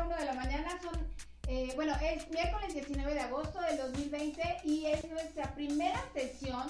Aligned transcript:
las 0.00 0.08
11.01 0.08 0.18
de 0.18 0.24
la 0.24 0.34
mañana, 0.34 0.80
son, 0.80 1.06
eh, 1.48 1.72
bueno, 1.74 1.94
es 2.02 2.28
miércoles 2.30 2.74
19 2.74 3.14
de 3.14 3.20
agosto 3.20 3.60
del 3.60 3.76
2020 3.78 4.42
y 4.64 4.86
es 4.86 5.08
nuestra 5.10 5.54
primera 5.54 6.00
sesión 6.14 6.66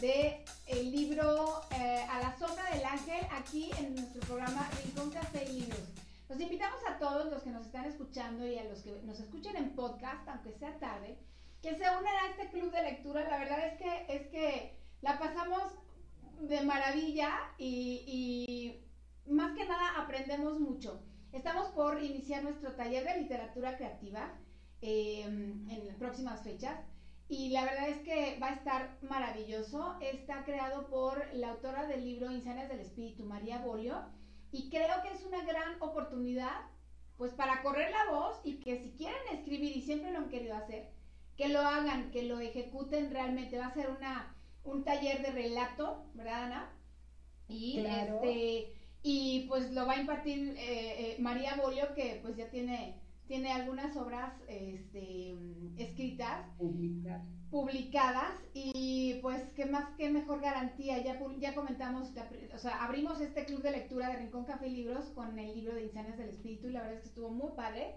de 0.00 0.44
el 0.66 0.92
libro 0.92 1.62
eh, 1.72 2.06
A 2.08 2.20
la 2.20 2.38
sombra 2.38 2.70
del 2.70 2.84
ángel 2.84 3.26
aquí 3.32 3.70
en 3.78 3.94
nuestro 3.94 4.20
programa 4.20 4.68
Rincón 4.84 5.10
Café 5.10 5.44
y 5.50 5.60
Libros. 5.60 5.80
Los 6.28 6.40
invitamos 6.40 6.78
a 6.88 6.98
todos 6.98 7.30
los 7.32 7.42
que 7.42 7.50
nos 7.50 7.66
están 7.66 7.86
escuchando 7.86 8.46
y 8.46 8.58
a 8.58 8.64
los 8.64 8.80
que 8.80 9.00
nos 9.04 9.18
escuchen 9.18 9.56
en 9.56 9.74
podcast, 9.74 10.28
aunque 10.28 10.52
sea 10.52 10.78
tarde, 10.78 11.18
que 11.62 11.70
se 11.70 11.82
unan 11.82 12.06
a 12.06 12.30
este 12.30 12.50
club 12.50 12.70
de 12.70 12.82
lectura. 12.82 13.28
La 13.28 13.38
verdad 13.38 13.66
es 13.66 13.78
que, 13.78 14.06
es 14.08 14.26
que 14.28 14.78
la 15.00 15.18
pasamos 15.18 15.72
de 16.40 16.60
maravilla 16.60 17.30
y, 17.58 18.80
más 19.26 19.56
que 19.56 19.64
nada 19.66 20.00
aprendemos 20.00 20.60
mucho. 20.60 21.02
Estamos 21.32 21.68
por 21.68 22.02
iniciar 22.02 22.42
nuestro 22.42 22.72
taller 22.72 23.04
de 23.04 23.20
literatura 23.20 23.76
creativa 23.76 24.34
em, 24.80 25.68
en 25.70 25.86
las 25.86 25.96
próximas 25.96 26.42
fechas 26.42 26.80
y 27.28 27.50
la 27.50 27.64
verdad 27.64 27.88
es 27.88 27.98
que 27.98 28.38
va 28.40 28.48
a 28.48 28.54
estar 28.54 28.96
maravilloso. 29.02 29.96
Está 30.00 30.44
creado 30.44 30.88
por 30.88 31.22
la 31.34 31.50
autora 31.50 31.86
del 31.86 32.04
libro 32.04 32.30
Insanias 32.30 32.68
del 32.68 32.80
Espíritu, 32.80 33.24
María 33.24 33.58
Bolio, 33.58 34.06
y 34.50 34.70
creo 34.70 35.02
que 35.02 35.12
es 35.12 35.24
una 35.24 35.44
gran 35.44 35.80
oportunidad 35.82 36.62
pues 37.18 37.34
para 37.34 37.62
correr 37.62 37.90
la 37.90 38.12
voz 38.12 38.40
y 38.44 38.60
que 38.60 38.78
si 38.78 38.92
quieren 38.92 39.20
escribir 39.32 39.76
y 39.76 39.82
siempre 39.82 40.12
lo 40.12 40.18
han 40.18 40.28
querido 40.28 40.56
hacer, 40.56 40.88
que 41.36 41.48
lo 41.48 41.60
hagan, 41.60 42.10
que 42.12 42.22
lo 42.22 42.38
ejecuten 42.40 43.10
realmente. 43.10 43.58
Va 43.58 43.66
a 43.66 43.74
ser 43.74 43.90
una 43.90 44.34
un 44.64 44.84
taller 44.84 45.22
de 45.22 45.32
relato, 45.32 46.04
¿verdad, 46.14 46.44
Ana? 46.44 46.72
Y 47.48 47.80
este 47.80 48.77
y 49.02 49.46
pues 49.48 49.70
lo 49.72 49.86
va 49.86 49.94
a 49.94 50.00
impartir 50.00 50.54
eh, 50.56 50.56
eh, 50.58 51.16
María 51.20 51.56
Bolio, 51.56 51.94
que 51.94 52.18
pues 52.22 52.36
ya 52.36 52.50
tiene, 52.50 53.00
tiene 53.26 53.52
algunas 53.52 53.96
obras 53.96 54.32
este, 54.48 55.34
escritas, 55.76 56.46
publicadas, 57.50 58.34
y 58.52 59.14
pues 59.22 59.42
qué 59.54 59.66
más, 59.66 59.88
qué 59.96 60.10
mejor 60.10 60.40
garantía, 60.40 61.02
ya, 61.02 61.18
ya 61.38 61.54
comentamos, 61.54 62.12
o 62.54 62.58
sea, 62.58 62.84
abrimos 62.84 63.20
este 63.20 63.44
club 63.44 63.62
de 63.62 63.70
lectura 63.70 64.08
de 64.08 64.16
Rincón 64.16 64.44
Café 64.44 64.68
y 64.68 64.76
Libros 64.76 65.06
con 65.14 65.38
el 65.38 65.54
libro 65.54 65.74
de 65.74 65.84
Insanias 65.84 66.18
del 66.18 66.30
Espíritu, 66.30 66.68
y 66.68 66.72
la 66.72 66.80
verdad 66.80 66.96
es 66.96 67.02
que 67.02 67.08
estuvo 67.08 67.30
muy 67.30 67.52
padre. 67.52 67.94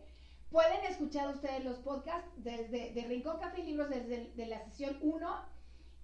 Pueden 0.50 0.84
escuchar 0.90 1.34
ustedes 1.34 1.64
los 1.64 1.78
podcasts 1.80 2.30
desde 2.38 2.92
de 2.94 3.06
Rincón 3.06 3.40
Café 3.40 3.62
y 3.62 3.68
Libros 3.68 3.90
desde 3.90 4.32
de 4.36 4.46
la 4.48 4.60
sesión 4.66 4.98
1 5.02 5.52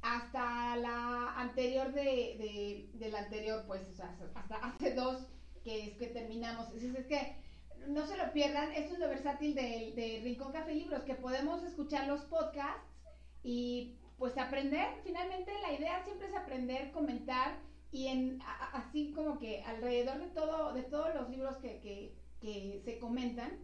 hasta 0.02 0.76
la 0.78 1.40
anterior 1.40 1.92
de, 1.94 2.90
de, 2.94 3.10
la 3.10 3.20
anterior, 3.20 3.64
pues, 3.68 3.82
hasta 4.36 4.56
hace 4.58 4.94
dos 4.94 5.28
que 5.64 5.88
es 5.88 5.98
que 5.98 6.08
terminamos. 6.08 6.72
Es, 6.74 6.84
es 6.84 7.06
que 7.08 7.36
no 7.88 8.06
se 8.06 8.18
lo 8.18 8.32
pierdan, 8.34 8.72
esto 8.74 8.94
es 8.94 9.00
lo 9.00 9.08
versátil 9.08 9.56
de, 9.56 9.94
de 9.96 10.22
Rincón 10.24 10.52
Café 10.52 10.74
Libros, 10.74 11.04
que 11.04 11.16
podemos 11.16 11.64
escuchar 11.64 12.08
los 12.08 12.22
podcasts 12.22 12.88
y 13.44 13.98
pues 14.18 14.38
aprender, 14.38 14.88
finalmente 15.04 15.52
la 15.62 15.74
idea 15.74 16.04
siempre 16.04 16.28
es 16.28 16.36
aprender, 16.36 16.92
comentar 16.92 17.60
y 17.92 18.08
en 18.08 18.40
así 18.74 19.14
como 19.14 19.40
que 19.40 19.64
alrededor 19.64 20.20
de 20.20 20.28
todo, 20.28 20.74
de 20.74 20.84
todos 20.84 21.14
los 21.16 21.30
libros 21.30 21.56
que, 21.58 21.80
que, 21.80 22.16
que 22.42 22.82
se 22.84 23.00
comentan, 23.00 23.60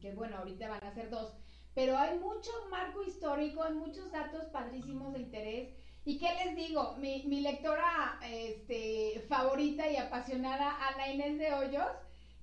que 0.00 0.12
bueno, 0.12 0.38
ahorita 0.38 0.68
van 0.68 0.84
a 0.84 0.94
ser 0.94 1.10
dos, 1.10 1.36
pero 1.74 1.96
hay 1.96 2.18
mucho 2.18 2.50
marco 2.70 3.02
histórico, 3.02 3.62
hay 3.62 3.74
muchos 3.74 4.10
datos 4.10 4.44
padrísimos 4.46 5.12
de 5.12 5.20
interés. 5.20 5.68
¿Y 6.04 6.18
qué 6.18 6.28
les 6.44 6.56
digo? 6.56 6.96
Mi, 6.98 7.40
lectora 7.40 8.18
este, 8.24 9.24
favorita 9.28 9.90
y 9.90 9.96
apasionada, 9.96 10.76
Ana 10.88 11.12
Inés 11.12 11.38
de 11.38 11.52
Hoyos, 11.54 11.86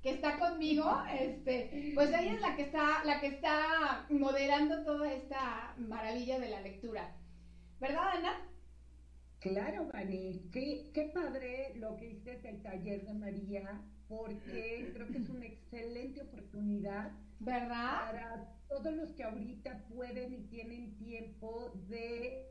que 0.02 0.12
está 0.12 0.40
conmigo, 0.40 0.86
este, 1.20 1.92
pues 1.94 2.10
ella 2.10 2.34
es 2.34 2.42
la 2.42 2.56
que 2.56 2.62
está, 2.62 3.04
la 3.04 3.20
que 3.20 3.28
está 3.28 4.06
moderando 4.10 4.84
toda 4.84 5.12
esta 5.12 5.76
maravilla 5.78 6.40
de 6.40 6.50
la 6.50 6.62
lectura. 6.62 7.16
¿Verdad, 7.80 8.18
Ana? 8.18 8.50
Claro, 9.40 9.90
qué, 10.52 10.90
qué 10.94 11.12
padre 11.14 11.74
lo 11.76 11.96
que 11.98 12.08
hiciste 12.08 12.50
el 12.50 12.62
taller 12.62 13.06
de 13.06 13.14
María, 13.14 13.82
porque 14.10 14.92
creo 14.94 15.08
que 15.08 15.18
es 15.20 15.30
una 15.30 15.46
excelente 15.46 16.22
oportunidad 16.22 17.12
¿verdad? 17.40 18.12
Para 18.12 18.54
todos 18.68 18.94
los 18.94 19.12
que 19.14 19.24
ahorita 19.24 19.86
pueden 19.88 20.34
y 20.34 20.42
tienen 20.48 20.98
tiempo 20.98 21.72
de 21.88 22.46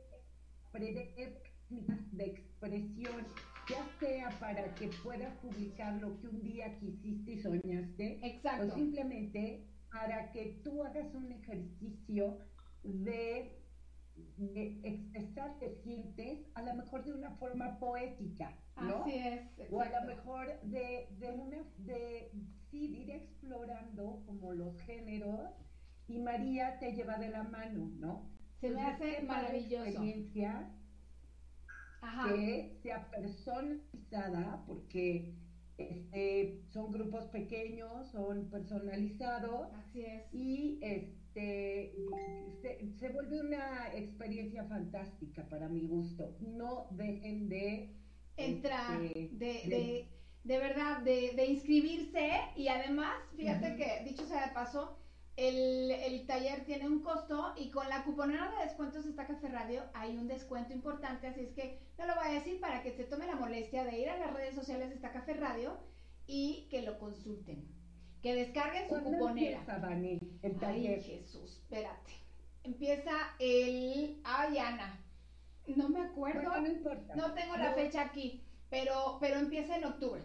de 2.11 2.25
expresión, 2.25 3.25
ya 3.69 3.85
sea 3.99 4.29
para 4.39 4.73
que 4.75 4.89
puedas 5.03 5.33
publicar 5.37 6.01
lo 6.01 6.19
que 6.19 6.27
un 6.27 6.41
día 6.41 6.77
quisiste 6.79 7.33
y 7.33 7.41
soñaste, 7.41 8.19
Exacto. 8.23 8.67
o 8.67 8.75
simplemente 8.75 9.67
para 9.91 10.31
que 10.31 10.59
tú 10.63 10.83
hagas 10.83 11.13
un 11.13 11.31
ejercicio 11.31 12.37
de, 12.83 13.58
de 14.37 14.79
expresar 14.83 15.57
te 15.59 15.75
sientes, 15.83 16.39
a 16.53 16.61
lo 16.61 16.73
mejor 16.75 17.03
de 17.03 17.13
una 17.13 17.31
forma 17.31 17.79
poética, 17.79 18.57
¿no? 18.81 19.03
Así 19.03 19.15
es. 19.15 19.41
O 19.71 19.81
a 19.81 19.89
lo 19.89 20.07
mejor 20.07 20.47
de, 20.63 21.07
de 21.19 21.31
una, 21.31 21.57
de 21.77 22.31
sí, 22.71 22.97
ir 23.01 23.11
explorando 23.11 24.23
como 24.25 24.53
los 24.53 24.79
géneros 24.81 25.51
y 26.07 26.19
María 26.19 26.79
te 26.79 26.93
lleva 26.93 27.17
de 27.17 27.29
la 27.29 27.43
mano, 27.43 27.91
¿no? 27.99 28.29
Se 28.59 28.69
me 28.69 28.81
hace 28.81 29.21
maravilloso. 29.21 29.85
experiencia 29.85 30.71
que 32.27 32.79
sea 32.81 33.09
personalizada 33.11 34.63
porque 34.65 35.35
este, 35.77 36.61
son 36.69 36.91
grupos 36.91 37.25
pequeños, 37.27 38.09
son 38.11 38.49
personalizados. 38.49 39.73
Así 39.75 40.01
es. 40.01 40.23
Y 40.33 40.79
este 40.81 41.28
se, 42.61 43.09
vuelve 43.09 43.41
una 43.41 43.93
experiencia 43.95 44.63
fantástica 44.65 45.47
para 45.49 45.67
mi 45.69 45.87
gusto. 45.87 46.35
No 46.41 46.87
dejen 46.91 47.49
de 47.49 47.95
entrar, 48.37 49.01
este, 49.03 49.37
de, 49.37 50.07
de, 50.43 50.57
verdad, 50.57 51.01
de, 51.01 51.33
de 51.35 51.45
inscribirse. 51.45 52.29
Y 52.55 52.67
además, 52.67 53.15
fíjate 53.35 53.75
que, 53.75 54.03
dicho 54.09 54.25
sea 54.25 54.47
de 54.47 54.53
paso, 54.53 54.99
el, 55.39 56.25
taller 56.27 56.65
tiene 56.65 56.87
un 56.87 57.01
costo 57.01 57.53
y 57.57 57.71
con 57.71 57.87
la 57.87 58.03
cuponera 58.03 58.51
de 58.51 58.65
descuentos 58.65 59.05
de 59.05 59.11
esta 59.11 59.25
Café 59.25 59.47
Radio 59.47 59.83
hay 59.93 60.17
un 60.17 60.27
descuento 60.27 60.73
importante, 60.73 61.27
así 61.27 61.41
es 61.41 61.53
que 61.53 61.79
no 61.97 62.05
lo 62.05 62.15
voy 62.15 62.25
a 62.27 62.33
decir 62.33 62.59
para 62.59 62.83
que 62.83 62.91
se 62.91 63.05
tome 63.05 63.25
la 63.25 63.35
molestia 63.35 63.85
de 63.85 63.99
ir 63.99 64.09
a 64.09 64.17
las 64.17 64.33
redes 64.33 64.55
sociales 64.55 64.89
de 64.89 64.95
esta 64.95 65.13
Café 65.13 65.33
Radio 65.33 65.77
y 66.27 66.67
que 66.69 66.81
lo 66.81 66.99
consulten, 66.99 67.65
que 68.21 68.35
descarguen 68.35 68.89
su 68.89 69.01
cuponera. 69.01 69.59
el 70.41 70.59
taller? 70.59 70.99
Ay, 70.99 71.03
Jesús, 71.03 71.57
espérate. 71.57 72.13
Empieza 72.63 73.11
el... 73.39 74.21
Ay, 74.23 74.57
Ana, 74.57 74.99
no 75.75 75.89
me 75.89 76.01
acuerdo. 76.01 76.51
no, 77.15 77.33
tengo 77.33 77.57
la 77.57 77.73
fecha 77.73 78.01
aquí, 78.01 78.43
pero, 78.69 79.17
pero 79.19 79.39
empieza 79.39 79.77
en 79.77 79.85
octubre. 79.85 80.21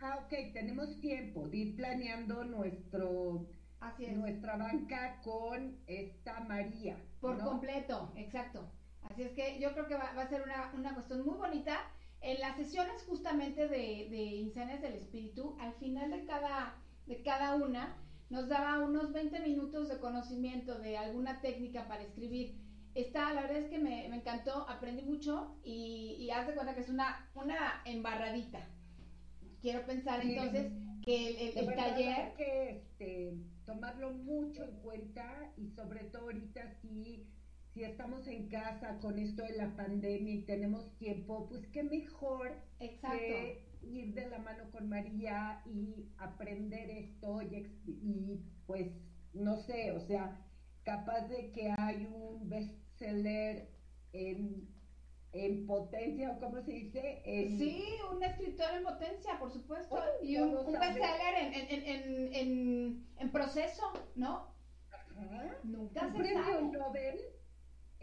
Ah, 0.00 0.20
ok, 0.24 0.52
tenemos 0.52 1.00
tiempo 1.00 1.48
de 1.48 1.56
ir 1.56 1.76
planeando 1.76 2.44
nuestro 2.44 3.46
Así 3.80 4.04
es. 4.04 4.16
nuestra 4.16 4.56
banca 4.56 5.20
con 5.22 5.78
esta 5.86 6.40
María. 6.40 6.98
Por 7.20 7.38
completo, 7.38 8.12
exacto. 8.16 8.70
Así 9.10 9.22
es 9.22 9.32
que 9.32 9.58
yo 9.58 9.72
creo 9.72 9.86
que 9.86 9.94
va, 9.94 10.10
a 10.10 10.28
ser 10.28 10.42
una, 10.42 10.72
una, 10.74 10.94
cuestión 10.94 11.24
muy 11.24 11.36
bonita. 11.36 11.90
En 12.20 12.40
las 12.40 12.56
sesiones 12.56 13.02
justamente 13.04 13.68
de, 13.68 14.08
de 14.10 14.78
del 14.80 14.94
Espíritu, 14.94 15.56
al 15.60 15.74
final 15.74 16.10
de 16.10 16.24
cada, 16.24 16.74
de 17.06 17.22
cada 17.22 17.54
una, 17.54 17.96
nos 18.30 18.48
daba 18.48 18.84
unos 18.84 19.12
20 19.12 19.40
minutos 19.40 19.88
de 19.88 19.98
conocimiento 19.98 20.78
de 20.78 20.96
alguna 20.96 21.40
técnica 21.40 21.86
para 21.86 22.02
escribir. 22.02 22.56
Esta, 22.94 23.32
la 23.32 23.42
verdad 23.42 23.58
es 23.58 23.70
que 23.70 23.78
me, 23.78 24.08
me 24.08 24.16
encantó, 24.16 24.68
aprendí 24.68 25.02
mucho 25.02 25.56
y, 25.62 26.16
y 26.18 26.30
haz 26.30 26.46
de 26.46 26.54
cuenta 26.54 26.74
que 26.74 26.80
es 26.80 26.88
una, 26.88 27.28
una 27.34 27.82
embarradita. 27.84 28.66
Quiero 29.60 29.84
pensar 29.84 30.24
entonces 30.24 30.72
que 31.04 31.48
el, 31.48 31.74
taller... 31.74 32.34
Que, 32.34 32.70
este, 32.70 33.36
tomarlo 33.66 34.12
mucho 34.12 34.64
en 34.64 34.76
cuenta 34.76 35.52
y 35.56 35.68
sobre 35.70 36.04
todo 36.04 36.22
ahorita 36.22 36.70
si, 36.80 37.26
si 37.76 37.84
estamos 37.84 38.26
en 38.26 38.48
casa 38.48 38.96
con 39.02 39.18
esto 39.18 39.42
de 39.42 39.54
la 39.54 39.76
pandemia 39.76 40.32
y 40.32 40.44
tenemos 40.44 40.96
tiempo, 40.96 41.46
pues 41.46 41.66
qué 41.66 41.82
mejor 41.82 42.52
que 42.78 43.66
ir 43.82 44.14
de 44.14 44.30
la 44.30 44.38
mano 44.38 44.70
con 44.72 44.88
María 44.88 45.60
y 45.66 46.08
aprender 46.16 46.88
esto 46.88 47.42
y, 47.42 47.70
y 47.86 48.40
pues 48.66 48.90
no 49.34 49.58
sé, 49.58 49.92
o 49.92 50.00
sea, 50.00 50.42
capaz 50.84 51.28
de 51.28 51.52
que 51.52 51.70
hay 51.76 52.06
un 52.06 52.48
bestseller 52.48 53.68
en 54.14 54.74
en 55.32 55.66
potencia, 55.66 56.30
o 56.30 56.40
cómo 56.40 56.62
se 56.62 56.72
dice. 56.72 57.20
Sí, 57.58 57.84
un 58.10 58.22
escritor 58.22 58.70
en 58.74 58.84
potencia, 58.84 59.38
por 59.38 59.52
supuesto, 59.52 60.02
y 60.22 60.38
un, 60.38 60.56
un 60.56 60.72
bestseller 60.72 61.34
en, 61.42 61.52
en, 61.52 61.82
en, 61.82 62.34
en, 62.34 63.06
en 63.18 63.32
proceso, 63.32 63.82
¿no? 64.14 64.46
Ajá. 65.14 65.58
Nunca 65.62 66.06
un 66.06 66.12
se 66.12 66.18
premio 66.18 66.42
sabe. 66.42 66.62
Nobel 66.78 67.35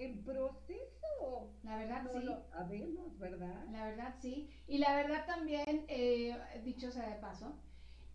en 0.06 0.24
proceso. 0.24 1.52
La 1.64 1.78
verdad, 1.78 2.04
no 2.04 2.20
lo 2.20 2.42
sabemos, 2.52 3.18
¿verdad? 3.18 3.66
La 3.72 3.86
verdad, 3.86 4.16
sí. 4.20 4.50
Y 4.68 4.78
la 4.78 4.96
verdad 4.96 5.26
también, 5.26 5.86
eh, 5.88 6.36
dicho 6.64 6.92
sea 6.92 7.10
de 7.10 7.16
paso, 7.16 7.58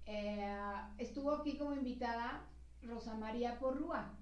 eh, 0.06 0.56
estuvo 0.98 1.32
aquí 1.32 1.56
como 1.56 1.74
invitada 1.74 2.46
Rosa 2.82 3.14
María 3.14 3.58
Porrúa. 3.58 4.14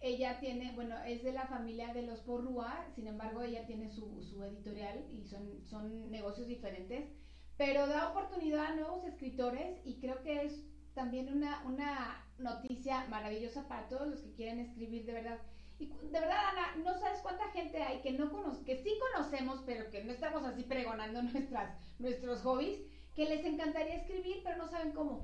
Ella 0.00 0.38
tiene, 0.38 0.72
bueno, 0.74 0.96
es 1.04 1.24
de 1.24 1.32
la 1.32 1.46
familia 1.46 1.92
de 1.92 2.02
los 2.02 2.20
Porrúa, 2.20 2.86
sin 2.94 3.06
embargo, 3.08 3.42
ella 3.42 3.66
tiene 3.66 3.90
su, 3.90 4.22
su 4.22 4.44
editorial 4.44 5.04
y 5.10 5.24
son, 5.24 5.64
son 5.64 6.10
negocios 6.10 6.46
diferentes, 6.46 7.10
pero 7.56 7.88
da 7.88 8.10
oportunidad 8.10 8.66
a 8.66 8.76
nuevos 8.76 9.04
escritores 9.04 9.80
y 9.84 9.98
creo 9.98 10.22
que 10.22 10.44
es 10.44 10.62
también 10.94 11.32
una, 11.32 11.62
una 11.64 12.24
noticia 12.38 13.06
maravillosa 13.08 13.66
para 13.66 13.88
todos 13.88 14.08
los 14.08 14.20
que 14.20 14.32
quieren 14.32 14.60
escribir 14.60 15.04
de 15.06 15.12
verdad. 15.12 15.38
Y 15.78 15.86
de 15.86 16.20
verdad, 16.20 16.48
Ana, 16.50 16.76
no 16.84 16.98
sabes 16.98 17.20
cuánta 17.20 17.48
gente 17.50 17.80
hay 17.82 18.00
que 18.00 18.12
no 18.12 18.30
conoce, 18.30 18.64
que 18.64 18.82
sí 18.82 18.90
conocemos, 19.12 19.62
pero 19.64 19.90
que 19.90 20.02
no 20.04 20.12
estamos 20.12 20.44
así 20.44 20.64
pregonando 20.64 21.22
nuestras, 21.32 21.76
nuestros 21.98 22.42
hobbies, 22.42 22.80
que 23.14 23.28
les 23.28 23.44
encantaría 23.44 23.96
escribir, 23.96 24.40
pero 24.42 24.56
no 24.56 24.68
saben 24.68 24.92
cómo. 24.92 25.22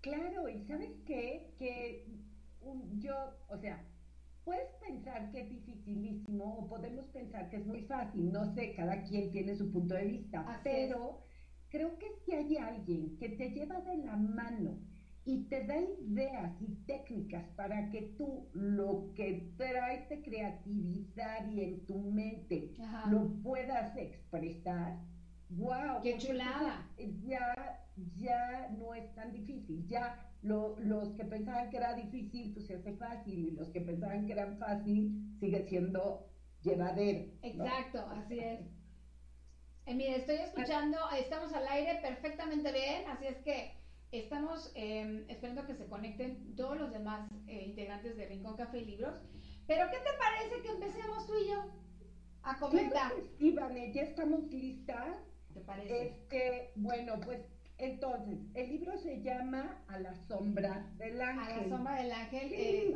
Claro, 0.00 0.48
y 0.48 0.62
sabes 0.64 0.92
qué, 1.06 1.54
que 1.58 2.06
yo, 2.98 3.14
o 3.48 3.56
sea, 3.58 3.84
puedes 4.44 4.70
pensar 4.74 5.30
que 5.32 5.40
es 5.40 5.50
dificilísimo 5.50 6.58
o 6.58 6.68
podemos 6.68 7.06
pensar 7.06 7.48
que 7.50 7.56
es 7.56 7.66
muy 7.66 7.82
fácil, 7.82 8.32
no 8.32 8.54
sé, 8.54 8.74
cada 8.74 9.02
quien 9.02 9.32
tiene 9.32 9.56
su 9.56 9.72
punto 9.72 9.94
de 9.94 10.04
vista, 10.04 10.60
pero 10.62 11.24
creo 11.68 11.98
que 11.98 12.06
si 12.24 12.32
hay 12.32 12.56
alguien 12.56 13.16
que 13.18 13.30
te 13.30 13.50
lleva 13.50 13.80
de 13.80 13.96
la 13.98 14.16
mano 14.16 14.78
y 15.26 15.42
te 15.48 15.64
da 15.66 15.76
ideas 15.80 16.52
y 16.62 16.76
técnicas 16.86 17.44
para 17.56 17.90
que 17.90 18.14
tú 18.16 18.48
lo 18.52 19.12
que 19.16 19.52
traes 19.56 20.08
de 20.08 20.22
creatividad 20.22 21.50
y 21.50 21.62
en 21.62 21.84
tu 21.84 21.98
mente 21.98 22.76
lo 23.10 23.28
puedas 23.42 23.96
expresar, 23.96 25.00
wow, 25.50 26.00
qué 26.02 26.16
chulada. 26.16 26.88
Ya, 27.24 27.84
ya 28.16 28.68
no 28.78 28.94
es 28.94 29.12
tan 29.16 29.32
difícil, 29.32 29.84
ya 29.88 30.30
los 30.42 31.12
que 31.16 31.24
pensaban 31.24 31.70
que 31.70 31.78
era 31.78 31.94
difícil, 31.94 32.52
pues 32.52 32.66
se 32.66 32.76
hace 32.76 32.94
fácil, 32.94 33.48
y 33.48 33.50
los 33.50 33.68
que 33.70 33.80
pensaban 33.80 34.26
que 34.26 34.32
era 34.32 34.54
fácil, 34.58 35.34
sigue 35.40 35.66
siendo 35.68 36.30
llevadero. 36.62 37.32
Exacto, 37.42 38.06
así 38.12 38.38
es. 38.38 38.60
Eh, 39.86 39.94
mire, 39.94 40.18
estoy 40.18 40.36
escuchando, 40.36 40.98
estamos 41.18 41.52
al 41.52 41.66
aire 41.66 41.98
perfectamente 42.00 42.70
bien, 42.70 43.08
así 43.08 43.26
es 43.26 43.38
que 43.38 43.72
estamos 44.18 44.72
em, 44.74 45.24
esperando 45.28 45.66
que 45.66 45.74
se 45.74 45.86
conecten 45.86 46.54
todos 46.56 46.78
los 46.78 46.92
demás 46.92 47.30
eh, 47.46 47.64
integrantes 47.66 48.16
de 48.16 48.26
Rincón 48.26 48.56
Café 48.56 48.78
y 48.78 48.84
Libros. 48.84 49.14
Pero, 49.66 49.86
¿qué 49.90 49.98
te 49.98 50.16
parece 50.18 50.62
que 50.62 50.68
empecemos 50.68 51.26
tú 51.26 51.34
y 51.36 51.48
yo 51.48 51.64
a 52.42 52.58
comentar? 52.58 53.12
Ivane, 53.38 53.92
ya 53.92 54.02
estamos 54.02 54.44
listas. 54.52 55.18
¿Te 55.52 55.60
parece? 55.60 56.08
Este, 56.08 56.72
bueno, 56.76 57.14
pues 57.24 57.40
entonces, 57.78 58.38
el 58.54 58.70
libro 58.70 58.96
se 58.98 59.20
llama 59.22 59.84
A 59.88 59.98
la 59.98 60.14
sombra 60.14 60.90
del 60.96 61.20
ángel. 61.20 61.58
A 61.58 61.62
la 61.62 61.68
sombra 61.68 61.94
del 61.96 62.12
ángel. 62.12 62.48
Qué 62.48 62.78
eh, 62.78 62.92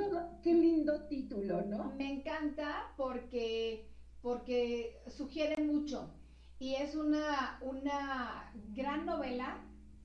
lindo, 0.55 1.05
título, 1.08 1.62
¿no? 1.62 1.93
Me 1.96 2.11
encanta 2.11 2.93
porque, 2.96 3.90
porque 4.23 5.02
sugiere 5.08 5.62
mucho 5.62 6.14
y 6.58 6.75
es 6.75 6.94
una, 6.94 7.58
una 7.62 8.52
gran 8.75 9.05
novela 9.05 9.58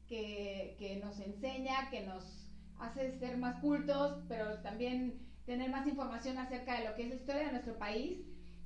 que, 0.08 0.76
que 0.78 0.98
nos 0.98 1.20
enseña, 1.20 1.90
que 1.90 2.02
nos 2.02 2.52
hace 2.80 3.18
ser 3.20 3.38
más 3.38 3.60
cultos, 3.62 4.24
pero 4.28 4.60
también 4.62 5.26
tener 5.46 5.70
más 5.70 5.88
información 5.88 6.38
acerca 6.38 6.80
de 6.80 6.90
lo 6.90 6.96
que 6.96 7.04
es 7.04 7.10
la 7.10 7.16
historia 7.16 7.46
de 7.46 7.52
nuestro 7.52 7.78
país. 7.78 8.20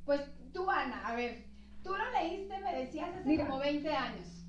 Pues 0.05 0.21
tú, 0.53 0.69
Ana, 0.69 1.07
a 1.07 1.15
ver, 1.15 1.45
tú 1.83 1.91
lo 1.91 2.11
leíste, 2.11 2.59
me 2.59 2.75
decías, 2.75 3.09
hace 3.15 3.37
como 3.37 3.59
20 3.59 3.89
años. 3.89 4.39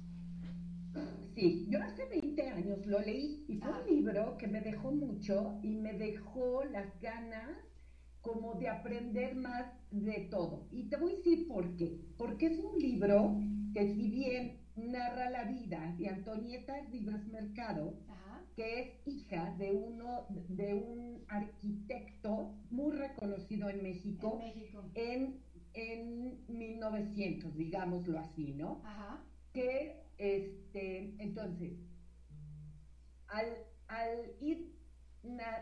Sí, 1.34 1.66
yo 1.70 1.82
hace 1.82 2.06
20 2.06 2.48
años 2.48 2.86
lo 2.86 3.00
leí 3.00 3.44
y 3.48 3.56
fue 3.58 3.70
un 3.70 3.86
libro 3.86 4.36
que 4.36 4.48
me 4.48 4.60
dejó 4.60 4.90
mucho 4.90 5.58
y 5.62 5.76
me 5.76 5.92
dejó 5.92 6.64
las 6.64 7.00
ganas 7.00 7.56
como 8.20 8.54
de 8.54 8.68
aprender 8.68 9.36
más 9.36 9.66
de 9.90 10.28
todo. 10.30 10.66
Y 10.70 10.88
te 10.88 10.96
voy 10.96 11.12
a 11.12 11.16
decir 11.16 11.48
por 11.48 11.76
qué. 11.76 11.98
Porque 12.18 12.46
es 12.46 12.58
un 12.58 12.78
libro 12.78 13.38
que 13.72 13.94
si 13.94 14.10
bien 14.10 14.60
narra 14.88 15.30
la 15.30 15.44
vida 15.44 15.94
de 15.98 16.08
Antonieta 16.08 16.74
Rivas 16.90 17.26
Mercado, 17.28 17.94
que 18.56 18.80
es 18.80 19.06
hija 19.06 19.54
de 19.58 19.72
uno 19.72 20.26
de 20.48 20.74
un 20.74 21.24
arquitecto 21.28 22.54
muy 22.70 22.96
reconocido 22.96 23.70
en 23.70 23.82
México, 23.82 24.40
en, 24.94 25.40
en, 25.74 26.46
1900, 26.48 27.56
digámoslo 27.56 28.18
así, 28.18 28.52
¿no? 28.54 28.82
Ajá. 28.84 29.24
Que 29.52 30.02
este, 30.18 31.14
entonces, 31.22 31.72
al, 33.28 33.46
al, 33.88 34.32
ir, 34.40 34.74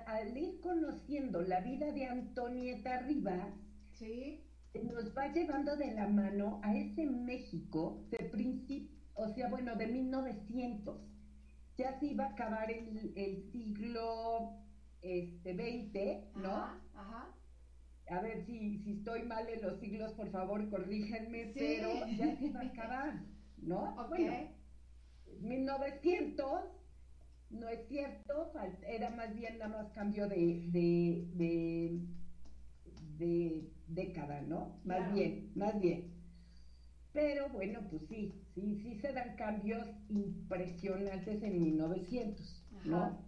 al 0.07 0.37
ir 0.37 0.61
conociendo 0.61 1.43
la 1.43 1.61
vida 1.61 1.93
de 1.93 2.07
Antonieta 2.07 3.01
Rivas, 3.03 3.55
¿Sí? 3.93 4.45
nos 4.83 5.17
va 5.17 5.33
llevando 5.33 5.77
de 5.77 5.93
la 5.93 6.09
mano 6.09 6.61
a 6.63 6.77
ese 6.77 7.07
México 7.07 8.05
de 8.11 8.19
principio, 8.31 8.98
o 9.19 9.29
sea, 9.35 9.49
bueno, 9.49 9.77
de 9.77 9.87
1900. 9.89 11.01
Ya 11.77 11.99
se 12.01 12.07
iba 12.07 12.25
a 12.25 12.29
acabar 12.31 12.71
el, 12.71 13.13
el 13.17 13.51
siglo 13.53 14.65
este, 15.03 15.55
20, 15.55 16.33
¿no? 16.37 16.55
Ajá, 16.95 17.37
A 18.11 18.21
ver 18.23 18.45
si, 18.47 18.79
si 18.83 18.93
estoy 18.99 19.23
mal 19.25 19.49
en 19.49 19.63
los 19.63 19.79
siglos, 19.81 20.13
por 20.15 20.31
favor, 20.31 20.69
corríjanme, 20.71 21.53
pero 21.55 22.07
ya 22.17 22.37
se 22.37 22.47
iba 22.47 22.61
a 22.61 22.67
acabar. 22.67 23.27
¿no? 23.59 23.97
Bueno, 24.09 24.33
1900, 25.41 26.63
no 27.51 27.69
es 27.69 27.87
cierto, 27.89 28.53
era 28.87 29.11
más 29.11 29.35
bien 29.35 29.59
nada 29.59 29.83
más 29.83 29.93
cambio 29.93 30.29
de, 30.29 30.65
de, 30.73 31.27
de, 33.19 33.73
década, 33.89 34.43
¿no? 34.43 34.81
Más 34.85 35.13
bien, 35.13 35.53
más 35.55 35.79
bien. 35.81 36.15
Pero 37.13 37.49
bueno, 37.51 37.81
pues 37.91 38.03
sí, 38.09 38.33
sí, 38.61 38.81
sí 38.83 38.95
se 39.01 39.13
dan 39.13 39.37
cambios 39.37 39.87
impresionantes 40.09 41.43
en 41.43 41.61
1900, 41.61 42.65
¿no? 42.85 43.19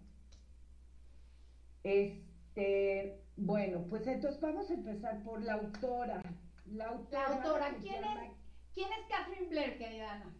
Este, 1.82 3.22
bueno, 3.36 3.86
pues 3.88 4.06
entonces 4.06 4.40
vamos 4.40 4.70
a 4.70 4.74
empezar 4.74 5.22
por 5.22 5.42
la 5.42 5.54
autora. 5.54 6.22
La 6.66 6.86
autora, 6.88 7.76
¿quién 7.80 8.04
es? 8.04 8.30
¿Quién 8.72 8.88
es 8.92 9.06
Catherine 9.08 9.48
Blair, 9.48 9.78
querida 9.78 10.12
Ana? 10.12 10.34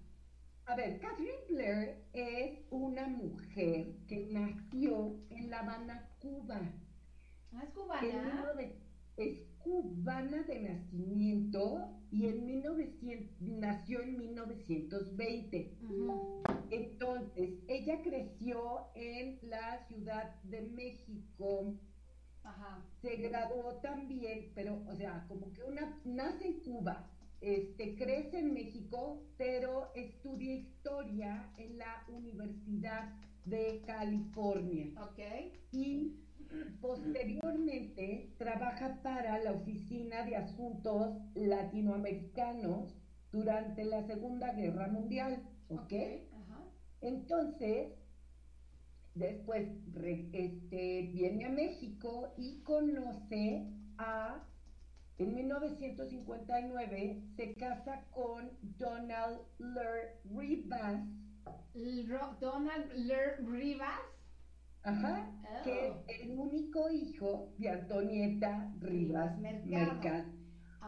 A 0.67 0.77
ver, 0.77 1.01
Catherine 1.01 1.47
Blair 1.49 2.05
es 2.13 2.61
una 2.71 3.09
mujer 3.09 3.97
que 4.07 4.29
nació 4.31 5.17
en 5.31 5.51
La 5.51 5.61
Habana, 5.61 6.09
Cuba. 6.21 6.61
Ah, 7.53 7.65
es 7.65 7.71
cubana. 7.71 8.55
es 9.17 9.39
cubana 9.63 10.43
de 10.45 10.61
nacimiento 10.61 11.89
y 12.11 12.27
en 12.27 12.45
1900, 12.45 13.41
nació 13.41 14.03
en 14.03 14.19
1920. 14.19 15.79
Entonces, 16.71 17.51
ella 17.69 18.03
creció 18.03 18.87
en 18.95 19.39
la 19.43 19.87
Ciudad 19.87 20.35
de 20.45 20.63
México. 20.63 21.75
Ajá. 22.43 22.85
Se 23.03 23.17
graduó 23.17 23.77
también, 23.77 24.51
pero, 24.55 24.83
o 24.89 24.95
sea, 24.97 25.25
como 25.29 25.53
que 25.53 25.63
una 25.63 26.01
nace 26.05 26.47
en 26.47 26.61
Cuba, 26.61 27.11
este, 27.41 27.97
crece 27.97 28.39
en 28.39 28.53
México, 28.53 29.23
pero 29.37 29.93
estudia 29.95 30.55
historia 30.55 31.53
en 31.59 31.79
la 31.79 32.05
Universidad 32.09 33.15
de 33.45 33.83
California. 33.87 34.91
Okay. 35.11 35.53
Y 35.73 36.17
posteriormente 36.81 38.35
trabaja 38.39 39.01
para 39.03 39.39
la 39.39 39.53
Oficina 39.53 40.25
de 40.25 40.37
Asuntos 40.37 41.17
Latinoamericanos 41.35 42.97
durante 43.33 43.85
la 43.85 44.07
Segunda 44.07 44.53
Guerra 44.53 44.89
Mundial. 44.89 45.43
¿Ok? 45.69 45.93
Entonces, 47.01 47.95
después 49.15 49.69
este, 50.33 51.11
viene 51.13 51.47
a 51.47 51.51
México 51.51 52.35
y 52.37 52.63
conoce 52.63 53.67
a 53.99 54.47
en 55.21 55.35
1959 55.35 57.23
se 57.37 57.55
casa 57.55 58.07
con 58.11 58.51
Donald 58.79 59.41
Ler 59.59 60.19
Rivas. 60.25 61.03
Donald 62.41 62.91
Ler 62.95 63.45
Rivas. 63.45 64.01
Ajá, 64.83 65.31
que 65.63 65.89
es 65.89 65.93
oh. 65.93 66.05
el 66.09 66.39
único 66.39 66.91
hijo 66.91 67.53
de 67.59 67.69
Antonieta 67.69 68.73
Rivas 68.81 69.39
Mercado. 69.39 70.25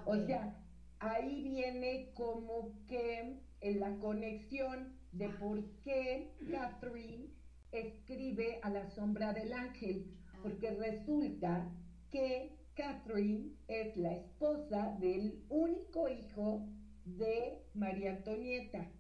O 0.07 0.17
sea, 0.17 0.59
ahí 0.99 1.43
viene 1.43 2.11
como 2.15 2.73
que 2.87 3.41
en 3.61 3.81
la 3.81 3.97
conexión 3.99 4.97
de 5.13 5.29
por 5.29 5.63
qué 5.83 6.35
Catherine 6.51 7.29
escribe 7.71 8.61
a 8.63 8.71
la 8.71 8.89
sombra 8.91 9.33
del 9.33 9.53
ángel, 9.53 10.07
porque 10.43 10.71
resulta 10.71 11.71
que 12.11 12.57
Catherine 12.75 13.53
es 13.69 13.97
la 13.97 14.15
esposa 14.15 14.97
del 15.01 15.45
único 15.49 16.09
hijo 16.09 16.67
de 17.05 17.63
María 17.75 18.13
Antonieta. 18.13 18.91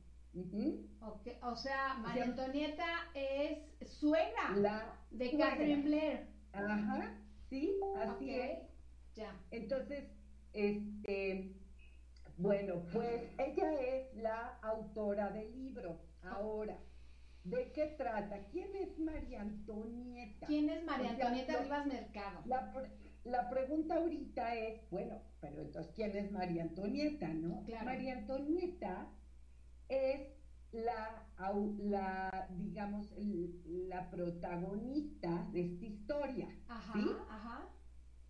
O 1.42 1.56
sea, 1.56 1.94
María 2.00 2.24
Antonieta 2.24 2.86
es 3.14 3.58
suegra 3.88 4.96
de 5.10 5.36
Catherine 5.36 5.82
Blair. 5.82 6.26
Ajá, 6.52 7.18
sí, 7.48 7.78
así 7.96 8.34
es. 8.34 8.58
Ya. 9.14 9.38
Entonces, 9.50 10.04
este, 10.54 11.54
bueno, 12.36 12.82
pues 12.92 13.22
ella 13.38 13.72
es 13.80 14.14
la 14.16 14.58
autora 14.62 15.30
del 15.30 15.52
libro. 15.52 16.00
Ahora, 16.22 16.78
¿de 17.44 17.72
qué 17.72 17.94
trata? 17.98 18.46
¿Quién 18.50 18.74
es 18.76 18.98
María 18.98 19.42
Antonieta? 19.42 20.46
¿Quién 20.46 20.70
es 20.70 20.84
María 20.84 21.10
Antonieta 21.10 21.62
Rivas 21.62 21.86
Mercado? 21.86 22.42
La, 23.24 23.50
pregunta 23.50 23.96
ahorita 23.96 24.56
es, 24.56 24.88
bueno, 24.90 25.22
pero 25.40 25.62
entonces, 25.62 25.92
¿quién 25.94 26.16
es 26.16 26.32
María 26.32 26.62
Antonieta, 26.62 27.28
no? 27.28 27.62
María 27.84 28.18
Antonieta 28.18 29.08
es 29.92 30.20
la, 30.72 31.28
la 31.78 32.48
digamos, 32.50 33.12
la 33.66 34.10
protagonista 34.10 35.46
de 35.52 35.66
esta 35.66 35.84
historia. 35.84 36.48
Ajá, 36.68 37.26
ajá. 37.28 37.68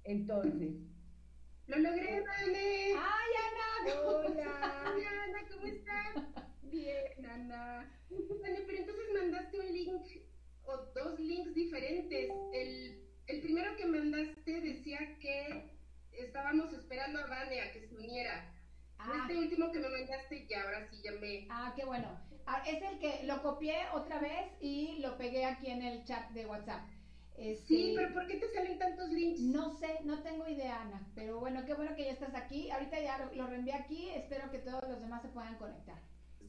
Entonces, 0.04 0.74
lo 1.68 1.78
logré, 1.78 2.20
Vane. 2.20 2.94
¡Ay, 2.96 3.32
Ana! 3.46 4.00
Hola. 4.04 4.84
Hola, 4.94 5.22
Ana, 5.24 5.48
¿cómo 5.48 5.66
estás? 5.66 6.46
Bien, 6.62 7.26
Ana. 7.26 7.88
Vale, 8.10 8.64
pero 8.66 8.78
entonces 8.78 9.04
mandaste 9.14 9.60
un 9.60 9.72
link 9.72 10.02
o 10.64 10.76
dos 10.94 11.20
links 11.20 11.54
diferentes. 11.54 12.30
El, 12.52 13.08
el 13.28 13.40
primero 13.40 13.76
que 13.76 13.86
mandaste 13.86 14.60
decía 14.60 14.98
que 15.20 15.70
estábamos 16.12 16.72
esperando 16.72 17.20
a 17.20 17.26
Vane 17.26 17.60
a 17.60 17.72
que 17.72 17.86
se 17.86 17.94
uniera. 17.94 18.52
Ah. 18.98 19.18
Este 19.20 19.38
último 19.38 19.72
que 19.72 19.80
me 19.80 19.88
mandaste 19.88 20.46
ya, 20.48 20.62
ahora 20.62 20.88
sí 20.90 21.00
ya 21.02 21.12
me... 21.12 21.46
Ah, 21.50 21.72
qué 21.76 21.84
bueno. 21.84 22.08
Ah, 22.46 22.62
es 22.66 22.82
el 22.82 22.98
que 22.98 23.24
lo 23.24 23.42
copié 23.42 23.76
otra 23.92 24.18
vez 24.18 24.52
y 24.60 24.98
lo 24.98 25.16
pegué 25.16 25.44
aquí 25.44 25.68
en 25.70 25.82
el 25.82 26.04
chat 26.04 26.30
de 26.30 26.46
WhatsApp. 26.46 26.88
Este, 27.36 27.66
sí, 27.66 27.92
pero 27.96 28.12
¿por 28.12 28.26
qué 28.26 28.36
te 28.36 28.52
salen 28.52 28.78
tantos 28.78 29.08
links? 29.10 29.40
No 29.40 29.76
sé, 29.78 30.00
no 30.04 30.22
tengo 30.22 30.46
idea, 30.48 30.82
Ana. 30.82 31.06
Pero 31.14 31.40
bueno, 31.40 31.64
qué 31.64 31.74
bueno 31.74 31.94
que 31.96 32.04
ya 32.04 32.12
estás 32.12 32.34
aquí. 32.34 32.70
Ahorita 32.70 33.00
ya 33.00 33.18
lo, 33.18 33.34
lo 33.34 33.46
reenvié 33.46 33.74
aquí. 33.74 34.10
Espero 34.10 34.50
que 34.50 34.58
todos 34.58 34.84
los 34.88 35.00
demás 35.00 35.22
se 35.22 35.28
puedan 35.28 35.56
conectar. 35.56 36.00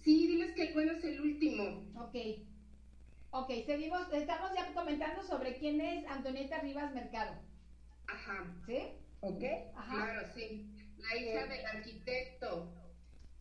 Sí, 0.04 0.28
diles 0.28 0.54
que 0.56 0.64
el 0.64 0.74
bueno 0.74 0.92
es 0.94 1.04
el 1.04 1.22
último. 1.22 1.64
Ok. 2.02 2.16
Ok, 3.32 3.50
seguimos. 3.66 4.12
Estamos 4.12 4.52
ya 4.54 4.74
comentando 4.74 5.24
sobre 5.24 5.58
quién 5.58 5.80
es 5.80 6.06
Antonieta 6.08 6.60
Rivas 6.60 6.94
Mercado. 6.94 7.34
Ajá. 8.08 8.46
¿Sí? 8.66 8.80
Ok. 9.22 9.44
Ajá. 9.76 9.96
Claro, 9.96 10.28
sí. 10.36 10.70
La 11.04 11.18
hija 11.18 11.48
del 11.48 11.66
arquitecto. 11.66 12.74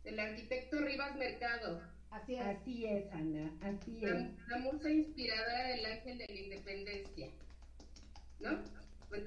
Del 0.05 0.19
arquitecto 0.19 0.81
Rivas 0.81 1.17
Mercado. 1.17 1.83
Así 2.11 2.35
es. 2.35 2.47
Así 2.47 2.87
es, 2.87 3.13
Ana, 3.13 3.51
así 3.63 4.05
es. 4.05 4.49
La, 4.49 4.59
musa 4.59 4.91
inspiradora 4.91 5.69
del 5.69 5.87
ángel 5.87 6.19
de 6.19 6.27
la 6.27 6.41
independencia. 6.41 7.31
¿No? 8.41 8.63
Pues 9.09 9.23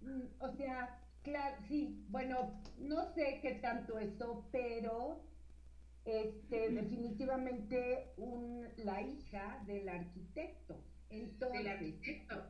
mm, 0.00 0.22
o 0.38 0.56
sea, 0.56 1.00
claro, 1.22 1.56
sí, 1.68 2.04
bueno, 2.08 2.62
no 2.78 3.12
sé 3.14 3.40
qué 3.42 3.54
tanto 3.54 3.98
eso, 3.98 4.46
pero 4.52 5.20
este, 6.04 6.70
definitivamente 6.70 8.12
un, 8.16 8.68
la 8.78 9.00
hija 9.02 9.62
del 9.66 9.88
arquitecto. 9.88 10.76
Entonces, 11.10 11.58
del 11.58 11.68
arquitecto. 11.68 12.44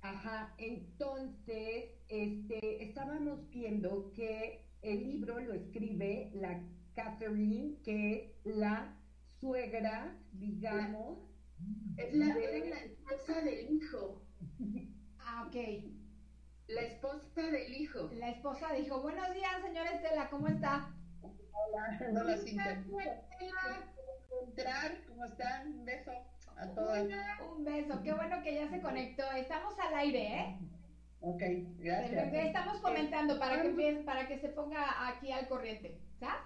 Ajá, 0.00 0.54
entonces, 0.58 1.90
este, 2.08 2.84
estábamos 2.84 3.48
viendo 3.50 4.12
que 4.12 4.64
el 4.82 5.02
libro 5.04 5.40
lo 5.40 5.54
escribe 5.54 6.30
la 6.34 6.62
Catherine, 6.94 7.76
que 7.82 8.36
es 8.44 8.56
la 8.56 8.96
suegra, 9.40 10.16
digamos. 10.32 11.18
Es 11.96 12.14
la, 12.14 12.26
la 12.26 12.80
esposa 12.80 13.40
del 13.42 13.70
hijo. 13.70 14.22
Ah, 15.30 15.44
ok. 15.46 15.56
La 16.68 16.80
esposa 16.80 17.42
del 17.50 17.74
hijo. 17.74 18.08
La 18.14 18.30
esposa 18.30 18.72
del 18.72 18.86
hijo. 18.86 19.02
Buenos 19.02 19.34
días, 19.34 19.62
señora 19.62 19.90
Estela, 19.90 20.30
¿cómo 20.30 20.48
está? 20.48 20.94
Hola, 21.20 22.20
hola, 22.22 22.38
Cintia. 22.38 22.82
entrar, 24.46 25.04
¿cómo 25.06 25.24
están? 25.26 25.68
Un 25.68 25.84
beso 25.84 26.12
a 26.58 26.68
todos. 26.74 27.08
Un 27.56 27.64
beso, 27.64 28.02
qué 28.02 28.12
bueno 28.12 28.42
que 28.42 28.54
ya 28.54 28.68
se 28.68 28.80
conectó. 28.80 29.22
Estamos 29.32 29.74
al 29.78 29.94
aire, 29.94 30.34
¿eh? 30.34 30.58
Ok, 31.20 31.42
gracias. 31.78 32.32
Estamos 32.32 32.80
comentando 32.80 33.38
para 33.38 33.62
que, 33.62 34.02
para 34.04 34.28
que 34.28 34.38
se 34.38 34.48
ponga 34.50 35.08
aquí 35.08 35.32
al 35.32 35.48
corriente, 35.48 36.00
¿sabes? 36.20 36.42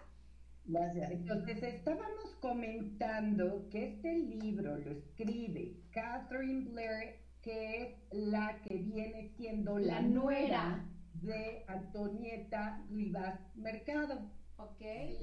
Gracias. 0.65 1.11
Entonces 1.11 1.63
estábamos 1.63 2.35
comentando 2.41 3.69
que 3.71 3.89
este 3.89 4.17
libro 4.19 4.77
lo 4.79 4.91
escribe 4.93 5.77
Catherine 5.91 6.71
Blair, 6.71 7.21
que 7.43 7.83
es 7.83 7.97
la 8.13 8.61
que 8.63 8.77
viene 8.77 9.31
siendo 9.37 9.79
la, 9.79 10.01
nuera 10.01 10.89
de 11.15 11.65
Antonieta 11.67 12.83
Rivas 12.91 13.41
Mercado. 13.57 14.31
Ok. 14.57 14.81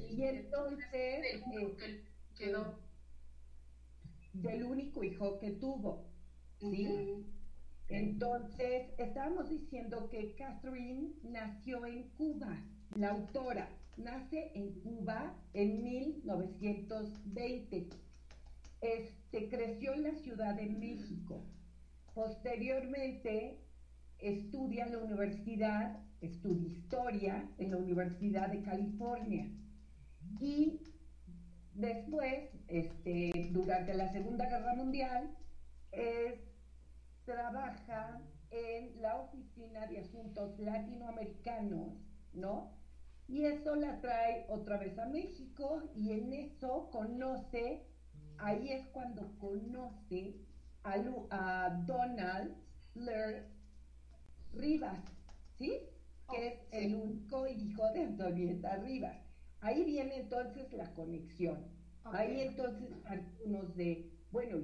Y 0.10 0.24
entonces 0.24 1.44
eh, 1.44 2.04
quedó 2.38 2.78
del 4.34 4.64
único 4.64 5.04
hijo 5.04 5.40
que 5.40 5.52
tuvo. 5.52 6.08
¿Sí? 6.60 7.26
Entonces, 7.88 8.88
estábamos 8.98 9.50
diciendo 9.50 10.10
que 10.10 10.36
Catherine 10.36 11.14
nació 11.24 11.86
en 11.86 12.10
Cuba, 12.10 12.62
la 12.96 13.10
autora 13.10 13.70
nace 14.00 14.52
en 14.56 14.80
Cuba 14.82 15.36
en 15.54 15.84
1920. 15.84 17.90
Este, 18.82 19.50
creció 19.50 19.94
en 19.94 20.04
la 20.04 20.16
Ciudad 20.16 20.56
de 20.56 20.68
México. 20.68 21.46
Posteriormente 22.14 23.60
estudia 24.20 24.86
en 24.86 24.94
la 24.94 25.00
universidad, 25.00 26.02
estudia 26.22 26.70
historia 26.70 27.52
en 27.58 27.72
la 27.72 27.78
Universidad 27.78 28.50
de 28.50 28.62
California. 28.62 29.52
Y 30.40 30.80
después, 31.80 32.50
este, 32.68 33.50
durante 33.52 33.94
la 33.94 34.12
Segunda 34.12 34.46
Guerra 34.46 34.76
Mundial, 34.76 35.36
trabaja 37.26 38.22
en 38.52 39.02
la 39.02 39.16
Oficina 39.16 39.88
de 39.88 40.00
Asuntos 40.00 40.60
Latinoamericanos, 40.60 41.94
¿no? 42.34 42.74
Y 43.28 43.46
eso 43.46 43.76
la 43.76 44.02
trae 44.02 44.46
otra 44.50 44.78
vez 44.78 44.98
a 44.98 45.06
México 45.06 45.84
y 45.96 46.12
en 46.14 46.34
eso 46.34 46.90
conoce, 46.92 47.86
ahí 48.40 48.72
es 48.72 48.88
cuando 48.88 49.38
conoce 49.38 50.36
a, 50.84 51.70
Donald 51.86 52.56
Blair 52.96 53.46
Rivas, 54.54 55.00
¿sí? 55.60 55.80
Que 56.32 56.48
es 56.48 56.60
el 56.72 56.96
único 56.96 57.48
hijo 57.48 57.92
de 57.92 58.04
Antonieta 58.04 58.78
Rivas. 58.78 59.29
Ahí 59.62 59.84
viene 59.84 60.18
entonces 60.18 60.72
la 60.74 60.94
conexión. 60.94 61.66
Ahí 62.06 62.42
entonces 62.42 62.90
algunos 63.06 63.76
de, 63.76 64.10
bueno, 64.32 64.58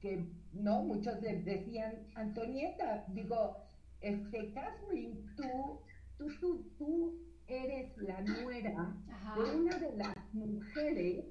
que 0.00 0.26
no, 0.52 0.82
muchos 0.82 1.20
le 1.22 1.42
decían, 1.42 2.06
Antonieta, 2.14 3.04
digo, 3.08 3.56
este, 4.00 4.52
Catherine, 4.52 5.16
tú, 5.36 5.80
tú, 6.18 6.28
tú, 6.40 6.72
tú 6.76 7.18
eres 7.46 7.96
la 7.98 8.20
nuera 8.20 8.94
de 9.36 9.56
una 9.56 9.78
de 9.78 9.96
las 9.96 10.16
mujeres 10.34 11.24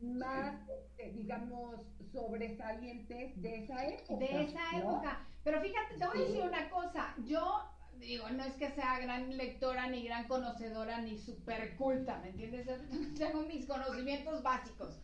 más, 0.00 0.56
este, 0.68 1.12
digamos, 1.12 1.80
sobresalientes 2.12 3.40
de 3.40 3.64
esa 3.64 3.86
época. 3.86 4.16
De 4.18 4.42
esa 4.42 4.78
época. 4.78 5.26
Pero 5.44 5.60
fíjate, 5.60 5.96
te 5.98 6.06
voy 6.06 6.18
a 6.18 6.24
decir 6.24 6.42
una 6.42 6.70
cosa. 6.70 7.14
Yo 7.24 7.64
digo, 8.00 8.28
no 8.30 8.44
es 8.44 8.54
que 8.54 8.70
sea 8.70 8.98
gran 9.00 9.36
lectora, 9.36 9.88
ni 9.88 10.04
gran 10.04 10.26
conocedora, 10.28 11.00
ni 11.00 11.18
súper 11.18 11.76
culta, 11.76 12.18
¿me 12.20 12.30
entiendes? 12.30 12.66
Tengo 13.18 13.42
mis 13.42 13.66
conocimientos 13.66 14.42
básicos. 14.42 14.98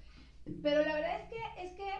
Pero 0.63 0.83
la 0.83 0.95
verdad 0.95 1.21
es 1.23 1.29
que, 1.29 1.65
es 1.65 1.73
que 1.75 1.91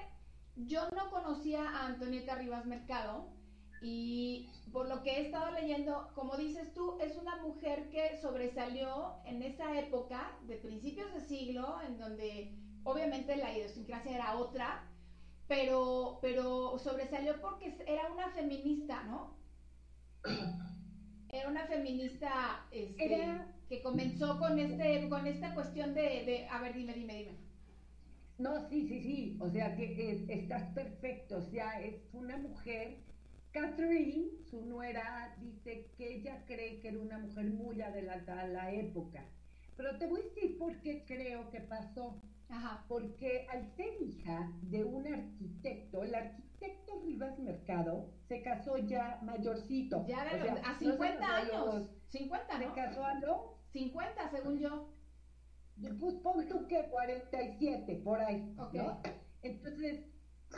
yo 0.57 0.89
no 0.91 1.11
conocía 1.11 1.69
a 1.69 1.87
Antonieta 1.87 2.37
Rivas 2.37 2.67
Mercado 2.67 3.33
y 3.81 4.49
por 4.73 4.89
lo 4.89 5.03
que 5.03 5.11
he 5.11 5.27
estado 5.27 5.51
leyendo, 5.53 6.11
como 6.15 6.37
dices 6.37 6.73
tú, 6.75 6.99
es 7.01 7.17
una 7.17 7.37
mujer 7.37 7.91
que 7.91 8.19
sobresalió 8.21 9.17
en 9.25 9.43
esa 9.43 9.79
época 9.79 10.39
de 10.47 10.57
principios 10.57 11.13
de 11.13 11.21
siglo, 11.21 11.81
en 11.87 11.99
donde 11.99 12.55
obviamente 12.83 13.37
la 13.37 13.53
idiosincrasia 13.53 14.15
era 14.15 14.37
otra, 14.37 14.91
pero, 15.49 16.19
pero 16.23 16.79
sobresalió 16.79 17.41
porque 17.41 17.77
era 17.87 18.11
una 18.13 18.31
feminista, 18.31 19.03
¿no? 19.05 19.37
Era 21.35 21.49
una 21.49 21.67
feminista 21.67 22.67
este, 22.71 23.41
que 23.69 23.83
comenzó 23.83 24.39
con 24.39 24.59
este, 24.59 25.09
con 25.09 25.27
esta 25.27 25.55
cuestión 25.55 25.95
de, 25.95 26.03
de, 26.25 26.47
a 26.49 26.61
ver, 26.61 26.75
dime, 26.75 26.95
dime, 26.95 27.15
dime. 27.15 27.37
No, 28.39 28.69
sí, 28.69 28.89
sí, 28.89 29.01
sí, 29.03 29.39
o 29.41 29.49
sea 29.49 29.77
que 29.77 30.25
estás 30.29 30.73
perfecto, 30.75 31.39
o 31.39 31.43
sea, 31.43 31.81
es 31.81 32.09
una 32.13 32.37
mujer 32.37 33.05
Catherine, 33.55 34.31
su 34.51 34.63
nuera, 34.63 35.33
dice 35.41 35.87
que 35.97 36.17
ella 36.17 36.45
cree 36.45 36.81
que 36.81 36.89
era 36.89 36.99
una 36.99 37.19
mujer 37.19 37.47
muy 37.53 37.81
adelantada 37.81 38.43
a 38.43 38.49
la 38.49 38.73
época. 38.73 39.25
Pero 39.77 39.97
te 39.97 40.09
voy 40.09 40.23
a 40.23 40.25
decir 40.25 40.59
por 40.59 40.81
qué 40.81 41.05
creo 41.07 41.49
que 41.51 41.61
pasó. 41.61 42.21
Ajá. 42.49 42.85
Porque 42.89 43.47
al 43.49 43.65
ser 43.77 43.95
hija 44.03 44.53
de 44.63 44.83
un 44.83 45.07
arquitecto, 45.07 46.03
el 46.03 46.17
arquitecto 46.17 46.44
Rivas 47.03 47.39
Mercado 47.39 48.09
se 48.29 48.41
casó 48.43 48.77
ya 48.77 49.19
mayorcito. 49.23 50.05
Ya 50.07 50.25
de 50.25 50.41
sea, 50.43 50.53
a 50.55 50.73
no 50.73 50.79
se 50.79 50.85
50 50.85 51.19
casó 51.19 51.33
a 51.33 51.37
años. 51.37 51.75
los- 51.75 51.91
50, 52.09 52.59
Se 52.59 52.65
¿no? 52.67 52.75
casó 52.75 53.05
a 53.05 53.15
los, 53.15 53.39
50, 53.73 54.31
según 54.31 54.59
yo. 54.59 54.89
pues 55.99 56.15
pon 56.17 56.47
tú 56.49 56.67
que 56.69 56.89
47, 56.89 57.97
por 58.05 58.21
ahí, 58.21 58.55
Ok. 58.59 58.75
¿no? 58.75 59.01
Entonces, 59.43 60.01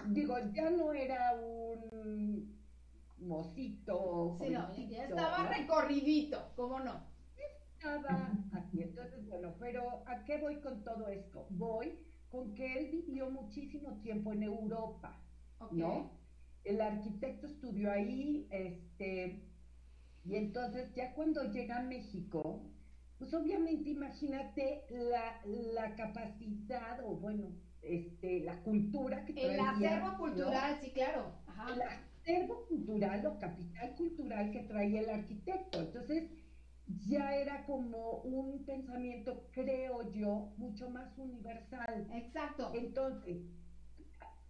digo, 0.08 0.34
ya 0.52 0.70
no 0.70 0.92
era 0.92 1.32
un 1.34 2.54
mocito. 3.18 4.36
Sí, 4.38 4.50
no, 4.50 4.74
ya 4.76 5.04
estaba 5.04 5.44
¿no? 5.44 5.48
recorridito, 5.48 6.52
¿cómo 6.54 6.80
no? 6.80 7.00
estaba 7.78 8.30
aquí. 8.52 8.82
Entonces, 8.82 9.24
bueno, 9.26 9.54
pero 9.58 10.02
¿a 10.06 10.24
qué 10.24 10.38
voy 10.38 10.60
con 10.60 10.82
todo 10.82 11.08
esto? 11.08 11.46
Voy 11.50 11.98
con 12.30 12.54
que 12.54 12.78
él 12.78 12.90
vivió 12.90 13.30
muchísimo 13.30 14.00
tiempo 14.02 14.32
en 14.32 14.42
Europa, 14.42 15.18
¿no? 15.72 16.10
El 16.64 16.80
arquitecto 16.80 17.46
estudió 17.46 17.92
ahí, 17.92 18.48
este, 18.50 19.42
y 20.24 20.34
entonces 20.36 20.92
ya 20.94 21.14
cuando 21.14 21.44
llega 21.52 21.78
a 21.78 21.82
México, 21.82 22.62
pues 23.18 23.32
obviamente 23.32 23.90
imagínate 23.90 24.84
la, 24.90 25.40
la 25.46 25.94
capacidad 25.94 27.00
o 27.04 27.16
bueno, 27.16 27.52
este, 27.82 28.40
la 28.40 28.62
cultura 28.62 29.24
que 29.24 29.32
El 29.32 29.56
traía, 29.56 29.70
acervo 29.70 30.08
¿no? 30.12 30.18
cultural, 30.18 30.78
sí, 30.82 30.90
claro. 30.90 31.32
Ajá. 31.46 31.72
el 31.74 31.82
acervo 31.82 32.66
cultural 32.66 33.26
o 33.26 33.38
capital 33.38 33.94
cultural 33.96 34.50
que 34.50 34.62
traía 34.64 35.00
el 35.00 35.10
arquitecto. 35.10 35.78
Entonces, 35.80 36.30
ya 37.08 37.34
era 37.36 37.64
como 37.66 38.20
un 38.22 38.64
pensamiento, 38.64 39.48
creo 39.52 40.12
yo, 40.12 40.52
mucho 40.56 40.90
más 40.90 41.16
universal. 41.18 42.08
Exacto. 42.12 42.72
Entonces, 42.74 43.38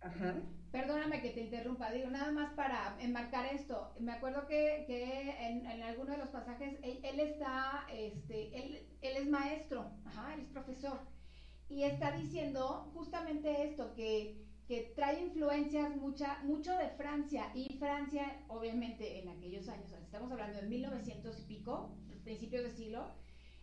ajá, 0.07 0.35
Perdóname 0.77 1.23
que 1.23 1.31
te 1.31 1.41
interrumpa, 1.41 1.91
digo, 1.91 2.11
nada 2.11 2.31
más 2.33 2.53
para 2.53 2.99
enmarcar 3.01 3.47
esto. 3.47 3.95
Me 3.99 4.13
acuerdo 4.13 4.47
que, 4.47 4.85
que 4.87 5.31
en, 5.47 5.65
en 5.65 5.83
alguno 5.83 6.13
de 6.13 6.19
los 6.19 6.29
pasajes 6.29 6.79
él, 6.83 7.01
él 7.03 7.21
está, 7.21 7.87
este, 7.91 8.55
él, 8.55 8.87
él 9.01 9.17
es 9.17 9.27
maestro, 9.27 9.91
ajá, 10.05 10.35
él 10.35 10.41
es 10.41 10.49
profesor, 10.49 11.01
y 11.71 11.85
está 11.85 12.11
diciendo 12.13 12.91
justamente 12.93 13.65
esto, 13.65 13.95
que, 13.95 14.45
que 14.69 14.93
trae 14.95 15.23
influencias 15.23 15.97
mucha, 15.97 16.41
mucho 16.43 16.77
de 16.77 16.91
Francia, 16.91 17.51
y 17.55 17.79
Francia, 17.79 18.45
obviamente, 18.49 19.21
en 19.21 19.31
aquellos 19.31 19.69
años, 19.71 19.91
estamos 19.93 20.31
hablando 20.31 20.61
de 20.61 20.69
1900 20.69 21.41
y 21.41 21.43
pico, 21.45 21.97
principios 22.23 22.65
de 22.65 22.73
siglo, 22.73 23.15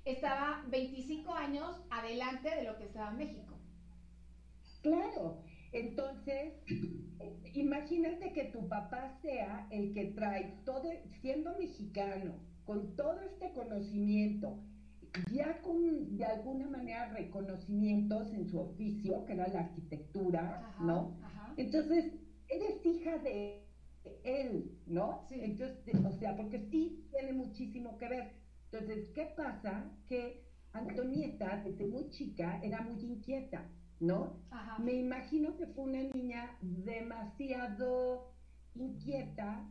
estaba 0.03 0.63
25 0.67 1.32
años 1.32 1.79
adelante 1.91 2.49
de 2.49 2.63
lo 2.63 2.75
que 2.77 2.86
estaba 2.86 3.12
México. 3.12 3.53
claro. 4.82 5.43
Entonces, 5.73 6.53
imagínate 7.53 8.31
que 8.33 8.45
tu 8.45 8.67
papá 8.69 9.17
sea 9.21 9.67
el 9.71 9.93
que 9.93 10.05
trae 10.15 10.59
todo, 10.65 10.89
siendo 11.21 11.57
mexicano, 11.57 12.36
con 12.65 12.95
todo 12.95 13.19
este 13.21 13.51
conocimiento, 13.53 14.59
ya 15.31 15.62
con 15.62 16.17
de 16.17 16.25
alguna 16.25 16.67
manera 16.69 17.09
reconocimientos 17.09 18.31
en 18.33 18.47
su 18.47 18.59
oficio, 18.59 19.25
que 19.25 19.33
era 19.33 19.47
la 19.47 19.62
arquitectura, 19.62 20.59
Ajá, 20.69 20.83
¿no? 20.83 21.17
Ajá. 21.23 21.53
Entonces, 21.57 22.13
eres 22.47 22.86
hija 22.86 23.17
de 23.17 23.63
él, 24.23 24.71
¿no? 24.86 25.25
Sí. 25.29 25.39
Entonces, 25.41 25.95
o 26.05 26.12
sea, 26.19 26.36
porque 26.36 26.67
sí 26.71 27.07
tiene 27.12 27.33
muchísimo 27.33 27.97
que 27.97 28.09
ver. 28.09 28.31
Entonces, 28.71 29.09
¿qué 29.13 29.25
pasa? 29.36 29.91
Que 30.07 30.43
Antonieta, 30.73 31.62
desde 31.63 31.86
muy 31.86 32.09
chica, 32.09 32.59
era 32.63 32.81
muy 32.81 32.99
inquieta, 33.03 33.69
¿no? 34.03 34.33
Ajá. 34.51 34.77
Me 34.79 34.93
imagino 34.93 35.55
que 35.55 35.65
fue 35.67 35.85
una 35.85 36.03
niña 36.13 36.57
demasiado 36.61 38.31
inquieta, 38.75 39.65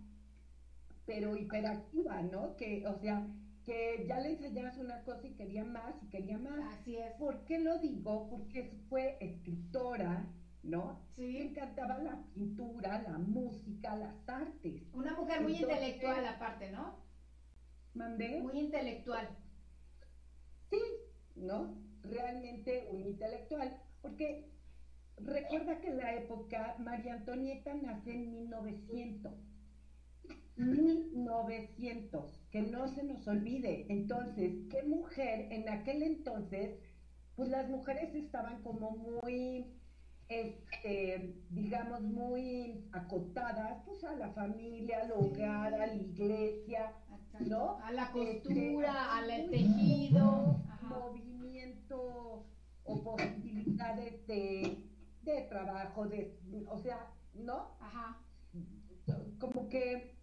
pero 1.05 1.37
hiperactiva, 1.37 2.23
¿no? 2.23 2.57
Que, 2.57 2.87
o 2.87 2.95
sea, 2.99 3.27
que 3.65 4.05
ya 4.09 4.19
le 4.21 4.31
ensayabas 4.31 4.79
una 4.79 5.03
cosa 5.05 5.27
y 5.27 5.35
quería 5.35 5.65
más 5.65 5.95
y 6.03 6.09
quería 6.09 6.39
más. 6.39 6.79
Así 6.81 6.97
es. 6.97 7.13
¿Por 7.15 7.45
qué 7.45 7.61
lo 7.61 7.79
digo? 7.79 8.29
Porque 8.31 8.73
fue 8.89 9.19
escritora, 9.21 10.27
¿no? 10.63 11.01
Le 11.17 11.27
Sí. 11.27 11.39
encantaba 11.49 11.99
la 11.99 12.25
pintura, 12.35 13.03
la 13.03 13.19
música, 13.19 13.97
las 13.97 14.29
artes. 14.29 14.83
Una 14.95 15.15
mujer 15.15 15.43
muy 15.43 15.57
intelectual 15.57 16.27
aparte, 16.27 16.71
¿no? 16.71 16.97
¿Mandé? 17.95 18.41
Muy 18.41 18.59
intelectual. 18.59 19.29
Sí, 20.71 20.81
¿no? 21.37 21.77
Realmente 22.03 22.89
un 22.91 23.03
intelectual. 23.03 23.79
Porque 24.03 24.51
recuerda 25.17 25.81
que 25.81 25.89
en 25.89 25.97
la 25.99 26.15
época 26.17 26.77
María 26.79 27.15
Antonieta 27.15 27.75
nace 27.75 28.13
en 28.13 28.31
1900. 28.33 29.33
1900, 30.57 32.41
que 32.51 32.63
no 32.63 32.87
se 32.89 33.03
nos 33.05 33.27
olvide. 33.27 33.87
Entonces, 33.89 34.53
¿qué 34.71 34.83
mujer 34.85 35.49
en 35.51 35.69
aquel 35.69 36.03
entonces? 36.03 36.79
Pues 37.37 37.49
las 37.49 37.69
mujeres 37.71 38.15
estaban 38.15 38.63
como 38.63 38.91
muy, 38.91 39.67
este, 40.29 41.35
digamos, 41.51 42.03
muy 42.03 42.85
acotadas, 42.93 43.83
pues 43.87 44.05
a 44.05 44.15
la 44.17 44.31
familia, 44.33 45.01
al 45.03 45.13
hogar, 45.13 45.75
a 45.75 45.87
la 45.87 45.95
iglesia, 45.95 46.93
¿no? 47.41 47.79
A 47.81 47.91
la 47.93 48.05
Este, 48.05 48.43
costura, 48.43 49.17
al 49.17 49.51
tejido. 49.51 50.61
Ajá. 50.69 50.87
movimiento 50.89 52.45
o 52.85 53.03
posibilidades 53.03 54.27
de, 54.27 54.85
de 55.23 55.43
trabajo, 55.43 56.07
de, 56.07 56.39
o 56.69 56.79
sea, 56.79 57.13
¿no? 57.35 57.77
Ajá. 57.81 58.21
Como 59.39 59.69
que, 59.69 60.17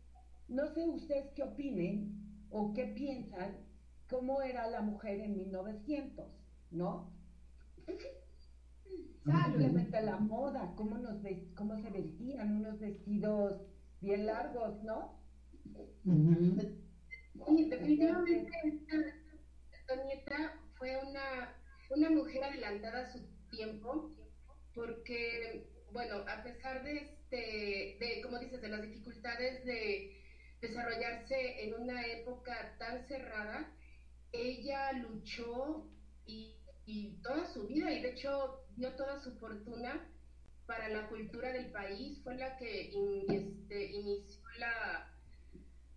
no 0.48 0.68
sé 0.68 0.88
ustedes 0.88 1.32
qué 1.36 1.44
opinen 1.44 2.48
o 2.50 2.74
qué 2.74 2.86
piensan, 2.86 3.58
cómo 4.10 4.42
era 4.42 4.68
la 4.68 4.82
mujer 4.82 5.20
en 5.20 5.38
1900, 5.38 6.26
¿no? 6.72 7.12
Simplemente 9.24 10.02
la 10.02 10.18
moda, 10.18 10.74
cómo, 10.76 10.98
nos 10.98 11.18
cómo 11.56 11.78
se 11.78 11.90
vestían, 11.90 12.58
unos 12.58 12.80
vestidos 12.80 13.62
bien 14.02 14.26
largos, 14.26 14.82
¿no? 14.84 15.20
Sí, 17.46 17.70
definitivamente 17.70 18.52
esta 18.64 18.96
Antonieta 19.82 20.54
fue 20.76 20.98
una, 20.98 21.56
una 21.90 22.10
mujer 22.10 22.44
adelantada 22.44 23.02
a 23.02 23.12
su 23.12 23.20
tiempo, 23.50 24.16
porque, 24.74 25.68
bueno, 25.92 26.24
a 26.28 26.44
pesar 26.44 26.84
de, 26.84 26.98
este, 26.98 27.98
de, 28.00 28.22
como 28.24 28.40
dices, 28.40 28.62
de 28.62 28.70
las 28.70 28.82
dificultades 28.82 29.66
de 29.66 30.22
desarrollarse 30.62 31.64
en 31.64 31.74
una 31.76 32.06
época 32.08 32.76
tan 32.78 33.08
cerrada, 33.08 33.74
ella 34.32 34.92
luchó 34.94 35.90
y, 36.26 36.56
y 36.86 37.22
toda 37.22 37.52
su 37.54 37.68
vida, 37.68 37.92
y 37.92 38.02
de 38.02 38.12
hecho 38.12 38.64
dio 38.76 38.96
toda 38.96 39.20
su 39.22 39.38
fortuna 39.40 40.08
para 40.68 40.88
la 40.90 41.08
cultura 41.08 41.52
del 41.52 41.72
país, 41.72 42.22
fue 42.24 42.36
la 42.36 42.56
que 42.58 42.92
este, 43.28 43.86
inició 43.92 44.42
la, 44.60 45.12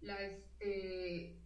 la 0.00 0.22
este 0.22 1.41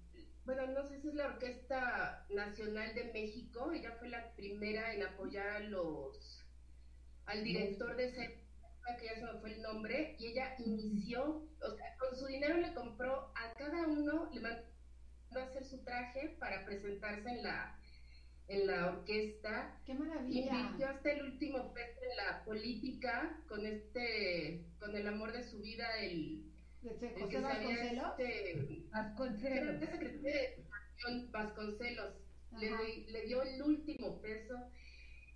bueno 0.46 0.66
no 0.68 0.86
sé 0.86 1.00
si 1.00 1.08
es 1.08 1.14
la 1.14 1.26
orquesta 1.26 2.24
nacional 2.30 2.94
de 2.94 3.12
México 3.12 3.72
ella 3.72 3.92
fue 3.98 4.08
la 4.08 4.32
primera 4.36 4.94
en 4.94 5.02
apoyar 5.02 5.48
a 5.48 5.60
los 5.60 6.44
al 7.26 7.42
director 7.42 7.96
de 7.96 8.06
época, 8.08 8.96
que 8.96 9.06
ya 9.06 9.14
se 9.16 9.24
me 9.32 9.40
fue 9.40 9.52
el 9.54 9.62
nombre 9.62 10.14
y 10.20 10.26
ella 10.26 10.54
inició 10.64 11.48
o 11.60 11.70
sea 11.76 11.96
con 11.98 12.16
su 12.16 12.26
dinero 12.26 12.56
le 12.58 12.72
compró 12.74 13.32
a 13.34 13.52
cada 13.58 13.88
uno 13.88 14.30
le 14.32 14.40
mandó 14.40 14.62
a 15.34 15.42
hacer 15.42 15.64
su 15.64 15.82
traje 15.82 16.36
para 16.38 16.64
presentarse 16.64 17.28
en 17.28 17.42
la 17.42 17.76
en 18.48 18.68
la 18.68 18.86
orquesta 18.90 19.80
Qué 19.84 19.94
maravilla. 19.94 20.54
invirtió 20.54 20.88
hasta 20.88 21.10
el 21.10 21.22
último 21.24 21.74
peso 21.74 22.00
en 22.08 22.16
la 22.16 22.44
política 22.44 23.42
con 23.48 23.66
este 23.66 24.64
con 24.78 24.94
el 24.94 25.08
amor 25.08 25.32
de 25.32 25.42
su 25.42 25.58
vida 25.58 25.84
el 25.98 26.52
¿De 26.94 27.08
el 27.08 27.14
José 27.20 27.28
que 27.28 27.40
sabía 27.40 27.76
Vasconcelos? 27.80 28.14
este 28.18 28.52
creo 28.52 28.90
Vasconcelos. 28.92 29.78
que 29.78 30.06
es 30.06 30.22
de 30.22 30.44
Educación, 30.54 31.30
Vasconcelos 31.32 32.14
le, 32.58 32.70
le 33.08 33.22
dio 33.26 33.42
el 33.42 33.62
último 33.62 34.20
peso 34.20 34.54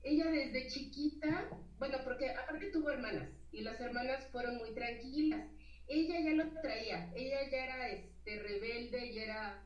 ella 0.02 0.30
desde 0.30 0.66
chiquita 0.68 1.48
bueno 1.78 1.98
porque 2.04 2.30
aparte 2.30 2.70
tuvo 2.70 2.90
hermanas 2.90 3.28
y 3.52 3.62
las 3.62 3.80
hermanas 3.80 4.26
fueron 4.32 4.58
muy 4.58 4.72
tranquilas 4.74 5.48
ella 5.88 6.20
ya 6.20 6.32
lo 6.32 6.50
traía 6.62 7.12
ella 7.14 7.50
ya 7.50 7.64
era 7.64 7.88
este 7.88 8.38
rebelde 8.42 9.12
ya 9.14 9.22
era 9.24 9.64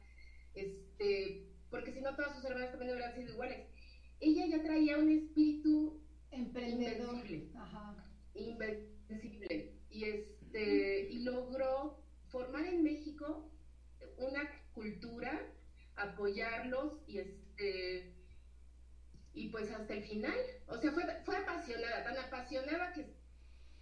este 0.54 1.46
porque 1.70 1.92
si 1.92 2.00
no 2.00 2.14
todas 2.16 2.34
sus 2.36 2.44
hermanas 2.44 2.70
también 2.70 2.92
hubieran 2.92 3.14
sido 3.14 3.32
iguales 3.34 3.68
ella 4.20 4.46
ya 4.46 4.62
traía 4.62 4.98
un 4.98 5.10
espíritu 5.10 6.00
Emprendedor. 6.30 7.14
Invencible. 7.14 7.52
Ajá. 7.56 7.94
invencible 8.34 9.72
y 9.90 10.04
este 10.54 11.12
y 11.12 11.18
logró 11.24 11.98
formar 12.28 12.64
en 12.66 12.82
México 12.82 13.50
una 14.18 14.48
cultura, 14.72 15.40
apoyarlos 15.96 17.02
y 17.06 17.18
este 17.18 18.14
y 19.36 19.48
pues 19.48 19.68
hasta 19.72 19.94
el 19.94 20.04
final, 20.04 20.36
o 20.68 20.76
sea, 20.76 20.92
fue, 20.92 21.02
fue 21.24 21.36
apasionada, 21.36 22.04
tan 22.04 22.16
apasionada 22.18 22.92
que, 22.92 23.16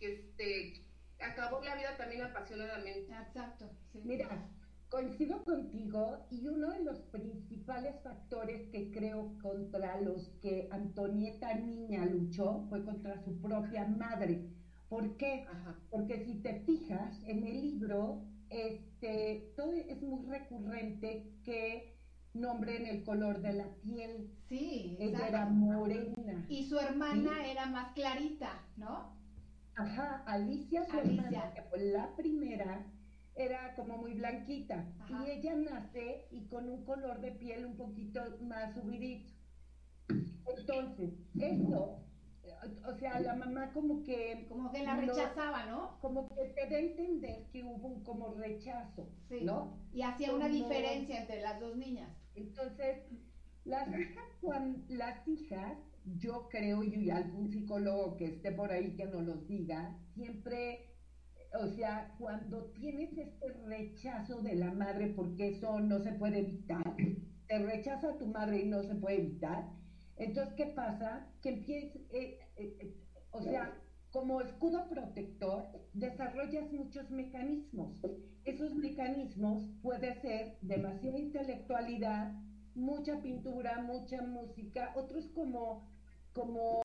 que 0.00 0.14
este, 0.14 0.86
acabó 1.20 1.62
la 1.62 1.76
vida 1.76 1.94
también 1.98 2.22
apasionadamente. 2.22 3.12
Exacto. 3.12 3.70
Mira, 4.02 4.48
coincido 4.88 5.44
contigo 5.44 6.26
y 6.30 6.48
uno 6.48 6.70
de 6.70 6.84
los 6.84 7.00
principales 7.00 8.02
factores 8.02 8.66
que 8.70 8.90
creo 8.92 9.36
contra 9.42 10.00
los 10.00 10.30
que 10.40 10.68
Antonieta 10.70 11.52
Niña 11.52 12.06
luchó 12.06 12.64
fue 12.70 12.82
contra 12.82 13.22
su 13.22 13.38
propia 13.42 13.86
madre. 13.86 14.48
¿Por 14.92 15.16
qué? 15.16 15.46
Porque 15.90 16.22
si 16.22 16.42
te 16.42 16.60
fijas 16.66 17.18
en 17.24 17.46
el 17.46 17.62
libro, 17.62 18.26
este, 18.50 19.50
todo 19.56 19.72
es 19.72 20.02
muy 20.02 20.26
recurrente 20.26 21.32
que 21.44 21.96
nombren 22.34 22.84
el 22.84 23.02
color 23.02 23.40
de 23.40 23.54
la 23.54 23.74
piel. 23.80 24.30
Sí, 24.50 24.98
ella 25.00 25.28
era 25.28 25.46
morena. 25.46 26.44
Y 26.46 26.64
su 26.64 26.78
hermana 26.78 27.50
era 27.50 27.64
más 27.64 27.94
clarita, 27.94 28.68
¿no? 28.76 29.16
Ajá, 29.76 30.24
Alicia, 30.26 30.84
su 30.84 30.98
hermana, 30.98 31.54
que 31.54 31.62
fue 31.62 31.90
la 31.90 32.14
primera, 32.14 32.86
era 33.34 33.74
como 33.76 33.96
muy 33.96 34.12
blanquita. 34.12 34.92
Y 35.08 35.30
ella 35.30 35.56
nace 35.56 36.26
y 36.30 36.48
con 36.48 36.68
un 36.68 36.84
color 36.84 37.22
de 37.22 37.32
piel 37.32 37.64
un 37.64 37.78
poquito 37.78 38.20
más 38.42 38.74
subidito. 38.74 39.32
Entonces, 40.10 41.14
eso, 41.40 42.04
o 42.86 42.94
sea, 42.94 43.20
la 43.20 43.34
mamá 43.34 43.72
como 43.72 44.02
que... 44.02 44.46
Como 44.48 44.70
que 44.70 44.84
la 44.84 44.96
rechazaba, 44.96 45.66
¿no? 45.66 45.98
Como 46.00 46.28
que 46.28 46.44
te 46.54 46.68
da 46.68 46.76
a 46.76 46.80
entender 46.80 47.46
que 47.50 47.64
hubo 47.64 47.88
un 47.88 48.04
como 48.04 48.34
rechazo, 48.34 49.08
¿no? 49.42 49.78
Y 49.92 50.02
hacía 50.02 50.34
una 50.34 50.48
diferencia 50.48 51.20
entre 51.20 51.40
las 51.40 51.60
dos 51.60 51.76
niñas. 51.76 52.10
Entonces, 52.34 52.98
las 53.64 53.88
hijas, 53.88 54.24
las 54.88 55.28
hijas, 55.28 55.78
yo 56.18 56.48
creo, 56.48 56.82
y 56.82 57.10
algún 57.10 57.50
psicólogo 57.50 58.16
que 58.16 58.26
esté 58.26 58.52
por 58.52 58.70
ahí 58.70 58.96
que 58.96 59.06
nos 59.06 59.24
los 59.24 59.46
diga, 59.46 59.98
siempre, 60.14 60.94
o 61.60 61.66
sea, 61.68 62.14
cuando 62.18 62.64
tienes 62.72 63.16
este 63.16 63.52
rechazo 63.66 64.40
de 64.42 64.54
la 64.56 64.72
madre, 64.72 65.08
porque 65.08 65.48
eso 65.48 65.80
no 65.80 66.00
se 66.00 66.12
puede 66.12 66.40
evitar, 66.40 66.96
te 67.48 67.58
rechaza 67.58 68.18
tu 68.18 68.26
madre 68.26 68.62
y 68.62 68.68
no 68.68 68.82
se 68.82 68.94
puede 68.94 69.18
evitar, 69.18 69.68
entonces, 70.16 70.54
¿qué 70.54 70.66
pasa? 70.66 71.26
Que 71.42 71.50
empieza, 71.50 71.98
eh, 72.12 72.38
eh, 72.62 72.76
eh, 72.80 72.96
o 73.30 73.42
sea, 73.42 73.72
como 74.10 74.40
escudo 74.40 74.88
protector, 74.88 75.64
desarrollas 75.94 76.70
muchos 76.70 77.10
mecanismos. 77.10 77.98
Esos 78.44 78.74
mecanismos 78.74 79.70
puede 79.82 80.20
ser 80.20 80.58
demasiada 80.60 81.18
intelectualidad, 81.18 82.32
mucha 82.74 83.20
pintura, 83.22 83.82
mucha 83.82 84.20
música, 84.22 84.92
otros 84.96 85.28
como, 85.28 85.90
como, 86.34 86.82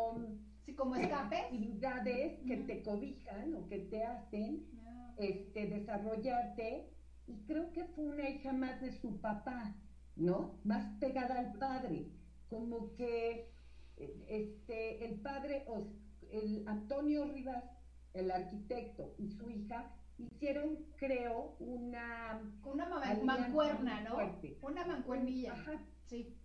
sí, 0.66 0.74
como 0.76 0.96
escapes. 0.96 1.40
actividades 1.40 2.40
que 2.46 2.58
te 2.58 2.84
cobijan 2.84 3.54
o 3.56 3.68
que 3.68 3.80
te 3.80 4.04
hacen 4.04 4.66
ah, 4.86 5.14
este, 5.18 5.68
desarrollarte. 5.68 6.94
Y 7.28 7.44
creo 7.46 7.72
que 7.74 7.84
fue 7.88 8.06
una 8.06 8.30
hija 8.30 8.54
más 8.54 8.80
de 8.80 8.94
su 8.94 9.20
papá, 9.20 9.76
¿no? 10.16 10.60
Más 10.64 10.98
pegada 11.00 11.40
al 11.40 11.54
padre. 11.58 12.08
Como 12.48 12.94
que 12.96 13.52
este, 14.28 15.06
el 15.06 15.20
padre, 15.22 15.66
el 16.32 16.68
Antonio 16.68 17.26
Rivas, 17.26 17.64
el 18.14 18.32
arquitecto, 18.32 19.16
y 19.18 19.30
su 19.32 19.50
hija 19.50 19.94
hicieron, 20.18 20.78
creo, 20.98 21.56
una... 21.60 22.42
Una 22.64 22.88
mancuerna, 23.24 24.02
¿no? 24.02 24.18
Una 24.62 24.86
mancuernilla. 24.86 25.54
Ajá. 25.54 25.86
Sí. 26.08 26.36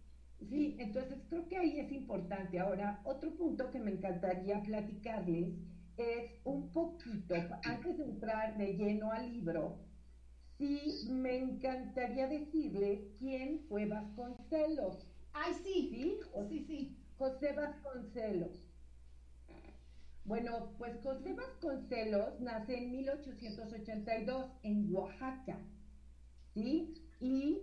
Sí, 0.49 0.77
entonces 0.79 1.19
creo 1.29 1.49
que 1.49 1.57
ahí 1.57 1.79
es 1.79 1.93
importante. 1.93 2.59
Ahora, 2.59 3.01
otro 3.05 3.35
punto 3.37 3.71
que 3.71 3.79
me 3.79 3.93
encantaría 3.93 4.61
platicarles 4.63 5.55
es 5.97 6.33
un 6.45 6.73
poquito, 6.73 7.35
antes 7.65 7.99
de 7.99 8.05
entrar 8.05 8.57
de 8.57 8.75
lleno 8.75 9.13
al 9.13 9.33
libro, 9.33 9.79
sí 10.59 11.07
me 11.11 11.37
encantaría 11.37 12.27
decirles 12.27 13.01
quién 13.19 13.61
fue 13.69 13.87
Vasconcelos. 13.87 15.07
Ay, 15.33 15.55
sí. 15.63 15.91
¿Sí? 15.93 16.21
sí, 16.49 16.65
sí. 16.67 17.02
José 17.23 17.53
Vasconcelos. 17.53 18.51
Bueno, 20.25 20.73
pues 20.77 21.01
José 21.05 21.33
Vasconcelos 21.35 22.41
nace 22.41 22.77
en 22.77 22.91
1882 22.91 24.51
en 24.65 24.93
Oaxaca, 24.93 25.57
¿sí? 26.53 26.93
Y 27.21 27.61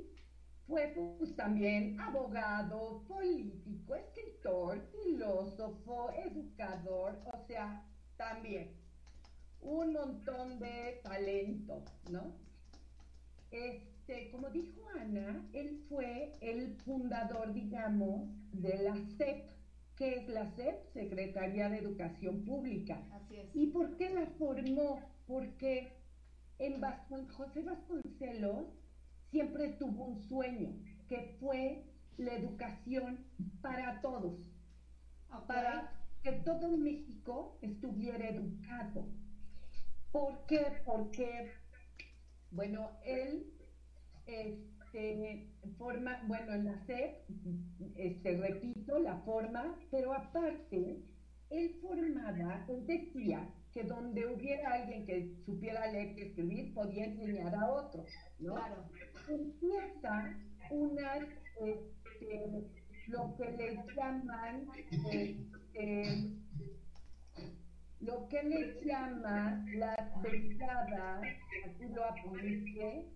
fue 0.65 0.93
pues, 1.17 1.35
también 1.35 1.99
abogado, 1.99 3.03
político, 3.05 3.95
escritor, 3.95 4.81
filósofo, 4.93 6.09
educador, 6.11 7.19
o 7.25 7.45
sea, 7.45 7.85
también 8.15 8.77
un 9.59 9.91
montón 9.91 10.57
de 10.59 11.01
talento, 11.03 11.83
¿no? 12.09 12.31
Este, 13.51 13.98
como 14.31 14.49
dijo 14.49 14.81
Ana, 14.99 15.47
él 15.53 15.83
fue 15.87 16.33
el 16.41 16.75
fundador, 16.85 17.53
digamos, 17.53 18.27
de 18.51 18.77
la 18.83 18.95
CEP, 19.17 19.49
¿Qué 19.99 20.15
es 20.15 20.29
la 20.29 20.45
SEP? 20.55 20.93
Secretaría 20.93 21.67
de 21.67 21.79
Educación 21.79 22.45
Pública. 22.45 23.05
Así 23.11 23.35
es. 23.35 23.49
¿Y 23.53 23.67
por 23.67 23.97
qué 23.97 24.09
la 24.09 24.27
formó? 24.37 25.01
Porque 25.27 25.91
en 26.57 26.81
José 27.27 27.63
Vasconcelos 27.63 28.67
siempre 29.29 29.73
tuvo 29.73 30.05
un 30.05 30.21
sueño, 30.21 30.69
que 31.09 31.35
fue 31.41 31.83
la 32.17 32.33
educación 32.33 33.25
para 33.61 33.99
todos, 33.99 34.39
para 35.47 35.91
que 36.23 36.31
todo 36.31 36.77
México 36.77 37.59
estuviera 37.61 38.29
educado. 38.29 39.05
¿Por 40.13 40.45
qué? 40.45 40.81
Porque, 40.85 41.51
bueno, 42.51 42.91
él... 43.03 43.53
Este, 44.29 45.49
forma, 45.77 46.21
bueno, 46.27 46.53
en 46.53 46.65
la 46.65 46.85
SEP, 46.85 47.17
este, 47.95 48.37
repito, 48.37 48.99
la 48.99 49.17
forma, 49.21 49.75
pero 49.91 50.13
aparte, 50.13 51.03
él 51.49 51.75
formaba, 51.81 52.65
él 52.69 52.85
decía 52.85 53.49
que 53.73 53.83
donde 53.83 54.27
hubiera 54.27 54.73
alguien 54.73 55.05
que 55.05 55.35
supiera 55.45 55.91
leer 55.91 56.17
y 56.17 56.21
escribir, 56.21 56.73
podía 56.73 57.05
enseñar 57.05 57.55
a 57.55 57.71
otros, 57.71 58.05
¿no? 58.39 58.53
Claro. 58.53 58.89
Empieza 59.27 60.37
una, 60.71 61.17
este, 61.61 62.67
lo 63.07 63.35
que 63.35 63.51
le 63.51 63.83
llaman, 63.95 64.67
este, 65.11 66.39
lo 67.99 68.27
que 68.27 68.43
le 68.43 68.85
llama 68.85 69.65
las 69.75 70.21
brigadas, 70.21 71.21
aquí 71.65 71.85
lo 71.93 72.05
apunté, 72.05 73.07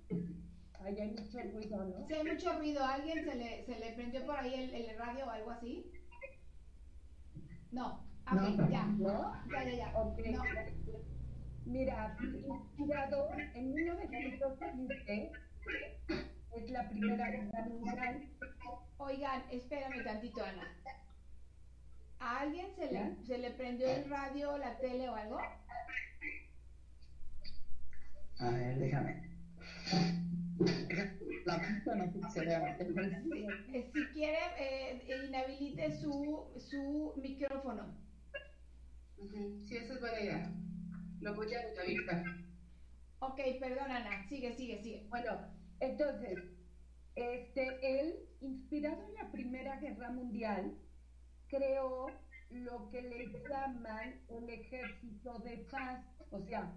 Ahí 0.84 1.00
hay 1.00 1.12
mucho 1.12 1.40
ruido, 1.54 1.86
¿no? 1.86 2.08
Sí, 2.08 2.14
hay 2.14 2.24
mucho 2.24 2.58
ruido. 2.58 2.84
¿Alguien 2.84 3.24
se 3.24 3.36
le, 3.36 3.66
se 3.66 3.80
le 3.80 3.94
prendió 3.94 4.26
por 4.26 4.38
ahí 4.38 4.54
el, 4.54 4.74
el 4.74 4.98
radio 4.98 5.26
o 5.26 5.30
algo 5.30 5.52
así? 5.52 5.92
No. 7.72 8.06
Ok, 8.32 8.42
no, 8.58 8.70
ya. 8.70 8.86
¿No? 8.86 9.34
Ya, 9.52 9.64
ya, 9.64 9.76
ya. 9.76 10.00
Okay. 10.00 10.34
No. 10.34 10.44
Mira, 11.66 12.18
inspirador 12.22 13.40
en 13.40 13.74
1915 13.74 15.32
es 16.56 16.70
la 16.72 16.90
primera 16.90 17.30
guerra 17.30 17.66
mundial. 17.68 18.30
Oigan, 18.98 19.44
espérame 19.52 20.04
tantito, 20.04 20.44
Ana. 20.44 20.68
¿A 22.20 22.42
alguien 22.42 22.76
se 22.76 22.92
le, 22.92 23.26
se 23.26 23.38
le 23.38 23.52
prendió 23.52 23.88
el 23.90 24.10
radio, 24.10 24.58
la 24.58 24.78
tele 24.78 25.10
o 25.10 25.16
algo? 25.16 25.38
A 28.40 28.50
ver, 28.50 28.78
déjame. 28.80 29.30
La 31.46 31.58
no 31.58 32.12
Si 33.94 34.06
quiere, 34.14 34.38
eh, 34.58 35.26
inhabilite 35.28 35.92
su, 35.92 36.48
su 36.58 37.14
micrófono. 37.22 37.98
Sí, 39.64 39.78
esa 39.78 39.94
es 39.94 40.00
buena 40.00 40.22
idea. 40.22 40.54
Lo 41.22 41.36
voy 41.36 41.54
a 41.54 41.72
inhabilitar. 41.72 42.24
Ok, 43.20 43.40
perdón, 43.60 43.92
Ana. 43.92 44.28
Sigue, 44.28 44.54
sigue, 44.54 44.82
sigue. 44.84 45.06
Bueno, 45.10 45.32
entonces, 45.80 46.40
este, 47.16 48.00
él, 48.00 48.16
inspirado 48.42 49.04
en 49.08 49.14
la 49.16 49.32
Primera 49.32 49.80
Guerra 49.80 50.12
Mundial, 50.12 50.78
creó 51.48 52.08
lo 52.50 52.90
que 52.90 53.02
le 53.02 53.42
llaman 53.50 54.22
un 54.30 54.50
ejército 54.50 55.40
de 55.40 55.58
paz. 55.70 56.06
O 56.32 56.42
sea, 56.42 56.74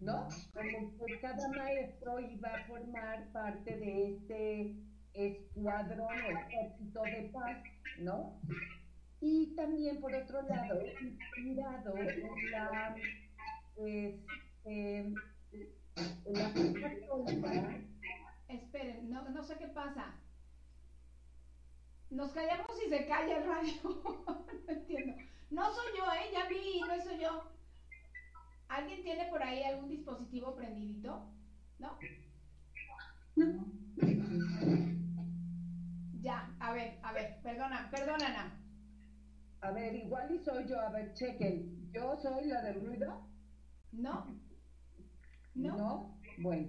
¿no? 0.00 0.28
Como 0.54 1.06
que 1.06 1.20
cada 1.20 1.48
maestro 1.48 2.20
iba 2.20 2.48
a 2.48 2.64
formar 2.66 3.30
parte 3.32 3.76
de 3.76 4.14
este 4.14 4.76
escuadrón 5.12 6.08
o 6.08 6.30
ejército 6.30 7.02
de 7.02 7.30
paz, 7.32 7.62
¿no? 7.98 8.40
Y 9.20 9.54
también, 9.54 10.00
por 10.00 10.14
otro 10.14 10.40
lado, 10.42 10.80
inspirado 11.02 11.96
en 11.98 12.50
la, 12.50 12.96
este, 13.76 15.12
Esperen, 18.48 19.10
no, 19.10 19.28
no 19.28 19.42
sé 19.42 19.56
qué 19.58 19.68
pasa. 19.68 20.14
Nos 22.10 22.32
callamos 22.32 22.70
y 22.84 22.88
se 22.88 23.06
calla 23.06 23.38
el 23.38 23.46
radio. 23.46 23.72
no 24.66 24.72
entiendo. 24.72 25.14
No 25.50 25.72
soy 25.72 25.86
yo, 25.96 26.04
¿eh? 26.12 26.30
Ya 26.32 26.48
vi, 26.48 26.80
no 26.80 27.02
soy 27.02 27.20
yo. 27.20 27.59
¿Alguien 28.70 29.02
tiene 29.02 29.26
por 29.26 29.42
ahí 29.42 29.64
algún 29.64 29.88
dispositivo 29.88 30.54
prendidito? 30.54 31.28
¿No? 31.80 31.98
No. 33.34 33.66
Ya, 36.22 36.54
a 36.60 36.72
ver, 36.72 36.98
a 37.02 37.12
ver, 37.12 37.40
perdona, 37.42 37.90
perdona, 37.90 38.26
Ana. 38.28 38.56
A 39.62 39.72
ver, 39.72 39.96
igual 39.96 40.30
y 40.30 40.38
soy 40.44 40.68
yo, 40.68 40.78
a 40.78 40.90
ver, 40.90 41.12
chequen. 41.14 41.90
¿Yo 41.92 42.16
soy 42.22 42.46
la 42.46 42.62
del 42.62 42.80
ruido? 42.80 43.28
No. 43.90 44.24
No. 45.54 45.76
¿No? 45.76 46.20
Bueno. 46.38 46.68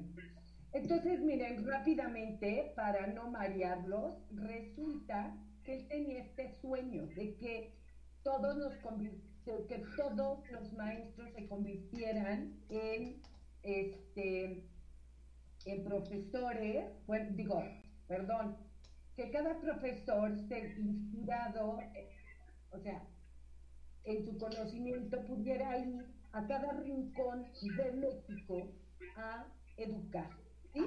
Entonces, 0.74 1.20
miren, 1.22 1.64
rápidamente, 1.68 2.74
para 2.76 3.06
no 3.08 3.30
marearlos, 3.30 4.16
resulta 4.32 5.38
que 5.64 5.76
él 5.76 5.88
tenía 5.88 6.24
este 6.24 6.60
sueño 6.62 7.06
de 7.16 7.36
que 7.36 7.76
todos 8.24 8.58
nos 8.58 8.74
que 9.46 9.84
todos 9.98 10.50
los 10.52 10.74
maestros 10.74 11.32
se 11.34 11.48
convirtieran 11.48 12.54
en 12.70 13.22
este 13.64 14.64
en 15.66 15.84
profesores, 15.84 16.86
bueno, 17.06 17.30
digo, 17.36 17.64
perdón, 18.08 18.58
que 19.16 19.30
cada 19.30 19.60
profesor 19.60 20.32
esté 20.32 20.74
inspirado, 20.78 21.78
o 22.72 22.80
sea, 22.80 23.08
en 24.04 24.26
su 24.26 24.38
conocimiento 24.40 25.24
pudiera 25.26 25.78
ir 25.78 26.06
a 26.32 26.48
cada 26.48 26.72
rincón 26.80 27.46
de 27.78 27.92
México 27.92 28.72
a 29.18 29.46
educar, 29.78 30.30
¿sí? 30.74 30.82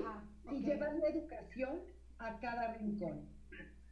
Y 0.51 0.61
llevar 0.61 0.95
la 0.95 1.09
educación 1.09 1.83
a 2.19 2.39
cada 2.41 2.75
rincón. 2.75 3.29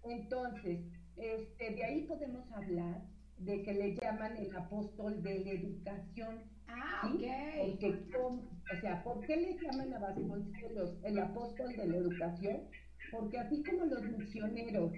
Entonces, 0.03 0.81
este, 1.16 1.70
de 1.75 1.85
ahí 1.85 2.07
podemos 2.07 2.51
hablar 2.53 3.03
de 3.44 3.62
que 3.62 3.72
le 3.72 3.94
llaman 3.96 4.37
el 4.37 4.55
apóstol 4.57 5.22
de 5.22 5.44
la 5.44 5.50
educación. 5.50 6.42
Ah, 6.68 7.11
ok. 7.12 7.22
Porque, 7.59 8.05
o 8.18 8.81
sea, 8.81 9.02
¿por 9.02 9.20
qué 9.26 9.37
le 9.37 9.59
llaman 9.59 9.92
a 9.94 9.98
Vasconcelos 9.98 10.96
el 11.05 11.18
apóstol 11.18 11.76
de 11.76 11.87
la 11.87 11.96
educación? 11.96 12.62
Porque 13.11 13.38
así 13.38 13.62
como 13.62 13.85
los 13.87 14.02
misioneros 14.05 14.92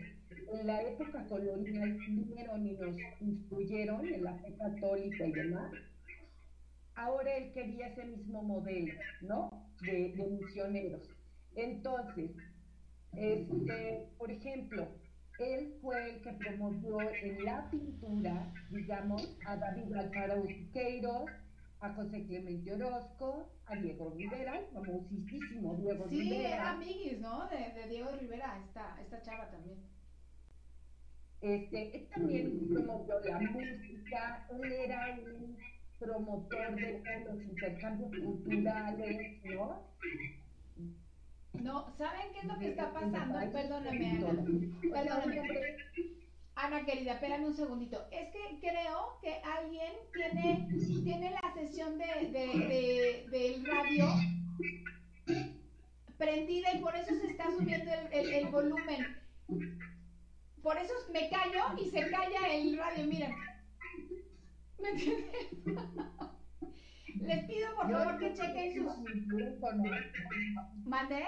en 0.53 0.67
la 0.67 0.83
época 0.83 1.25
colonial 1.27 1.99
vinieron 2.07 2.67
y 2.67 2.73
nos 2.73 2.97
instruyeron 3.21 4.07
en 4.07 4.25
la 4.25 4.35
fe 4.39 4.55
católica 4.57 5.27
y 5.27 5.33
demás, 5.33 5.73
ahora 6.95 7.37
él 7.37 7.53
quería 7.53 7.89
ese 7.89 8.05
mismo 8.05 8.43
modelo, 8.43 8.95
¿no? 9.23 9.51
De, 9.83 10.13
de 10.13 10.27
misioneros. 10.31 11.09
Entonces, 11.57 12.31
este, 13.17 14.09
por 14.19 14.31
ejemplo, 14.31 14.89
él 15.39 15.75
fue 15.81 16.11
el 16.11 16.23
que 16.23 16.33
promovió 16.33 17.01
en 17.01 17.45
la 17.45 17.69
pintura, 17.71 18.53
digamos, 18.71 19.37
a 19.47 19.57
David 19.57 19.93
Alfaro 19.95 20.47
Siqueiros, 20.47 21.31
a 21.81 21.93
José 21.95 22.25
Clemente 22.27 22.73
Orozco, 22.73 23.49
a 23.67 23.77
Diego 23.77 24.15
Rivera, 24.17 24.61
famosísimo 24.73 25.75
Diego 25.77 26.09
sí, 26.09 26.21
Rivera. 26.21 26.41
Sí, 26.41 26.47
era 26.47 26.71
amiguis, 26.71 27.21
¿no? 27.21 27.49
De, 27.49 27.89
Diego 27.89 28.11
Rivera, 28.21 28.59
esta, 28.67 29.01
esta 29.01 29.23
chava 29.23 29.51
también. 29.51 29.79
Este, 31.41 31.97
él 31.97 32.09
también 32.09 32.69
promovió 32.73 33.21
la 33.21 33.41
música, 33.41 34.47
él 34.51 34.73
era 34.73 35.19
un 35.37 35.59
promotor 35.99 36.75
de 36.75 37.25
los 37.25 37.43
intercambios 37.43 38.11
culturales, 38.11 39.45
¿no? 39.45 39.95
No, 41.63 41.93
¿saben 41.97 42.33
qué 42.33 42.41
es 42.41 42.45
lo 42.45 42.59
que 42.59 42.69
está 42.69 42.93
pasando? 42.93 43.39
Perdóname, 43.53 44.11
Ana. 44.11 44.45
Perdóname. 44.93 45.77
Ana 46.57 46.85
querida, 46.85 47.15
espérame 47.15 47.47
un 47.47 47.55
segundito. 47.55 48.07
Es 48.11 48.31
que 48.31 48.59
creo 48.61 49.19
que 49.21 49.35
alguien 49.43 49.93
tiene, 50.13 50.69
tiene 51.03 51.31
la 51.31 51.53
sesión 51.55 51.99
de, 51.99 52.05
de, 52.31 53.27
del 53.31 53.65
radio 53.67 54.07
prendida 56.17 56.73
y 56.75 56.79
por 56.79 56.95
eso 56.95 57.15
se 57.21 57.27
está 57.27 57.51
subiendo 57.51 57.91
el, 58.13 58.33
el, 58.33 58.49
volumen. 58.49 59.19
Por 60.63 60.79
eso 60.79 60.93
me 61.13 61.29
callo 61.29 61.81
y 61.81 61.91
se 61.91 62.09
calla 62.11 62.49
el 62.53 62.79
radio, 62.79 63.05
miren. 63.07 63.35
¿Me 64.81 64.91
entienden? 64.91 65.31
Les 67.21 67.45
pido 67.47 67.75
por 67.77 67.91
favor 67.91 68.19
que 68.19 68.35
chequen 68.35 68.75
sus. 68.75 68.93
¿Mande? 70.85 71.25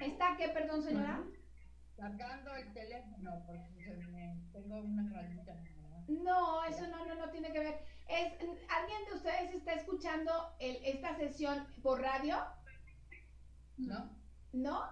¿Está 0.00 0.36
qué, 0.36 0.48
perdón, 0.48 0.82
señora? 0.82 1.22
Sacando 1.96 2.54
el 2.56 2.72
teléfono 2.72 3.42
porque 3.46 4.34
tengo 4.52 4.80
una 4.80 5.10
rayita. 5.12 5.54
No, 6.08 6.64
eso 6.64 6.86
no, 6.88 7.06
no, 7.06 7.14
no 7.14 7.30
tiene 7.30 7.52
que 7.52 7.60
ver. 7.60 7.78
Es, 8.08 8.32
¿Alguien 8.68 9.04
de 9.06 9.14
ustedes 9.14 9.54
está 9.54 9.74
escuchando 9.74 10.32
el, 10.60 10.76
esta 10.84 11.16
sesión 11.16 11.66
por 11.82 12.00
radio? 12.00 12.36
No. 13.78 14.10
¿No? 14.52 14.82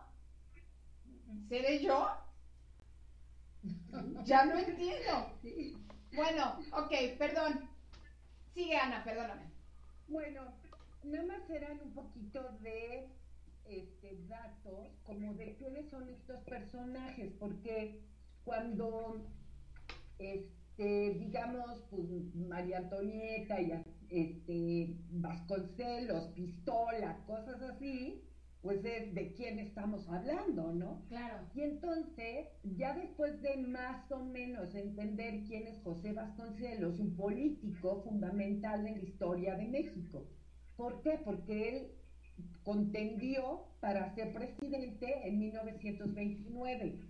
¿Seré 1.48 1.82
yo? 1.82 2.08
ya 4.24 4.44
no 4.44 4.58
entiendo. 4.58 5.38
Bueno, 6.14 6.58
ok, 6.72 6.92
perdón. 7.18 7.68
Sigue 8.54 8.76
Ana, 8.76 9.02
perdóname. 9.02 9.50
Bueno, 10.08 10.42
nada 11.04 11.24
más 11.26 11.50
eran 11.50 11.80
un 11.80 11.94
poquito 11.94 12.42
de 12.60 13.08
este, 13.64 14.18
datos 14.28 14.88
como 15.04 15.32
de 15.34 15.56
quiénes 15.56 15.88
son 15.88 16.08
estos 16.10 16.42
personajes, 16.44 17.32
porque 17.38 18.02
cuando, 18.44 19.26
este, 20.18 21.14
digamos, 21.14 21.82
pues 21.90 22.04
María 22.34 22.78
Antonieta 22.78 23.60
y 23.60 23.72
este, 24.10 24.96
Vasconcelos, 25.12 26.26
Pistola, 26.34 27.24
cosas 27.26 27.62
así, 27.62 28.22
pues 28.62 28.84
es 28.84 29.12
de 29.12 29.34
quién 29.34 29.58
estamos 29.58 30.08
hablando, 30.08 30.72
¿no? 30.72 31.04
Claro. 31.08 31.48
Y 31.52 31.62
entonces, 31.62 32.46
ya 32.62 32.94
después 32.94 33.42
de 33.42 33.56
más 33.56 34.10
o 34.12 34.24
menos 34.24 34.72
entender 34.76 35.42
quién 35.48 35.66
es 35.66 35.82
José 35.82 36.12
Vasconcelos, 36.12 37.00
un 37.00 37.16
político 37.16 38.02
fundamental 38.04 38.86
en 38.86 38.98
la 38.98 39.04
historia 39.04 39.56
de 39.56 39.66
México. 39.66 40.28
¿Por 40.76 41.02
qué? 41.02 41.18
Porque 41.24 41.68
él 41.68 41.92
contendió 42.62 43.66
para 43.80 44.14
ser 44.14 44.32
presidente 44.32 45.26
en 45.26 45.40
1929. 45.40 47.00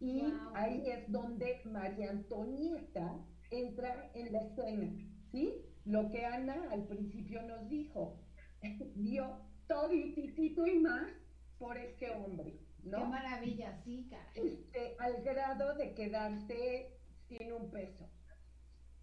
Y 0.00 0.24
ahí 0.54 0.82
es 0.86 1.10
donde 1.12 1.60
María 1.66 2.10
Antonieta 2.10 3.16
entra 3.50 4.10
en 4.14 4.32
la 4.32 4.40
escena, 4.40 4.92
¿sí? 5.30 5.52
Lo 5.84 6.10
que 6.10 6.24
Ana 6.24 6.68
al 6.72 6.84
principio 6.86 7.42
nos 7.42 7.68
dijo, 7.68 8.18
dio 8.96 9.49
todo 9.70 9.92
y 9.94 10.78
más 10.80 11.12
por 11.58 11.78
este 11.78 12.10
hombre, 12.10 12.58
¿no? 12.82 12.98
Qué 12.98 13.04
maravilla, 13.04 13.80
sí, 13.84 14.08
cara. 14.10 14.32
Este, 14.34 14.96
al 14.98 15.22
grado 15.22 15.76
de 15.76 15.94
quedarse 15.94 16.90
sin 17.28 17.52
un 17.52 17.70
peso. 17.70 18.08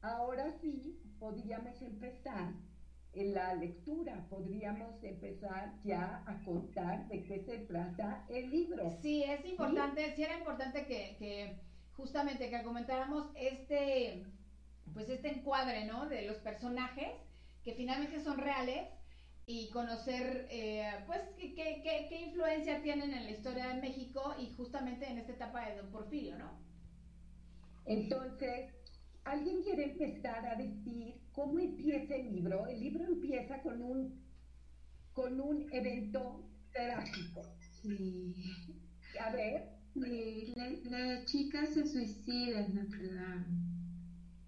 Ahora 0.02 0.52
sí, 0.60 1.02
podríamos 1.20 1.82
empezar 1.82 2.54
en 3.14 3.34
la 3.34 3.56
lectura, 3.56 4.28
podríamos 4.30 5.02
empezar 5.04 5.74
ya 5.86 6.22
a 6.28 6.44
contar 6.44 7.08
de 7.08 7.24
qué 7.24 7.40
se 7.46 7.60
trata 7.60 8.26
el 8.28 8.50
libro. 8.50 8.92
Sí, 9.02 9.24
es 9.24 9.46
importante, 9.46 10.14
¿Sí? 10.16 10.24
era 10.24 10.38
importante 10.38 10.86
que, 10.86 11.16
que 11.18 11.62
justamente 11.94 12.50
que 12.50 12.64
comentáramos 12.64 13.32
este, 13.36 14.26
pues 14.94 15.10
este 15.10 15.30
encuadre, 15.30 15.86
¿no? 15.86 16.08
De 16.10 16.24
los 16.24 16.38
personajes 16.38 17.10
que 17.64 17.74
finalmente 17.74 18.20
son 18.20 18.38
reales 18.38 18.97
y 19.50 19.70
conocer 19.70 20.46
eh, 20.52 20.92
pues 21.08 21.22
qué, 21.38 21.56
qué, 21.56 22.06
qué, 22.10 22.22
influencia 22.28 22.82
tienen 22.84 23.14
en 23.14 23.24
la 23.24 23.32
historia 23.32 23.70
de 23.70 23.82
México 23.82 24.36
y 24.38 24.52
justamente 24.52 25.10
en 25.10 25.20
esta 25.20 25.32
etapa 25.32 25.70
de 25.70 25.78
Don 25.78 25.90
Porfirio, 25.90 26.38
¿no? 26.38 26.60
Entonces, 27.86 28.74
¿alguien 29.24 29.64
quiere 29.64 29.92
empezar 29.92 30.46
a 30.46 30.56
decir 30.58 31.22
cómo 31.32 31.60
empieza 31.60 32.16
el 32.16 32.34
libro? 32.34 32.68
El 32.68 32.82
libro 32.82 33.06
empieza 33.06 33.62
con 33.62 33.82
un, 33.82 34.22
con 35.14 35.40
un 35.40 35.66
evento 35.72 36.46
trágico. 36.74 37.42
Sí. 37.82 38.36
A 39.18 39.32
ver. 39.32 39.70
la, 39.96 40.70
la, 40.90 41.24
chica 41.24 41.66
se 41.68 41.88
suicida 41.88 42.66
en 42.66 42.76
Notre 42.76 43.14
Dame. 43.14 43.46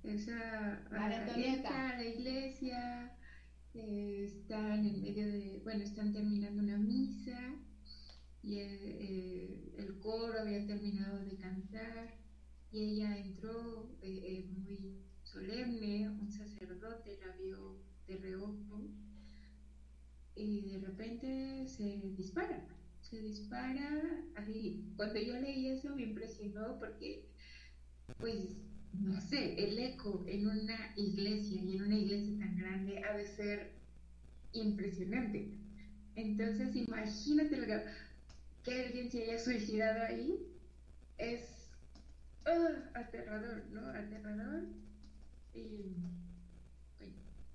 Esa, 0.04 0.82
a, 0.92 1.06
a 1.06 1.98
la 1.98 2.06
iglesia 2.06 3.16
eh, 3.80 4.26
están 4.26 4.86
en 4.86 5.02
medio 5.02 5.26
de, 5.26 5.62
bueno, 5.64 5.84
están 5.84 6.12
terminando 6.12 6.62
una 6.62 6.78
misa 6.78 7.40
y 8.44 8.60
eh, 8.60 9.74
el 9.78 10.00
coro 10.00 10.40
había 10.40 10.66
terminado 10.66 11.24
de 11.26 11.38
cantar 11.38 12.14
y 12.72 12.80
ella 12.80 13.18
entró 13.18 13.98
eh, 14.02 14.50
muy 14.52 15.02
solemne, 15.24 16.10
un 16.10 16.32
sacerdote 16.32 17.20
la 17.26 17.36
vio 17.38 17.82
de 18.08 18.18
reojo 18.18 18.90
y 20.36 20.62
de 20.62 20.80
repente 20.80 21.68
se 21.68 22.02
dispara, 22.16 22.68
se 23.02 23.22
dispara, 23.22 24.24
ahí, 24.36 24.94
cuando 24.96 25.20
yo 25.20 25.40
leí 25.40 25.68
eso 25.70 25.96
me 25.96 26.04
impresionó 26.04 26.78
porque, 26.80 27.30
pues, 28.18 28.58
no 28.94 29.22
sé, 29.22 29.56
el 29.64 29.80
eco 29.80 30.24
en 30.28 30.48
una 30.48 30.94
iglesia 30.96 31.62
y 31.62 31.78
en 31.78 31.84
una 31.84 31.96
iglesia 31.96 32.40
tan 32.40 32.58
grande 32.58 33.04
ha 33.04 33.16
de 33.16 33.26
ser 33.26 33.72
impresionante. 34.54 35.52
Entonces, 36.16 36.76
imagínate 36.76 37.58
lo 37.58 37.66
que, 37.66 37.84
que 38.64 38.86
alguien 38.86 39.12
se 39.12 39.24
haya 39.24 39.40
suicidado 39.40 40.06
ahí, 40.06 40.46
es 41.18 41.60
aterrador, 42.94 43.64
¿no? 43.72 43.88
Aterrador. 43.88 44.64
Y 45.54 45.96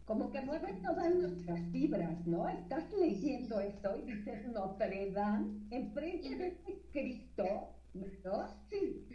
como 0.04 0.30
que 0.30 0.40
mueve 0.42 0.74
todas 0.82 1.14
nuestras 1.14 1.60
fibras, 1.72 2.26
¿no? 2.26 2.48
Estás 2.48 2.84
leyendo 2.92 3.60
esto 3.60 3.96
y 3.96 4.12
dices 4.12 4.46
Notre 4.48 5.10
Dame, 5.12 5.60
enfrente 5.70 6.36
de 6.36 6.48
este 6.48 6.82
Cristo, 6.92 7.74
¿no? 7.94 8.48
Sí. 8.70 9.06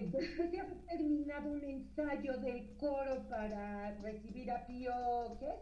Después 0.00 0.50
de 0.50 0.60
haber 0.60 0.86
terminado 0.86 1.52
un 1.52 1.64
ensayo 1.64 2.38
del 2.38 2.76
coro 2.76 3.28
para 3.28 3.94
recibir 3.98 4.50
a 4.50 4.66
Pío, 4.66 4.92
¿qué? 5.38 5.52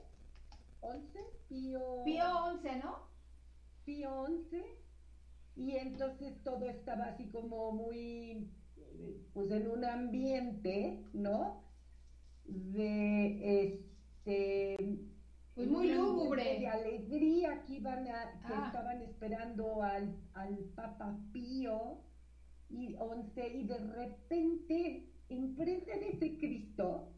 ¿11? 0.81 1.03
Pío... 1.49 2.05
Pío 2.05 2.25
11, 2.47 2.77
¿no? 2.77 2.99
Pío 3.85 4.23
11. 4.23 4.65
Y 5.57 5.77
entonces 5.77 6.43
todo 6.43 6.69
estaba 6.69 7.05
así 7.07 7.29
como 7.31 7.73
muy, 7.73 8.51
pues 9.33 9.51
en 9.51 9.71
un 9.71 9.85
ambiente, 9.85 11.05
¿no? 11.13 11.65
De 12.45 13.65
este, 13.65 14.77
pues 15.55 15.69
muy 15.69 15.93
lúgubre. 15.93 16.59
De 16.59 16.67
alegría 16.67 17.63
que 17.67 17.75
iban 17.75 18.09
a, 18.09 18.41
que 18.47 18.55
ah. 18.55 18.65
estaban 18.67 19.03
esperando 19.03 19.83
al, 19.83 20.17
al 20.35 20.57
Papa 20.75 21.17
Pío 21.33 22.10
y 22.71 22.95
once, 22.99 23.49
y 23.49 23.65
de 23.65 23.79
repente, 23.79 25.13
enfrente 25.29 25.99
de 25.99 26.09
ese 26.11 26.39
Cristo, 26.39 27.13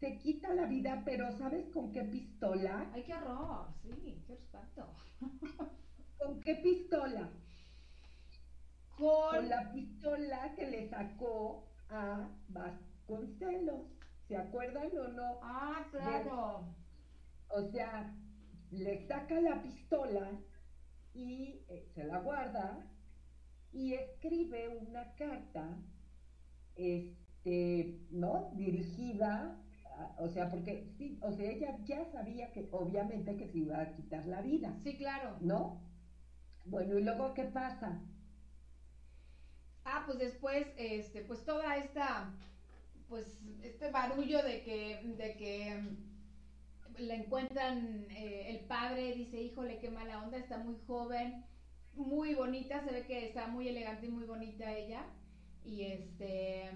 se 0.00 0.18
quita 0.18 0.54
la 0.54 0.66
vida, 0.66 1.02
pero 1.04 1.36
¿sabes 1.38 1.66
con 1.72 1.92
qué 1.92 2.04
pistola? 2.04 2.90
Ay, 2.92 3.02
qué 3.04 3.14
horror, 3.14 3.66
sí, 3.82 4.22
qué 4.26 4.34
espanto. 4.34 4.94
¿Con 6.18 6.40
qué 6.40 6.54
pistola? 6.56 7.30
Con... 8.96 9.36
Con 9.36 9.48
la 9.48 9.72
pistola 9.72 10.54
que 10.54 10.66
le 10.66 10.88
sacó 10.88 11.68
a 11.88 12.28
Vasconcelos. 12.48 13.86
¿Se 14.28 14.36
acuerdan 14.36 14.90
o 14.98 15.08
no? 15.08 15.40
Ah, 15.42 15.86
claro. 15.90 16.74
o 17.48 17.62
sea, 17.70 18.14
le 18.70 19.06
saca 19.06 19.40
la 19.40 19.62
pistola 19.62 20.30
y 21.14 21.64
eh, 21.68 21.90
se 21.94 22.04
la 22.04 22.18
guarda 22.18 22.86
y 23.72 23.94
escribe 23.94 24.68
una 24.68 25.14
carta, 25.14 25.76
este, 26.76 28.00
¿no? 28.10 28.50
Dirigida, 28.54 29.60
o 30.18 30.28
sea, 30.28 30.50
porque 30.50 30.86
sí, 30.96 31.18
o 31.22 31.32
sea, 31.32 31.50
ella 31.50 31.76
ya 31.84 32.04
sabía 32.12 32.52
que 32.52 32.68
obviamente 32.72 33.36
que 33.36 33.48
se 33.48 33.58
iba 33.58 33.80
a 33.80 33.92
quitar 33.92 34.26
la 34.26 34.42
vida. 34.42 34.76
Sí, 34.82 34.96
claro. 34.96 35.36
¿No? 35.40 35.80
Bueno, 36.64 36.98
¿y 36.98 37.02
luego 37.02 37.34
qué 37.34 37.44
pasa? 37.44 38.00
Ah, 39.84 40.02
pues 40.06 40.18
después, 40.18 40.66
este, 40.76 41.22
pues 41.22 41.44
toda 41.44 41.76
esta 41.76 42.34
pues 43.08 43.40
este 43.62 43.90
barullo 43.90 44.42
de 44.42 44.62
que, 44.62 45.00
de 45.16 45.36
que 45.36 45.74
mm, 45.74 47.00
le 47.02 47.14
encuentran 47.14 48.06
eh, 48.10 48.50
el 48.50 48.60
padre, 48.66 49.14
dice, 49.14 49.40
híjole, 49.40 49.78
qué 49.78 49.90
mala 49.90 50.22
onda, 50.22 50.38
está 50.38 50.58
muy 50.58 50.76
joven, 50.86 51.44
muy 51.98 52.34
bonita, 52.34 52.82
se 52.82 52.92
ve 52.92 53.04
que 53.06 53.26
está 53.26 53.48
muy 53.48 53.68
elegante 53.68 54.06
y 54.06 54.10
muy 54.10 54.24
bonita 54.24 54.72
ella. 54.72 55.06
Y 55.64 55.82
este, 55.82 56.70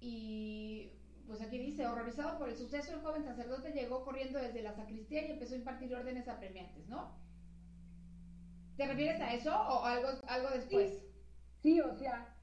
y 0.00 0.92
pues 1.26 1.40
aquí 1.42 1.58
dice, 1.58 1.86
horrorizado 1.86 2.38
por 2.38 2.48
el 2.48 2.56
suceso, 2.56 2.94
el 2.94 3.00
joven 3.00 3.24
sacerdote 3.24 3.72
llegó 3.72 4.04
corriendo 4.04 4.38
desde 4.38 4.62
la 4.62 4.74
sacristía 4.74 5.26
y 5.26 5.30
empezó 5.32 5.54
a 5.54 5.58
impartir 5.58 5.94
órdenes 5.94 6.28
apremiantes, 6.28 6.88
¿no? 6.88 7.16
¿Te 8.76 8.86
refieres 8.86 9.20
a 9.20 9.34
eso 9.34 9.50
o 9.50 9.84
algo, 9.84 10.08
algo 10.28 10.48
después? 10.50 11.02
sí 11.62 11.80
o 11.80 11.94
sea, 11.94 12.34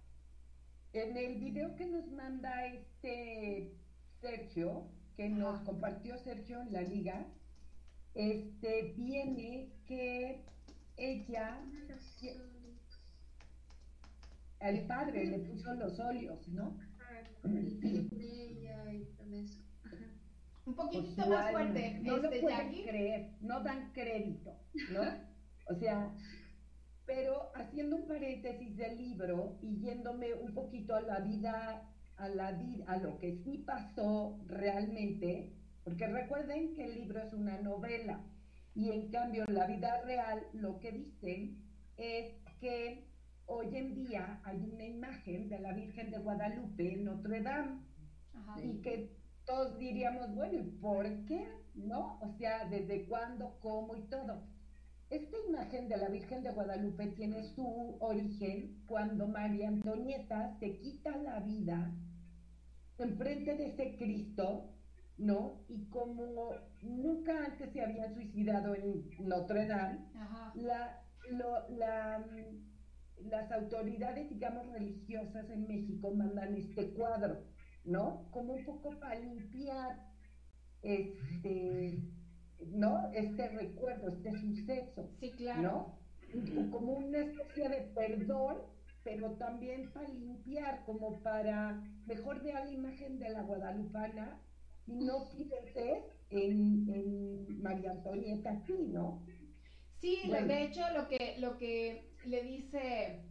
en 0.94 1.18
el 1.18 1.40
video 1.40 1.76
que 1.76 1.86
nos 1.86 2.08
manda 2.12 2.66
este 2.68 3.76
Sergio, 4.22 4.88
que 5.16 5.30
nos 5.30 5.60
compartió 5.62 6.18
Sergio 6.18 6.62
en 6.62 6.74
la 6.74 6.82
liga, 6.82 7.28
este 8.16 8.94
viene 8.98 9.74
que 9.86 10.46
ella 11.00 11.62
el 14.60 14.86
padre 14.88 15.26
le 15.26 15.40
puso 15.40 15.74
los 15.76 16.00
óleos, 16.00 16.48
¿no? 16.50 16.78
Un 20.66 20.76
poquitito 20.76 21.28
más 21.28 21.52
fuerte. 21.52 22.00
No 22.04 22.18
lo 22.18 22.30
este, 22.30 22.42
pueden 22.42 22.84
creer, 22.84 23.32
no 23.42 23.64
dan 23.64 23.92
crédito, 23.94 24.52
¿no? 24.92 25.02
O 25.68 25.76
sea, 25.76 26.14
pero 27.06 27.52
haciendo 27.56 27.96
un 27.96 28.08
paréntesis 28.08 28.76
del 28.76 28.98
libro 28.98 29.58
y 29.62 29.80
yéndome 29.80 30.34
un 30.34 30.54
poquito 30.54 30.96
a 30.96 31.02
la 31.02 31.20
vida, 31.20 31.90
a 32.18 32.30
la 32.30 32.52
vida, 32.52 32.86
a 32.88 32.98
lo 32.98 33.18
que 33.18 33.38
sí 33.44 33.64
pasó 33.66 34.40
realmente, 34.46 35.54
porque 35.84 36.06
recuerden 36.08 36.76
que 36.76 36.84
el 36.84 36.96
libro 36.96 37.22
es 37.22 37.34
una 37.34 37.60
novela 37.62 38.24
y 38.80 38.92
en 38.92 39.12
cambio 39.12 39.44
en 39.46 39.56
la 39.56 39.68
vida 39.68 40.02
real 40.04 40.48
lo 40.54 40.80
que 40.80 40.94
dicen 40.94 41.58
es 41.98 42.34
que 42.62 43.06
hoy 43.46 43.76
en 43.76 43.94
día 43.94 44.39
hay 44.46 44.58
una 44.74 44.86
imagen 44.86 45.50
de 45.50 45.60
la 45.60 45.74
Virgen 45.74 46.12
de 46.12 46.20
Guadalupe 46.20 46.94
en 46.94 47.04
Notre 47.04 47.42
Dame 47.42 47.82
y 48.63 48.82
que 48.82 49.18
todos 49.46 49.78
diríamos, 49.78 50.34
bueno, 50.34 50.60
¿y 50.60 50.63
por 50.80 51.04
qué? 51.26 51.46
¿No? 51.76 52.20
O 52.22 52.32
sea, 52.38 52.65
¿desde 52.70 53.06
cuándo, 53.06 53.58
cómo 53.60 53.98
y 53.98 54.04
todo? 54.04 54.44
Esta 55.10 55.38
imagen 55.50 55.89
de 55.89 55.98
la 55.98 56.08
Virgen 56.08 56.42
de 56.44 56.52
Guadalupe 56.52 57.08
tiene 57.08 57.44
su 57.56 57.98
origen 58.00 58.82
cuando 58.86 59.28
María 59.28 59.68
Antonieta 59.68 60.56
se 60.60 60.78
quita 60.78 61.18
la 61.18 61.42
vida 61.42 61.92
enfrente 62.98 63.56
de 63.56 63.68
ese 63.68 63.98
Cristo, 63.98 64.70
¿no? 65.20 65.66
Y 65.68 65.86
como 65.90 66.54
nunca 66.82 67.46
antes 67.46 67.72
se 67.72 67.82
había 67.82 68.12
suicidado 68.13 68.74
en 68.76 69.10
Notre 69.20 69.67
Dame, 69.67 70.00
la, 70.56 71.04
las 73.17 73.52
autoridades, 73.52 74.30
digamos, 74.30 74.67
religiosas 74.72 75.50
en 75.50 75.67
México 75.67 76.13
mandan 76.15 76.56
este 76.56 76.94
cuadro, 76.94 77.44
¿no? 77.84 78.30
Como 78.32 78.54
un 78.54 78.65
poco 78.65 78.98
para 79.00 79.20
limpiar 79.20 80.08
este 80.82 82.02
¿no? 82.67 83.10
Este 83.13 83.48
recuerdo, 83.50 84.10
este 84.10 84.32
suceso. 84.38 85.10
Sí, 85.20 85.32
claro. 85.32 85.62
¿No? 85.62 86.00
Como 86.72 86.94
una 86.94 87.20
especie 87.20 87.70
de 87.70 87.82
perdón, 87.96 88.58
pero 89.04 89.32
también 89.38 89.92
para 89.92 90.08
limpiar, 90.10 90.84
como 90.86 91.22
para 91.22 91.82
mejor 92.06 92.44
ver 92.44 92.54
la 92.54 92.72
imagen 92.72 93.17
de 93.20 93.30
la 93.30 93.42
guadalupana 93.44 94.40
y 94.90 95.06
no 95.06 95.29
pienses 95.29 96.04
en, 96.29 96.90
en 96.90 97.62
María 97.62 97.92
Antonieta 97.92 98.52
aquí, 98.52 98.87
¿no? 98.87 99.23
Sí, 100.02 100.21
de 100.29 100.63
hecho 100.63 100.81
lo 100.94 101.08
que, 101.08 101.35
lo 101.40 101.58
que 101.58 102.13
le 102.25 102.44
dice 102.44 103.21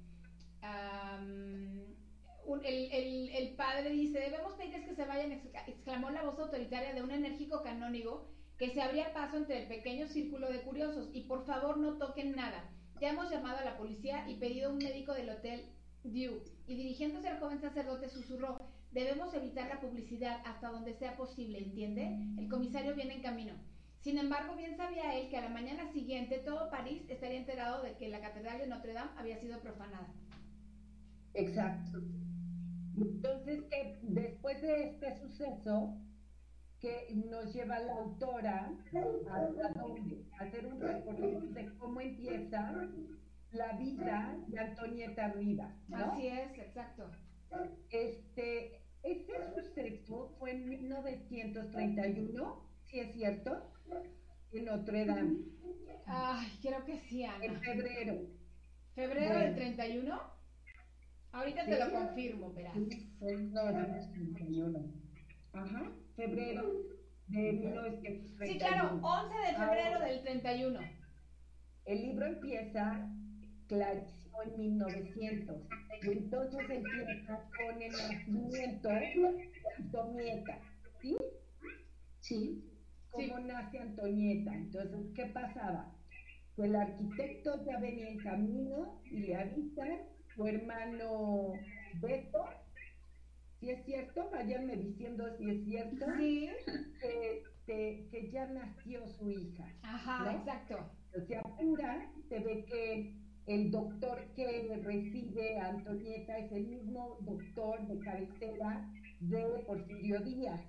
el, 2.65 2.93
el, 2.93 3.29
el, 3.31 3.55
padre 3.57 3.91
dice, 3.91 4.21
debemos 4.21 4.55
pedirles 4.55 4.87
que 4.87 4.95
se 4.95 5.05
vayan, 5.05 5.33
exclamó 5.67 6.11
la 6.11 6.23
voz 6.23 6.39
autoritaria 6.39 6.93
de 6.93 7.03
un 7.03 7.11
enérgico 7.11 7.63
canónigo 7.63 8.31
que 8.59 8.71
se 8.71 8.83
abría 8.83 9.13
paso 9.13 9.37
entre 9.37 9.63
el 9.63 9.69
pequeño 9.69 10.09
círculo 10.09 10.51
de 10.51 10.63
curiosos 10.63 11.09
y 11.13 11.23
por 11.23 11.47
favor 11.47 11.79
no 11.79 11.99
toquen 11.99 12.33
nada. 12.33 12.71
Ya 13.01 13.11
hemos 13.11 13.31
llamado 13.31 13.59
a 13.59 13.65
la 13.65 13.79
policía 13.79 14.29
y 14.29 14.37
pedido 14.37 14.71
un 14.71 14.79
médico 14.79 15.15
del 15.15 15.31
hotel 15.31 15.73
Y 16.15 16.75
dirigiéndose 16.75 17.29
al 17.29 17.41
joven 17.41 17.61
sacerdote 17.61 18.09
susurró, 18.09 18.59
debemos 18.93 19.33
evitar 19.35 19.69
la 19.69 19.81
publicidad 19.81 20.41
hasta 20.45 20.71
donde 20.71 20.95
sea 20.95 21.17
posible, 21.17 21.59
¿entiende? 21.59 22.17
El 22.39 22.49
comisario 22.49 22.95
viene 22.95 23.17
en 23.17 23.23
camino. 23.23 23.55
Sin 24.01 24.17
embargo, 24.17 24.57
bien 24.57 24.77
sabía 24.77 25.19
él 25.19 25.29
que 25.29 25.37
a 25.37 25.43
la 25.43 25.49
mañana 25.49 25.93
siguiente 25.93 26.39
todo 26.39 26.71
París 26.71 27.03
estaría 27.09 27.39
enterado 27.39 27.83
de 27.83 27.97
que 27.97 28.09
la 28.09 28.21
catedral 28.21 28.59
de 28.59 28.69
Notre 28.69 28.93
Dame 28.93 29.11
había 29.17 29.39
sido 29.41 29.61
profanada. 29.61 30.09
Exacto. 31.35 32.01
Entonces, 32.97 33.65
que 33.71 33.99
después 34.03 34.63
de 34.63 34.85
este 34.85 35.17
suceso, 35.17 35.99
que 36.81 37.13
nos 37.29 37.53
lleva 37.53 37.81
la 37.81 37.95
autora 37.95 38.73
a, 39.31 40.45
hacer 40.45 40.67
un 40.67 40.81
recorrido 40.81 41.41
de 41.41 41.75
cómo 41.77 42.01
empieza 42.01 42.89
la 43.53 43.73
vida 43.73 44.37
de 44.49 44.59
Antonieta 44.59 45.29
Rivas. 45.33 45.75
Así 45.93 46.27
es, 46.27 46.59
exacto. 46.59 47.11
Este, 47.91 48.83
Este 49.03 49.33
suceso 49.55 50.35
fue 50.39 50.53
en 50.53 50.69
1931, 50.69 52.69
si 52.85 53.01
es 53.01 53.13
cierto, 53.15 53.73
en 54.53 54.65
Notre 54.65 55.07
Dame. 55.07 55.39
Ay, 56.07 56.47
creo 56.63 56.85
que 56.85 56.99
sí, 57.01 57.25
Ana. 57.25 57.45
En 57.45 57.61
febrero. 57.61 58.21
¿Febrero 58.95 59.39
del 59.39 59.55
31? 59.55 60.21
Ahorita 61.33 61.65
te 61.65 61.79
lo 61.79 61.93
confirmo, 61.93 62.53
verás. 62.53 62.75
No, 62.77 62.87
31. 63.21 64.93
Ajá, 65.53 65.93
febrero 66.17 66.63
de 67.29 67.53
1931. 67.53 68.47
Sí, 68.47 68.59
claro, 68.59 69.01
11 69.03 69.39
de 69.39 69.55
febrero 69.55 70.01
del 70.01 70.23
31. 70.23 70.81
El 71.85 72.03
libro 72.03 72.27
empieza 72.27 73.09
clarísimo 73.69 74.43
en 74.43 74.59
1900. 74.59 75.57
Y 76.03 76.11
entonces 76.11 76.61
empieza 76.71 77.49
con 77.57 77.83
el 77.83 77.93
nacimiento 77.93 78.89
de 78.89 79.51
Antonieta. 79.79 80.59
¿Sí? 81.01 81.17
Sí. 82.21 82.65
¿Cómo 83.11 83.39
nace 83.41 83.79
Antonieta? 83.79 84.55
Entonces, 84.55 85.07
¿qué 85.15 85.27
pasaba? 85.27 85.95
el 86.65 86.75
arquitecto 86.75 87.65
ya 87.65 87.79
venía 87.79 88.09
en 88.09 88.19
camino 88.19 89.01
y 89.05 89.21
le 89.21 89.37
avisa 89.37 89.85
su 90.35 90.47
hermano 90.47 91.53
Beto, 92.01 92.45
si 93.61 93.71
es 93.71 93.85
cierto, 93.85 94.29
váyanme 94.31 94.77
diciendo 94.77 95.25
si 95.37 95.51
es 95.51 95.65
cierto, 95.65 96.07
sí. 96.19 96.49
que, 97.67 98.09
que, 98.11 98.31
ya 98.31 98.47
nació 98.47 99.07
su 99.09 99.31
hija. 99.31 99.65
Ajá, 99.83 100.35
exacto. 100.35 100.91
Se 101.27 101.37
apura, 101.37 102.11
se 102.29 102.39
ve 102.41 102.65
que 102.67 103.15
el 103.49 103.71
doctor 103.71 104.19
que 104.37 104.79
recibe 104.85 105.59
a 105.59 105.71
Antonieta 105.71 106.39
es 106.39 106.53
el 106.53 106.67
mismo 106.67 107.17
doctor 107.23 107.87
de 107.89 107.99
cabecera 108.01 108.93
de 109.21 109.65
Porfirio 109.67 110.21
Díaz. 110.21 110.61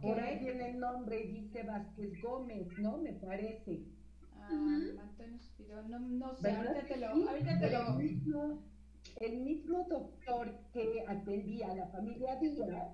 Por 0.00 0.18
ahí 0.18 0.38
viene 0.38 0.70
el 0.70 0.80
nombre, 0.80 1.26
dice 1.26 1.62
Vázquez 1.62 2.10
Gómez, 2.22 2.66
¿no? 2.78 2.96
Me 2.98 3.12
parece. 3.12 3.84
Ah, 4.34 4.48
no, 5.88 5.98
no 5.98 6.34
sé, 6.36 6.50
ahorita 6.50 6.86
te 6.86 6.96
lo, 6.96 7.08
ahorita 7.08 7.60
te 7.60 7.70
lo... 7.70 7.88
El 7.88 7.96
mismo, 7.96 8.62
el 9.20 9.36
mismo 9.42 9.86
doctor 9.90 10.58
que 10.72 11.04
atendía 11.06 11.70
a 11.70 11.76
la 11.76 11.86
familia 11.88 12.36
Díaz, 12.36 12.92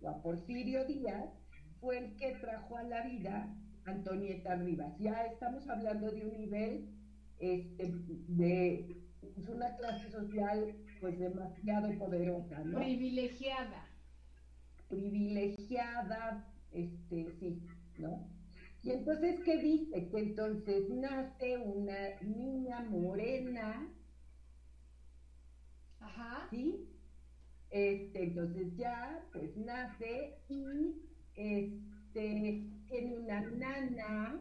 o 0.00 0.08
a 0.08 0.22
Porfirio 0.22 0.84
Díaz, 0.86 1.30
fue 1.80 1.98
el 1.98 2.16
que 2.16 2.34
trajo 2.40 2.76
a 2.76 2.82
la 2.82 3.02
vida 3.06 3.56
a 3.86 3.90
Antonieta 3.90 4.56
Rivas. 4.56 4.98
Ya 4.98 5.24
estamos 5.26 5.68
hablando 5.68 6.10
de 6.10 6.26
un 6.26 6.36
nivel 6.36 6.95
este, 7.38 7.92
de 8.28 8.96
pues, 9.20 9.48
una 9.48 9.76
clase 9.76 10.10
social 10.10 10.74
pues 11.00 11.18
demasiado 11.18 11.98
poderosa, 11.98 12.64
¿no? 12.64 12.78
Privilegiada. 12.78 13.86
Privilegiada, 14.88 16.46
este, 16.72 17.32
sí, 17.38 17.62
¿no? 17.98 18.28
Y 18.82 18.92
entonces, 18.92 19.40
¿qué 19.44 19.56
dice? 19.58 20.08
Que 20.08 20.18
entonces 20.18 20.88
nace 20.90 21.58
una 21.58 22.20
niña 22.22 22.80
morena. 22.82 23.92
Ajá. 25.98 26.46
¿Sí? 26.50 26.88
Este, 27.70 28.22
entonces 28.22 28.76
ya, 28.76 29.26
pues 29.32 29.56
nace 29.56 30.38
y 30.48 31.02
este, 31.34 32.62
tiene 32.86 33.16
una 33.18 33.40
nana 33.40 34.40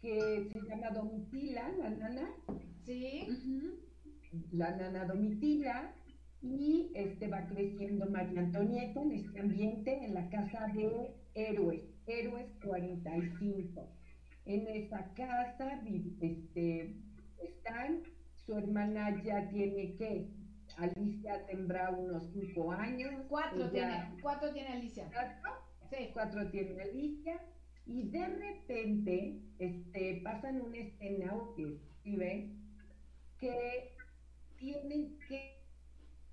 que 0.00 0.48
se 0.52 0.60
llama 0.68 0.90
Domitila, 0.90 1.70
la 1.78 1.90
nana. 1.90 2.34
Sí. 2.84 3.26
La 4.52 4.76
nana 4.76 5.04
Domitila. 5.04 5.94
Y 6.40 6.92
este 6.94 7.26
va 7.26 7.46
creciendo 7.46 8.08
María 8.10 8.40
Antonieta 8.40 9.02
en 9.02 9.12
este 9.12 9.40
ambiente 9.40 10.04
en 10.04 10.14
la 10.14 10.28
casa 10.28 10.68
de 10.72 11.16
héroes. 11.34 11.82
Héroes 12.06 12.46
45. 12.64 13.88
En 14.46 14.66
esa 14.68 15.12
casa 15.14 15.82
este, 15.84 16.94
están, 17.42 18.02
su 18.34 18.56
hermana 18.56 19.20
ya 19.22 19.48
tiene 19.48 19.96
que, 19.96 20.30
Alicia 20.76 21.44
tendrá 21.46 21.90
unos 21.90 22.30
cinco 22.32 22.72
años. 22.72 23.12
Cuatro 23.28 23.68
tiene, 23.70 24.14
cuatro 24.22 24.52
tiene 24.52 24.68
Alicia. 24.68 25.10
¿Cuatro? 25.12 25.50
Sí. 25.90 26.10
Cuatro 26.12 26.50
tiene 26.50 26.80
Alicia. 26.82 27.40
Y 27.88 28.08
de 28.10 28.26
repente 28.26 29.40
este, 29.58 30.20
pasan 30.22 30.60
una 30.60 30.78
escena 30.78 31.34
que 31.56 31.74
escribe 31.74 32.50
que 33.40 33.94
tienen 34.58 35.18
que, 35.26 35.62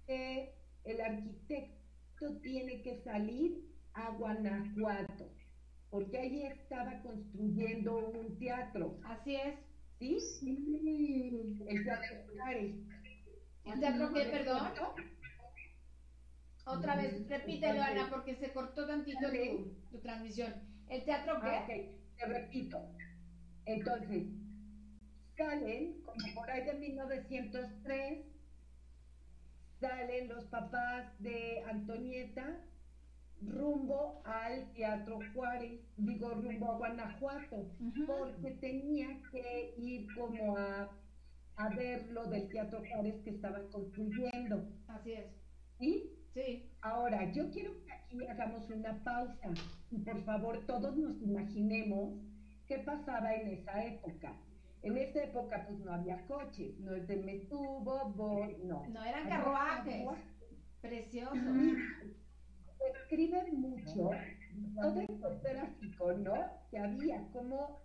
que 0.06 0.54
el 0.84 1.02
arquitecto 1.02 2.38
tiene 2.42 2.82
que 2.84 3.02
salir 3.04 3.66
a 3.94 4.12
Guanajuato 4.12 5.32
porque 5.96 6.18
allí 6.18 6.44
estaba 6.46 7.02
construyendo 7.04 8.10
un 8.10 8.38
teatro. 8.38 9.00
Así 9.06 9.36
es. 9.36 9.56
¿Sí? 9.98 10.20
sí. 10.42 11.58
El 11.70 11.86
Teatro 11.86 12.18
Juárez. 12.34 12.76
¿El 13.64 13.80
teatro 13.80 14.14
qué, 14.14 14.26
perdón? 14.26 14.74
Otra 16.66 16.98
vez, 16.98 17.26
repítelo, 17.30 17.82
Ana, 17.82 18.10
porque 18.10 18.36
se 18.36 18.52
cortó 18.52 18.86
tantito 18.86 19.20
tu, 19.90 20.00
transmisión. 20.00 20.54
¿El 20.90 21.04
teatro 21.06 21.42
qué? 21.42 21.48
Ah, 21.48 21.64
ok, 21.64 22.18
te 22.18 22.26
repito. 22.26 22.78
Entonces, 23.66 24.28
salen, 25.38 26.02
como 26.04 26.34
por 26.36 26.50
ahí 26.50 26.66
de 26.66 26.74
1903, 26.74 28.26
salen 29.80 30.30
los 30.30 30.46
papás 30.46 31.20
de 31.20 31.64
Antonieta 31.70 32.62
rumbo 33.42 34.22
al 34.26 34.72
Teatro 34.74 35.20
Juárez, 35.34 35.82
digo 35.98 36.30
rumbo 36.30 36.72
a 36.72 36.78
Guanajuato, 36.78 37.68
porque 38.08 38.52
tenía 38.62 39.22
que 39.32 39.76
ir 39.78 40.08
como 40.16 40.58
a, 40.58 40.90
a 41.58 41.70
ver 41.76 42.08
lo 42.12 42.26
del 42.28 42.48
Teatro 42.50 42.82
Juárez 42.90 43.22
que 43.24 43.32
estaban 43.32 43.68
construyendo. 43.70 44.68
Así 44.88 45.14
es. 45.14 45.28
¿Sí? 45.80 46.12
Sí. 46.36 46.70
Ahora, 46.82 47.32
yo 47.32 47.50
quiero 47.50 47.72
que 47.82 47.92
aquí 47.94 48.28
hagamos 48.28 48.70
una 48.70 49.04
pausa 49.04 49.50
y 49.90 50.00
por 50.00 50.24
favor 50.26 50.66
todos 50.68 50.96
nos 50.98 51.20
imaginemos 51.22 52.14
qué 52.68 52.80
pasaba 52.80 53.34
en 53.34 53.48
esa 53.48 53.86
época. 53.86 54.38
En 54.84 54.98
esa 54.98 55.24
época 55.24 55.66
pues 55.66 55.80
no 55.80 55.94
había 55.94 56.28
coches, 56.28 56.78
no 56.80 56.94
es 56.94 57.08
de 57.08 57.16
me 57.16 57.40
subo, 57.48 58.14
voy, 58.16 58.58
no. 58.66 58.86
No 58.90 59.04
eran 59.04 59.30
carruajes. 59.30 60.06
Preciosos 60.82 61.40
escriben 62.94 63.60
mucho 63.60 64.12
todo 64.76 65.02
esto 65.02 65.40
gráfico, 65.44 66.14
¿no? 66.14 66.34
Que 66.70 66.78
había 66.78 67.28
como 67.32 67.82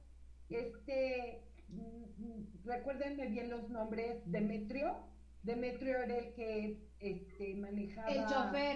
este, 0.49 1.43
mm, 1.69 2.65
recuérdenme 2.65 3.29
bien 3.29 3.51
los 3.51 3.69
nombres, 3.71 4.21
Demetrio, 4.27 4.97
Demetrio 5.43 6.03
era 6.03 6.19
el 6.19 6.35
que 6.35 6.79
este, 6.99 7.55
manejaba 7.55 8.11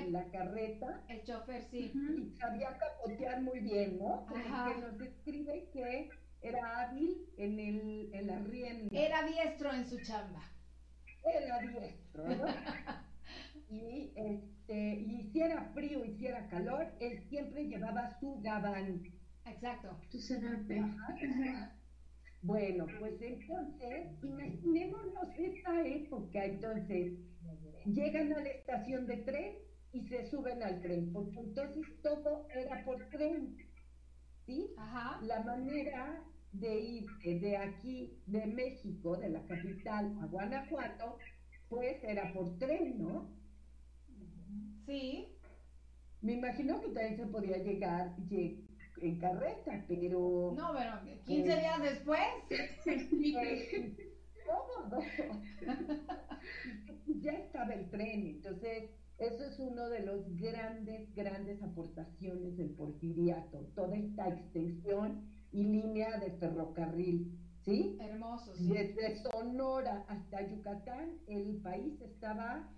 la 0.08 0.30
carreta. 0.30 1.04
El 1.08 1.22
chofer, 1.24 1.62
sí. 1.70 1.92
Y 1.94 2.36
sabía 2.38 2.76
capotear 2.78 3.42
muy 3.42 3.60
bien, 3.60 3.98
¿no? 3.98 4.26
Que 4.26 4.80
nos 4.80 4.98
describe 4.98 5.68
que 5.72 6.10
era 6.40 6.82
hábil 6.82 7.28
en, 7.36 7.58
el, 7.60 8.10
en 8.14 8.26
la 8.26 8.38
rienda. 8.38 8.98
Era 8.98 9.22
diestro 9.24 9.72
en 9.72 9.86
su 9.86 10.00
chamba. 10.00 10.42
Era 11.22 11.58
diestro, 11.60 12.28
¿no? 12.28 12.46
y 13.70 14.12
este, 14.16 14.54
este, 14.66 14.94
y 14.94 15.30
si 15.30 15.40
era 15.40 15.70
frío 15.74 16.04
y 16.04 16.16
si 16.16 16.26
era 16.26 16.48
calor, 16.48 16.86
él 16.98 17.22
siempre 17.28 17.66
llevaba 17.66 18.18
su 18.18 18.40
gabán. 18.40 19.02
Exacto. 19.44 20.00
Tu 20.10 20.18
serape. 20.18 20.82
Bueno, 22.44 22.86
pues 22.98 23.14
entonces, 23.22 24.22
imaginémonos 24.22 25.28
esa 25.38 25.86
época, 25.86 26.44
entonces, 26.44 27.14
llegan 27.86 28.34
a 28.34 28.40
la 28.40 28.50
estación 28.50 29.06
de 29.06 29.16
tren 29.18 29.54
y 29.92 30.06
se 30.08 30.26
suben 30.26 30.62
al 30.62 30.82
tren, 30.82 31.10
porque 31.10 31.40
entonces 31.40 31.82
todo 32.02 32.46
era 32.54 32.84
por 32.84 33.08
tren, 33.08 33.56
¿sí? 34.44 34.74
Ajá. 34.76 35.22
La 35.22 35.42
manera 35.42 36.22
de 36.52 36.80
ir 36.80 37.06
de 37.40 37.56
aquí, 37.56 38.22
de 38.26 38.44
México, 38.46 39.16
de 39.16 39.30
la 39.30 39.46
capital 39.46 40.14
a 40.20 40.26
Guanajuato, 40.26 41.16
pues 41.70 41.96
era 42.04 42.30
por 42.34 42.58
tren, 42.58 42.98
¿no? 42.98 43.34
Sí. 44.84 45.30
Me 46.20 46.34
imagino 46.34 46.78
que 46.82 46.88
también 46.88 47.16
se 47.16 47.26
podía 47.26 47.56
llegar 47.56 48.14
en 49.00 49.18
carreta, 49.18 49.84
pero... 49.88 50.54
No, 50.56 50.72
pero 50.76 50.92
15 51.24 51.52
eh, 51.52 51.60
días 51.60 51.82
después. 51.82 52.20
ya 57.20 57.32
estaba 57.32 57.72
el 57.72 57.90
tren, 57.90 58.26
entonces 58.26 58.90
eso 59.18 59.44
es 59.44 59.58
uno 59.58 59.88
de 59.88 60.00
los 60.00 60.36
grandes, 60.36 61.14
grandes 61.14 61.62
aportaciones 61.62 62.56
del 62.56 62.70
porfiriato, 62.70 63.58
toda 63.74 63.96
esta 63.96 64.28
extensión 64.28 65.22
y 65.52 65.64
línea 65.64 66.18
de 66.18 66.32
ferrocarril, 66.32 67.38
¿sí? 67.64 67.96
Hermoso, 68.00 68.54
sí. 68.56 68.68
Desde 68.72 69.22
Sonora 69.22 70.04
hasta 70.08 70.48
Yucatán, 70.48 71.18
el 71.28 71.60
país 71.62 72.00
estaba 72.02 72.68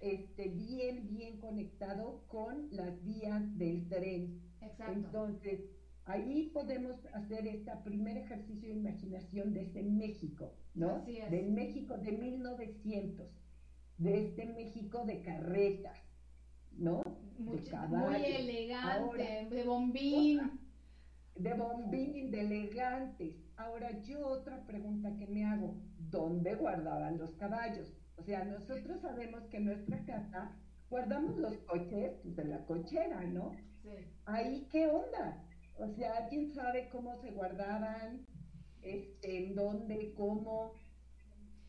este, 0.00 0.48
bien, 0.48 1.08
bien 1.08 1.38
conectado 1.38 2.24
con 2.28 2.68
las 2.70 3.02
vías 3.04 3.56
del 3.58 3.88
tren. 3.88 4.40
Exacto. 4.60 4.92
Entonces, 4.92 5.60
ahí 6.04 6.50
podemos 6.52 7.04
hacer 7.14 7.46
este 7.46 7.72
primer 7.84 8.16
ejercicio 8.16 8.68
de 8.68 8.74
imaginación 8.74 9.54
desde 9.54 9.82
México, 9.82 10.54
¿no? 10.74 10.96
Así 10.96 11.18
es. 11.18 11.30
Del 11.30 11.52
México 11.52 11.96
de 11.96 12.12
1900, 12.12 13.26
de 13.98 14.26
este 14.26 14.46
México 14.46 15.04
de 15.04 15.22
carretas, 15.22 15.98
¿no? 16.72 17.02
de 17.38 17.88
muy 17.88 18.24
elegante, 18.24 19.48
de 19.50 19.64
bombín. 19.64 20.60
De 21.36 21.54
bombín, 21.54 22.30
de 22.30 22.40
elegantes. 22.40 23.34
Ahora 23.56 24.00
yo 24.02 24.26
otra 24.26 24.64
pregunta 24.66 25.16
que 25.16 25.26
me 25.26 25.44
hago, 25.44 25.76
¿dónde 25.98 26.54
guardaban 26.54 27.18
los 27.18 27.34
caballos? 27.34 27.92
O 28.16 28.22
sea, 28.22 28.44
nosotros 28.44 29.00
sabemos 29.00 29.42
que 29.50 29.56
en 29.58 29.66
nuestra 29.66 30.04
casa 30.04 30.56
guardamos 30.88 31.36
los 31.36 31.56
coches 31.64 32.12
pues, 32.22 32.36
de 32.36 32.44
la 32.44 32.64
cochera, 32.66 33.20
¿no? 33.24 33.52
Sí. 33.82 33.90
Ahí, 34.26 34.68
¿qué 34.70 34.86
onda? 34.86 35.44
O 35.76 35.88
sea, 35.94 36.12
¿alguien 36.18 36.54
sabe 36.54 36.88
cómo 36.90 37.20
se 37.20 37.30
guardaban? 37.32 38.26
Este, 38.82 39.46
¿En 39.46 39.54
dónde? 39.54 40.14
¿Cómo? 40.16 40.72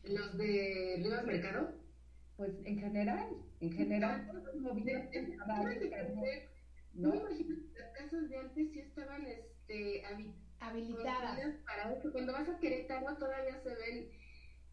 ¿Los 0.04 0.38
de 0.38 1.00
Rivas 1.02 1.26
Mercado? 1.26 1.74
Pues 2.36 2.52
en 2.64 2.78
general, 2.78 3.28
en 3.60 3.72
general, 3.72 4.26
no 4.26 4.74
¿no? 6.94 7.14
Imagino 7.14 7.56
que 7.56 7.78
las 7.78 7.92
casas 7.92 8.28
de 8.28 8.36
antes 8.38 8.72
sí 8.72 8.78
estaban 8.78 9.26
este, 9.26 10.02
habilitadas. 10.60 11.38
Para 11.64 11.92
eso. 11.92 12.12
Cuando 12.12 12.32
vas 12.32 12.48
a 12.48 12.58
Querétaro 12.58 13.16
todavía 13.16 13.60
se 13.62 13.74
ven 13.74 14.10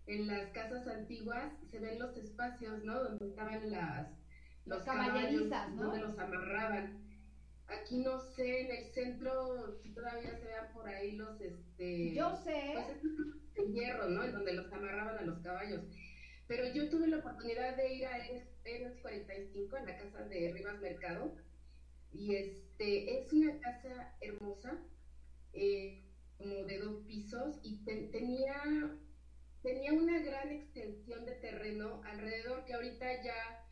en 0.08 0.28
las 0.28 0.52
casas 0.52 0.88
antiguas 0.88 1.54
se 1.72 1.80
ven 1.80 2.00
los 2.00 2.16
espacios, 2.18 2.84
¿no? 2.84 3.04
Donde 3.04 3.28
estaban 3.28 3.72
las 3.72 4.10
los 4.66 4.84
caballos, 4.84 5.50
¿no? 5.76 5.84
Donde 5.84 6.00
los 6.00 6.18
amarraban. 6.20 7.04
Aquí 7.68 7.98
no 8.00 8.20
sé, 8.20 8.62
en 8.62 8.72
el 8.72 8.94
centro 8.94 9.80
si 9.82 9.94
todavía 9.94 10.38
se 10.38 10.46
vean 10.46 10.74
por 10.74 10.88
ahí 10.88 11.14
los 11.14 11.40
este 11.42 12.14
Yo 12.14 12.36
sé. 12.44 12.74
Pues 13.56 13.70
hierro, 13.72 14.10
¿no? 14.10 14.24
En 14.24 14.34
donde 14.34 14.54
los 14.54 14.72
amarraban 14.72 15.18
a 15.18 15.22
los 15.22 15.40
caballos. 15.40 15.82
Pero 16.48 16.74
yo 16.74 16.90
tuve 16.90 17.08
la 17.08 17.18
oportunidad 17.18 17.78
de 17.78 17.94
ir 17.94 18.06
a 18.06 18.18
Eres 18.66 19.00
45 19.02 19.78
en 19.78 19.86
la 19.86 19.98
casa 19.98 20.24
de 20.26 20.52
Rivas 20.54 20.80
Mercado 20.80 21.36
y 22.12 22.36
este 22.36 23.20
es 23.20 23.34
una 23.34 23.60
casa 23.60 24.16
hermosa, 24.22 24.80
eh, 25.54 26.04
como 26.38 26.64
de 26.66 26.80
dos 26.80 27.04
pisos 27.06 27.60
y 27.64 27.84
tenía 27.84 28.98
tenía 29.64 29.94
una 29.94 30.20
gran 30.20 30.52
extensión 30.52 31.26
de 31.26 31.36
terreno 31.36 32.02
alrededor 32.04 32.66
que 32.66 32.74
ahorita 32.74 33.24
ya 33.24 33.66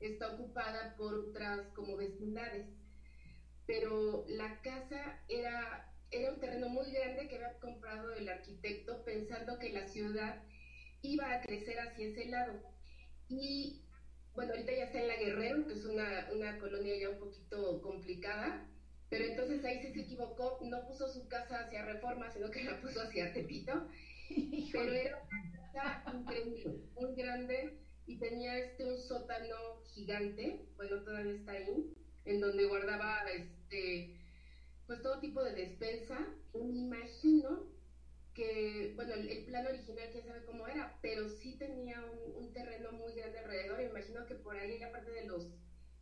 está 0.00 0.34
ocupada 0.34 0.94
por 0.96 1.14
otras 1.14 1.68
como 1.68 1.96
vecindades. 1.96 2.66
Pero 3.64 4.24
la 4.28 4.60
casa 4.60 5.22
era, 5.28 5.92
era 6.10 6.32
un 6.32 6.40
terreno 6.40 6.68
muy 6.68 6.90
grande 6.92 7.28
que 7.28 7.36
había 7.36 7.58
comprado 7.60 8.12
el 8.14 8.28
arquitecto 8.28 9.04
pensando 9.04 9.58
que 9.58 9.72
la 9.72 9.86
ciudad 9.88 10.42
iba 11.02 11.32
a 11.32 11.40
crecer 11.40 11.78
hacia 11.78 12.08
ese 12.08 12.26
lado. 12.26 12.60
Y 13.28 13.82
bueno, 14.34 14.52
ahorita 14.52 14.72
ya 14.72 14.84
está 14.84 15.00
en 15.00 15.08
La 15.08 15.16
Guerrero, 15.16 15.66
que 15.66 15.74
es 15.74 15.84
una, 15.84 16.28
una 16.32 16.58
colonia 16.58 16.98
ya 16.98 17.10
un 17.10 17.18
poquito 17.18 17.80
complicada, 17.82 18.68
pero 19.08 19.24
entonces 19.24 19.64
ahí 19.64 19.80
se 19.80 20.00
equivocó, 20.00 20.58
no 20.62 20.86
puso 20.86 21.08
su 21.08 21.28
casa 21.28 21.60
hacia 21.60 21.84
Reforma, 21.84 22.30
sino 22.32 22.50
que 22.50 22.64
la 22.64 22.80
puso 22.80 23.00
hacia 23.00 23.32
Tepito 23.32 23.88
pero 24.72 24.92
era 24.92 25.22
una 25.28 25.72
casa 25.72 26.16
increíble, 26.18 26.80
muy 27.00 27.14
grande 27.14 27.78
y 28.06 28.18
tenía 28.18 28.58
este 28.58 28.84
un 28.84 28.98
sótano 29.00 29.82
gigante, 29.94 30.66
bueno, 30.76 31.02
todavía 31.02 31.34
está 31.34 31.52
ahí, 31.52 31.94
en 32.24 32.40
donde 32.40 32.66
guardaba 32.66 33.22
este 33.30 34.16
pues 34.86 35.02
todo 35.02 35.20
tipo 35.20 35.42
de 35.42 35.52
despensa. 35.52 36.18
Me 36.54 36.78
imagino 36.78 37.66
que, 38.34 38.92
bueno, 38.94 39.14
el, 39.14 39.44
plan 39.46 39.66
original 39.66 40.08
quién 40.12 40.24
sabe 40.24 40.44
cómo 40.44 40.66
era, 40.68 40.98
pero 41.02 41.28
sí 41.28 41.56
tenía 41.58 42.02
un, 42.34 42.52
terreno 42.52 42.92
muy 42.92 43.14
grande 43.14 43.38
alrededor. 43.38 43.78
Me 43.78 43.84
imagino 43.84 44.26
que 44.26 44.34
por 44.36 44.56
ahí, 44.56 44.82
aparte 44.82 45.10
de 45.10 45.24
los 45.26 45.48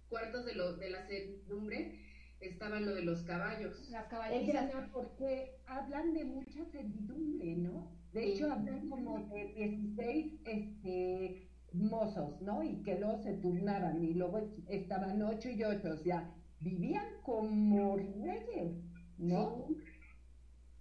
cuartos 0.08 0.44
de, 0.44 0.54
lo, 0.54 0.76
de 0.76 0.90
la 0.90 1.06
servidumbre, 1.06 2.00
estaban 2.40 2.86
lo 2.86 2.94
de 2.94 3.02
los 3.02 3.22
caballos. 3.22 3.88
Las 3.90 4.06
caballerizas. 4.06 4.90
porque 4.92 5.56
hablan 5.66 6.12
de 6.12 6.24
mucha 6.24 6.64
servidumbre, 6.66 7.56
¿no? 7.56 7.90
De 8.14 8.28
hecho, 8.28 8.52
hablan 8.52 8.88
como 8.88 9.18
de 9.26 9.52
16 9.54 10.34
este, 10.44 11.48
mozos, 11.72 12.40
¿no? 12.42 12.62
Y 12.62 12.80
que 12.84 12.96
luego 13.00 13.18
se 13.18 13.32
turnaban 13.34 14.04
y 14.04 14.14
luego 14.14 14.54
estaban 14.68 15.20
8 15.20 15.50
y 15.50 15.64
8, 15.64 15.90
o 15.92 15.96
sea, 15.96 16.32
vivían 16.60 17.20
como 17.22 17.96
reyes, 17.96 18.70
¿no? 19.18 19.66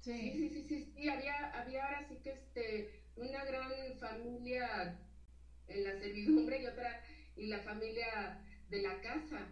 Sí, 0.01 0.31
sí, 0.31 0.49
sí, 0.49 0.63
sí, 0.67 0.93
sí, 0.95 1.09
había, 1.09 1.49
había 1.59 1.85
ahora 1.85 2.07
sí 2.07 2.17
que 2.23 2.33
este, 2.33 3.01
una 3.15 3.43
gran 3.45 3.71
familia 3.99 4.99
en 5.69 5.83
la 5.85 5.99
servidumbre 5.99 6.61
y 6.61 6.65
otra, 6.67 7.01
y 7.35 7.47
la 7.47 7.59
familia 7.61 8.45
de 8.69 8.81
la 8.83 9.01
casa. 9.01 9.47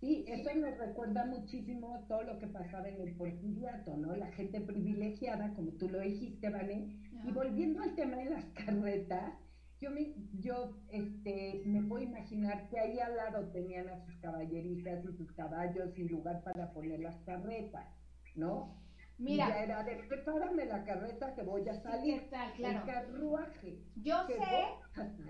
Sí, 0.00 0.24
eso 0.28 0.50
me 0.54 0.74
recuerda 0.74 1.24
muchísimo 1.24 2.04
todo 2.06 2.22
lo 2.22 2.38
que 2.38 2.46
pasaba 2.48 2.88
en 2.88 3.00
el 3.00 3.14
porfiriato, 3.14 3.96
¿no? 3.96 4.14
La 4.14 4.30
gente 4.32 4.60
privilegiada, 4.60 5.54
como 5.54 5.72
tú 5.72 5.88
lo 5.88 6.00
dijiste, 6.00 6.50
¿vale? 6.50 6.88
Y 7.24 7.32
volviendo 7.32 7.82
al 7.82 7.94
tema 7.94 8.16
de 8.16 8.30
las 8.30 8.44
carretas, 8.66 9.32
yo 9.80 9.90
me, 9.90 10.14
yo, 10.40 10.76
este, 10.88 11.62
me 11.64 11.82
puedo 11.82 12.04
imaginar 12.04 12.68
que 12.68 12.78
ahí 12.78 12.98
al 12.98 13.16
lado 13.16 13.48
tenían 13.52 13.88
a 13.88 14.04
sus 14.04 14.16
caballerizas 14.18 15.04
y 15.04 15.16
sus 15.16 15.32
caballos 15.32 15.92
sin 15.94 16.08
lugar 16.08 16.42
para 16.44 16.72
poner 16.72 17.00
las 17.00 17.16
carretas, 17.24 17.86
¿no? 18.34 18.85
Mira. 19.18 19.48
Ya 19.48 19.62
era 19.62 19.82
de 19.82 19.96
prepárame 19.96 20.66
la 20.66 20.84
carreta 20.84 21.34
que 21.34 21.42
voy 21.42 21.66
a 21.68 21.74
salir. 21.80 22.28
Tal, 22.28 22.52
claro. 22.52 22.80
El 22.80 22.84
carruaje. 22.84 23.78
Yo 23.96 24.26
sé. 24.26 24.66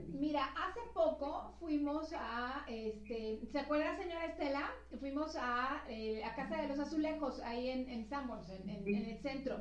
Mira, 0.08 0.44
hace 0.44 0.80
poco 0.92 1.54
fuimos 1.60 2.12
a, 2.16 2.64
este, 2.68 3.46
¿se 3.46 3.58
acuerda 3.58 3.96
señora 3.96 4.26
Estela? 4.26 4.70
Fuimos 4.98 5.36
a 5.38 5.84
eh, 5.88 6.24
a 6.24 6.34
Casa 6.34 6.62
de 6.62 6.68
los 6.68 6.78
Azulejos, 6.78 7.40
ahí 7.42 7.70
en, 7.70 7.88
en 7.88 8.08
en, 8.08 9.10
el 9.10 9.18
centro. 9.20 9.60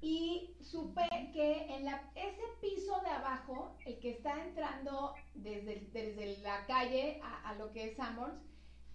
Y 0.00 0.54
supe 0.60 1.02
que 1.32 1.74
en 1.74 1.84
la, 1.86 2.10
ese 2.14 2.42
piso 2.60 3.00
de 3.00 3.08
abajo, 3.08 3.76
el 3.84 3.98
que 3.98 4.10
está 4.10 4.44
entrando 4.44 5.14
desde, 5.34 5.88
desde 5.92 6.38
la 6.42 6.66
calle 6.66 7.20
a, 7.22 7.50
a 7.50 7.54
lo 7.54 7.72
que 7.72 7.90
es 7.90 7.96
Sanborns, 7.96 8.40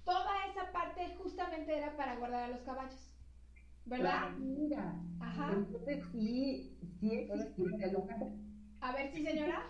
toda 0.05 0.45
esa 0.47 0.71
parte 0.71 1.15
justamente 1.17 1.77
era 1.77 1.95
para 1.97 2.15
guardar 2.17 2.43
a 2.43 2.47
los 2.49 2.61
caballos. 2.61 3.10
¿Verdad? 3.85 4.31
mira. 4.37 4.95
Ajá. 5.19 5.53
Entonces 5.53 6.03
sí, 6.11 6.77
sí 6.99 7.11
existe 7.13 7.85
el 7.85 7.97
A 8.79 8.93
ver, 8.93 9.11
sí, 9.13 9.23
señora. 9.23 9.69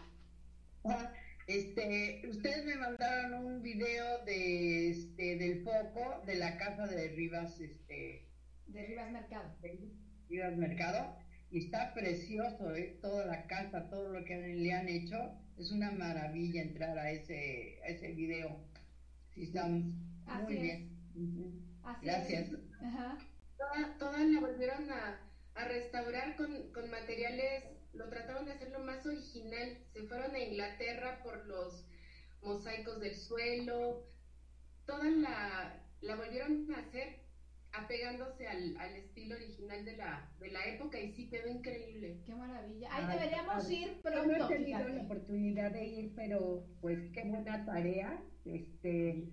Ah, 0.84 1.12
este, 1.48 2.22
ustedes 2.30 2.66
me 2.66 2.76
mandaron 2.76 3.46
un 3.46 3.62
video 3.62 4.24
de 4.26 4.90
este 4.92 5.38
del 5.38 5.64
foco 5.64 6.24
de 6.26 6.36
la 6.36 6.58
casa 6.58 6.88
de 6.88 7.10
Rivas, 7.10 7.60
este. 7.60 8.28
De 8.68 8.86
Rivas 8.86 9.12
Mercado. 9.12 9.56
Rivas 10.30 10.58
Mercado. 10.58 11.18
Y 11.50 11.66
está 11.66 11.94
precioso, 11.94 12.74
¿eh? 12.76 12.98
toda 13.02 13.26
la 13.26 13.46
casa, 13.48 13.90
todo 13.90 14.10
lo 14.10 14.24
que 14.24 14.38
le 14.38 14.72
han 14.72 14.88
hecho. 14.88 15.18
Es 15.58 15.72
una 15.72 15.92
maravilla 15.92 16.62
entrar 16.62 16.98
a 16.98 17.12
ese, 17.12 17.80
a 17.84 17.88
ese 17.88 18.14
video. 18.14 18.64
Sí, 19.34 19.44
está 19.44 19.68
muy 19.68 20.56
bien. 20.56 20.90
Gracias. 22.02 22.52
Ajá 22.82 23.18
toda, 23.98 24.20
la 24.20 24.40
volvieron 24.40 24.90
a, 24.92 25.20
restaurar 25.68 26.36
con, 26.38 26.72
con, 26.72 26.90
materiales, 26.90 27.66
lo 27.94 28.10
trataron 28.10 28.46
de 28.46 28.54
hacerlo 28.54 28.80
más 28.80 29.06
original. 29.06 29.78
Se 29.94 30.04
fueron 30.04 30.34
a 30.34 30.40
Inglaterra 30.40 31.22
por 31.24 31.46
los 31.46 31.86
mosaicos 32.42 33.00
del 33.00 33.16
suelo, 33.16 34.08
toda 34.86 35.06
la, 35.06 35.84
la 36.02 36.16
volvieron 36.16 36.68
a 36.74 36.80
hacer 36.80 37.22
apegándose 37.74 38.48
al, 38.48 38.76
al, 38.78 38.96
estilo 38.96 39.36
original 39.36 39.86
de 39.86 39.96
la, 39.96 40.30
de 40.40 40.52
la 40.52 40.66
época 40.66 41.00
y 41.00 41.14
sí 41.14 41.30
quedó 41.30 41.48
increíble. 41.48 42.20
Qué 42.26 42.36
maravilla. 42.36 42.90
Ahí 42.92 43.18
deberíamos 43.18 43.70
ir 43.70 44.02
pronto. 44.02 44.26
no 44.26 44.46
he 44.46 44.58
tenido 44.58 44.88
la 44.90 45.02
oportunidad 45.04 45.72
de 45.72 45.86
ir, 45.86 46.14
pero 46.16 46.66
pues 46.82 47.00
qué 47.14 47.24
buena 47.24 47.64
tarea. 47.66 48.22
Este, 48.44 49.30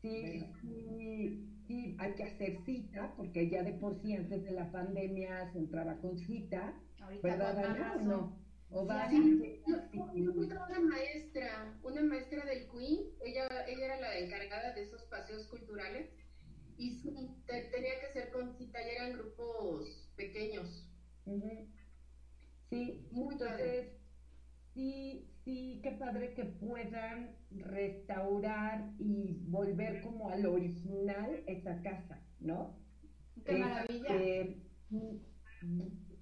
sí, 0.00 0.46
sí 0.62 1.55
sí 1.66 1.96
hay 1.98 2.14
que 2.14 2.24
hacer 2.24 2.58
cita, 2.64 3.12
porque 3.16 3.48
ya 3.48 3.62
de 3.62 3.72
por 3.72 4.00
sí 4.00 4.14
antes 4.14 4.44
de 4.44 4.50
la 4.52 4.70
pandemia 4.70 5.50
se 5.52 5.58
entraba 5.58 5.96
con 5.98 6.18
cita, 6.18 6.74
¿verdad, 7.22 8.00
no? 8.00 8.44
¿O 8.70 8.84
va 8.84 9.08
sí, 9.08 9.62
una 9.94 10.80
maestra, 10.80 11.78
una 11.82 12.02
maestra 12.02 12.44
del 12.44 12.68
Queen, 12.68 13.00
ella, 13.24 13.46
ella 13.68 13.84
era 13.84 14.00
la 14.00 14.18
encargada 14.18 14.72
de 14.72 14.82
esos 14.82 15.02
paseos 15.04 15.46
culturales, 15.46 16.10
y 16.78 16.98
sí, 16.98 17.30
tenía 17.46 18.00
que 18.00 18.12
ser 18.12 18.30
con 18.32 18.56
cita, 18.58 18.78
ya 18.82 19.04
eran 19.04 19.18
grupos 19.18 20.10
pequeños. 20.16 20.84
Sí, 22.70 23.06
entonces, 23.14 23.92
sí, 24.74 25.30
sí, 25.30 25.35
sí, 25.46 25.80
qué 25.82 25.92
padre 25.92 26.34
que 26.34 26.44
puedan 26.44 27.36
restaurar 27.52 28.90
y 28.98 29.44
volver 29.48 30.02
como 30.02 30.28
al 30.28 30.44
original 30.44 31.44
esa 31.46 31.80
casa, 31.82 32.20
¿no? 32.40 32.76
Qué 33.44 33.56
maravilla. 33.56 34.14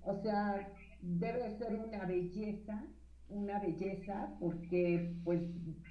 O 0.02 0.22
sea, 0.22 0.70
debe 1.00 1.58
ser 1.58 1.74
una 1.74 2.04
belleza, 2.04 2.86
una 3.30 3.58
belleza, 3.60 4.36
porque 4.38 5.16
pues 5.24 5.40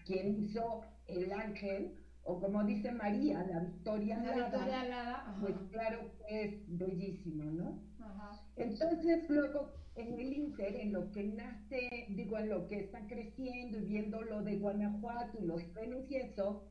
quien 0.05 0.43
hizo 0.43 0.81
el 1.07 1.31
ángel, 1.31 1.97
o 2.23 2.39
como 2.39 2.63
dice 2.63 2.91
María, 2.91 3.43
la 3.43 3.59
Victoria 3.59 4.17
La 4.17 4.31
Alada, 4.31 4.49
Victoria 4.49 4.81
Alada, 4.81 5.29
ajá. 5.29 5.37
pues 5.41 5.55
claro 5.71 6.11
que 6.17 6.43
es 6.43 6.53
bellísimo, 6.67 7.43
¿no? 7.43 7.81
Ajá. 7.99 8.41
Entonces 8.55 9.29
luego 9.29 9.73
en 9.95 10.19
el 10.19 10.33
Inter, 10.33 10.75
en 10.75 10.93
lo 10.93 11.11
que 11.11 11.23
nace, 11.23 12.07
digo, 12.09 12.37
en 12.37 12.49
lo 12.49 12.67
que 12.67 12.79
está 12.79 13.05
creciendo 13.07 13.77
y 13.77 13.85
viendo 13.85 14.21
lo 14.21 14.41
de 14.41 14.57
Guanajuato 14.57 15.37
y 15.39 15.45
los 15.45 15.61
trenes 15.73 16.09
y 16.09 16.15
eso, 16.15 16.63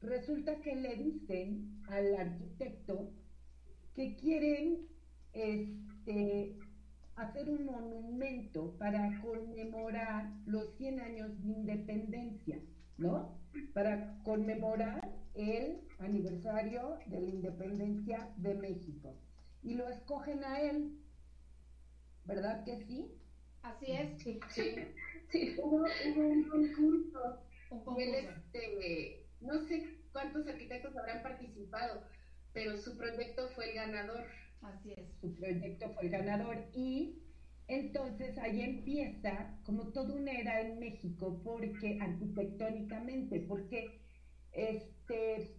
resulta 0.00 0.60
que 0.60 0.76
le 0.76 0.96
dicen 0.96 1.82
al 1.88 2.14
arquitecto 2.14 3.10
que 3.94 4.16
quieren 4.16 4.86
este, 5.32 6.56
hacer 7.16 7.50
un 7.50 7.66
monumento 7.66 8.76
para 8.78 9.20
conmemorar 9.20 10.32
los 10.46 10.76
100 10.76 11.00
años 11.00 11.42
de 11.42 11.48
independencia, 11.48 12.60
¿no? 13.00 13.38
Para 13.74 14.22
conmemorar 14.24 15.00
el 15.34 15.80
aniversario 15.98 16.98
de 17.06 17.20
la 17.20 17.28
independencia 17.30 18.32
de 18.36 18.54
México. 18.54 19.14
Y 19.62 19.74
lo 19.74 19.88
escogen 19.88 20.44
a 20.44 20.60
él, 20.60 20.98
¿verdad 22.24 22.64
que 22.64 22.76
sí? 22.86 23.10
Así 23.62 23.92
es. 23.92 24.22
Sí, 24.22 24.40
sí, 24.48 24.74
sí, 25.30 25.56
hubo, 25.62 25.84
hubo 25.84 26.28
un 26.28 26.48
concurso. 26.48 27.40
Un 27.70 27.80
Y 27.98 28.02
él, 28.02 28.26
concurso. 28.26 28.40
este, 28.54 29.26
no 29.40 29.58
sé 29.66 29.98
cuántos 30.12 30.46
arquitectos 30.46 30.96
habrán 30.96 31.22
participado, 31.22 32.02
pero 32.52 32.76
su 32.76 32.96
proyecto 32.96 33.48
fue 33.50 33.70
el 33.70 33.74
ganador. 33.76 34.24
Así 34.62 34.92
es. 34.92 35.08
su 35.20 35.34
proyecto 35.34 35.90
fue 35.94 36.04
el 36.04 36.10
ganador 36.10 36.58
y 36.74 37.22
entonces 37.70 38.36
ahí 38.38 38.62
empieza 38.62 39.56
como 39.64 39.92
toda 39.92 40.12
una 40.14 40.32
era 40.32 40.60
en 40.60 40.80
México 40.80 41.40
porque 41.44 41.98
arquitectónicamente 42.00 43.40
porque 43.46 44.00
este 44.52 45.56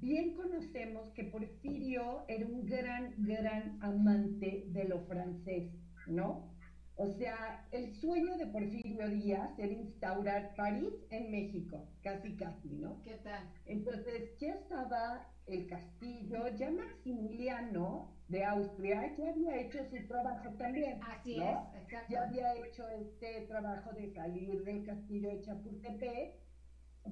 bien 0.00 0.34
conocemos 0.34 1.12
que 1.14 1.24
Porfirio 1.24 2.24
era 2.26 2.44
un 2.44 2.66
gran 2.66 3.14
gran 3.18 3.78
amante 3.82 4.64
de 4.66 4.84
lo 4.88 5.06
francés 5.06 5.70
no 6.08 6.57
o 6.98 7.08
sea 7.12 7.66
el 7.72 7.94
sueño 7.94 8.36
de 8.36 8.46
Porfirio 8.46 9.08
Díaz 9.08 9.58
era 9.58 9.72
instaurar 9.72 10.54
París 10.56 10.92
en 11.10 11.30
México 11.30 11.88
casi 12.02 12.36
casi 12.36 12.68
no 12.68 13.00
¿Qué 13.02 13.14
tal? 13.24 13.48
entonces 13.66 14.36
ya 14.38 14.54
estaba 14.54 15.26
el 15.48 15.66
castillo, 15.66 16.48
ya 16.56 16.70
Maximiliano 16.70 18.12
de 18.28 18.44
Austria 18.44 19.16
ya 19.16 19.30
había 19.30 19.60
hecho 19.60 19.78
su 19.90 20.06
trabajo 20.06 20.50
también. 20.58 21.00
Así 21.02 21.38
¿no? 21.38 21.70
es, 21.74 21.82
exacto. 21.82 22.12
Ya 22.12 22.22
había 22.24 22.54
hecho 22.56 22.88
este 22.88 23.46
trabajo 23.48 23.90
de 23.94 24.12
salir 24.12 24.62
del 24.64 24.84
castillo 24.84 25.30
de 25.30 25.40
Chapultepec 25.40 26.34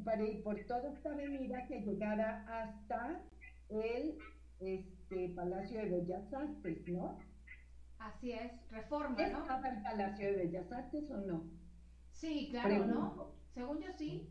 para 0.04 0.22
ir 0.22 0.42
por 0.42 0.62
toda 0.66 0.92
esta 0.92 1.12
avenida 1.12 1.66
que 1.66 1.80
llegara 1.80 2.44
hasta 2.46 3.22
el 3.70 4.18
este, 4.60 5.30
Palacio 5.30 5.80
de 5.80 5.88
Bellas 5.88 6.32
Artes, 6.34 6.86
¿no? 6.88 7.18
Así 7.98 8.32
es. 8.32 8.52
Reforma, 8.70 9.16
¿no? 9.16 9.22
¿Estaba 9.40 9.68
el 9.68 9.82
Palacio 9.82 10.26
de 10.26 10.36
Bellas 10.36 10.72
Artes 10.72 11.10
o 11.10 11.16
no? 11.18 11.44
Sí, 12.12 12.48
claro, 12.50 12.68
Pregunto. 12.68 12.94
¿no? 12.94 13.34
Según 13.54 13.80
yo 13.80 13.88
sí. 13.98 14.28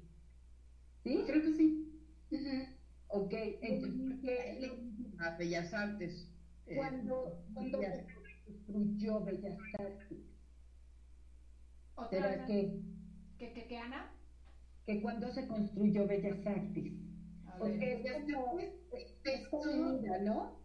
¿Sí? 1.03 1.23
Creo 1.25 1.41
que 1.41 1.53
sí. 1.53 1.91
Ujú. 2.31 2.75
Ok, 3.07 3.33
entonces, 3.61 4.01
porque 4.09 5.15
A 5.19 5.37
Bellas 5.37 5.73
Artes. 5.73 6.27
eh, 6.67 6.75
cuando, 6.75 7.43
cuando 7.53 7.81
se 7.81 8.05
construyó 8.55 9.19
Bellas 9.23 9.57
Artes, 9.79 10.17
Otra 11.95 12.09
¿será 12.09 12.27
vez. 12.29 12.45
que, 12.47 12.81
¿Qué, 13.37 13.53
qué, 13.53 13.67
qué, 13.67 13.77
Ana? 13.77 14.11
que 14.85 15.01
cuando 15.01 15.31
se 15.31 15.47
construyó 15.47 16.07
Bellas 16.07 16.45
Artes? 16.45 16.93
Porque 17.57 18.03
es 19.23 19.47
como 19.49 19.63
avenida, 19.63 20.19
¿no? 20.19 20.64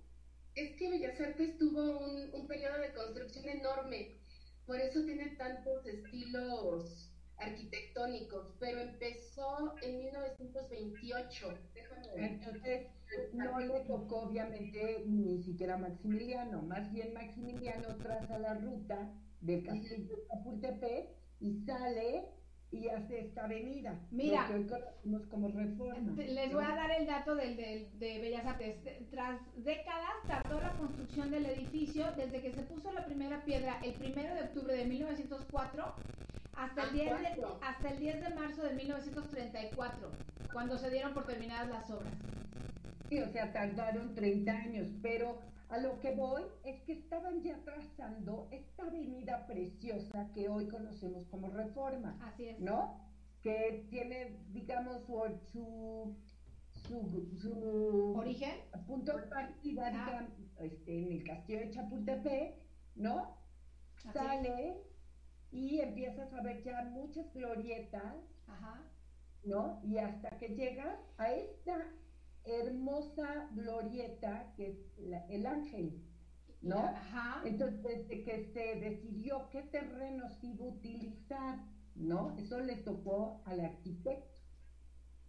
Es 0.54 0.76
que 0.76 0.90
Bellas 0.90 1.20
Artes 1.20 1.58
tuvo 1.58 1.98
un, 1.98 2.34
un 2.34 2.46
periodo 2.46 2.80
de 2.80 2.92
construcción 2.92 3.48
enorme, 3.48 4.18
por 4.66 4.80
eso 4.80 5.04
tiene 5.04 5.36
tantos 5.36 5.86
estilos 5.86 7.10
arquitectónicos, 7.40 8.54
pero 8.58 8.80
empezó 8.80 9.74
en 9.82 9.98
1928. 9.98 11.58
Déjame 11.74 12.08
ver. 12.14 12.24
Entonces, 12.24 12.86
no 13.32 13.58
le 13.58 13.80
tocó 13.80 14.22
obviamente 14.22 15.04
ni 15.06 15.42
siquiera 15.42 15.76
Maximiliano, 15.76 16.62
más 16.62 16.92
bien 16.92 17.12
Maximiliano 17.14 17.96
traza 17.96 18.38
la 18.38 18.54
ruta 18.54 19.12
del 19.40 19.64
castillo 19.64 20.06
de 20.06 20.26
Chapultepec 20.28 21.10
y 21.40 21.64
sale 21.64 22.28
y 22.72 22.88
hace 22.88 23.20
esta 23.20 23.44
avenida, 23.46 23.98
Mira. 24.12 24.42
lo 24.42 24.48
que 24.48 24.54
hoy 24.54 24.66
conocemos 24.66 25.26
como 25.28 25.48
reforma. 25.48 26.12
Les 26.16 26.52
voy 26.52 26.64
a 26.64 26.74
dar 26.76 26.90
el 26.92 27.06
dato 27.06 27.34
del, 27.34 27.56
del- 27.56 27.98
de 27.98 28.18
Bellas 28.20 28.46
Artes. 28.46 28.82
De- 28.84 29.06
Tras 29.10 29.40
décadas 29.56 30.12
tardó 30.28 30.60
la 30.60 30.72
construcción 30.74 31.30
del 31.32 31.46
edificio 31.46 32.06
desde 32.16 32.40
que 32.40 32.52
se 32.52 32.62
puso 32.62 32.92
la 32.92 33.04
primera 33.06 33.42
piedra 33.44 33.80
el 33.82 33.96
1 34.00 34.34
de 34.34 34.42
octubre 34.42 34.74
de 34.76 34.84
1904 34.84 35.84
hasta 36.54 36.82
el, 36.84 36.88
Ah, 36.88 36.92
10 36.92 37.10
de, 37.10 37.40
cuatro. 37.40 37.58
hasta 37.62 37.88
el 37.90 37.98
10 37.98 38.20
de 38.22 38.34
marzo 38.34 38.62
de 38.62 38.74
1934, 38.74 40.10
cuando 40.52 40.78
se 40.78 40.90
dieron 40.90 41.12
por 41.14 41.26
terminadas 41.26 41.68
las 41.70 41.90
obras. 41.90 42.12
Sí, 43.08 43.18
o 43.20 43.28
sea, 43.28 43.52
tardaron 43.52 44.14
30 44.14 44.52
años, 44.52 44.88
pero 45.02 45.40
a 45.70 45.78
lo 45.78 45.98
que 46.00 46.14
voy 46.14 46.42
es 46.64 46.82
que 46.82 46.92
estaban 46.94 47.42
ya 47.42 47.56
trazando 47.64 48.48
esta 48.50 48.82
avenida 48.84 49.46
preciosa 49.46 50.30
que 50.34 50.48
hoy 50.48 50.68
conocemos 50.68 51.26
como 51.28 51.48
Reforma. 51.50 52.18
Así 52.22 52.46
es. 52.48 52.58
¿no? 52.60 53.08
Que 53.42 53.86
tiene, 53.88 54.36
digamos, 54.52 55.02
su, 55.06 55.38
su, 55.52 56.16
su, 56.72 57.38
su 57.40 58.14
¿Origen? 58.16 58.56
punto 58.86 59.16
de 59.16 59.22
partida, 59.24 59.90
Ah. 59.94 60.26
este, 60.58 61.02
en 61.02 61.12
el 61.12 61.24
castillo 61.24 61.60
de 61.60 61.70
Chapultepec, 61.70 62.54
¿no? 62.96 63.36
Así 63.98 64.08
es. 64.08 64.14
Sale 64.14 64.82
y 65.52 65.80
empiezas 65.80 66.32
a 66.32 66.42
ver 66.42 66.62
ya 66.62 66.82
muchas 66.84 67.32
glorietas, 67.32 68.16
Ajá. 68.46 68.82
¿no? 69.44 69.80
Y 69.84 69.98
hasta 69.98 70.30
que 70.38 70.48
llegas 70.48 70.98
a 71.18 71.30
esta 71.32 71.76
hermosa 72.44 73.48
glorieta 73.54 74.52
que 74.56 74.70
es 74.70 74.98
la- 74.98 75.26
el 75.26 75.46
ángel, 75.46 76.02
¿no? 76.62 76.78
Ajá. 76.78 77.42
Entonces, 77.46 77.82
desde 77.82 78.22
que 78.24 78.44
se 78.52 78.80
decidió 78.80 79.48
qué 79.50 79.62
terrenos 79.62 80.32
iba 80.42 80.64
a 80.64 80.68
utilizar, 80.68 81.58
¿no? 81.94 82.36
Eso 82.38 82.60
le 82.60 82.76
tocó 82.76 83.42
al 83.46 83.60
arquitecto, 83.60 84.40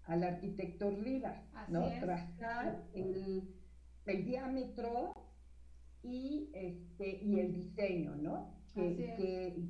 al 0.05 0.23
arquitecto 0.23 0.91
Rivas, 0.91 1.43
¿no? 1.69 1.87
Es. 1.87 1.99
Trazar 2.01 2.87
el, 2.93 3.55
el 4.05 4.25
diámetro 4.25 5.13
y, 6.03 6.49
este, 6.53 7.23
y 7.23 7.39
el 7.39 7.53
diseño, 7.53 8.15
¿no? 8.15 8.55
Que, 8.73 8.89
es. 8.91 9.15
que, 9.17 9.69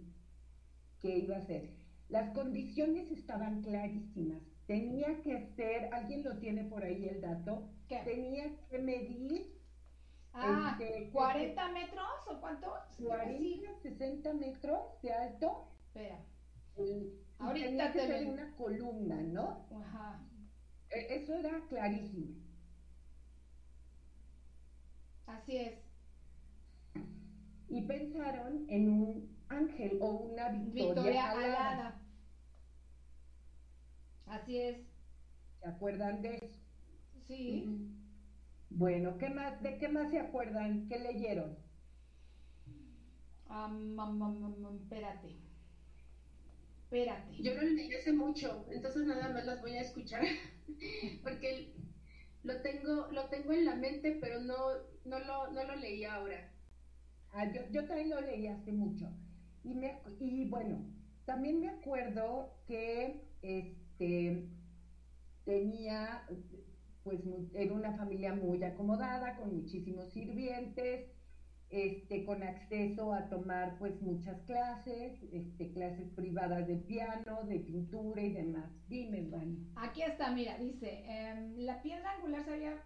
que 0.99 1.17
iba 1.19 1.37
a 1.37 1.45
ser. 1.45 1.69
Las 2.09 2.33
condiciones 2.33 3.09
estaban 3.11 3.61
clarísimas. 3.61 4.41
Tenía 4.71 5.21
que 5.21 5.53
ser, 5.57 5.93
alguien 5.93 6.23
lo 6.23 6.37
tiene 6.37 6.63
por 6.63 6.81
ahí 6.81 7.05
el 7.05 7.19
dato, 7.19 7.67
¿Qué? 7.89 7.99
tenía 8.05 8.45
que 8.69 8.79
medir 8.79 9.51
Ah, 10.33 10.77
este, 10.79 11.09
40 11.11 11.67
metros 11.73 12.07
o 12.29 12.39
cuánto? 12.39 12.73
Sí, 12.95 13.03
40, 13.03 13.67
60 13.81 14.33
metros 14.33 14.79
de 15.01 15.11
alto. 15.11 15.67
Espera. 15.87 16.19
y 16.77 17.09
Ahorita 17.37 17.65
tenía 17.67 17.91
que 17.91 17.99
te 17.99 18.07
ser 18.07 18.27
una 18.29 18.55
columna, 18.55 19.17
¿no? 19.23 19.67
Ajá. 19.75 20.19
E- 20.89 21.15
Eso 21.15 21.33
era 21.33 21.59
clarísimo. 21.67 22.29
Así 25.27 25.57
es. 25.57 25.75
Y 27.67 27.81
pensaron 27.81 28.65
en 28.69 28.89
un 28.89 29.45
ángel 29.49 29.97
o 30.01 30.11
una 30.11 30.47
victoria, 30.47 30.93
Victoria 30.93 31.29
alada. 31.29 31.69
Alada. 31.71 31.95
Así 34.31 34.57
es. 34.57 34.77
¿Se 35.59 35.67
acuerdan 35.67 36.21
de 36.21 36.37
eso? 36.37 36.59
Sí. 37.27 37.65
Bueno, 38.69 39.17
¿qué 39.17 39.29
más, 39.29 39.61
¿de 39.61 39.77
qué 39.77 39.89
más 39.89 40.09
se 40.09 40.19
acuerdan? 40.19 40.87
¿Qué 40.87 40.97
leyeron? 40.99 41.57
Am, 43.49 43.99
am, 43.99 44.21
am, 44.23 44.77
espérate. 44.81 45.35
Espérate. 46.83 47.43
Yo 47.43 47.53
lo 47.55 47.61
leí 47.63 47.93
hace 47.93 48.13
mucho, 48.13 48.65
entonces 48.71 49.05
nada 49.05 49.29
más 49.29 49.45
las 49.45 49.61
voy 49.61 49.75
a 49.75 49.81
escuchar, 49.81 50.23
porque 51.23 51.73
lo 52.43 52.61
tengo, 52.61 53.07
lo 53.11 53.29
tengo 53.29 53.53
en 53.53 53.65
la 53.65 53.75
mente, 53.75 54.17
pero 54.21 54.39
no, 54.41 54.55
no, 55.05 55.19
lo, 55.19 55.51
no 55.51 55.63
lo 55.65 55.75
leí 55.75 56.03
ahora. 56.05 56.51
Ah, 57.33 57.51
yo, 57.51 57.61
yo 57.71 57.85
también 57.87 58.09
lo 58.09 58.21
leí 58.21 58.47
hace 58.47 58.71
mucho. 58.71 59.09
Y, 59.63 59.73
me, 59.75 59.99
y 60.19 60.49
bueno, 60.49 60.83
también 61.25 61.59
me 61.61 61.69
acuerdo 61.69 62.53
que 62.67 63.21
este 63.41 63.80
tenía, 65.45 66.27
pues 67.03 67.21
era 67.53 67.73
una 67.73 67.95
familia 67.97 68.33
muy 68.33 68.63
acomodada, 68.63 69.35
con 69.37 69.55
muchísimos 69.55 70.11
sirvientes, 70.11 71.09
este, 71.69 72.25
con 72.25 72.43
acceso 72.43 73.13
a 73.13 73.29
tomar 73.29 73.77
pues 73.79 74.01
muchas 74.01 74.41
clases, 74.41 75.23
este, 75.31 75.71
clases 75.71 76.09
privadas 76.15 76.67
de 76.67 76.75
piano, 76.75 77.43
de 77.43 77.59
pintura 77.59 78.21
y 78.21 78.33
demás. 78.33 78.69
Dime, 78.89 79.21
Vani. 79.29 79.71
Aquí 79.77 80.01
está, 80.01 80.31
mira, 80.31 80.57
dice, 80.57 81.03
em, 81.07 81.57
la 81.59 81.81
piedra 81.81 82.11
angular 82.11 82.43
se 82.43 82.53
había... 82.53 82.83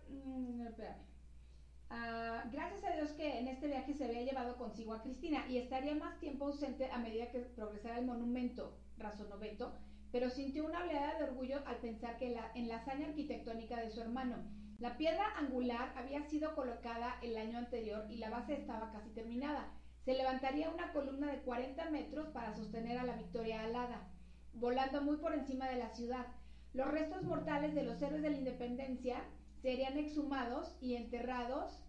Ah, 1.90 2.44
gracias 2.52 2.84
a 2.84 2.96
Dios 2.96 3.12
que 3.14 3.40
en 3.40 3.48
este 3.48 3.68
viaje 3.68 3.94
se 3.94 4.06
había 4.06 4.24
llevado 4.24 4.58
consigo 4.58 4.94
a 4.94 5.02
Cristina 5.02 5.46
y 5.50 5.58
estaría 5.58 5.96
más 5.96 6.20
tiempo 6.20 6.46
ausente 6.46 6.90
a 6.92 6.98
medida 6.98 7.32
que 7.32 7.40
progresara 7.40 8.00
el 8.00 8.06
monumento, 8.06 8.78
razonó 8.98 9.38
Beto, 9.38 9.74
pero 10.16 10.30
sintió 10.30 10.64
una 10.64 10.82
oleada 10.82 11.18
de 11.18 11.26
orgullo 11.26 11.62
al 11.66 11.76
pensar 11.82 12.18
que 12.18 12.34
en 12.56 12.70
la 12.70 12.78
hazaña 12.78 13.08
arquitectónica 13.08 13.82
de 13.82 13.90
su 13.90 14.00
hermano 14.00 14.38
la 14.80 14.96
piedra 14.96 15.38
angular 15.38 15.92
había 15.98 16.24
sido 16.24 16.56
colocada 16.56 17.20
el 17.22 17.36
año 17.36 17.58
anterior 17.58 18.06
y 18.10 18.16
la 18.16 18.30
base 18.30 18.54
estaba 18.54 18.94
casi 18.94 19.10
terminada. 19.10 19.74
Se 20.06 20.14
levantaría 20.14 20.70
una 20.70 20.94
columna 20.94 21.30
de 21.30 21.40
40 21.40 21.90
metros 21.90 22.30
para 22.30 22.56
sostener 22.56 22.98
a 22.98 23.04
la 23.04 23.18
Victoria 23.18 23.62
alada, 23.66 24.08
volando 24.54 25.02
muy 25.02 25.18
por 25.18 25.34
encima 25.34 25.68
de 25.68 25.80
la 25.80 25.90
ciudad. 25.90 26.28
Los 26.72 26.88
restos 26.88 27.24
mortales 27.24 27.76
de 27.76 27.84
los 27.84 28.02
héroes 28.02 28.22
de 28.22 28.30
la 28.30 28.38
independencia 28.38 29.18
serían 29.62 29.98
exhumados 29.98 30.78
y 30.80 30.96
enterrados 30.96 31.84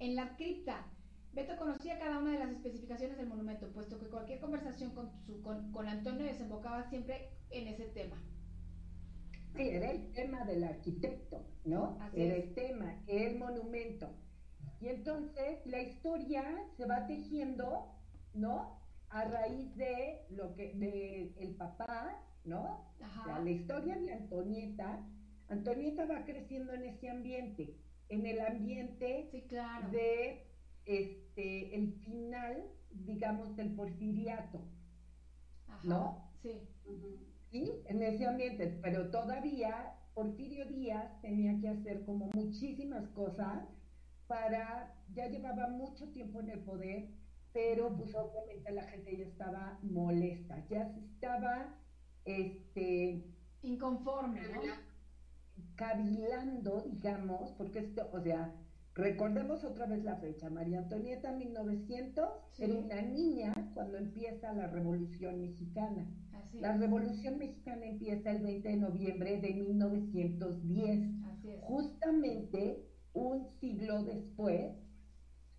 en 0.00 0.16
la 0.16 0.34
cripta. 0.36 0.86
Beto 1.32 1.56
conocía 1.56 1.98
cada 1.98 2.18
una 2.18 2.32
de 2.32 2.38
las 2.38 2.50
especificaciones 2.50 3.16
del 3.16 3.28
monumento, 3.28 3.68
puesto 3.72 3.98
que 3.98 4.06
cualquier 4.06 4.40
conversación 4.40 4.92
con, 4.92 5.72
con 5.72 5.88
Antonio 5.88 6.26
desembocaba 6.26 6.88
siempre 6.90 7.30
en 7.50 7.68
ese 7.68 7.84
tema. 7.86 8.16
Sí, 9.56 9.68
era 9.68 9.90
el 9.90 10.12
tema 10.12 10.44
del 10.44 10.64
arquitecto, 10.64 11.44
¿no? 11.64 11.98
era 12.14 12.34
el 12.36 12.54
tema, 12.54 13.02
el 13.06 13.38
monumento. 13.38 14.08
Y 14.80 14.88
entonces 14.88 15.58
la 15.66 15.82
historia 15.82 16.44
se 16.76 16.86
va 16.86 17.06
tejiendo, 17.06 17.92
¿no? 18.32 18.80
A 19.10 19.24
raíz 19.24 19.74
de 19.76 20.24
lo 20.30 20.54
que, 20.54 20.72
de 20.74 21.34
el 21.38 21.56
papá, 21.56 22.22
¿no? 22.44 22.86
O 22.98 23.24
sea, 23.24 23.40
la 23.40 23.50
historia 23.50 23.96
de 23.96 24.12
Antonieta, 24.12 25.04
Antonieta 25.48 26.06
va 26.06 26.24
creciendo 26.24 26.72
en 26.72 26.84
ese 26.84 27.10
ambiente, 27.10 27.76
en 28.08 28.24
el 28.24 28.40
ambiente 28.40 29.30
de 29.90 30.46
este 30.86 31.76
el 31.76 31.92
final, 32.04 32.64
digamos, 32.90 33.56
del 33.56 33.74
porfiriato, 33.74 34.60
¿no? 35.84 36.30
Sí 36.42 36.60
en 37.52 38.02
ese 38.02 38.26
ambiente, 38.26 38.78
pero 38.82 39.10
todavía 39.10 39.96
Porfirio 40.14 40.66
Díaz 40.66 41.20
tenía 41.20 41.58
que 41.60 41.68
hacer 41.68 42.04
como 42.04 42.30
muchísimas 42.32 43.08
cosas 43.08 43.64
para, 44.26 44.94
ya 45.14 45.26
llevaba 45.26 45.68
mucho 45.68 46.08
tiempo 46.12 46.40
en 46.40 46.50
el 46.50 46.60
poder, 46.60 47.08
pero 47.52 47.96
pues 47.96 48.14
obviamente 48.14 48.70
la 48.70 48.84
gente 48.84 49.16
ya 49.16 49.24
estaba 49.24 49.78
molesta, 49.82 50.64
ya 50.68 50.82
estaba, 50.96 51.74
este... 52.24 53.24
Inconforme, 53.62 54.40
¿no? 54.40 54.62
Cavilando, 55.74 56.80
digamos, 56.80 57.52
porque 57.52 57.80
esto, 57.80 58.08
o 58.10 58.20
sea, 58.22 58.54
recordemos 58.94 59.64
otra 59.64 59.86
vez 59.86 60.04
la 60.04 60.16
fecha, 60.16 60.50
María 60.50 60.78
Antonieta 60.78 61.32
1900 61.32 62.28
era 62.58 62.74
una 62.74 63.02
niña 63.02 63.52
cuando 63.74 63.98
empieza 63.98 64.52
la 64.52 64.66
Revolución 64.66 65.40
Mexicana 65.40 66.06
la 66.54 66.76
Revolución 66.76 67.38
Mexicana 67.38 67.86
empieza 67.86 68.30
el 68.32 68.42
20 68.42 68.68
de 68.68 68.76
noviembre 68.76 69.40
de 69.40 69.54
1910, 69.54 71.08
justamente 71.60 72.86
un 73.12 73.48
siglo 73.60 74.02
después 74.04 74.76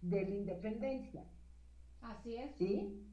de 0.01 0.23
la 0.23 0.35
independencia. 0.35 1.23
Así 2.01 2.35
es. 2.35 2.55
¿Sí? 2.57 3.07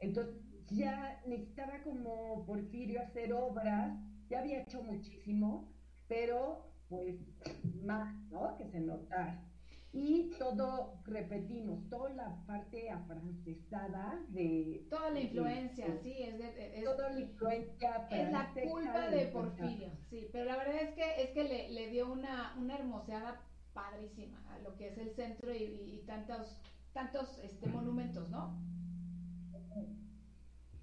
Entonces 0.00 0.42
ya 0.70 1.22
necesitaba 1.26 1.82
como 1.84 2.44
Porfirio 2.44 3.02
hacer 3.02 3.32
obras, 3.32 3.96
ya 4.28 4.40
había 4.40 4.62
hecho 4.62 4.82
muchísimo, 4.82 5.72
pero 6.08 6.72
pues 6.88 7.16
más, 7.84 8.14
¿no? 8.30 8.56
Que 8.56 8.66
se 8.68 8.80
notara. 8.80 9.48
Y 9.94 10.30
todo, 10.38 11.02
repetimos, 11.04 11.86
toda 11.90 12.10
la 12.14 12.46
parte 12.46 12.88
afrancesada 12.88 14.24
de... 14.28 14.86
Toda 14.88 15.10
la 15.10 15.20
influencia, 15.20 15.86
sí, 16.02 16.14
es, 16.18 16.38
de, 16.38 16.82
toda 16.82 17.10
la 17.10 17.20
influencia 17.20 18.08
Es 18.10 18.32
la 18.32 18.54
culpa 18.54 19.10
de 19.10 19.26
Porfirio, 19.26 19.90
sí, 20.08 20.28
pero 20.32 20.46
la 20.46 20.56
verdad 20.56 20.76
es 20.76 20.94
que, 20.94 21.22
es 21.22 21.30
que 21.32 21.44
le, 21.44 21.68
le 21.68 21.90
dio 21.90 22.10
una, 22.10 22.56
una 22.58 22.76
hermoseada 22.76 23.42
padrísima 23.74 24.42
a 24.54 24.58
lo 24.60 24.74
que 24.76 24.88
es 24.88 24.98
el 24.98 25.14
centro 25.14 25.54
y, 25.54 26.02
tantos, 26.06 26.58
tantos 26.94 27.38
este, 27.42 27.68
monumentos, 27.68 28.28
¿no? 28.30 28.58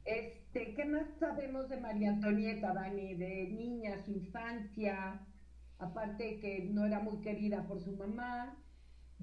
Este, 0.06 0.74
¿qué 0.76 0.86
más 0.86 1.08
sabemos 1.20 1.70
de 1.70 1.80
María 1.80 2.10
Antonieta, 2.10 2.74
Dani? 2.74 3.16
De 3.16 3.48
niña, 3.50 4.04
su 4.06 4.12
infancia, 4.12 5.26
aparte 5.78 6.40
que 6.40 6.70
no 6.72 6.86
era 6.86 7.00
muy 7.00 7.22
querida 7.22 7.68
por 7.68 7.80
su 7.80 7.96
mamá, 7.96 8.58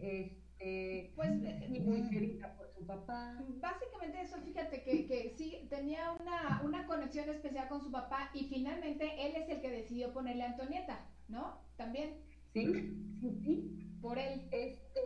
este, 0.00 1.12
pues, 1.14 1.30
ni 1.68 1.80
muy 1.80 2.02
mm, 2.02 2.10
querida 2.10 2.56
por 2.56 2.70
su 2.70 2.86
papá. 2.86 3.38
Básicamente 3.60 4.20
eso, 4.20 4.36
fíjate 4.42 4.82
que, 4.82 5.06
que 5.06 5.34
sí, 5.36 5.66
tenía 5.68 6.12
una, 6.12 6.60
una 6.64 6.86
conexión 6.86 7.28
especial 7.28 7.68
con 7.68 7.82
su 7.82 7.90
papá 7.90 8.30
y 8.34 8.44
finalmente 8.44 9.04
él 9.26 9.36
es 9.36 9.48
el 9.48 9.60
que 9.60 9.70
decidió 9.70 10.12
ponerle 10.12 10.44
a 10.44 10.50
Antonieta, 10.50 11.06
¿no? 11.28 11.60
También. 11.76 12.20
Sí, 12.52 12.66
sí, 13.20 13.40
sí. 13.42 13.98
Por 14.00 14.18
él. 14.18 14.48
Este, 14.50 15.00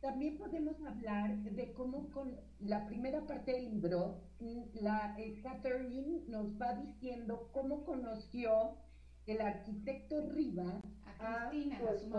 también 0.00 0.38
podemos 0.38 0.80
hablar 0.86 1.36
de 1.38 1.72
cómo 1.72 2.10
con 2.10 2.36
la 2.60 2.86
primera 2.86 3.26
parte 3.26 3.52
del 3.52 3.70
libro, 3.72 4.22
la 4.74 5.16
eh, 5.18 5.40
Catherine 5.42 6.22
nos 6.28 6.60
va 6.60 6.74
diciendo 6.74 7.50
cómo 7.52 7.84
conoció 7.84 8.76
el 9.26 9.40
arquitecto 9.40 10.30
Riva 10.30 10.80
a, 11.18 11.48
Cristina, 11.50 11.78
a 11.78 11.98
su 11.98 12.10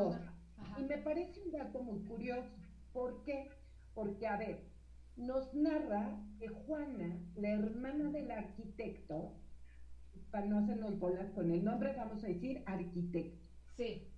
Y 0.77 0.83
me 0.83 0.97
parece 0.97 1.41
un 1.41 1.51
dato 1.51 1.81
muy 1.83 1.99
curioso. 2.05 2.49
¿Por 2.93 3.23
qué? 3.23 3.49
Porque, 3.93 4.27
a 4.27 4.37
ver, 4.37 4.69
nos 5.15 5.53
narra 5.53 6.23
que 6.39 6.47
Juana, 6.47 7.19
la 7.35 7.49
hermana 7.49 8.11
del 8.11 8.31
arquitecto, 8.31 9.35
para 10.31 10.45
no 10.45 10.59
hacernos 10.59 10.97
bolas 10.99 11.31
con 11.31 11.51
el 11.51 11.63
nombre, 11.63 11.93
vamos 11.95 12.23
a 12.23 12.27
decir 12.27 12.63
arquitecto. 12.65 13.45
Sí. 13.75 14.11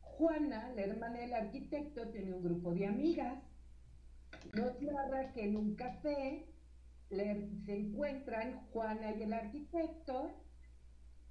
Juana, 0.00 0.72
la 0.74 0.82
hermana 0.82 1.20
del 1.20 1.34
arquitecto, 1.34 2.08
tiene 2.10 2.32
un 2.34 2.42
grupo 2.42 2.74
de 2.74 2.86
amigas. 2.86 3.42
Nos 4.54 4.80
narra 4.80 5.32
que 5.32 5.44
en 5.44 5.56
un 5.56 5.74
café 5.74 6.46
se 7.08 7.76
encuentran 7.76 8.66
Juana 8.68 9.16
y 9.16 9.22
el 9.22 9.32
arquitecto 9.32 10.30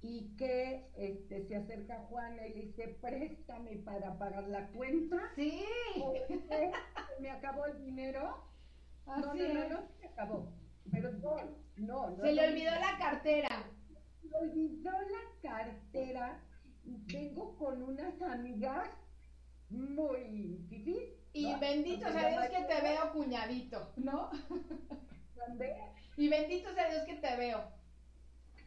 y 0.02 0.34
que 0.36 0.90
este, 0.96 1.46
se 1.46 1.56
acerca 1.56 2.06
Juana 2.08 2.46
y 2.46 2.54
le 2.54 2.62
dice, 2.62 2.96
préstame 3.00 3.76
para 3.76 4.18
pagar 4.18 4.44
la 4.48 4.68
cuenta. 4.68 5.18
Sí. 5.36 5.62
me 7.20 7.30
acabó 7.30 7.66
el 7.66 7.78
dinero. 7.84 8.42
no, 9.06 9.18
no, 9.18 9.34
no, 9.34 9.68
no, 9.68 9.88
se 10.00 10.06
acabó. 10.06 10.52
Perdón, 10.90 11.56
no, 11.76 12.10
no. 12.10 12.24
Se 12.24 12.32
le 12.32 12.48
olvidó 12.48 12.70
la 12.70 12.98
cartera. 12.98 13.48
Se 14.20 14.28
le 14.28 14.36
olvidó 14.36 14.90
la 14.90 15.50
cartera 15.50 16.40
y 16.84 16.96
vengo 17.12 17.56
con 17.56 17.82
unas 17.82 18.20
amigas 18.22 18.88
muy 19.68 20.24
difíciles. 20.28 21.10
Y 21.32 21.54
bendito 21.60 22.10
sea 22.10 22.28
Dios 22.28 22.48
que 22.48 22.64
te 22.64 22.80
veo, 22.80 23.12
cuñadito, 23.12 23.92
¿no? 23.96 24.30
¿Dónde? 25.36 25.76
Y 26.16 26.28
bendito 26.28 26.72
sea 26.74 26.90
Dios 26.90 27.04
que 27.04 27.14
te 27.16 27.36
veo. 27.36 27.79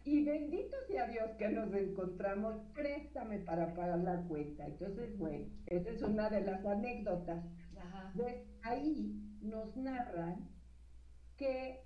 Y 0.06 0.26
bendito 0.26 0.76
sea 0.88 1.08
Dios 1.08 1.32
que 1.38 1.48
nos 1.50 1.74
encontramos, 1.74 2.62
préstame 2.74 3.40
para 3.40 3.74
pagar 3.74 4.00
la 4.00 4.22
cuenta. 4.28 4.66
Entonces, 4.66 5.18
bueno, 5.18 5.46
esa 5.68 5.90
es 5.90 6.02
una 6.02 6.30
de 6.30 6.42
las 6.42 6.66
anécdotas. 6.66 7.46
Ajá. 7.78 8.14
ahí 8.64 9.38
nos 9.42 9.76
narran 9.78 10.50
que 11.38 11.84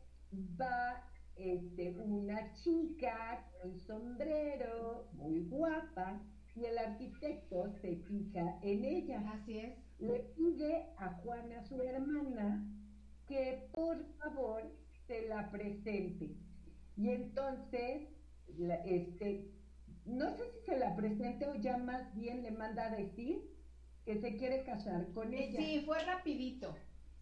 va 0.59 1.03
este, 1.35 1.91
una 1.99 2.53
chica 2.53 3.45
con 3.61 3.79
sombrero, 3.79 5.09
muy 5.13 5.43
guapa, 5.45 6.21
y 6.55 6.65
el 6.65 6.77
arquitecto 6.77 7.71
se 7.81 7.97
fija 7.97 8.59
en 8.63 8.83
ella. 8.83 9.31
Así 9.31 9.59
es. 9.59 9.77
Le 9.99 10.19
pide 10.35 10.87
a 10.97 11.13
Juana, 11.21 11.63
su 11.65 11.81
hermana, 11.81 12.67
que 13.27 13.67
por 13.71 14.03
favor 14.17 14.63
se 15.05 15.27
la 15.27 15.51
presente. 15.51 16.35
Y 16.97 17.09
entonces, 17.09 18.09
este, 18.85 19.51
no 20.05 20.35
sé 20.35 20.43
si 20.51 20.65
se 20.65 20.79
la 20.79 20.95
presente 20.95 21.47
o 21.47 21.55
ya 21.55 21.77
más 21.77 22.13
bien 22.15 22.43
le 22.43 22.51
manda 22.51 22.87
a 22.87 22.95
decir 22.95 23.41
que 24.05 24.19
se 24.19 24.35
quiere 24.37 24.63
casar 24.63 25.11
con 25.13 25.33
ella. 25.33 25.59
Sí, 25.59 25.83
fue 25.85 26.03
rapidito. 26.03 26.75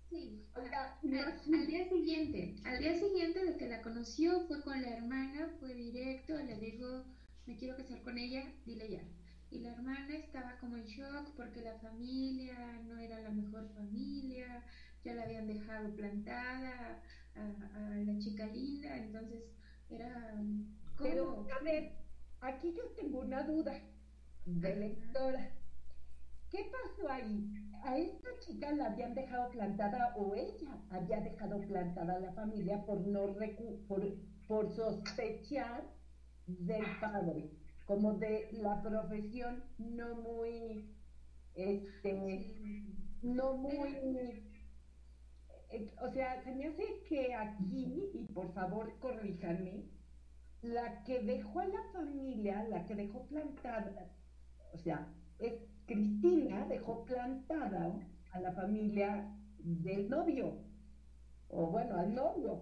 Sí, 0.10 0.46
al, 0.54 1.68
día 1.68 1.90
siguiente, 1.90 2.56
al 2.64 2.80
día 2.80 2.96
siguiente 2.96 3.44
de 3.44 3.58
que 3.58 3.68
la 3.68 3.82
conoció, 3.82 4.46
fue 4.48 4.62
con 4.62 4.80
la 4.82 4.90
hermana, 4.90 5.52
fue 5.60 5.74
directo, 5.74 6.38
le 6.38 6.58
dijo, 6.60 7.04
me 7.48 7.58
quiero 7.58 7.76
casar 7.76 8.02
con 8.04 8.18
ella, 8.18 8.54
dile 8.66 8.90
ya. 8.90 9.02
Y 9.50 9.60
la 9.60 9.74
hermana 9.74 10.16
estaba 10.16 10.58
como 10.60 10.78
en 10.78 10.86
shock 10.86 11.36
porque 11.36 11.62
la 11.62 11.78
familia 11.80 12.56
no 12.88 12.98
era 13.00 13.20
la 13.20 13.32
mejor 13.32 13.68
familia, 13.74 14.64
ya 15.04 15.16
la 15.16 15.24
habían 15.24 15.48
dejado 15.48 15.96
plantada 15.96 17.02
a, 17.36 17.96
la 18.06 18.18
chica 18.20 18.46
linda, 18.48 18.98
entonces 18.98 19.44
era... 19.90 20.44
Pero, 20.98 21.46
a 21.60 21.64
ver, 21.64 21.92
aquí 22.42 22.74
yo 22.74 22.84
tengo 22.96 23.20
una 23.20 23.44
duda 23.44 23.74
de 24.46 24.76
lectora. 24.76 25.52
¿Qué 26.50 26.72
pasó 26.72 27.10
ahí? 27.10 27.52
¿A 27.84 27.98
esta 27.98 28.30
chica 28.40 28.72
la 28.72 28.88
habían 28.88 29.14
dejado 29.14 29.52
plantada 29.52 30.16
o 30.16 30.34
ella 30.36 30.82
había 30.90 31.20
dejado 31.20 31.60
plantada 31.62 32.16
a 32.16 32.20
la 32.20 32.34
familia 32.34 32.84
por, 32.86 33.06
no 33.06 33.36
por, 33.88 34.16
por 34.48 34.74
sospechar 34.76 35.84
del 36.48 36.86
padre? 37.00 37.52
Como 37.86 38.14
de 38.14 38.50
la 38.54 38.82
profesión 38.82 39.64
no 39.78 40.16
muy, 40.16 40.96
este, 41.54 42.88
no 43.22 43.58
muy, 43.58 43.96
eh, 45.70 45.92
o 46.02 46.12
sea, 46.12 46.44
se 46.44 46.54
me 46.54 46.68
hace 46.68 47.04
que 47.08 47.34
aquí, 47.34 48.12
y 48.14 48.26
por 48.34 48.54
favor 48.54 48.98
corríjanme, 49.00 49.86
la 50.62 51.04
que 51.04 51.20
dejó 51.22 51.60
a 51.60 51.68
la 51.68 51.84
familia, 51.94 52.64
la 52.70 52.86
que 52.86 52.96
dejó 52.96 53.26
plantada, 53.28 54.10
o 54.74 54.78
sea, 54.78 55.08
es 55.40 55.54
Cristina 55.86 56.66
dejó 56.66 57.06
plantada 57.06 58.00
a 58.32 58.40
la 58.40 58.52
familia 58.54 59.32
del 59.60 60.10
novio, 60.10 60.58
o 61.50 61.68
bueno, 61.68 61.98
al 61.98 62.14
novio. 62.14 62.62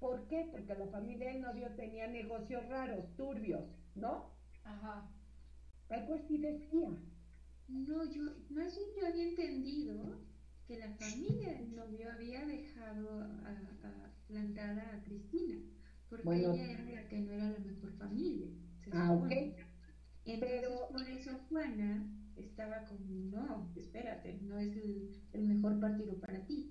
¿Por 0.00 0.26
qué? 0.26 0.48
Porque 0.50 0.74
la 0.74 0.88
familia 0.88 1.32
del 1.32 1.40
novio 1.40 1.68
tenía 1.76 2.06
negocios 2.08 2.68
raros, 2.68 3.04
turbios, 3.16 3.62
¿no? 3.94 4.30
Ajá. 4.64 5.08
Algo 5.88 6.14
así 6.14 6.38
decía. 6.38 6.90
No, 7.68 8.04
yo, 8.04 8.22
más 8.50 8.76
bien 8.76 8.88
yo 9.00 9.06
había 9.06 9.28
entendido 9.28 9.94
que 10.66 10.78
la 10.78 10.90
familia 10.94 11.52
del 11.54 11.74
novio 11.74 12.10
había 12.12 12.44
dejado 12.46 13.20
a, 13.20 14.10
plantada 14.28 14.94
a 14.94 15.02
Cristina, 15.04 15.60
porque 16.08 16.28
ella 16.36 16.72
era 16.72 16.84
la 16.84 17.08
que 17.08 17.20
no 17.20 17.32
era 17.32 17.50
la 17.50 17.58
mejor 17.58 17.92
familia. 17.98 18.48
ah, 18.92 19.12
ok. 19.12 19.30
Entonces, 20.26 20.60
Pero... 20.62 20.88
por 20.90 21.08
eso 21.08 21.38
Juana 21.48 22.10
estaba 22.36 22.84
como, 22.86 23.06
no, 23.30 23.72
espérate, 23.76 24.38
no 24.42 24.58
es 24.58 24.76
el, 25.32 25.42
mejor 25.42 25.78
partido 25.80 26.18
para 26.20 26.44
ti. 26.46 26.70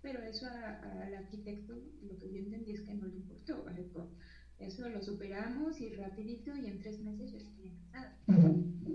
Pero 0.00 0.22
eso 0.22 0.46
al 0.46 1.14
arquitecto 1.14 1.74
lo 2.02 2.18
que 2.18 2.30
yo 2.30 2.38
entendí 2.38 2.72
es 2.72 2.82
que 2.82 2.94
no 2.94 3.06
le 3.06 3.16
importó. 3.16 3.64
Eso 4.58 4.88
lo 4.88 5.02
superamos 5.02 5.80
y 5.80 5.94
rapidito 5.94 6.54
y 6.56 6.66
en 6.66 6.78
tres 6.78 7.00
meses 7.00 7.32
ya 7.32 7.38
estoy 7.38 7.70
casada. 7.90 8.18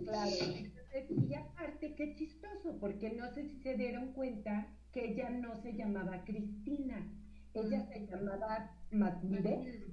Claro. 0.03 0.78
Y 1.09 1.33
aparte, 1.33 1.95
qué 1.95 2.15
chistoso, 2.15 2.77
porque 2.79 3.11
no 3.11 3.29
sé 3.33 3.47
si 3.47 3.61
se 3.61 3.75
dieron 3.75 4.13
cuenta 4.13 4.67
que 4.91 5.11
ella 5.11 5.29
no 5.29 5.55
se 5.61 5.73
llamaba 5.73 6.23
Cristina, 6.25 7.07
ella 7.53 7.85
se 7.87 8.07
llamaba 8.07 8.71
Matilde. 8.91 9.85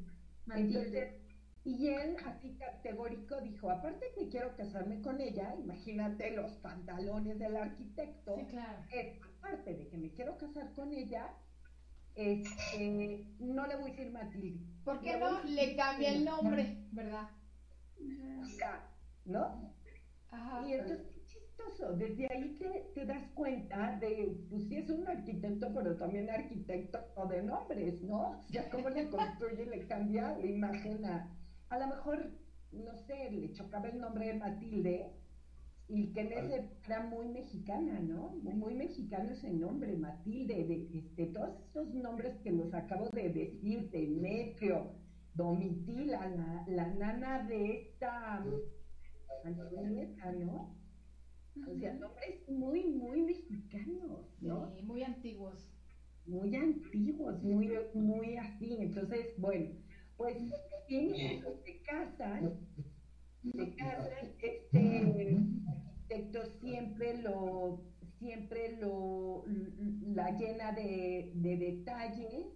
Matilde. 0.47 1.21
Y 1.65 1.89
él, 1.89 2.17
así 2.25 2.57
categórico, 2.59 3.41
dijo, 3.41 3.71
aparte 3.71 4.07
que 4.15 4.29
quiero 4.29 4.57
casarme 4.57 5.01
con 5.03 5.21
ella, 5.21 5.55
imagínate 5.57 6.31
los 6.31 6.53
pantalones 6.59 7.41
del 7.41 7.57
arquitecto, 7.57 8.37
sí, 8.37 8.47
claro. 8.47 8.79
aparte 9.39 9.75
de 9.75 9.89
que 9.89 9.97
me 9.97 10.11
quiero 10.13 10.39
casar 10.39 10.73
con 10.75 10.93
ella, 10.93 11.35
este, 12.15 13.27
no 13.41 13.67
le 13.67 13.77
voy 13.77 13.91
a 13.91 13.95
decir 13.95 14.13
Matilde. 14.13 14.65
¿Por 14.85 15.01
qué 15.01 15.19
no 15.19 15.43
le 15.43 15.75
cambia 15.75 16.13
el 16.13 16.25
nombre, 16.25 16.87
verdad? 16.93 17.29
¿No? 19.25 19.76
Ajá. 20.37 20.69
Y 20.69 20.73
entonces, 20.75 21.07
qué 21.15 21.25
chistoso, 21.27 21.93
desde 21.95 22.27
ahí 22.33 22.57
te, 22.59 22.91
te 22.95 23.07
das 23.07 23.31
cuenta 23.35 23.99
de, 24.01 24.39
pues 24.51 24.65
sí 24.69 24.77
es 24.77 24.91
un 24.91 25.07
arquitecto, 25.09 25.73
pero 25.75 25.97
también 25.97 26.31
arquitecto 26.31 26.99
de 27.31 27.43
nombres, 27.43 28.03
¿no? 28.03 28.45
Ya 28.51 28.69
cómo 28.71 28.89
le 28.91 29.09
construye, 29.09 29.67
le 29.67 29.87
cambia 29.87 30.37
la 30.39 30.47
imagen 30.47 31.05
a 31.05 31.33
a 31.69 31.79
lo 31.79 31.87
mejor, 31.89 32.31
no 32.73 32.97
sé, 33.07 33.31
le 33.31 33.53
chocaba 33.53 33.89
el 33.89 34.01
nombre 34.01 34.29
de 34.29 34.35
Matilde 34.35 35.13
y 35.89 36.13
que 36.13 36.21
en 36.21 36.33
ese 36.33 36.71
era 36.85 37.03
muy 37.05 37.29
mexicana, 37.29 38.01
¿no? 38.01 38.31
Muy, 38.43 38.75
mexicano 38.75 39.31
ese 39.31 39.51
nombre, 39.51 39.97
Matilde, 39.97 40.65
de, 40.65 40.89
este, 40.99 41.27
todos 41.27 41.61
esos 41.69 41.95
nombres 41.95 42.37
que 42.43 42.51
nos 42.51 42.73
acabo 42.75 43.09
de 43.11 43.31
decir, 43.31 43.91
Demetrio, 43.91 44.93
Domitila, 45.35 46.29
la, 46.29 46.65
la 46.69 46.95
nana 46.95 47.43
de 47.45 47.83
esta 47.83 48.45
Antonieta, 49.45 50.33
¿no? 50.33 50.77
O 51.67 51.75
sea, 51.79 51.95
nombres 51.95 52.49
muy, 52.49 52.85
muy 52.85 53.23
mexicanos, 53.23 54.27
¿no? 54.41 54.71
Sí, 54.75 54.83
muy 54.83 55.03
antiguos. 55.03 55.73
Muy 56.27 56.55
antiguos, 56.57 57.43
muy, 57.43 57.71
muy 57.95 58.37
así. 58.37 58.77
Entonces, 58.81 59.27
bueno, 59.39 59.71
pues 60.17 60.37
se 60.89 61.81
casan, 61.83 62.59
se 63.43 63.75
casan, 63.77 64.11
este 64.43 64.71
arquitecto 65.69 66.45
siempre 66.61 67.23
lo, 67.23 67.85
siempre 68.19 68.77
lo, 68.79 69.45
la 69.47 70.31
llena 70.37 70.73
de, 70.73 71.33
de 71.35 71.57
detalles, 71.57 72.47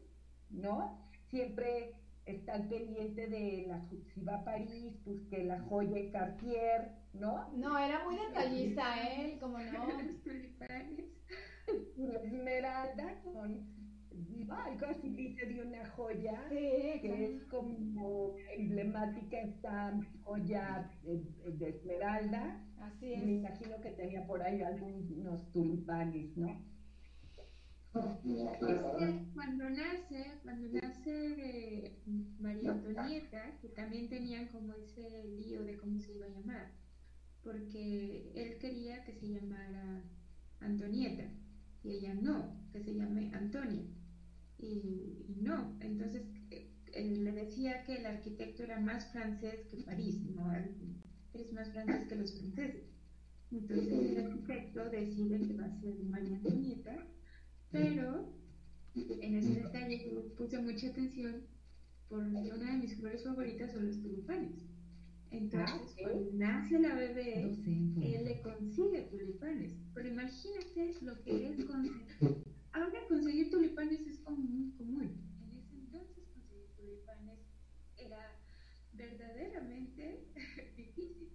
¿no? 0.50 1.08
Siempre 1.28 1.94
está 2.26 2.54
al 2.54 2.68
pendiente 2.68 3.26
de 3.26 3.64
la, 3.68 3.84
si 4.14 4.20
va 4.22 4.36
a 4.36 4.44
París, 4.44 4.94
pues 5.04 5.20
que 5.30 5.44
la 5.44 5.60
joya 5.62 6.10
Cartier, 6.12 6.92
¿no? 7.12 7.50
No, 7.56 7.76
era 7.78 8.04
muy 8.04 8.16
detallista 8.16 9.16
él, 9.16 9.38
como 9.38 9.58
no. 9.58 9.88
la 11.96 12.22
esmeralda 12.22 13.20
con 13.22 13.80
algo 14.50 14.86
así 14.86 15.08
dice 15.10 15.46
de 15.46 15.62
una 15.62 15.86
joya 15.90 16.48
que 16.48 17.24
es 17.24 17.44
como 17.44 18.34
emblemática 18.56 19.40
esta 19.40 20.00
joya 20.24 20.90
de, 21.04 21.68
esmeralda. 21.68 22.60
Así 22.78 23.12
es. 23.12 23.24
Me 23.24 23.34
imagino 23.34 23.80
que 23.80 23.90
tenía 23.90 24.26
por 24.26 24.42
ahí 24.42 24.62
algunos 24.62 25.52
tulipanes, 25.52 26.36
¿no? 26.36 26.60
Cuando 27.92 29.70
nace, 29.70 30.38
cuando 30.44 30.68
nace 30.68 31.10
eh, 31.38 31.98
María 32.38 32.70
Antonieta, 32.72 33.58
que 33.60 33.68
también 33.70 34.08
tenían 34.08 34.46
como 34.48 34.74
ese 34.74 35.24
lío 35.24 35.64
de 35.64 35.76
cómo 35.76 35.98
se 36.00 36.14
iba 36.14 36.26
a 36.26 36.28
llamar, 36.28 36.70
porque 37.42 38.30
él 38.34 38.58
quería 38.58 39.02
que 39.04 39.14
se 39.14 39.28
llamara 39.28 40.04
Antonieta 40.60 41.24
y 41.82 41.90
ella 41.90 42.14
no, 42.14 42.60
que 42.72 42.80
se 42.80 42.94
llame 42.94 43.32
Antonia 43.34 43.84
y, 44.58 45.36
no. 45.40 45.76
Entonces 45.80 46.22
eh, 46.50 46.70
le 46.94 47.32
decía 47.32 47.82
que 47.84 47.96
el 47.96 48.06
arquitecto 48.06 48.62
era 48.62 48.78
más 48.78 49.10
francés 49.10 49.66
que 49.68 49.78
París, 49.78 50.20
¿no? 50.30 50.52
Es 51.32 51.52
más 51.52 51.72
francés 51.72 52.06
que 52.08 52.16
los 52.16 52.38
franceses. 52.38 52.84
Entonces 53.50 54.16
el 54.16 54.26
arquitecto 54.26 54.90
decide 54.90 55.40
que 55.40 55.54
va 55.54 55.64
a 55.64 55.80
ser 55.80 55.94
María 56.04 56.36
Antonieta, 56.36 57.04
pero 57.70 58.32
en 58.96 59.34
ese 59.36 59.60
detalle 59.62 60.10
yo 60.10 60.34
puse 60.36 60.58
mucha 60.58 60.88
atención 60.88 61.42
porque 62.08 62.52
una 62.52 62.72
de 62.72 62.78
mis 62.78 62.96
flores 62.96 63.22
favoritas 63.22 63.72
son 63.72 63.86
los 63.86 64.00
tulipanes. 64.02 64.66
Entonces, 65.30 65.70
ah, 65.70 66.02
cuando 66.02 66.32
nace 66.32 66.78
la 66.80 66.94
bebé, 66.96 67.42
él 67.44 68.24
le 68.24 68.42
consigue 68.42 69.02
tulipanes. 69.02 69.72
Pero 69.94 70.08
imagínate 70.08 70.94
lo 71.02 71.22
que 71.22 71.46
es 71.46 71.64
conseguir 71.64 72.44
Ahora 72.72 73.06
conseguir 73.08 73.50
tulipanes 73.50 74.00
es 74.06 74.18
como 74.20 74.36
muy 74.38 74.70
común. 74.72 75.20
En 75.42 75.58
ese 75.58 75.74
entonces 75.76 76.24
conseguir 76.34 76.66
tulipanes 76.76 77.38
era 77.96 78.38
verdaderamente 78.92 80.24
difícil. 80.76 81.30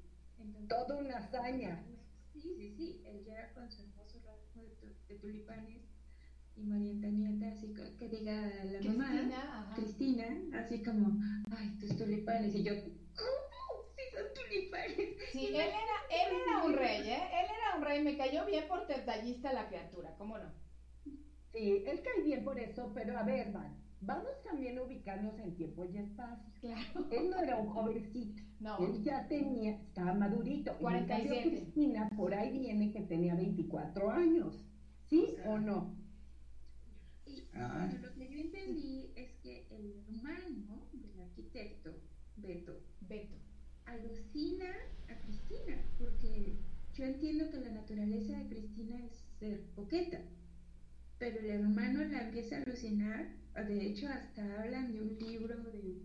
Toda 0.67 0.97
una 0.97 1.17
hazaña. 1.17 1.83
Sí, 2.33 2.53
sí, 2.57 2.73
sí. 2.77 3.01
Él 3.05 3.23
llega 3.25 3.53
con 3.53 3.69
su 3.71 3.81
hermoso 3.83 4.19
ramo 4.25 4.63
de, 5.07 5.15
tulipanes 5.15 5.81
y 6.57 6.63
María 6.63 6.91
Antonieta, 6.91 7.47
así 7.49 7.73
que, 7.73 8.09
diga 8.09 8.49
la 8.63 8.81
mamá, 8.91 9.73
Cristina, 9.75 10.25
así 10.53 10.81
como, 10.83 11.19
ay, 11.51 11.77
tus 11.79 11.97
tulipanes. 11.97 12.55
Y 12.55 12.63
yo, 12.63 12.73
¿cómo? 12.73 13.83
Sí, 13.95 14.01
son 14.13 14.25
tulipanes. 14.33 15.17
Sí, 15.31 15.47
él 15.47 15.55
era, 15.55 15.71
él 16.09 16.35
era 16.45 16.63
un 16.63 16.73
rey, 16.73 17.09
¿eh? 17.09 17.23
Él 17.33 17.45
era 17.45 17.77
un 17.77 17.83
rey. 17.83 18.03
Me 18.03 18.17
cayó 18.17 18.45
bien 18.45 18.67
por 18.67 18.87
detallista 18.87 19.51
la 19.51 19.67
criatura, 19.67 20.15
¿cómo 20.17 20.37
no? 20.37 20.51
Sí, 21.51 21.83
él 21.85 22.01
cae 22.01 22.23
bien 22.23 22.43
por 22.43 22.59
eso, 22.59 22.91
pero 22.93 23.17
a 23.17 23.23
ver, 23.23 23.51
Van, 23.51 23.77
vamos 24.01 24.31
también 24.43 24.77
a 24.77 24.83
ubicarnos 24.83 25.37
en 25.39 25.55
tiempo 25.55 25.85
y 25.85 25.97
espacio. 25.97 26.53
Claro. 26.61 27.07
Él 27.11 27.29
no 27.29 27.39
era 27.41 27.57
un 27.57 27.69
jovencito. 27.69 28.41
No. 28.59 28.77
Él 28.79 29.03
ya 29.03 29.27
tenía, 29.27 29.71
estaba 29.71 30.13
madurito. 30.13 30.77
47. 30.79 31.35
Y 31.35 31.51
Cristina, 31.51 32.09
por 32.15 32.33
ahí 32.33 32.57
viene 32.57 32.91
que 32.91 33.01
tenía 33.01 33.35
24 33.35 34.09
años. 34.09 34.65
¿Sí 35.07 35.35
o, 35.45 35.57
no? 35.57 36.04
Y 37.35 37.47
ah. 37.53 37.91
lo 38.01 38.13
que 38.13 38.29
yo 38.29 38.39
entendí 38.39 39.11
es 39.15 39.31
que 39.43 39.67
el 39.71 39.93
hermano 40.07 40.87
del 40.93 41.19
arquitecto, 41.21 41.91
Beto, 42.37 42.81
Beto, 43.01 43.35
alucina 43.85 44.69
a 45.09 45.19
Cristina, 45.21 45.81
porque 45.97 46.57
yo 46.93 47.03
entiendo 47.03 47.49
que 47.51 47.59
la 47.59 47.71
naturaleza 47.71 48.37
de 48.37 48.47
Cristina 48.47 49.05
es 49.05 49.25
ser 49.39 49.61
poqueta, 49.75 50.21
pero 51.19 51.39
el 51.39 51.49
hermano 51.49 52.03
la 52.05 52.27
empieza 52.27 52.57
a 52.57 52.61
alucinar, 52.61 53.27
de 53.67 53.85
hecho 53.85 54.07
hasta 54.07 54.61
hablan 54.61 54.93
de 54.93 55.01
un 55.01 55.17
libro 55.17 55.55
de 55.71 56.01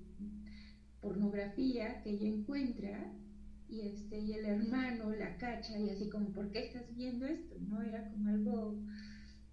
pornografía 1.00 2.02
que 2.02 2.10
ella 2.10 2.28
encuentra 2.28 3.12
y 3.68 3.80
este 3.82 4.18
y 4.18 4.32
el 4.34 4.44
hermano 4.44 5.10
la 5.14 5.36
cacha 5.36 5.78
y 5.78 5.90
así 5.90 6.08
como 6.08 6.32
¿por 6.32 6.50
qué 6.50 6.66
estás 6.66 6.94
viendo 6.94 7.26
esto? 7.26 7.56
no 7.60 7.80
era 7.82 8.08
como 8.10 8.28
algo 8.28 8.82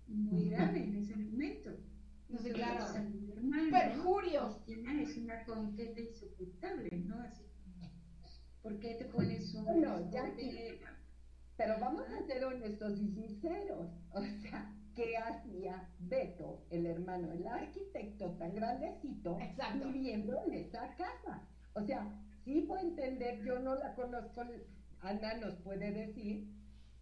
muy 0.08 0.50
grave 0.50 0.84
en 0.84 0.96
ese 0.96 1.16
momento. 1.16 1.72
No 2.30 2.40
sé 2.40 2.52
claro. 2.52 2.86
hermano, 2.96 3.72
perjurio. 3.72 4.62
Cristina 4.66 5.02
es 5.02 5.18
una 5.18 5.44
conqueta 5.46 6.00
insoportable 6.02 6.90
no 7.06 7.22
así 7.22 7.44
¿por 8.62 8.80
qué 8.80 8.96
te 8.96 9.06
pones 9.06 9.54
un 9.54 9.64
bueno, 9.64 10.12
ya 10.12 10.36
que, 10.36 10.82
pero 11.56 11.80
vamos 11.80 12.04
a 12.10 12.26
ser 12.26 12.44
honestos 12.44 13.00
y 13.00 13.08
sinceros. 13.14 13.90
O 14.12 14.22
sea 14.42 14.74
¿qué 14.98 15.16
hacía 15.16 15.88
Beto, 16.00 16.66
el 16.72 16.88
hermano, 16.88 17.32
el 17.32 17.46
arquitecto 17.48 18.32
tan 18.32 18.56
grandecito, 18.56 19.38
viviendo 19.94 20.36
en 20.48 20.54
esa 20.54 20.96
casa? 20.96 21.48
O 21.74 21.84
sea, 21.84 22.12
sí 22.44 22.62
puedo 22.62 22.82
entender, 22.82 23.44
yo 23.46 23.60
no 23.60 23.76
la 23.76 23.94
conozco, 23.94 24.42
Ana 25.02 25.36
nos 25.36 25.56
puede 25.58 25.92
decir 25.92 26.48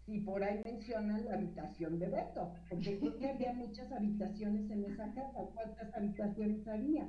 si 0.05 0.19
por 0.19 0.43
ahí 0.43 0.61
mencionan 0.63 1.25
la 1.25 1.33
habitación 1.33 1.99
de 1.99 2.07
Beto, 2.07 2.53
porque 2.69 2.99
creo 2.99 3.17
que 3.17 3.27
había 3.27 3.53
muchas 3.53 3.91
habitaciones 3.91 4.69
en 4.69 4.85
esa 4.85 5.11
casa, 5.13 5.49
¿cuántas 5.53 5.93
habitaciones 5.95 6.67
había? 6.67 7.07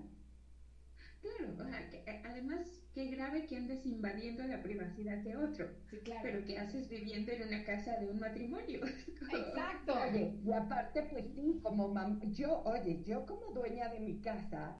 Claro, 1.20 1.70
eh, 1.92 2.22
además, 2.24 2.66
qué 2.94 3.07
grave 3.09 3.47
que 3.47 3.57
andes 3.57 3.84
invadiendo 3.84 4.44
la 4.44 4.62
privacidad 4.62 5.18
de 5.18 5.36
otro, 5.36 5.68
sí, 5.90 5.99
claro. 5.99 6.20
pero 6.22 6.44
que 6.44 6.59
haces 6.59 6.88
viviendo 6.88 7.32
en 7.32 7.49
una 7.49 7.64
casa 7.64 7.99
de 7.99 8.07
un 8.09 8.18
matrimonio. 8.18 8.80
Exacto. 9.32 9.94
Oye, 10.09 10.38
y 10.44 10.53
aparte, 10.53 11.03
pues 11.11 11.26
sí, 11.34 11.61
como 11.62 11.92
yo, 12.32 12.62
oye, 12.64 13.03
yo 13.05 13.26
como 13.26 13.53
dueña 13.53 13.88
de 13.88 14.01
mi 14.01 14.20
casa, 14.20 14.78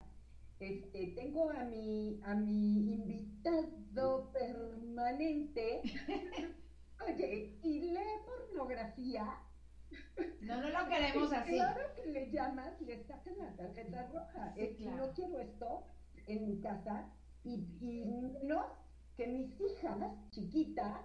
este, 0.61 1.09
tengo 1.17 1.51
a 1.51 1.65
mi, 1.65 2.21
a 2.25 2.35
mi 2.35 2.93
invitado 2.95 4.33
permanente, 4.33 5.83
oye, 7.05 7.59
y 7.63 7.81
lee 7.81 7.99
pornografía. 8.25 9.41
No, 10.41 10.61
no 10.61 10.69
lo 10.69 10.89
queremos 10.89 11.33
así. 11.33 11.53
Claro 11.53 11.95
que 11.95 12.11
le 12.11 12.31
llamas, 12.31 12.81
le 12.81 13.05
sacan 13.05 13.39
la 13.39 13.55
tarjeta 13.57 14.07
roja. 14.09 14.55
es 14.57 14.77
que 14.77 14.87
No 14.87 15.13
quiero 15.13 15.39
esto 15.41 15.87
en 16.27 16.47
mi 16.47 16.61
casa 16.61 17.11
y, 17.45 17.59
no 18.43 18.87
que 19.17 19.27
mis 19.29 19.61
hijas 19.61 19.99
chiquitas 20.31 21.01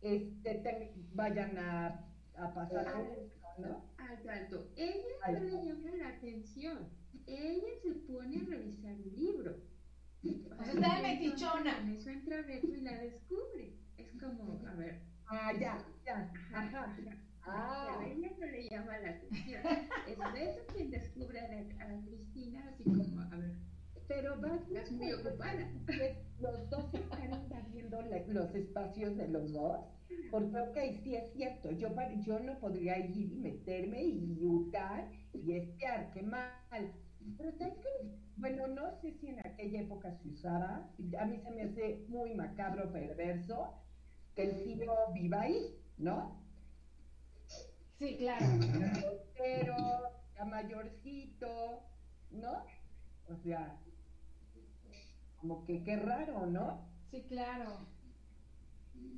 este, 0.00 0.94
vayan 1.12 1.56
a, 1.58 2.06
a 2.36 2.54
pasar 2.54 2.86
esto, 2.86 3.46
¿no? 3.58 3.84
Alto, 3.98 4.30
alto. 4.30 4.68
Ella 4.76 5.04
no 5.28 5.40
le 5.40 5.64
llama 5.64 5.90
la 5.98 6.08
atención 6.08 7.00
ella 7.26 7.68
se 7.82 7.92
pone 7.92 8.36
a 8.36 8.44
revisar 8.44 8.92
un 8.92 9.16
libro. 9.16 9.56
O 10.58 10.64
sea, 10.64 10.72
está 10.74 10.96
de 10.96 11.02
metichona. 11.02 11.92
Eso 11.92 12.10
entra 12.10 12.42
Beto 12.42 12.68
y 12.68 12.80
la 12.80 12.98
descubre. 12.98 13.74
Es 14.00 14.20
como, 14.20 14.66
a 14.66 14.74
ver. 14.74 15.00
Ah, 15.26 15.52
ya, 15.52 15.78
ya. 16.04 16.32
Ajá. 16.54 16.96
Ah. 17.42 17.98
a 17.98 18.06
ella 18.06 18.30
no 18.38 18.46
le 18.46 18.68
llama 18.68 18.98
la 18.98 19.10
atención. 19.10 19.62
Es 20.08 20.18
Beto 20.32 20.74
quien 20.74 20.90
descubre 20.90 21.40
a, 21.40 21.84
a 21.84 22.00
Cristina, 22.02 22.68
así 22.72 22.84
como, 22.84 23.20
a 23.20 23.36
ver. 23.36 23.54
Pero 24.08 24.40
vas 24.40 24.60
es 24.70 24.90
muy 24.92 25.12
ocupada. 25.12 25.70
Los 26.40 26.70
dos 26.70 26.94
están 26.94 27.32
invadiendo 27.32 28.02
los 28.28 28.54
espacios 28.54 29.16
de 29.16 29.28
los 29.28 29.52
dos. 29.52 29.80
Porque, 30.30 30.58
ok, 30.58 30.76
sí 31.02 31.14
es 31.16 31.32
cierto, 31.32 31.70
yo, 31.72 31.88
yo 32.26 32.40
no 32.40 32.58
podría 32.58 32.98
ir 32.98 33.32
y 33.32 33.36
meterme 33.36 34.02
y 34.02 34.34
buscar 34.34 35.08
y 35.32 35.56
espiar, 35.56 36.10
qué 36.12 36.22
mal. 36.22 36.50
Pero 37.36 37.52
¿sabes 37.52 37.74
que 37.74 37.88
Bueno, 38.36 38.66
no 38.68 38.90
sé 39.00 39.12
si 39.12 39.28
en 39.28 39.38
aquella 39.40 39.82
época 39.82 40.12
se 40.18 40.28
usaba, 40.28 40.88
a 41.18 41.24
mí 41.26 41.38
se 41.38 41.50
me 41.50 41.62
hace 41.62 42.04
muy 42.08 42.34
macabro, 42.34 42.90
perverso, 42.92 43.74
que 44.34 44.42
el 44.42 44.64
tío 44.64 44.92
viva 45.12 45.42
ahí, 45.42 45.76
¿no? 45.98 46.40
Sí, 47.98 48.16
claro. 48.16 48.46
Pero, 49.36 49.76
ya 50.36 50.44
mayorcito, 50.44 51.82
¿no? 52.30 52.64
O 53.28 53.36
sea, 53.42 53.78
como 55.40 55.64
que 55.64 55.82
qué 55.84 55.96
raro, 55.96 56.46
¿no? 56.46 56.88
Sí, 57.10 57.22
claro. 57.28 57.86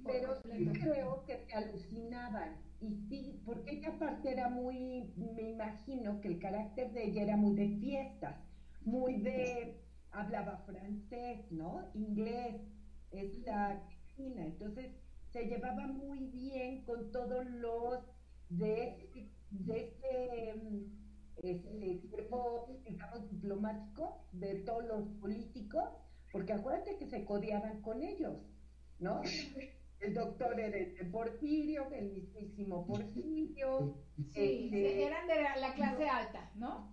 Pero 0.05 0.35
sí 0.43 0.67
creo 0.73 1.25
que 1.25 1.37
te 1.37 1.55
alucinaban 1.55 2.57
y 2.81 2.97
sí, 3.09 3.41
porque 3.47 3.77
ella 3.79 3.91
aparte 3.91 4.33
era 4.33 4.49
muy, 4.49 5.13
me 5.17 5.51
imagino 5.51 6.21
que 6.21 6.29
el 6.29 6.39
carácter 6.41 6.93
de 6.93 7.05
ella 7.05 7.23
era 7.23 7.37
muy 7.37 7.55
de 7.55 7.69
fiestas, 7.79 8.37
muy 8.85 9.21
de, 9.21 9.81
hablaba 10.11 10.59
francés, 10.67 11.51
¿no? 11.53 11.89
Inglés, 11.95 12.61
esta 13.13 13.81
Entonces 14.19 14.93
se 15.31 15.47
llevaba 15.47 15.87
muy 15.87 16.27
bien 16.27 16.85
con 16.85 17.11
todos 17.11 17.47
los 17.47 18.05
de, 18.51 19.31
de 19.51 19.79
este, 19.79 20.55
este 21.43 22.09
cuerpo, 22.11 22.69
digamos, 22.87 23.31
diplomático, 23.31 24.27
de 24.33 24.57
todos 24.61 24.85
los 24.85 25.09
políticos, 25.21 25.85
porque 26.31 26.53
acuérdate 26.53 26.99
que 26.99 27.07
se 27.07 27.25
codiaban 27.25 27.81
con 27.83 28.03
ellos, 28.03 28.39
¿no? 28.99 29.23
el 30.01 30.15
doctor 30.15 30.59
era 30.59 30.77
el 30.77 31.11
Porfirio, 31.11 31.91
el 31.93 32.13
mismísimo 32.13 32.87
Porfirio. 32.87 33.97
Sí, 34.17 34.67
este, 34.67 35.07
eran 35.07 35.27
de 35.29 35.61
la 35.61 35.75
clase 35.75 36.09
alta, 36.09 36.51
¿no? 36.57 36.93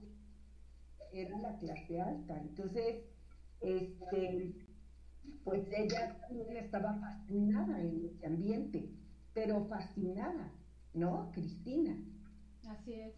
Era 1.12 1.38
la 1.40 1.58
clase 1.58 2.00
alta. 2.00 2.40
Entonces, 2.40 3.04
este, 3.62 4.54
pues 5.44 5.68
ella 5.72 6.18
también 6.22 6.58
estaba 6.58 6.96
fascinada 7.00 7.82
en 7.82 8.06
ese 8.06 8.26
ambiente, 8.26 8.90
pero 9.34 9.66
fascinada, 9.68 10.52
¿no? 10.94 11.32
Cristina. 11.34 11.98
Así 12.68 12.94
es. 12.94 13.16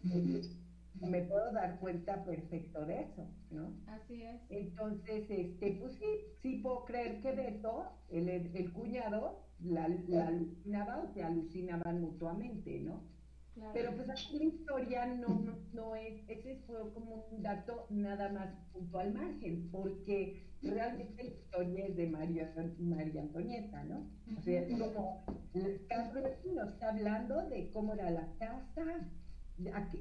Me 1.00 1.22
puedo 1.22 1.52
dar 1.52 1.80
cuenta 1.80 2.24
perfecto 2.24 2.84
de 2.86 3.00
eso, 3.02 3.26
¿no? 3.50 3.74
Así 3.86 4.22
es. 4.22 4.40
Entonces, 4.50 5.28
este, 5.30 5.78
pues 5.80 5.94
sí, 5.94 6.06
sí 6.42 6.58
puedo 6.62 6.84
creer 6.84 7.20
que 7.22 7.32
Beto, 7.32 7.84
el, 8.08 8.28
el 8.28 8.72
cuñado, 8.72 9.40
la, 9.60 9.88
la 10.08 10.28
alucinaba 10.28 10.98
o 11.02 11.12
se 11.12 11.22
alucinaban 11.22 12.00
mutuamente, 12.00 12.80
¿no? 12.80 13.02
Pero 13.74 13.94
pues 13.94 14.08
aquí 14.08 14.38
la 14.38 14.44
historia 14.44 15.06
no, 15.06 15.44
no, 15.72 15.94
es, 15.94 16.22
ese 16.28 16.56
fue 16.66 16.92
como 16.94 17.26
un 17.30 17.42
dato 17.42 17.86
nada 17.90 18.30
más 18.30 18.48
punto 18.72 18.98
al 18.98 19.12
margen, 19.12 19.68
porque 19.70 20.42
realmente 20.62 21.22
la 21.22 21.30
historia 21.30 21.86
es 21.86 21.96
de 21.96 22.08
María, 22.08 22.54
María 22.78 23.22
Antonieta, 23.22 23.84
¿no? 23.84 24.06
O 24.38 24.42
sea, 24.42 24.62
es 24.62 24.78
como, 24.78 25.24
Carlos 25.88 26.24
nos 26.54 26.68
está 26.72 26.90
hablando 26.90 27.48
de 27.48 27.70
cómo 27.70 27.92
era 27.92 28.10
la 28.10 28.28
casa, 28.38 29.10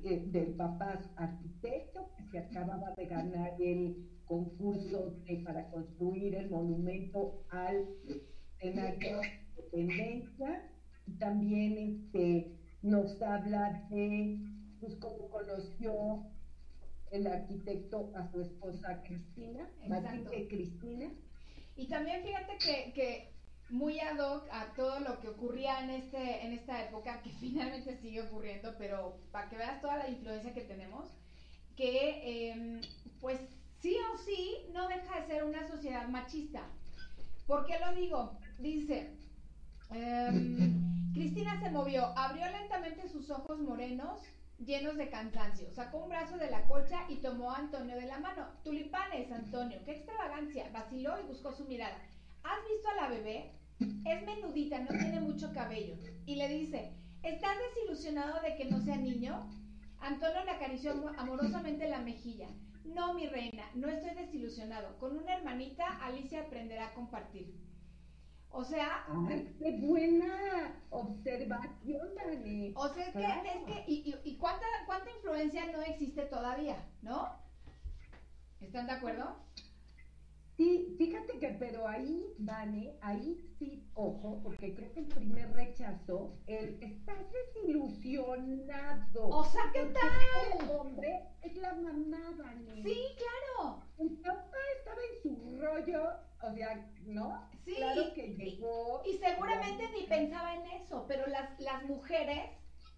eh, 0.03 0.27
del 0.31 0.53
papá 0.55 1.01
arquitecto 1.17 2.09
que 2.15 2.25
se 2.31 2.39
acababa 2.39 2.91
de 2.95 3.05
ganar 3.05 3.53
el 3.59 4.09
concurso 4.25 5.13
para 5.43 5.69
construir 5.69 6.35
el 6.35 6.49
monumento 6.49 7.43
al 7.49 7.85
escenario 8.57 9.19
tendencia 9.71 10.69
y 11.07 11.11
también 11.13 11.77
este, 11.77 12.60
nos 12.81 13.21
habla 13.21 13.85
de 13.89 14.37
pues, 14.79 14.95
cómo 14.95 15.29
conoció 15.29 16.25
el 17.11 17.27
arquitecto 17.27 18.11
a 18.15 18.31
su 18.31 18.41
esposa 18.41 19.03
Cristina, 19.03 19.69
Matilde 19.87 20.47
Cristina. 20.47 21.11
Y 21.75 21.87
también 21.87 22.23
fíjate 22.23 22.57
que, 22.57 22.93
que, 22.93 23.31
muy 23.69 23.99
ad 24.01 24.19
hoc 24.19 24.47
a 24.51 24.73
todo 24.73 24.99
lo 24.99 25.19
que 25.21 25.29
ocurría 25.29 25.81
en, 25.83 25.91
este, 25.91 26.45
en 26.45 26.53
esta 26.53 26.83
época, 26.83 27.21
que 27.21 27.29
finalmente 27.39 27.97
sigue 27.97 28.21
ocurriendo, 28.21 28.75
pero 28.77 29.17
para 29.31 29.49
que 29.49 29.57
veas 29.57 29.81
toda 29.81 29.97
la 29.97 30.09
influencia 30.09 30.53
que 30.53 30.61
tenemos, 30.61 31.09
que 31.75 32.51
em, 32.51 32.81
pues 33.19 33.39
sí 33.79 33.95
o 34.13 34.17
sí 34.17 34.57
no 34.73 34.87
deja 34.87 35.21
de 35.21 35.27
ser 35.27 35.43
una 35.43 35.67
sociedad 35.67 36.07
machista. 36.07 36.67
¿Por 37.47 37.65
qué 37.65 37.79
lo 37.79 37.93
digo? 37.95 38.37
Dice, 38.59 39.15
Em, 39.91 41.13
Cristina 41.13 41.59
se 41.59 41.69
movió, 41.69 42.05
abrió 42.17 42.45
lentamente 42.49 43.09
sus 43.09 43.29
ojos 43.29 43.59
morenos 43.59 44.21
llenos 44.57 44.95
de 44.95 45.09
cansancio, 45.09 45.69
sacó 45.71 46.03
un 46.03 46.09
brazo 46.09 46.37
de 46.37 46.49
la 46.49 46.67
colcha 46.67 47.05
y 47.09 47.17
tomó 47.17 47.51
a 47.51 47.57
Antonio 47.57 47.95
de 47.95 48.05
la 48.05 48.19
mano. 48.19 48.47
Tulipanes, 48.63 49.31
Antonio, 49.31 49.79
qué 49.85 49.91
extravagancia. 49.91 50.69
Vaciló 50.71 51.19
y 51.19 51.27
buscó 51.27 51.51
su 51.51 51.65
mirada. 51.65 51.97
¿Has 52.43 52.59
visto 52.69 52.89
a 52.89 53.01
la 53.01 53.09
bebé? 53.09 53.51
Es 54.05 54.25
menudita, 54.25 54.79
no 54.79 54.89
tiene 54.89 55.19
mucho 55.19 55.51
cabello. 55.53 55.95
Y 56.25 56.35
le 56.35 56.47
dice, 56.47 56.93
¿estás 57.23 57.57
desilusionado 57.73 58.39
de 58.41 58.55
que 58.55 58.65
no 58.65 58.79
sea 58.79 58.97
niño? 58.97 59.49
Antonio 59.99 60.43
le 60.45 60.51
acarició 60.51 60.93
amorosamente 61.17 61.89
la 61.89 61.99
mejilla. 61.99 62.47
No, 62.85 63.13
mi 63.13 63.27
reina, 63.27 63.63
no 63.75 63.89
estoy 63.89 64.15
desilusionado. 64.15 64.97
Con 64.99 65.17
una 65.17 65.35
hermanita, 65.35 65.85
Alicia 66.03 66.41
aprenderá 66.41 66.87
a 66.87 66.93
compartir. 66.93 67.53
O 68.51 68.63
sea. 68.63 69.05
¡Ay, 69.29 69.55
qué 69.59 69.77
buena 69.77 70.75
observación, 70.89 72.15
Dani! 72.15 72.73
O 72.75 72.87
sea, 72.89 73.05
es 73.07 73.13
que, 73.13 73.23
es 73.23 73.63
que 73.65 73.91
y, 73.91 74.15
y, 74.23 74.37
cuánta, 74.37 74.65
cuánta 74.85 75.09
influencia 75.11 75.71
no 75.71 75.81
existe 75.81 76.23
todavía, 76.23 76.85
¿no? 77.01 77.29
¿Están 78.59 78.87
de 78.87 78.93
acuerdo? 78.93 79.37
Sí, 80.61 80.93
fíjate 80.95 81.39
que, 81.39 81.47
pero 81.57 81.87
ahí, 81.87 82.35
Dani, 82.37 82.91
ahí 83.01 83.35
sí, 83.57 83.83
ojo, 83.95 84.41
porque 84.43 84.75
creo 84.75 84.93
que 84.93 84.99
el 84.99 85.07
primer 85.07 85.51
rechazo, 85.53 86.37
el 86.45 86.77
estás 86.83 87.17
desilusionado. 87.31 89.27
O 89.29 89.43
sea, 89.43 89.63
¿qué 89.73 89.85
tal? 89.85 90.61
El 90.61 90.69
hombre 90.69 91.29
es 91.41 91.57
la 91.57 91.73
mamá, 91.73 92.35
Dani. 92.37 92.83
Sí, 92.83 92.95
claro. 93.17 93.81
El 93.97 94.11
papá 94.19 94.57
estaba 94.77 95.01
en 95.01 95.23
su 95.23 95.59
rollo, 95.59 96.03
o 96.43 96.53
sea, 96.53 96.87
¿no? 97.07 97.49
Sí. 97.65 97.73
Claro 97.77 98.13
que 98.13 98.35
llegó. 98.35 99.01
Y, 99.03 99.17
seguramente 99.17 99.89
ni 99.97 100.05
pensaba 100.05 100.53
en 100.53 100.67
eso, 100.79 101.05
pero 101.07 101.25
las, 101.25 101.59
las 101.59 101.85
mujeres, 101.85 102.51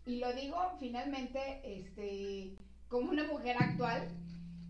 y 0.06 0.18
lo 0.18 0.34
digo 0.34 0.58
finalmente, 0.82 1.62
este, 1.64 2.58
como 2.90 3.12
una 3.12 3.24
mujer 3.24 3.56
actual, 3.58 4.10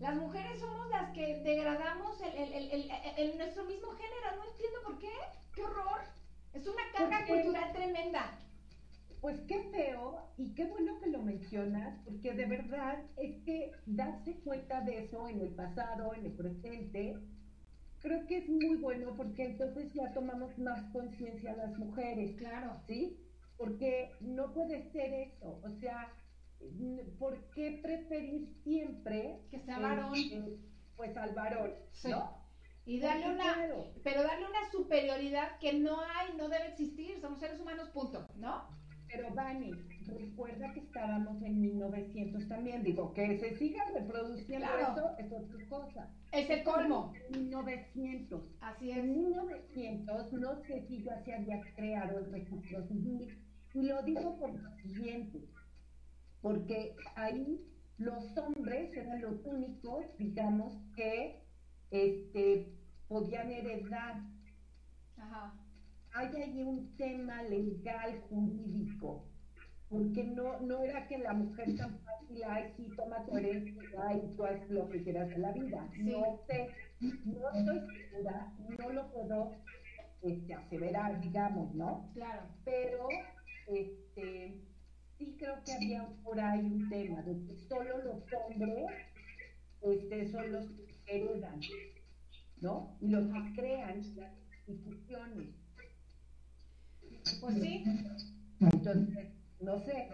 las 0.00 0.16
mujeres 0.16 0.60
somos 0.60 0.88
las 0.90 1.12
que 1.12 1.40
degradamos 1.40 2.20
el, 2.20 3.38
nuestro 3.38 3.64
mismo 3.64 3.90
género. 3.92 4.36
No 4.36 4.44
entiendo 4.50 4.78
por 4.84 4.98
qué. 4.98 5.12
¡Qué 5.54 5.62
horror! 5.62 6.00
Es 6.52 6.66
una 6.66 6.82
carga 6.96 7.26
cultural 7.26 7.72
tremenda. 7.72 8.38
Pues 9.20 9.40
qué 9.48 9.62
feo 9.70 10.20
y 10.36 10.54
qué 10.54 10.66
bueno 10.66 11.00
que 11.00 11.08
lo 11.08 11.22
mencionas, 11.22 11.98
porque 12.04 12.32
de 12.34 12.44
verdad 12.44 13.02
es 13.16 13.42
que 13.44 13.72
darse 13.86 14.40
cuenta 14.40 14.82
de 14.82 15.04
eso 15.04 15.28
en 15.28 15.40
el 15.40 15.54
pasado, 15.54 16.12
en 16.14 16.26
el 16.26 16.32
presente, 16.32 17.16
creo 18.00 18.26
que 18.26 18.38
es 18.38 18.48
muy 18.48 18.76
bueno 18.76 19.14
porque 19.16 19.46
entonces 19.46 19.92
ya 19.94 20.12
tomamos 20.12 20.58
más 20.58 20.84
conciencia 20.92 21.56
las 21.56 21.76
mujeres. 21.78 22.36
Claro. 22.36 22.80
¿Sí? 22.86 23.18
Porque 23.56 24.10
no 24.20 24.52
puede 24.52 24.90
ser 24.92 25.14
eso. 25.14 25.58
O 25.62 25.70
sea, 25.80 26.12
¿por 27.18 27.50
qué 27.50 27.80
preferir 27.82 28.48
siempre 28.62 29.40
que 29.50 29.60
sea 29.60 29.78
varón? 29.78 30.12
pues 30.96 31.16
al 31.16 31.34
varón, 31.34 31.72
¿no? 32.04 32.44
Y 32.86 33.00
darle 33.00 33.32
una, 33.32 33.56
pero 34.02 34.22
darle 34.22 34.46
una 34.46 34.70
superioridad 34.70 35.58
que 35.58 35.72
no 35.72 36.00
hay, 36.00 36.36
no 36.36 36.48
debe 36.48 36.68
existir, 36.68 37.18
somos 37.20 37.40
seres 37.40 37.58
humanos, 37.58 37.88
punto, 37.90 38.28
¿no? 38.36 38.68
Pero 39.08 39.32
Vani, 39.32 39.72
recuerda 40.06 40.72
que 40.72 40.80
estábamos 40.80 41.40
en 41.42 41.60
1900 41.60 42.48
también, 42.48 42.82
digo, 42.82 43.14
que 43.14 43.38
se 43.38 43.56
siga 43.56 43.84
reproduciendo 43.94 44.66
eso 44.66 45.14
es 45.18 45.32
otra 45.32 45.68
cosa. 45.68 46.10
Es 46.32 46.50
el 46.50 46.64
colmo. 46.64 47.12
1900. 47.30 48.42
Así 48.60 48.90
es. 48.90 48.98
En 48.98 49.12
1900, 49.12 50.32
no 50.32 50.60
sé 50.62 50.84
si 50.88 51.02
ya 51.04 51.22
se 51.24 51.34
había 51.34 51.60
creado 51.76 52.18
el 52.18 52.32
registro 52.32 52.86
civil, 52.88 53.38
y 53.72 53.82
lo 53.82 54.02
digo 54.02 54.36
por 54.38 54.52
lo 54.52 54.76
siguiente, 54.78 55.48
porque 56.44 56.94
ahí 57.16 57.58
los 57.96 58.36
hombres 58.36 58.94
eran 58.94 59.22
los 59.22 59.42
únicos, 59.46 60.04
digamos, 60.18 60.74
que 60.94 61.42
este, 61.90 62.70
podían 63.08 63.50
heredar. 63.50 64.20
Ajá. 65.16 65.54
Hay 66.12 66.28
ahí 66.36 66.62
un 66.62 66.94
tema 66.98 67.42
legal, 67.44 68.20
jurídico, 68.28 69.24
porque 69.88 70.22
no, 70.22 70.60
no 70.60 70.82
era 70.82 71.08
que 71.08 71.16
la 71.16 71.32
mujer 71.32 71.76
tan 71.78 71.98
fácil, 72.00 72.42
ay, 72.46 72.74
sí, 72.76 72.90
toma 72.94 73.24
tu 73.24 73.38
herencia 73.38 74.14
y 74.14 74.36
tú 74.36 74.44
haces 74.44 74.68
lo 74.68 74.86
que 74.90 75.02
quieras 75.02 75.30
de 75.30 75.38
la 75.38 75.52
vida. 75.52 75.88
No 75.96 76.40
sé, 76.46 76.68
no 77.00 77.50
estoy 77.54 77.96
segura, 78.10 78.52
no 78.78 78.90
lo 78.90 79.10
puedo 79.12 79.52
este, 80.20 80.52
aseverar, 80.52 81.22
digamos, 81.22 81.74
¿no? 81.74 82.10
Claro. 82.12 82.42
Pero, 82.66 83.08
este 83.66 84.73
sí 85.18 85.36
creo 85.38 85.62
que 85.64 85.72
había 85.72 86.08
por 86.22 86.40
ahí 86.40 86.60
un 86.60 86.88
tema 86.88 87.22
de 87.22 87.46
que 87.46 87.56
solo 87.68 87.98
los 87.98 88.22
hombres 88.32 88.86
este, 89.82 90.30
son 90.30 90.52
los 90.52 90.66
que 90.70 90.94
heredan, 91.06 91.60
¿no? 92.60 92.96
Y 93.00 93.08
los 93.08 93.26
que 93.26 93.52
crean 93.54 94.16
las 94.16 94.32
instituciones. 94.66 95.48
Pues 97.40 97.54
sí. 97.60 97.84
Entonces, 98.60 99.28
no 99.60 99.78
sé. 99.84 100.08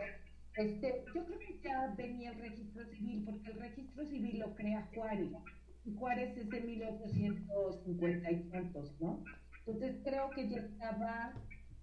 Este, 0.57 1.05
yo 1.15 1.25
creo 1.25 1.39
que 1.39 1.61
ya 1.63 1.95
venía 1.97 2.33
el 2.33 2.41
registro 2.41 2.85
civil, 2.87 3.23
porque 3.25 3.51
el 3.53 3.61
registro 3.61 4.05
civil 4.07 4.39
lo 4.41 4.55
crea 4.55 4.89
Juárez. 4.95 5.31
Y 5.85 5.95
Juárez 5.95 6.37
es 6.37 6.51
de 6.51 6.61
1850 6.61 8.31
y 8.31 8.43
tantos, 8.51 9.01
¿no? 9.01 9.25
Entonces 9.67 9.97
creo 10.05 10.31
que 10.31 10.49
ya 10.49 10.59
estaba 10.59 11.33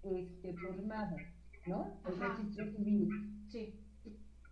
este, 0.02 0.52
formado. 0.54 1.16
¿No? 1.68 2.00
El 2.06 2.18
registro 2.18 2.66
civil. 2.72 3.08
Sí. 3.48 3.74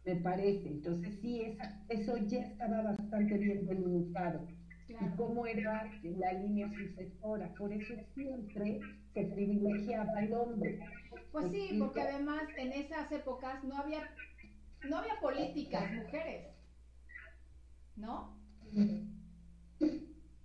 Me 0.05 0.17
parece. 0.17 0.69
Entonces 0.69 1.19
sí, 1.21 1.43
esa, 1.43 1.85
eso 1.89 2.17
ya 2.19 2.41
estaba 2.41 2.83
bastante 2.83 3.39
bien 3.39 3.67
delimitado. 3.67 4.47
Y 4.89 5.17
cómo 5.17 5.47
era 5.47 5.91
la 6.03 6.33
línea 6.35 6.71
sucesora. 6.71 7.53
Por 7.55 7.73
eso 7.73 7.95
siempre 8.15 8.81
se 9.13 9.25
privilegiaba 9.25 10.13
al 10.17 10.33
hombre. 10.33 10.79
Pues 11.33 11.51
sí, 11.51 11.77
porque 11.79 12.03
además 12.03 12.43
en 12.57 12.73
esas 12.73 13.11
épocas 13.11 13.63
no 13.65 13.77
había, 13.77 14.09
no 14.89 14.99
había 14.99 15.19
políticas 15.21 15.93
mujeres. 15.93 16.47
¿No? 17.97 18.39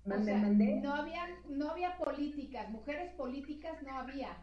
Mande, 0.05 0.35
mande. 0.35 0.81
No 0.81 0.95
había, 0.95 1.23
no 1.47 1.69
había 1.69 1.95
políticas, 1.97 2.69
mujeres 2.71 3.13
políticas 3.13 3.81
no 3.83 3.95
había 3.95 4.35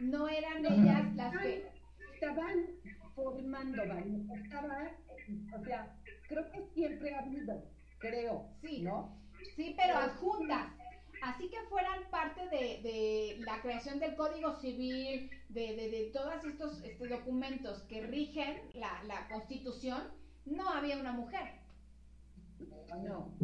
no 0.00 0.28
eran 0.28 0.64
ellas 0.64 1.14
las 1.14 1.36
que 1.38 1.68
estaban 2.14 2.66
formando, 3.14 3.82
estaba, 3.82 4.90
o 5.54 5.64
sea, 5.64 5.96
creo 6.28 6.50
que 6.52 6.62
siempre 6.74 7.14
ha 7.14 7.20
habido, 7.20 7.64
creo, 7.98 8.48
sí, 8.60 8.82
¿no? 8.82 9.16
Sí, 9.56 9.74
pero 9.76 9.96
adjuntas. 9.96 10.72
Así 11.22 11.48
que 11.48 11.56
fueran 11.70 12.10
parte 12.10 12.42
de, 12.50 12.82
de 12.82 13.36
la 13.40 13.60
creación 13.62 13.98
del 13.98 14.16
Código 14.16 14.60
Civil, 14.60 15.30
de, 15.48 15.74
de, 15.74 15.90
de 15.90 16.10
todos 16.12 16.44
estos 16.44 16.82
este, 16.84 17.08
documentos 17.08 17.82
que 17.84 18.06
rigen 18.06 18.60
la, 18.74 19.02
la 19.04 19.26
Constitución, 19.28 20.02
no 20.44 20.68
había 20.68 20.98
una 20.98 21.12
mujer. 21.12 21.54
No. 23.02 23.34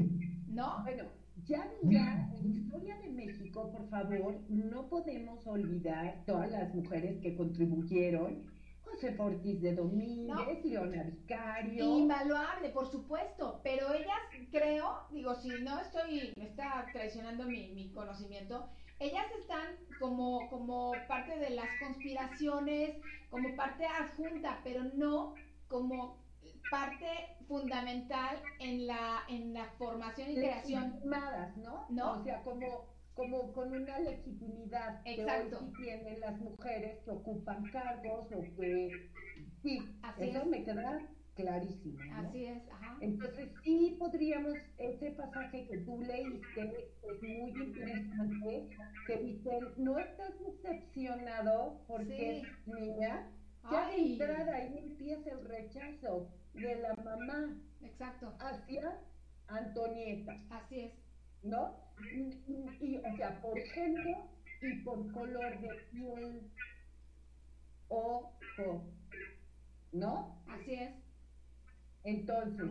¿No? 0.49 0.83
Bueno, 0.83 1.05
ya 1.44 1.70
mira, 1.82 2.30
en 2.38 2.50
la 2.50 2.59
historia 2.59 2.96
de 2.98 3.09
México, 3.10 3.70
por 3.70 3.88
favor, 3.88 4.40
no 4.48 4.88
podemos 4.88 5.46
olvidar 5.46 6.22
todas 6.26 6.50
las 6.50 6.74
mujeres 6.74 7.20
que 7.20 7.34
contribuyeron. 7.36 8.50
José 8.82 9.14
Ortiz 9.18 9.62
de 9.62 9.74
Domínguez, 9.74 10.64
Leona 10.64 11.02
Vicario. 11.04 11.98
Invaluable, 11.98 12.68
por 12.70 12.90
supuesto, 12.90 13.60
pero 13.64 13.92
ellas 13.94 14.20
creo, 14.50 15.06
digo, 15.10 15.34
si 15.36 15.48
no 15.62 15.80
estoy, 15.80 16.34
me 16.36 16.44
está 16.44 16.86
traicionando 16.92 17.44
mi, 17.46 17.72
mi 17.72 17.90
conocimiento, 17.92 18.68
ellas 19.00 19.26
están 19.40 19.76
como, 19.98 20.48
como 20.50 20.92
parte 21.09 21.38
de 21.38 21.50
las 21.50 21.68
conspiraciones, 21.80 22.96
como 23.30 23.56
parte 23.56 23.86
adjunta, 23.86 24.60
pero 24.62 24.84
no 24.94 25.34
como 25.68 26.18
parte 26.70 27.06
fundamental 27.53 28.37
en 28.61 28.87
la, 28.87 29.20
en 29.29 29.53
la 29.53 29.66
formación 29.79 30.31
y 30.31 30.35
creación. 30.37 31.01
¿no? 31.57 31.87
¿no? 31.91 32.12
O 32.12 32.24
sea, 32.24 32.43
como, 32.43 32.87
como 33.15 33.53
con 33.53 33.73
una 33.74 33.99
legitimidad 33.99 35.03
Exacto. 35.05 35.51
que 35.51 35.55
hoy 35.57 35.70
sí 35.77 35.83
tienen 35.83 36.20
las 36.20 36.41
mujeres 36.41 36.99
que 37.05 37.11
ocupan 37.11 37.62
cargos 37.70 38.27
o 38.33 38.41
que... 38.59 39.11
Sí, 39.62 39.79
Así 40.03 40.31
eso 40.31 40.39
es. 40.41 40.47
me 40.47 40.65
queda 40.65 40.99
clarísimo. 41.35 41.99
¿no? 42.05 42.29
Así 42.29 42.45
es, 42.47 42.62
ajá. 42.70 42.97
Entonces 43.01 43.51
sí 43.62 43.97
podríamos, 43.99 44.55
ese 44.79 45.11
pasaje 45.11 45.66
que 45.69 45.79
tú 45.79 46.01
leíste 46.01 46.91
es 47.03 47.23
muy 47.23 47.51
interesante, 47.51 48.69
que 49.07 49.16
dice, 49.19 49.61
no 49.77 49.99
estás 49.99 50.33
decepcionado 50.41 51.83
porque 51.87 52.43
Sí. 52.65 52.70
niña, 52.70 53.29
ya 53.70 53.89
de 53.91 53.97
entrada 53.97 54.57
ahí 54.57 54.79
empieza 54.79 55.31
el 55.31 55.45
rechazo 55.45 56.29
de 56.55 56.77
la 56.77 56.95
mamá 56.95 57.57
Exacto, 57.83 58.35
hacia 58.39 58.99
Antonieta, 59.49 60.33
así 60.51 60.81
es. 60.81 60.93
¿no? 61.43 61.77
Y, 62.15 62.43
y, 62.81 62.97
o 62.99 63.16
sea, 63.16 63.41
por 63.41 63.59
género 63.59 64.31
y 64.61 64.83
por 64.83 65.12
color 65.12 65.61
de 65.61 65.69
piel, 65.91 66.51
ojo, 67.89 68.85
¿no? 69.93 70.43
Así 70.49 70.74
es. 70.74 70.95
Entonces, 72.05 72.69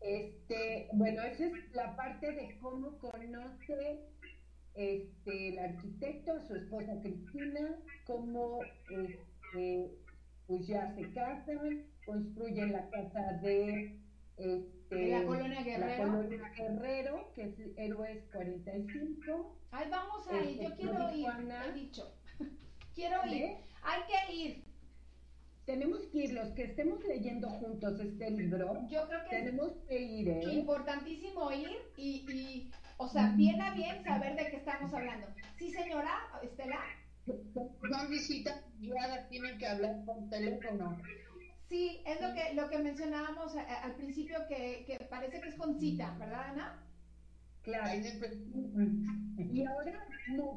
este, 0.00 0.88
bueno, 0.92 1.22
esa 1.22 1.46
es 1.46 1.72
la 1.74 1.96
parte 1.96 2.30
de 2.32 2.58
cómo 2.60 2.98
conoce 2.98 4.04
este, 4.74 5.48
el 5.48 5.58
arquitecto 5.58 6.32
a 6.32 6.46
su 6.46 6.54
esposa 6.54 7.00
Cristina, 7.02 7.76
cómo 8.04 8.60
este, 8.90 9.98
pues 10.46 10.66
ya 10.66 10.94
se 10.94 11.12
casan, 11.12 11.86
construyen 12.08 12.72
la 12.72 12.88
casa 12.88 13.34
de, 13.42 14.00
este, 14.38 15.08
la 15.08 15.24
colonia 15.24 15.62
Guerrero. 15.62 16.06
La 16.06 16.12
colonia 16.12 16.52
Guerrero, 16.56 17.32
que 17.34 17.42
es 17.42 17.54
Héroes 17.76 18.24
45. 18.32 19.56
Ay, 19.72 19.86
vamos 19.90 20.26
a 20.28 20.42
ir, 20.42 20.62
yo 20.62 20.74
quiero 20.74 21.14
ir, 21.14 21.26
he 21.66 21.72
dicho. 21.74 22.14
quiero 22.94 23.26
ir, 23.26 23.58
hay 23.82 24.00
que 24.08 24.34
ir. 24.34 24.64
Tenemos 25.66 26.00
que 26.06 26.18
ir, 26.24 26.32
los 26.32 26.48
que 26.54 26.62
estemos 26.62 27.04
leyendo 27.04 27.50
juntos 27.50 28.00
este 28.00 28.30
libro, 28.30 28.88
yo 28.88 29.06
creo 29.06 29.20
que 29.24 29.36
tenemos 29.36 29.72
que 29.86 30.00
ir. 30.00 30.28
¿eh? 30.30 30.40
Importantísimo 30.54 31.52
ir 31.52 31.76
y, 31.98 32.24
y, 32.32 32.70
o 32.96 33.06
sea, 33.06 33.34
bien 33.36 33.60
a 33.60 33.74
bien 33.74 34.02
saber 34.02 34.34
de 34.34 34.50
qué 34.50 34.56
estamos 34.56 34.94
hablando. 34.94 35.26
Sí, 35.58 35.70
señora, 35.70 36.26
Estela 36.42 36.80
no 37.90 38.08
visita 38.08 38.62
guiada 38.78 39.28
tienen 39.28 39.58
que 39.58 39.66
hablar 39.66 40.04
por 40.04 40.28
teléfono. 40.30 40.96
Sí, 41.68 42.02
es 42.06 42.20
lo 42.20 42.32
que, 42.34 42.54
lo 42.54 42.68
que 42.70 42.78
mencionábamos 42.78 43.54
al 43.56 43.94
principio, 43.94 44.38
que, 44.48 44.84
que 44.86 45.04
parece 45.04 45.40
que 45.40 45.48
es 45.48 45.56
con 45.56 45.78
cita, 45.78 46.16
¿verdad, 46.18 46.50
Ana? 46.50 46.82
Claro. 47.62 47.90
Y 49.36 49.64
ahora 49.64 50.06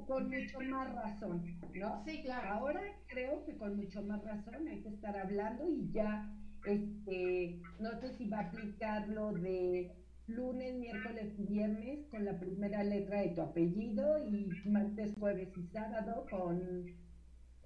con 0.07 0.29
mucho 0.29 0.59
más 0.69 0.93
razón, 0.93 1.43
¿no? 1.75 2.03
Sí, 2.05 2.21
claro. 2.23 2.53
Ahora 2.53 2.81
creo 3.07 3.43
que 3.45 3.57
con 3.57 3.75
mucho 3.75 4.01
más 4.03 4.23
razón 4.23 4.67
hay 4.67 4.81
que 4.81 4.89
estar 4.89 5.17
hablando 5.17 5.67
y 5.67 5.91
ya, 5.91 6.33
este, 6.65 7.59
no 7.79 7.99
sé 7.99 8.13
si 8.13 8.29
va 8.29 8.39
a 8.39 8.47
aplicar 8.47 9.07
lo 9.09 9.33
de 9.33 9.91
lunes, 10.27 10.75
miércoles 10.75 11.33
y 11.37 11.43
viernes 11.45 12.07
con 12.09 12.23
la 12.23 12.39
primera 12.39 12.83
letra 12.83 13.21
de 13.21 13.29
tu 13.29 13.41
apellido 13.41 14.25
y 14.25 14.47
martes, 14.65 15.13
jueves 15.19 15.49
y 15.57 15.67
sábado 15.67 16.25
con, 16.29 16.85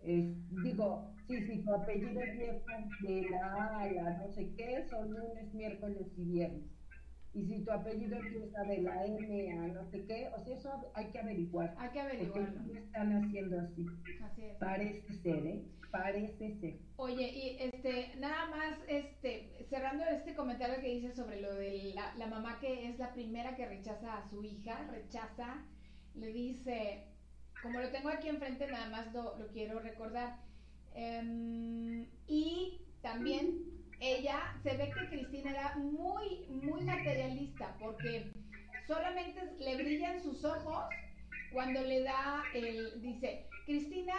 digo, 0.05 1.11
sí, 1.27 1.41
si 1.45 1.63
tu 1.63 1.73
apellido 1.73 2.21
empieza 2.21 2.71
de 3.01 3.29
la 3.29 3.79
A 3.79 3.91
la 3.91 4.17
no 4.17 4.31
sé 4.33 4.53
qué, 4.55 4.85
son 4.89 5.11
lunes, 5.11 5.53
miércoles 5.53 6.07
y 6.17 6.23
viernes. 6.23 6.75
Y 7.33 7.45
si 7.47 7.65
tu 7.65 7.71
apellido 7.71 8.17
empieza 8.17 8.63
de 8.63 8.81
la 8.81 9.05
M 9.05 9.51
a 9.51 9.67
no 9.67 9.85
sé 9.91 10.05
qué, 10.05 10.29
o 10.37 10.41
sea, 10.41 10.55
eso 10.55 10.91
hay 10.93 11.07
que 11.07 11.19
averiguar. 11.19 11.75
Hay 11.77 11.89
que 11.89 11.99
averiguarlo. 11.99 12.63
Porque 12.63 12.79
están 12.79 13.11
haciendo 13.11 13.59
así. 13.59 13.85
Así 14.23 14.45
es. 14.45 14.57
Parece 14.57 15.13
ser, 15.21 15.45
¿eh? 15.45 15.65
Parece 15.91 16.55
ser. 16.61 16.79
Oye, 16.95 17.29
y 17.29 17.57
este, 17.59 18.17
nada 18.19 18.49
más, 18.49 18.79
este, 18.87 19.65
cerrando 19.69 20.05
este 20.05 20.33
comentario 20.33 20.79
que 20.79 20.95
dice 20.95 21.13
sobre 21.13 21.41
lo 21.41 21.53
de 21.55 21.91
la, 21.93 22.15
la 22.15 22.27
mamá 22.27 22.57
que 22.61 22.87
es 22.87 22.97
la 22.99 23.11
primera 23.11 23.55
que 23.57 23.65
rechaza 23.65 24.17
a 24.17 24.29
su 24.29 24.41
hija, 24.41 24.87
rechaza, 24.89 25.65
le 26.13 26.31
dice, 26.31 27.03
como 27.65 27.79
lo 27.79 27.89
tengo 27.89 28.09
aquí 28.09 28.29
enfrente, 28.29 28.67
nada 28.67 28.89
más 28.89 29.11
lo, 29.11 29.47
quiero 29.51 29.79
recordar. 29.79 30.37
Em, 30.93 32.07
y 32.27 32.79
también 33.01 33.59
ella, 33.99 34.55
se 34.61 34.77
ve 34.77 34.91
que 34.91 35.09
Cristina 35.09 35.49
era 35.49 35.75
muy, 35.77 36.45
muy 36.47 36.83
materialista, 36.83 37.75
porque 37.79 38.31
solamente 38.87 39.41
le 39.57 39.77
brillan 39.77 40.21
sus 40.21 40.45
ojos 40.45 40.85
cuando 41.51 41.81
le 41.81 42.03
da 42.03 42.43
el, 42.53 43.01
dice, 43.01 43.47
Cristina 43.65 44.13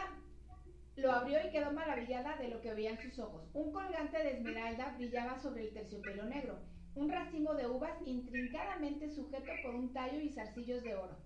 lo 0.97 1.13
abrió 1.13 1.39
y 1.47 1.51
quedó 1.51 1.71
maravillada 1.73 2.37
de 2.39 2.49
lo 2.49 2.61
que 2.61 2.75
veía 2.75 2.91
en 2.91 2.99
sus 2.99 3.19
ojos. 3.21 3.49
Un 3.55 3.71
colgante 3.71 4.19
de 4.19 4.39
esmeralda 4.39 4.95
brillaba 4.97 5.39
sobre 5.39 5.69
el 5.69 5.73
terciopelo 5.73 6.25
negro, 6.25 6.59
un 6.97 7.11
racimo 7.11 7.55
de 7.55 7.69
uvas 7.69 7.97
intrincadamente 8.07 9.09
sujeto 9.09 9.53
por 9.63 9.77
un 9.77 9.93
tallo 9.93 10.21
y 10.21 10.31
zarcillos 10.31 10.83
de 10.83 10.97
oro. 10.97 11.17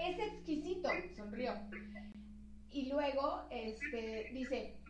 Es 0.00 0.18
exquisito, 0.18 0.88
sonrió. 1.16 1.54
Y 2.70 2.88
luego, 2.88 3.46
este, 3.50 4.30
dice, 4.32 4.80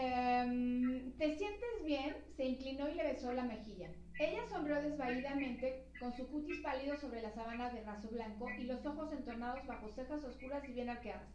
Em, 0.00 1.12
¿Te 1.18 1.36
sientes 1.36 1.84
bien? 1.84 2.14
Se 2.36 2.44
inclinó 2.44 2.88
y 2.88 2.94
le 2.94 3.04
besó 3.04 3.32
la 3.32 3.42
mejilla. 3.42 3.90
Ella 4.20 4.46
sonrió 4.48 4.80
desvaídamente, 4.80 5.86
con 5.98 6.12
su 6.12 6.28
cutis 6.28 6.60
pálido 6.60 6.96
sobre 6.96 7.22
las 7.22 7.34
sábanas 7.34 7.72
de 7.72 7.82
raso 7.82 8.08
blanco 8.08 8.48
y 8.58 8.64
los 8.64 8.84
ojos 8.86 9.12
entornados 9.12 9.66
bajo 9.66 9.90
cejas 9.92 10.22
oscuras 10.24 10.62
y 10.68 10.72
bien 10.72 10.90
arqueadas. 10.90 11.28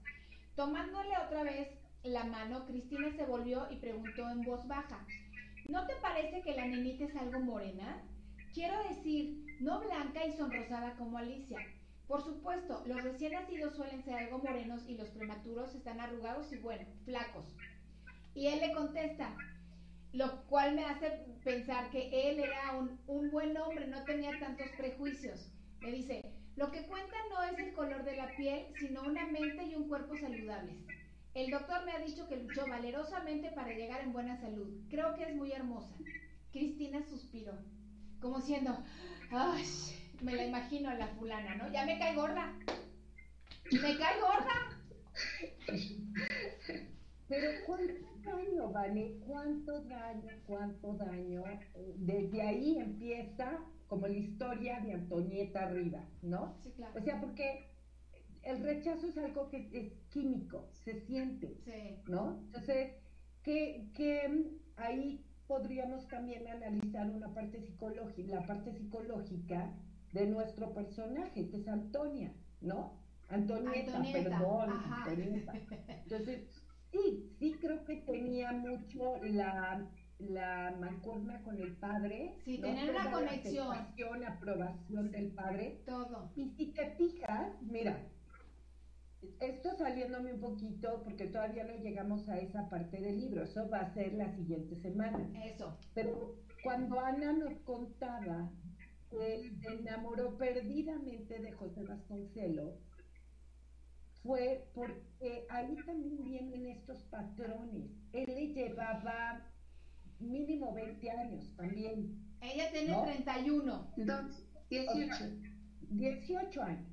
Tomándole 0.55 1.10
otra 1.26 1.43
vez 1.43 1.68
la 2.03 2.23
mano, 2.26 2.65
Cristina 2.65 3.11
se 3.11 3.26
volvió 3.26 3.69
y 3.72 3.77
preguntó 3.77 4.30
en 4.30 4.41
voz 4.41 4.65
baja, 4.68 5.05
¿no 5.68 5.85
te 5.85 5.95
parece 6.01 6.41
que 6.41 6.55
la 6.55 6.65
nenita 6.65 7.05
es 7.05 7.15
algo 7.15 7.39
morena? 7.39 8.01
Quiero 8.53 8.81
decir, 8.88 9.57
no 9.60 9.81
blanca 9.81 10.26
y 10.26 10.31
sonrosada 10.34 10.95
como 10.95 11.18
Alicia. 11.18 11.60
Por 12.07 12.21
supuesto, 12.23 12.84
los 12.85 13.03
recién 13.03 13.34
nacidos 13.34 13.75
suelen 13.75 14.03
ser 14.03 14.15
algo 14.15 14.39
morenos 14.39 14.88
y 14.88 14.97
los 14.97 15.09
prematuros 15.09 15.73
están 15.73 15.99
arrugados 15.99 16.51
y 16.51 16.57
bueno, 16.57 16.85
flacos. 17.05 17.45
Y 18.35 18.47
él 18.47 18.59
le 18.59 18.73
contesta, 18.73 19.35
lo 20.11 20.43
cual 20.45 20.75
me 20.75 20.85
hace 20.85 21.09
pensar 21.43 21.89
que 21.91 22.30
él 22.30 22.39
era 22.39 22.77
un, 23.07 23.31
buen 23.31 23.57
hombre, 23.57 23.88
no 23.88 24.03
tenía 24.03 24.38
tantos 24.39 24.67
prejuicios. 24.77 25.49
Me 25.80 25.91
dice, 25.91 26.23
lo 26.55 26.71
que 26.71 26.85
cuenta 26.88 27.15
no 27.30 27.43
es 27.43 27.57
el 27.59 27.73
color 27.73 28.03
de 28.03 28.17
la 28.17 28.35
piel, 28.35 28.67
sino 28.80 29.03
una 29.03 29.25
mente 29.27 29.63
y 29.65 29.75
un 29.75 29.88
cuerpo 29.88 30.15
saludables. 30.17 30.75
El 31.34 31.49
doctor 31.49 31.84
me 31.85 31.93
ha 31.93 31.99
dicho 31.99 32.27
que 32.27 32.38
luchó 32.38 32.67
valerosamente 32.67 33.49
para 33.51 33.73
llegar 33.73 34.01
en 34.01 34.13
buena 34.13 34.38
salud. 34.38 34.67
Creo 34.89 35.15
que 35.15 35.23
es 35.23 35.35
muy 35.35 35.51
hermosa. 35.51 35.95
Cristina 36.51 37.01
suspiró, 37.09 37.53
como 38.19 38.39
siendo, 38.39 38.77
ay, 39.31 39.65
me 40.22 40.35
la 40.35 40.45
imagino 40.45 40.90
a 40.90 40.95
la 40.95 41.07
fulana, 41.07 41.56
¿no? 41.56 41.72
Ya 41.72 41.85
me 41.85 41.98
cae 41.98 42.15
gorda. 42.15 42.53
Me 43.72 43.98
cae 43.98 44.19
gorda. 44.19 44.73
Pero 47.27 47.52
¿cuánto 47.65 48.06
daño, 48.23 48.69
Vane? 48.72 49.18
¿Cuánto 49.26 49.81
daño, 49.85 50.30
cuánto 50.45 50.94
daño? 50.94 51.44
Desde 51.98 52.41
ahí 52.41 52.77
empieza 52.77 53.60
como 53.88 54.07
la 54.07 54.18
historia 54.18 54.80
de 54.81 54.94
Antonieta 54.94 55.64
arriba, 55.65 56.03
¿no? 56.22 56.56
Sí, 56.64 56.72
claro. 56.72 56.94
O 56.99 57.03
sea, 57.03 57.19
porque 57.19 57.69
el 58.44 58.61
rechazo 58.61 59.07
es 59.07 59.18
algo 59.18 59.49
que 59.49 59.69
es 59.72 59.94
químico, 60.10 60.69
se 60.84 60.99
siente, 61.02 61.57
¿no? 62.07 62.40
Entonces, 62.45 62.94
que, 63.44 63.90
que 63.95 64.60
ahí 64.77 65.26
podríamos 65.48 66.07
también 66.07 66.48
analizar 66.48 67.10
una 67.10 67.34
parte 67.34 67.61
psicológica, 67.61 68.35
la 68.35 68.45
parte 68.45 68.73
psicológica 68.73 69.73
de 70.14 70.27
nuestro 70.27 70.73
personaje, 70.73 71.49
que 71.49 71.57
es 71.57 71.68
Antonia, 71.68 72.34
¿no? 72.61 73.02
Antonieta, 73.30 74.02
perdón, 74.11 74.69
Antonieta. 74.69 75.53
Entonces, 75.88 76.48
Sí, 76.94 77.35
sí 77.40 77.57
creo 77.60 77.84
que 77.85 77.98
tenía 77.98 78.52
mucho 78.52 79.18
la, 79.23 79.90
la 80.19 80.99
con 81.02 81.60
el 81.60 81.76
padre. 81.77 82.35
Sí, 82.45 82.60
tener 82.60 82.91
una 82.91 83.11
conexión. 83.11 83.76
La 84.19 84.27
aprobación 84.27 85.11
del 85.11 85.31
padre. 85.31 85.81
Todo. 85.88 86.31
Y 86.35 86.49
si 86.52 86.68
te 86.68 86.91
fijas, 86.91 87.60
mira, 87.64 87.99
esto 89.40 89.76
saliéndome 89.76 90.34
un 90.34 90.40
poquito 90.40 91.02
porque 91.03 91.26
todavía 91.26 91.64
no 91.64 91.73
llegamos 91.77 92.30
a 92.30 92.38
esa 92.38 92.69
parte 92.69 93.02
del 93.02 93.19
libro, 93.22 93.44
eso 93.44 93.68
va 93.69 93.80
a 93.80 93.94
ser 93.95 94.14
la 94.14 94.31
siguiente 94.35 94.76
semana. 94.76 95.31
Eso. 95.45 95.76
Pero 95.95 96.35
cuando 96.61 96.99
Ana 96.99 97.34
nos 97.34 97.57
contaba 97.61 98.52
que 99.14 99.35
él 99.35 99.60
se 99.61 99.73
enamoró 99.73 100.38
perdidamente 100.38 101.40
de 101.40 101.52
José 101.53 101.84
Vasconcelos, 101.84 102.76
fue 104.23 104.69
porque 104.73 105.45
ahí 105.49 105.76
también 105.85 106.23
vienen 106.23 106.65
estos 106.68 107.03
patrones. 107.03 107.91
Él 108.14 108.26
le 108.27 108.48
llevaba 108.53 109.45
mínimo 110.19 110.73
20 110.73 111.11
años 111.11 111.53
también. 111.56 112.19
Ella 112.41 112.72
tiene 112.72 112.95
31. 113.03 113.94
18. 114.69 115.26
18 115.90 116.64
años. 116.64 116.90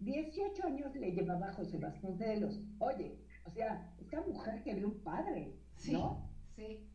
18 0.00 0.66
años 0.66 0.94
le 0.96 1.12
llevaba 1.12 1.52
José 1.52 1.78
Vasconcelos. 1.78 2.60
Oye, 2.80 3.16
o 3.44 3.50
sea, 3.50 3.94
esta 3.98 4.20
mujer 4.22 4.62
quería 4.64 4.86
un 4.86 5.00
padre, 5.02 5.56
¿no? 5.90 6.28
Sí. 6.56 6.88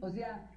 O 0.00 0.10
sea, 0.10 0.50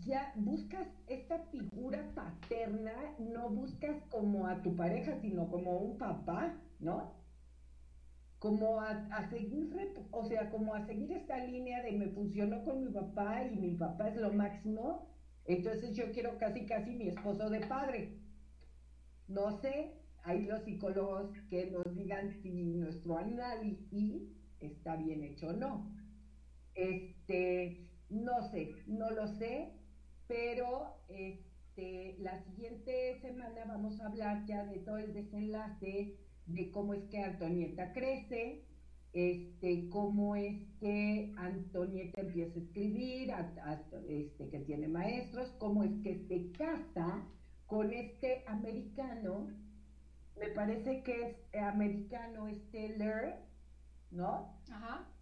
ya 0.00 0.32
buscas 0.36 0.88
esta 1.06 1.38
figura 1.50 2.10
paterna, 2.14 2.92
no 3.18 3.50
buscas 3.50 3.96
como 4.10 4.46
a 4.46 4.62
tu 4.62 4.74
pareja, 4.76 5.18
sino 5.20 5.48
como 5.48 5.78
un 5.78 5.98
papá, 5.98 6.54
¿no? 6.80 7.24
como 8.44 8.78
a, 8.78 9.26
seguir, 9.30 9.74
o 10.10 10.22
sea, 10.26 10.50
como 10.50 10.74
a 10.74 10.84
seguir 10.84 11.10
esta 11.12 11.38
línea 11.38 11.82
de 11.82 11.92
me 11.92 12.08
funcionó 12.08 12.62
con 12.62 12.84
mi 12.84 12.92
papá 12.92 13.42
y 13.42 13.56
mi 13.56 13.74
papá 13.74 14.10
es 14.10 14.16
lo 14.16 14.34
máximo, 14.34 15.08
entonces 15.46 15.96
yo 15.96 16.12
quiero 16.12 16.36
casi 16.36 16.66
casi 16.66 16.90
mi 16.90 17.08
esposo 17.08 17.48
de 17.48 17.60
padre. 17.60 18.18
No 19.28 19.50
sé, 19.62 19.94
hay 20.24 20.44
los 20.44 20.62
psicólogos 20.62 21.30
que 21.48 21.70
nos 21.70 21.96
digan 21.96 22.34
si 22.42 22.74
nuestro 22.74 23.16
análisis 23.16 24.24
está 24.60 24.96
bien 24.96 25.24
hecho 25.24 25.48
o 25.48 25.52
no. 25.54 25.90
Este, 26.74 27.83
no 28.10 28.48
sé, 28.50 28.74
no 28.86 29.10
lo 29.10 29.26
sé, 29.26 29.72
pero 30.26 30.96
este, 31.08 32.16
la 32.20 32.42
siguiente 32.44 33.18
semana 33.20 33.64
vamos 33.66 34.00
a 34.00 34.06
hablar 34.06 34.44
ya 34.46 34.64
de 34.64 34.78
todo 34.80 34.98
el 34.98 35.12
desenlace 35.12 36.16
de 36.46 36.70
cómo 36.70 36.94
es 36.94 37.04
que 37.04 37.18
Antonieta 37.18 37.92
crece, 37.92 38.64
este, 39.12 39.88
cómo 39.88 40.36
es 40.36 40.60
que 40.80 41.32
Antonieta 41.36 42.20
empieza 42.20 42.58
a 42.58 42.62
escribir, 42.62 43.30
este, 44.08 44.48
que 44.50 44.60
tiene 44.60 44.88
maestros, 44.88 45.50
cómo 45.58 45.84
es 45.84 45.92
que 46.02 46.26
se 46.28 46.50
casa 46.52 47.26
con 47.66 47.92
este 47.92 48.44
americano, 48.46 49.48
me 50.38 50.48
parece 50.48 51.02
que 51.02 51.22
es 51.22 51.62
americano 51.62 52.48
este 52.48 52.96
¿no? 54.10 54.60
Ajá. 54.70 55.13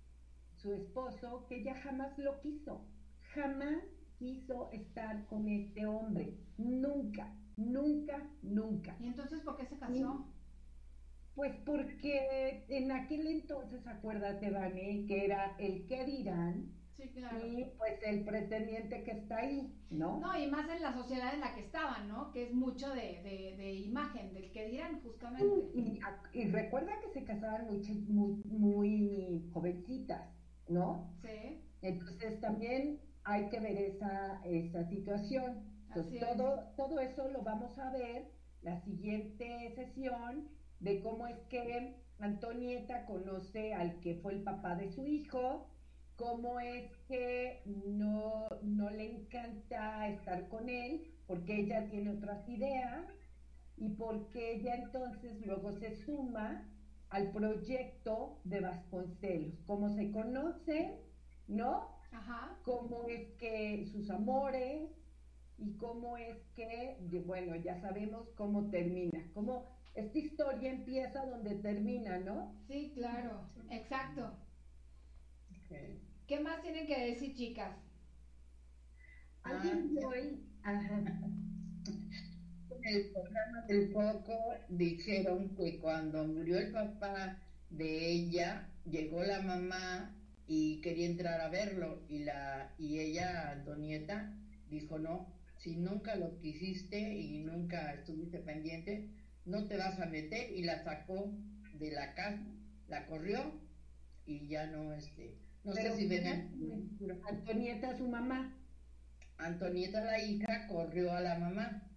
Su 0.63 0.73
esposo, 0.73 1.45
que 1.49 1.57
ella 1.57 1.75
jamás 1.75 2.17
lo 2.19 2.41
quiso, 2.41 2.87
jamás 3.35 3.83
quiso 4.17 4.71
estar 4.71 5.27
con 5.27 5.49
este 5.49 5.85
hombre, 5.87 6.39
nunca, 6.57 7.35
nunca, 7.57 8.31
nunca. 8.43 8.97
¿Y 9.01 9.09
entonces 9.09 9.41
por 9.41 9.57
qué 9.57 9.67
se 9.67 9.77
casó? 9.77 10.25
Pues 11.35 11.53
porque 11.67 12.65
en 12.69 12.93
aquel 12.93 13.27
entonces, 13.27 13.85
acuérdate, 13.89 14.51
Vane, 14.51 15.05
que 15.09 15.25
era 15.25 15.57
el 15.59 15.85
que 15.89 16.05
dirán, 16.05 16.71
sí, 16.93 17.09
claro. 17.09 17.45
y 17.45 17.65
pues 17.77 17.95
el 18.05 18.25
pretendiente 18.25 19.03
que 19.03 19.11
está 19.11 19.39
ahí, 19.39 19.75
¿no? 19.91 20.21
No, 20.21 20.39
y 20.39 20.49
más 20.49 20.69
en 20.69 20.81
la 20.81 20.93
sociedad 20.93 21.35
en 21.35 21.41
la 21.41 21.57
que 21.57 21.63
estaban, 21.63 22.07
¿no? 22.07 22.31
Que 22.31 22.45
es 22.45 22.55
mucho 22.55 22.89
de, 22.91 23.55
de, 23.57 23.73
imagen, 23.73 24.33
del 24.33 24.53
que 24.53 24.69
dirán, 24.69 25.01
justamente. 25.03 25.73
Y, 26.33 26.45
recuerda 26.51 27.01
que 27.01 27.19
se 27.19 27.25
casaban 27.25 27.67
muy, 27.67 27.79
muy, 28.09 28.43
muy 28.45 29.51
jovencitas, 29.53 30.42
¿no? 30.69 31.13
Sí. 31.23 31.63
Entonces 31.83 32.41
también 32.41 33.01
hay 33.25 33.49
que 33.49 33.61
ver 33.61 33.77
esa, 33.77 34.41
esa 34.45 34.89
situación. 34.89 35.65
Entonces 35.89 36.21
todo, 36.21 36.73
todo 36.77 37.01
eso 37.01 37.29
lo 37.29 37.43
vamos 37.43 37.79
a 37.79 37.91
ver 37.93 38.31
la 38.63 38.81
siguiente 38.83 39.73
sesión 39.75 40.49
de 40.81 41.01
cómo 41.01 41.27
es 41.27 41.39
que 41.49 41.97
Antonieta 42.19 43.05
conoce 43.07 43.75
al 43.75 43.99
que 44.01 44.17
fue 44.17 44.35
el 44.35 44.43
papá 44.43 44.77
de 44.77 44.91
su 44.93 45.07
hijo, 45.07 45.69
cómo 46.17 46.61
es 46.61 46.91
que 47.09 47.63
no, 47.65 48.49
no 48.63 48.91
le 48.91 49.17
encanta 49.17 50.09
estar 50.09 50.49
con 50.49 50.69
él 50.69 51.13
porque 51.27 51.61
ella 51.61 51.89
tiene 51.91 52.11
otras 52.11 52.49
ideas 52.49 53.07
y 53.77 53.89
porque 53.91 54.55
ella 54.55 54.77
entonces 54.77 55.45
luego 55.45 55.73
se 55.73 55.97
suma 56.05 56.69
al 57.13 57.31
proyecto 57.31 58.41
de 58.45 58.61
Vasconcelos, 58.61 59.55
cómo 59.67 59.91
se 59.91 60.11
conoce, 60.11 60.99
¿no? 61.47 62.01
Ajá. 62.11 62.59
Cómo 62.65 63.07
es 63.07 63.29
que 63.39 63.87
sus 63.93 64.11
amores 64.11 64.91
y 65.59 65.77
cómo 65.77 66.17
es 66.17 66.39
que, 66.57 66.97
bueno, 67.27 67.55
ya 67.57 67.79
sabemos 67.83 68.31
cómo 68.35 68.71
termina, 68.71 69.31
cómo 69.35 69.67
esta 69.95 70.19
historia 70.19 70.73
empieza 70.73 71.27
donde 71.27 71.57
termina, 71.57 72.19
¿no? 72.19 72.55
Sí, 72.67 72.93
claro, 72.95 73.47
exacto. 73.71 74.33
¿Qué 76.27 76.41
más 76.41 76.63
tienen 76.63 76.87
que 76.87 76.99
decir, 76.99 77.35
chicas? 77.35 77.77
Alguien 79.43 79.99
ah, 80.03 80.07
hoy, 80.07 80.47
en 82.85 82.97
el 82.97 83.11
programa 83.11 83.63
del 83.67 83.93
foco 83.93 84.55
dijeron 84.69 85.55
que 85.57 85.79
cuando 85.79 86.25
murió 86.25 86.59
el 86.59 86.73
papá 86.73 87.39
de 87.71 88.11
ella, 88.11 88.69
llegó 88.85 89.23
la 89.23 89.41
mamá 89.43 90.15
y 90.47 90.81
quería 90.81 91.07
entrar 91.07 91.41
a 91.41 91.49
verlo 91.49 92.03
y 92.09 92.21
la 92.21 92.75
y 92.79 92.99
ella 92.99 93.53
Antonieta 93.53 94.37
dijo 94.69 94.99
no 94.99 95.33
si 95.59 95.77
nunca 95.77 96.17
lo 96.17 96.37
quisiste 96.41 96.99
y 96.99 97.39
nunca 97.39 97.95
estuviste 97.95 98.39
pendiente 98.41 99.09
no 99.45 99.67
te 99.67 99.77
vas 99.77 99.99
a 100.01 100.07
meter 100.07 100.51
y 100.53 100.65
la 100.65 100.83
sacó 100.85 101.33
de 101.75 101.91
la 101.91 102.15
casa, 102.15 102.43
la 102.89 103.07
corrió 103.07 103.61
y 104.27 104.49
ya 104.49 104.67
no, 104.67 104.93
este, 104.93 105.37
no 105.65 105.73
sé 105.73 105.97
si 105.97 106.07
ven 106.07 106.51
Antonieta, 107.29 107.97
su 107.97 108.09
mamá. 108.09 108.57
Antonieta, 109.39 110.05
la 110.05 110.23
hija, 110.23 110.69
corrió 110.69 111.13
a 111.13 111.21
la 111.21 111.39
mamá. 111.39 111.91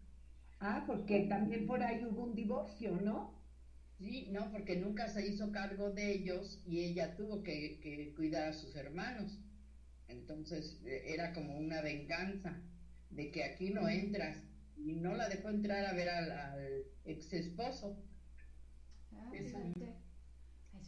Ah, 0.67 0.83
porque 0.87 1.27
también 1.29 1.67
por 1.67 1.83
ahí 1.83 2.03
hubo 2.03 2.23
un 2.23 2.33
divorcio, 2.33 2.99
¿no? 2.99 3.39
Sí, 3.99 4.29
no, 4.31 4.51
porque 4.51 4.75
nunca 4.75 5.07
se 5.09 5.27
hizo 5.27 5.51
cargo 5.51 5.91
de 5.91 6.11
ellos 6.11 6.59
y 6.65 6.79
ella 6.79 7.15
tuvo 7.15 7.43
que, 7.43 7.79
que 7.81 8.15
cuidar 8.15 8.47
a 8.47 8.53
sus 8.53 8.75
hermanos. 8.75 9.39
Entonces 10.07 10.81
e, 10.83 11.13
era 11.13 11.33
como 11.33 11.55
una 11.55 11.81
venganza 11.81 12.59
de 13.11 13.29
que 13.29 13.43
aquí 13.43 13.69
no 13.69 13.87
entras 13.87 14.37
y 14.75 14.93
no 14.93 15.13
la 15.13 15.29
dejó 15.29 15.49
entrar 15.49 15.85
a 15.85 15.93
ver 15.93 16.09
al, 16.09 16.83
ex 17.05 17.31
esposo. 17.31 18.03
Ah, 19.13 19.31
Eso 19.33 19.59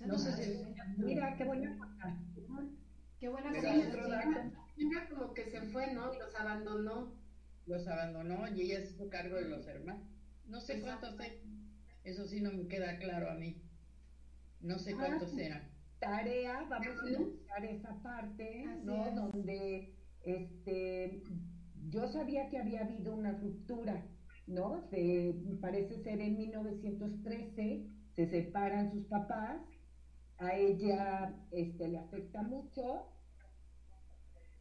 no, 0.08 0.18
sé 0.18 0.44
si 0.44 1.04
mira 1.04 1.36
qué 1.38 1.44
buena 1.44 1.78
qué 3.20 3.30
buena 3.30 3.52
Mira 4.76 5.08
como 5.08 5.36
que 5.36 5.46
se 5.52 5.62
fue, 5.72 5.94
¿no? 5.94 6.12
Y 6.16 6.18
los 6.18 6.34
abandonó. 6.34 7.27
Los 7.68 7.88
abandonó 7.88 8.48
y 8.48 8.62
ella 8.62 8.82
se 8.82 8.94
hizo 8.94 9.10
cargo 9.10 9.36
de 9.36 9.50
los 9.50 9.68
hermanos. 9.68 10.08
No 10.48 10.62
sé 10.62 10.82
cuántos 10.82 11.16
sé. 11.18 11.42
Eso 12.04 12.26
sí 12.26 12.42
no 12.42 12.52
me 12.52 12.68
queda 12.68 12.98
claro 12.98 13.30
a 13.30 13.36
mí. 13.36 13.62
No 14.62 14.80
sé 14.80 14.94
ah, 14.94 14.98
cuántos 14.98 15.38
eran. 15.38 15.70
Tarea, 16.00 16.66
vamos 16.70 16.88
a 16.88 17.20
buscar 17.20 17.66
esa 17.66 18.02
parte, 18.02 18.66
¿no? 18.84 19.12
Donde 19.12 19.94
este 20.24 21.24
yo 21.90 22.08
sabía 22.08 22.50
que 22.50 22.58
había 22.58 22.82
habido 22.82 23.14
una 23.14 23.32
ruptura, 23.34 24.06
¿no? 24.46 24.82
Se, 24.90 25.36
parece 25.62 26.02
ser 26.04 26.20
en 26.22 26.38
1913, 26.38 27.88
se 28.16 28.28
separan 28.28 28.92
sus 28.92 29.06
papás, 29.06 29.62
a 30.38 30.56
ella 30.56 31.36
este, 31.52 31.88
le 31.88 31.98
afecta 31.98 32.44
mucho 32.44 33.08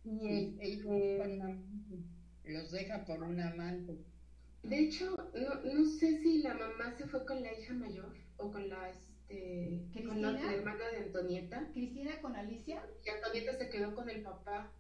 y 0.05 0.57
este, 0.61 1.43
los 2.47 2.71
deja 2.71 3.05
por 3.05 3.23
un 3.23 3.41
amante. 3.41 3.99
De 4.63 4.79
hecho, 4.79 5.17
no, 5.35 5.73
no, 5.73 5.85
sé 5.85 6.19
si 6.23 6.43
la 6.43 6.55
mamá 6.55 6.93
se 6.97 7.07
fue 7.07 7.25
con 7.25 7.43
la 7.43 7.53
hija 7.53 7.73
mayor 7.75 8.17
o 8.37 8.51
con 8.51 8.69
la 8.69 8.91
este 9.29 10.05
con 10.07 10.23
la, 10.23 10.31
hermana 10.53 10.85
de 10.93 10.99
Antonieta. 10.99 11.69
Cristina 11.73 12.21
con 12.21 12.37
Alicia. 12.37 12.83
Y 13.05 13.09
Antonieta 13.09 13.57
se 13.59 13.69
quedó 13.69 13.95
con 13.95 14.09
el 14.09 14.23
papá. 14.23 14.73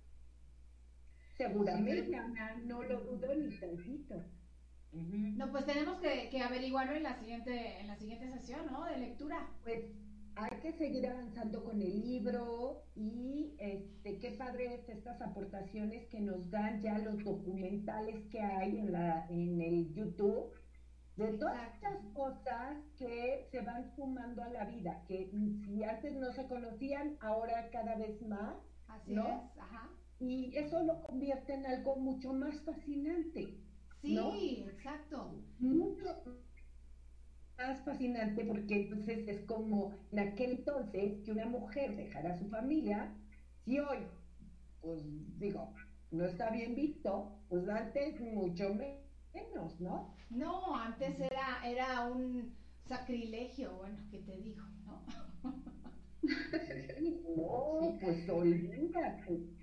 Seguramente, 1.36 2.18
no 2.64 2.82
lo 2.82 3.00
dudo 3.00 3.34
ni 3.34 3.58
tantito. 3.58 4.24
No, 4.92 5.50
pues 5.50 5.66
tenemos 5.66 6.00
que, 6.00 6.30
que, 6.30 6.40
averiguarlo 6.40 6.94
en 6.94 7.02
la 7.02 7.18
siguiente, 7.18 7.80
en 7.80 7.86
la 7.86 7.96
siguiente 7.96 8.30
sesión, 8.30 8.66
¿no? 8.72 8.84
De 8.86 8.96
lectura. 8.96 9.50
Pues 9.62 9.84
hay 10.36 10.60
que 10.60 10.72
seguir 10.72 11.06
avanzando 11.06 11.64
con 11.64 11.80
el 11.80 12.00
libro 12.00 12.84
y 12.94 13.54
este 13.58 14.18
qué 14.18 14.32
padre 14.32 14.74
es 14.74 14.88
estas 14.88 15.20
aportaciones 15.20 16.06
que 16.08 16.20
nos 16.20 16.50
dan 16.50 16.82
ya 16.82 16.98
los 16.98 17.22
documentales 17.24 18.24
que 18.30 18.40
hay 18.40 18.78
en 18.78 18.92
la 18.92 19.26
en 19.28 19.60
el 19.60 19.92
YouTube 19.94 20.52
de 21.16 21.32
todas 21.38 21.74
estas 21.74 21.96
cosas 22.12 22.76
que 22.98 23.48
se 23.50 23.62
van 23.62 23.90
sumando 23.96 24.42
a 24.42 24.50
la 24.50 24.66
vida, 24.66 25.02
que 25.08 25.30
si 25.64 25.82
antes 25.82 26.14
no 26.14 26.30
se 26.32 26.46
conocían, 26.46 27.16
ahora 27.20 27.70
cada 27.70 27.96
vez 27.96 28.20
más, 28.20 28.54
Así 28.86 29.14
es, 29.14 29.58
ajá 29.58 29.90
y 30.18 30.56
eso 30.56 30.82
lo 30.82 31.02
convierte 31.02 31.54
en 31.54 31.66
algo 31.66 31.96
mucho 31.96 32.32
más 32.32 32.58
fascinante. 32.62 33.54
Sí, 34.00 34.64
exacto. 34.66 35.34
Mucho 35.58 36.22
más 37.58 37.82
fascinante 37.84 38.44
porque 38.44 38.82
entonces 38.82 39.26
es 39.28 39.40
como 39.46 39.94
en 40.12 40.18
aquel 40.20 40.52
entonces 40.52 41.22
que 41.24 41.32
una 41.32 41.46
mujer 41.46 41.96
dejara 41.96 42.34
a 42.34 42.38
su 42.38 42.48
familia, 42.48 43.14
si 43.64 43.78
hoy, 43.78 43.98
pues 44.80 45.02
digo, 45.38 45.72
no 46.10 46.24
está 46.24 46.50
bien 46.50 46.74
visto, 46.74 47.38
pues 47.48 47.68
antes 47.68 48.20
mucho 48.20 48.74
menos, 48.74 49.80
¿no? 49.80 50.14
No, 50.30 50.76
antes 50.76 51.18
era, 51.20 51.60
era 51.64 52.06
un 52.06 52.54
sacrilegio, 52.84 53.76
bueno, 53.76 53.98
¿qué 54.10 54.18
te 54.18 54.36
digo, 54.38 54.62
no? 54.84 55.04
no, 57.36 57.98
pues 58.00 58.28
olvídate 58.28 59.56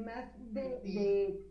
más 0.00 0.32
de, 0.52 1.44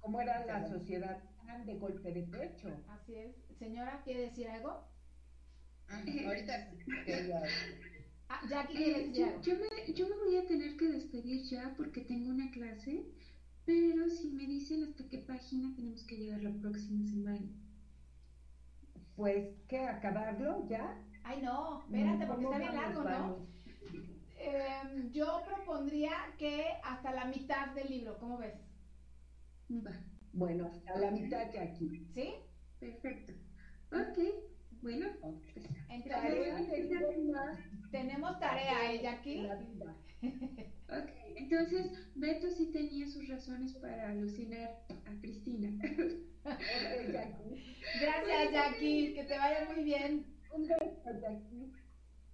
cómo 0.00 0.20
era 0.20 0.44
la 0.46 0.68
sociedad 0.68 1.22
tan 1.46 1.66
de 1.66 1.78
golpe 1.78 2.12
de 2.12 2.22
pecho. 2.22 2.68
Así 2.88 3.16
es. 3.16 3.36
Señora, 3.58 4.00
¿quiere 4.04 4.22
decir 4.22 4.48
algo? 4.48 4.84
Ah, 5.88 6.02
ahorita. 6.26 6.70
ah, 8.28 8.40
Jackie 8.48 8.74
quiere 8.76 9.02
decir 9.06 9.24
algo. 9.24 9.40
Yo 9.42 9.54
me, 9.54 9.92
yo 9.94 10.08
me 10.08 10.16
voy 10.16 10.36
a 10.36 10.46
tener 10.46 10.76
que 10.76 10.88
despedir 10.88 11.42
ya 11.44 11.74
porque 11.76 12.02
tengo 12.02 12.30
una 12.30 12.50
clase, 12.50 13.04
pero 13.64 14.08
si 14.10 14.28
me 14.30 14.46
dicen 14.46 14.84
hasta 14.84 15.08
qué 15.08 15.18
página 15.18 15.74
tenemos 15.74 16.04
que 16.04 16.16
llegar 16.16 16.42
la 16.42 16.52
próxima 16.60 17.06
semana. 17.06 17.46
Pues, 19.16 19.48
¿qué? 19.68 19.80
¿Acabarlo 19.80 20.68
ya? 20.68 21.04
Ay, 21.24 21.42
no, 21.42 21.82
espérate, 21.82 22.26
porque 22.26 22.44
está 22.44 22.58
bien 22.58 22.74
largo, 22.74 23.02
¿no? 23.02 23.46
Em, 24.40 25.10
yo 25.12 25.42
propondría 25.44 26.12
que 26.38 26.64
hasta 26.84 27.12
la 27.12 27.24
mitad 27.26 27.74
del 27.74 27.88
libro, 27.90 28.18
¿cómo 28.18 28.38
ves? 28.38 28.54
Bueno, 30.32 30.66
hasta 30.66 30.98
la 30.98 31.10
mitad 31.10 31.46
de 31.50 31.58
aquí. 31.58 32.06
¿Sí? 32.14 32.34
Perfecto. 32.78 33.32
Ok. 33.92 34.18
Bueno, 34.82 35.08
pues, 35.20 35.34
entonces 35.88 37.16
tenemos 37.90 38.38
tarea, 38.38 38.92
ella 38.92 39.12
aquí. 39.12 39.46
ok, 40.88 41.10
entonces 41.36 41.92
Beto 42.14 42.50
sí 42.50 42.70
tenía 42.72 43.06
sus 43.06 43.26
razones 43.28 43.74
para 43.74 44.10
alucinar 44.10 44.84
a 45.06 45.20
Cristina. 45.20 45.70
Gracias, 48.00 48.52
Jackie, 48.52 49.14
que 49.14 49.24
te 49.24 49.38
vaya 49.38 49.68
muy 49.72 49.84
bien. 49.84 50.26
Un 50.52 50.62
beso, 50.62 51.20
Jackie. 51.20 51.72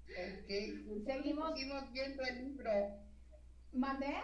Ok, 0.09 1.05
seguimos, 1.05 1.55
seguimos 1.55 1.93
viendo 1.93 2.23
el 2.25 2.45
libro. 2.45 2.71
¿Mandé? 3.73 4.15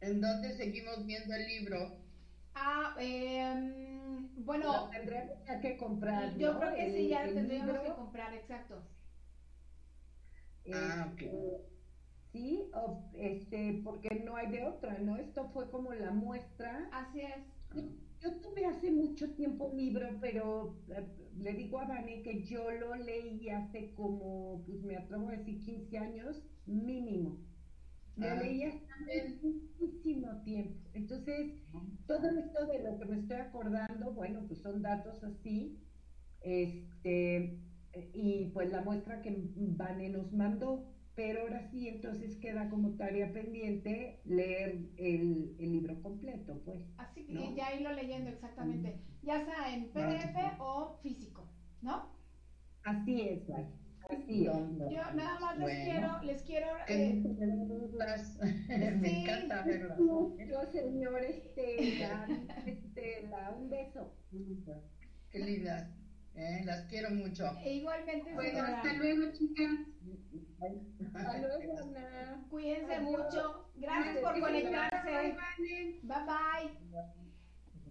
¿En 0.00 0.20
dónde 0.20 0.56
seguimos 0.56 1.06
viendo 1.06 1.34
el 1.34 1.46
libro? 1.46 1.98
Ah, 2.54 2.96
eh, 2.98 4.03
bueno. 4.38 4.88
tendremos 4.90 5.38
que 5.60 5.76
comprar. 5.76 6.36
Yo 6.36 6.58
creo 6.58 6.74
que 6.74 6.92
sí, 6.92 7.08
ya 7.08 7.24
tendríamos 7.24 7.78
que 7.78 7.92
comprar, 7.94 8.34
exacto. 8.34 8.82
ah, 10.72 11.10
ok. 11.12 11.22
Este, 11.22 11.64
sí, 12.32 12.70
este, 13.14 13.80
porque 13.84 14.22
no 14.24 14.36
hay 14.36 14.50
de 14.50 14.64
otra, 14.64 14.98
¿no? 14.98 15.16
Esto 15.16 15.48
fue 15.50 15.70
como 15.70 15.92
la 15.92 16.10
muestra. 16.10 16.88
Así 16.92 17.20
es. 17.20 17.44
Yo, 18.20 18.40
tuve 18.40 18.64
hace 18.64 18.90
mucho 18.90 19.34
tiempo 19.34 19.66
un 19.66 19.76
libro, 19.76 20.08
pero 20.20 20.78
eh, 20.88 21.06
le 21.36 21.52
digo 21.52 21.78
a 21.78 21.86
Vane 21.86 22.22
que 22.22 22.42
yo 22.44 22.70
lo 22.70 22.94
leí 22.94 23.50
hace 23.50 23.92
como, 23.94 24.62
pues 24.64 24.82
me 24.82 24.96
atrevo 24.96 25.28
a 25.28 25.32
decir 25.32 25.60
15 25.60 25.98
años 25.98 26.42
mínimo. 26.66 27.38
Lo 28.16 28.28
ah. 28.28 28.34
leí 28.36 28.62
hace 28.64 29.38
muchísimo 29.42 30.42
tiempo. 30.44 30.88
Entonces, 30.92 31.52
todo 32.06 32.28
esto 32.30 32.66
de 32.66 32.82
lo 32.82 32.98
que 32.98 33.04
me 33.06 33.18
estoy 33.18 33.36
acordando, 33.38 34.12
bueno, 34.12 34.44
pues 34.46 34.60
son 34.60 34.82
datos 34.82 35.22
así. 35.24 35.80
Este, 36.40 37.58
y 38.12 38.50
pues 38.52 38.70
la 38.70 38.82
muestra 38.82 39.22
que 39.22 39.36
Vane 39.56 40.10
nos 40.10 40.32
mandó. 40.32 40.90
Pero 41.16 41.42
ahora 41.42 41.70
sí, 41.70 41.86
entonces 41.86 42.36
queda 42.38 42.68
como 42.70 42.96
tarea 42.96 43.32
pendiente 43.32 44.20
leer 44.24 44.90
el, 44.96 45.54
el 45.60 45.72
libro 45.72 46.02
completo, 46.02 46.60
pues. 46.64 46.82
Así 46.96 47.24
que 47.26 47.54
ya 47.54 47.72
irlo 47.72 47.92
leyendo 47.92 48.30
exactamente, 48.30 49.00
ya 49.22 49.44
sea 49.44 49.72
en 49.72 49.90
PDF 49.90 50.58
o 50.58 50.98
físico, 51.02 51.48
¿no? 51.82 52.10
Así 52.82 53.20
es, 53.20 53.46
Vale. 53.46 53.83
Así 54.10 54.46
es. 54.46 54.52
Yo 54.90 55.12
nada 55.14 55.40
más 55.40 55.58
les 55.58 55.84
quiero, 55.84 56.22
les 56.22 56.42
quiero. 56.42 56.66
Eh, 56.88 57.22
me 59.00 59.20
encanta 59.22 59.62
verlas. 59.66 59.98
Yo, 59.98 60.36
señor 60.72 61.22
Estela, 61.24 62.26
Estela, 62.66 63.50
un 63.56 63.70
beso. 63.70 64.12
Qué 65.30 65.38
lindas. 65.38 65.88
Eh, 66.36 66.62
las 66.64 66.82
quiero 66.86 67.10
mucho. 67.10 67.44
E 67.62 67.74
igualmente, 67.74 68.34
bueno, 68.34 68.62
hasta 68.64 68.92
luego, 68.94 69.32
chicas. 69.32 69.70
Hasta 71.14 71.38
luego, 71.38 71.78
Ana. 71.78 72.46
Cuídense 72.50 73.00
mucho. 73.00 73.70
Gracias 73.76 74.18
por 74.18 74.40
conectarse. 74.40 75.36
Bye, 76.02 76.24
bye. 76.26 76.78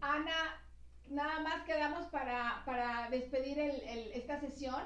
Ana, 0.02 0.62
nada 1.10 1.40
más 1.42 1.64
quedamos 1.66 2.08
para, 2.08 2.64
para 2.66 3.10
despedir 3.10 3.60
el, 3.60 3.82
el, 3.82 4.12
esta 4.12 4.40
sesión. 4.42 4.84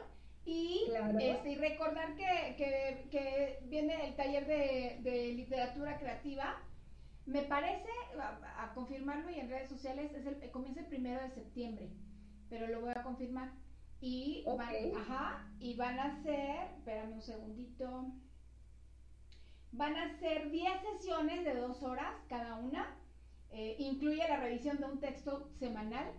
Y, 0.47 0.89
este, 1.19 1.51
y 1.51 1.55
recordar 1.55 2.15
que, 2.15 2.55
que, 2.57 3.09
que, 3.11 3.59
viene 3.63 4.07
el 4.07 4.15
taller 4.15 4.47
de, 4.47 4.99
de 5.01 5.33
literatura 5.33 5.99
creativa. 5.99 6.63
Me 7.25 7.41
parece, 7.41 7.89
a, 8.17 8.63
a, 8.63 8.73
confirmarlo 8.73 9.29
y 9.29 9.39
en 9.39 9.49
redes 9.49 9.67
sociales, 9.67 10.13
es 10.13 10.25
el, 10.25 10.49
comienza 10.51 10.79
el 10.79 10.87
primero 10.87 11.21
de 11.21 11.31
septiembre 11.31 11.89
pero 12.49 12.67
lo 12.67 12.81
voy 12.81 12.91
a 12.91 13.03
confirmar. 13.03 13.51
Y, 13.99 14.43
van, 14.45 14.75
ajá, 14.95 15.51
y 15.59 15.75
van 15.75 15.99
a 15.99 16.21
ser, 16.21 16.67
espérame 16.77 17.13
un 17.13 17.21
segundito, 17.21 18.13
van 19.71 19.95
a 19.95 20.19
ser 20.19 20.51
10 20.51 20.71
sesiones 20.93 21.43
de 21.43 21.55
dos 21.55 21.81
horas 21.81 22.13
cada 22.29 22.55
una. 22.55 22.95
Eh, 23.49 23.75
incluye 23.79 24.27
la 24.27 24.37
revisión 24.37 24.77
de 24.77 24.85
un 24.85 24.99
texto 24.99 25.49
semanal 25.57 26.11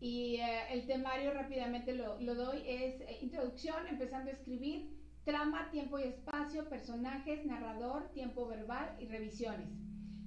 y 0.00 0.36
eh, 0.36 0.72
el 0.72 0.86
temario 0.86 1.32
rápidamente 1.32 1.94
lo, 1.94 2.20
lo 2.20 2.34
doy 2.34 2.62
es 2.66 3.00
eh, 3.00 3.18
introducción, 3.22 3.86
empezando 3.88 4.30
a 4.30 4.34
escribir, 4.34 4.90
trama, 5.24 5.70
tiempo 5.70 5.98
y 5.98 6.04
espacio, 6.04 6.68
personajes, 6.68 7.44
narrador, 7.44 8.10
tiempo 8.12 8.46
verbal 8.46 8.96
y 9.00 9.06
revisiones. 9.06 9.68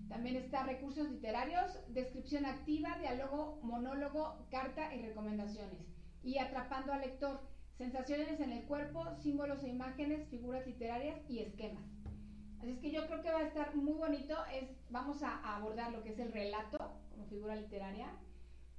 También 0.10 0.36
está 0.36 0.64
recursos 0.64 1.10
literarios, 1.10 1.80
descripción 1.90 2.46
activa, 2.46 2.98
diálogo, 3.00 3.60
monólogo, 3.62 4.48
carta 4.50 4.94
y 4.96 5.04
recomendaciones. 5.04 5.86
Y 6.24 6.40
atrapando 6.40 6.91
al 6.91 7.02
lector, 7.02 7.40
sensaciones 7.78 8.40
en 8.40 8.52
el 8.52 8.66
cuerpo, 8.66 9.06
símbolos 9.22 9.64
e 9.64 9.70
imágenes, 9.70 10.28
figuras 10.30 10.66
literarias 10.66 11.22
y 11.30 11.40
esquemas. 11.40 11.86
Así 12.60 12.72
es 12.72 12.80
que 12.80 12.91
yo 12.91 13.06
creo 13.08 13.22
que 13.22 13.32
va 13.32 13.40
a 13.40 13.48
estar 13.48 13.74
muy 13.76 13.94
bonito. 13.94 14.36
Es, 14.54 14.70
vamos 14.90 15.24
a, 15.24 15.56
abordar 15.56 15.91
lo 15.91 16.04
que 16.04 16.10
es 16.10 16.20
el 16.20 16.34
relato 16.34 16.78
como 17.12 17.26
figura 17.28 17.56
literaria. 17.56 18.08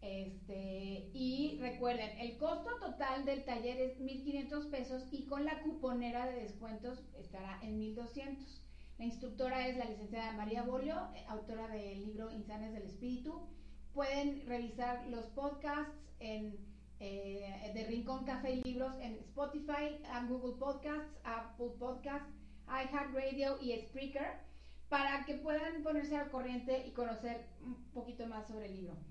Este, 0.03 1.11
y 1.13 1.59
recuerden, 1.61 2.19
el 2.19 2.39
costo 2.39 2.71
total 2.81 3.27
del 3.27 3.45
taller 3.45 3.79
es 3.81 4.01
1.500 4.01 4.71
pesos 4.71 5.07
y 5.11 5.27
con 5.27 5.45
la 5.45 5.63
cuponera 5.63 6.27
de 6.27 6.43
descuentos 6.43 7.03
estará 7.19 7.59
en 7.63 7.79
1.200. 7.79 8.61
La 8.99 9.05
instructora 9.05 9.67
es 9.69 9.77
la 9.77 9.85
licenciada 9.85 10.33
María 10.33 10.63
Bolio, 10.63 10.95
autora 11.29 11.69
del 11.69 12.05
libro 12.05 12.31
Insanes 12.31 12.73
del 12.73 12.85
Espíritu. 12.85 13.49
Pueden 13.93 14.47
revisar 14.47 15.07
los 15.09 15.27
podcasts 15.27 15.95
en, 16.19 16.57
eh, 16.99 17.71
de 17.75 17.85
Rincón 17.87 18.25
Café 18.25 18.53
y 18.53 18.63
Libros 18.63 18.95
en 19.01 19.15
Spotify, 19.15 19.99
Google 20.29 20.59
Podcasts, 20.59 21.19
Apple 21.25 21.73
Podcasts, 21.79 22.31
iHeartRadio 22.67 23.61
y 23.61 23.77
Spreaker 23.81 24.41
para 24.89 25.25
que 25.25 25.35
puedan 25.35 25.83
ponerse 25.83 26.17
al 26.17 26.31
corriente 26.31 26.87
y 26.87 26.93
conocer 26.93 27.47
un 27.63 27.75
poquito 27.93 28.27
más 28.27 28.49
sobre 28.49 28.67
el 28.67 28.77
libro. 28.77 29.10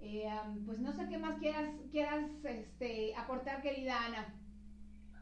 Eh, 0.00 0.28
pues 0.66 0.78
no 0.78 0.92
sé 0.92 1.08
qué 1.08 1.18
más 1.18 1.38
quieras, 1.38 1.74
quieras 1.90 2.30
este, 2.44 3.14
aportar, 3.16 3.62
querida 3.62 4.06
Ana. 4.06 4.40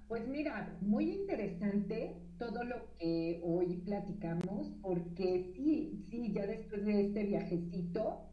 Pues 0.09 0.27
mira, 0.29 0.77
muy 0.83 1.11
interesante 1.11 2.21
todo 2.39 2.65
lo 2.65 2.97
que 2.99 3.41
hoy 3.45 3.79
platicamos, 3.79 4.75
porque 4.83 5.53
sí, 5.55 6.05
sí, 6.11 6.33
ya 6.33 6.47
después 6.47 6.85
de 6.85 7.07
este 7.07 7.25
viajecito, 7.25 8.29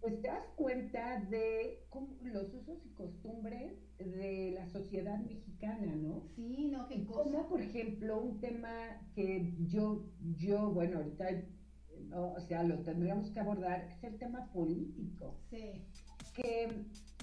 pues 0.00 0.20
te 0.22 0.28
das 0.28 0.46
cuenta 0.54 1.20
de 1.28 1.84
cómo, 1.88 2.16
los 2.22 2.54
usos 2.54 2.78
y 2.86 2.90
costumbres 2.90 3.72
de 3.98 4.52
la 4.54 4.68
sociedad 4.68 5.18
mexicana, 5.18 5.94
¿no? 5.96 6.22
Sí, 6.36 6.68
no, 6.70 6.86
qué 6.88 7.04
cosa. 7.04 7.24
Como, 7.24 7.48
por 7.48 7.60
ejemplo, 7.60 8.20
un 8.20 8.40
tema 8.40 8.70
que 9.14 9.54
yo, 9.66 10.06
yo, 10.36 10.70
bueno, 10.70 10.98
ahorita, 10.98 11.26
o 12.12 12.40
sea, 12.40 12.62
lo 12.62 12.78
tendríamos 12.80 13.30
que 13.30 13.40
abordar, 13.40 13.88
es 13.96 14.04
el 14.04 14.18
tema 14.18 14.46
político. 14.52 15.34
Sí. 15.50 15.82
Que 16.34 16.68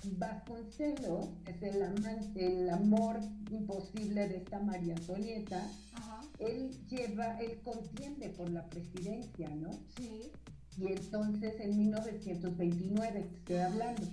Vasconcelos 0.03 1.29
es 1.47 1.63
el, 1.63 1.81
el 2.35 2.69
amor 2.69 3.19
imposible 3.49 4.27
de 4.27 4.37
esta 4.37 4.59
María 4.59 4.95
Antonieta. 4.95 5.67
Él 6.39 6.71
lleva, 6.89 7.39
él 7.39 7.59
contiende 7.63 8.29
por 8.29 8.49
la 8.49 8.65
presidencia, 8.67 9.49
¿no? 9.55 9.71
Sí. 9.97 10.31
Y 10.77 10.87
entonces 10.87 11.59
en 11.59 11.77
1929 11.77 13.19
estoy 13.19 13.57
hablando. 13.57 14.03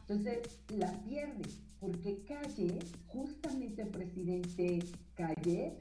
Entonces 0.00 0.38
la 0.68 0.92
pierde, 1.04 1.48
porque 1.80 2.22
Calle, 2.24 2.78
justamente 3.08 3.82
el 3.82 3.88
presidente 3.88 4.84
Calle, 5.14 5.76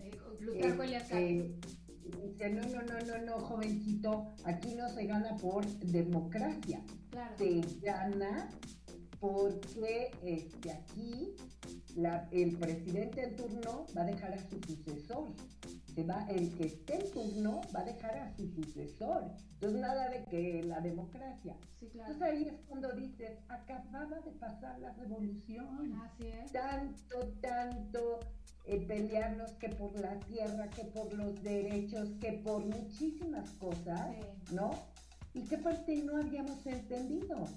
eh, 1.12 1.56
dice, 2.10 2.50
no, 2.50 2.62
no, 2.62 2.82
no, 2.82 3.00
no, 3.06 3.26
no, 3.26 3.40
jovencito, 3.40 4.34
aquí 4.46 4.76
no 4.76 4.90
se 4.90 5.06
gana 5.06 5.36
por 5.38 5.66
democracia, 5.80 6.84
se 7.38 7.62
gana 7.82 8.50
porque 9.20 10.12
este, 10.24 10.72
aquí 10.72 11.36
el 12.32 12.58
presidente 12.58 13.24
en 13.24 13.36
turno 13.36 13.86
va 13.96 14.02
a 14.02 14.06
dejar 14.06 14.34
a 14.34 14.50
su 14.50 14.60
sucesor. 14.62 15.28
Se 15.94 16.04
va, 16.04 16.26
el 16.30 16.56
que 16.56 16.68
esté 16.68 16.96
en 16.96 17.12
turno 17.12 17.62
va 17.76 17.82
a 17.82 17.86
dejar 17.86 18.18
a 18.18 18.36
su 18.36 18.48
sucesor. 18.48 19.24
Entonces 19.56 19.82
nada 19.82 20.10
de 20.10 20.24
que 20.26 20.64
la 20.64 20.80
democracia. 20.80 21.56
Entonces 21.82 22.22
ahí 22.22 22.44
es 22.44 22.54
cuando 22.68 22.92
dices, 22.94 23.38
acababa 23.50 24.20
de 24.22 24.32
pasar 24.32 24.80
la 24.80 24.94
revolución. 24.94 26.02
Así 26.02 26.28
es. 26.28 26.52
Tanto, 26.52 27.28
tanto 27.42 28.20
eh, 28.66 28.86
pelearnos 28.88 29.52
que 29.54 29.70
por 29.70 30.00
la 30.00 30.20
tierra, 30.22 30.70
que 30.70 30.86
por 30.86 31.14
los 31.14 31.42
derechos, 31.44 32.10
que 32.22 32.34
por 32.44 32.64
muchísimas 32.66 33.50
cosas, 33.52 34.16
¿no? 34.52 34.72
¿Y 35.34 35.42
qué 35.44 35.58
parte 35.58 35.96
no 36.04 36.18
habíamos 36.18 36.66
entendido? 36.66 37.48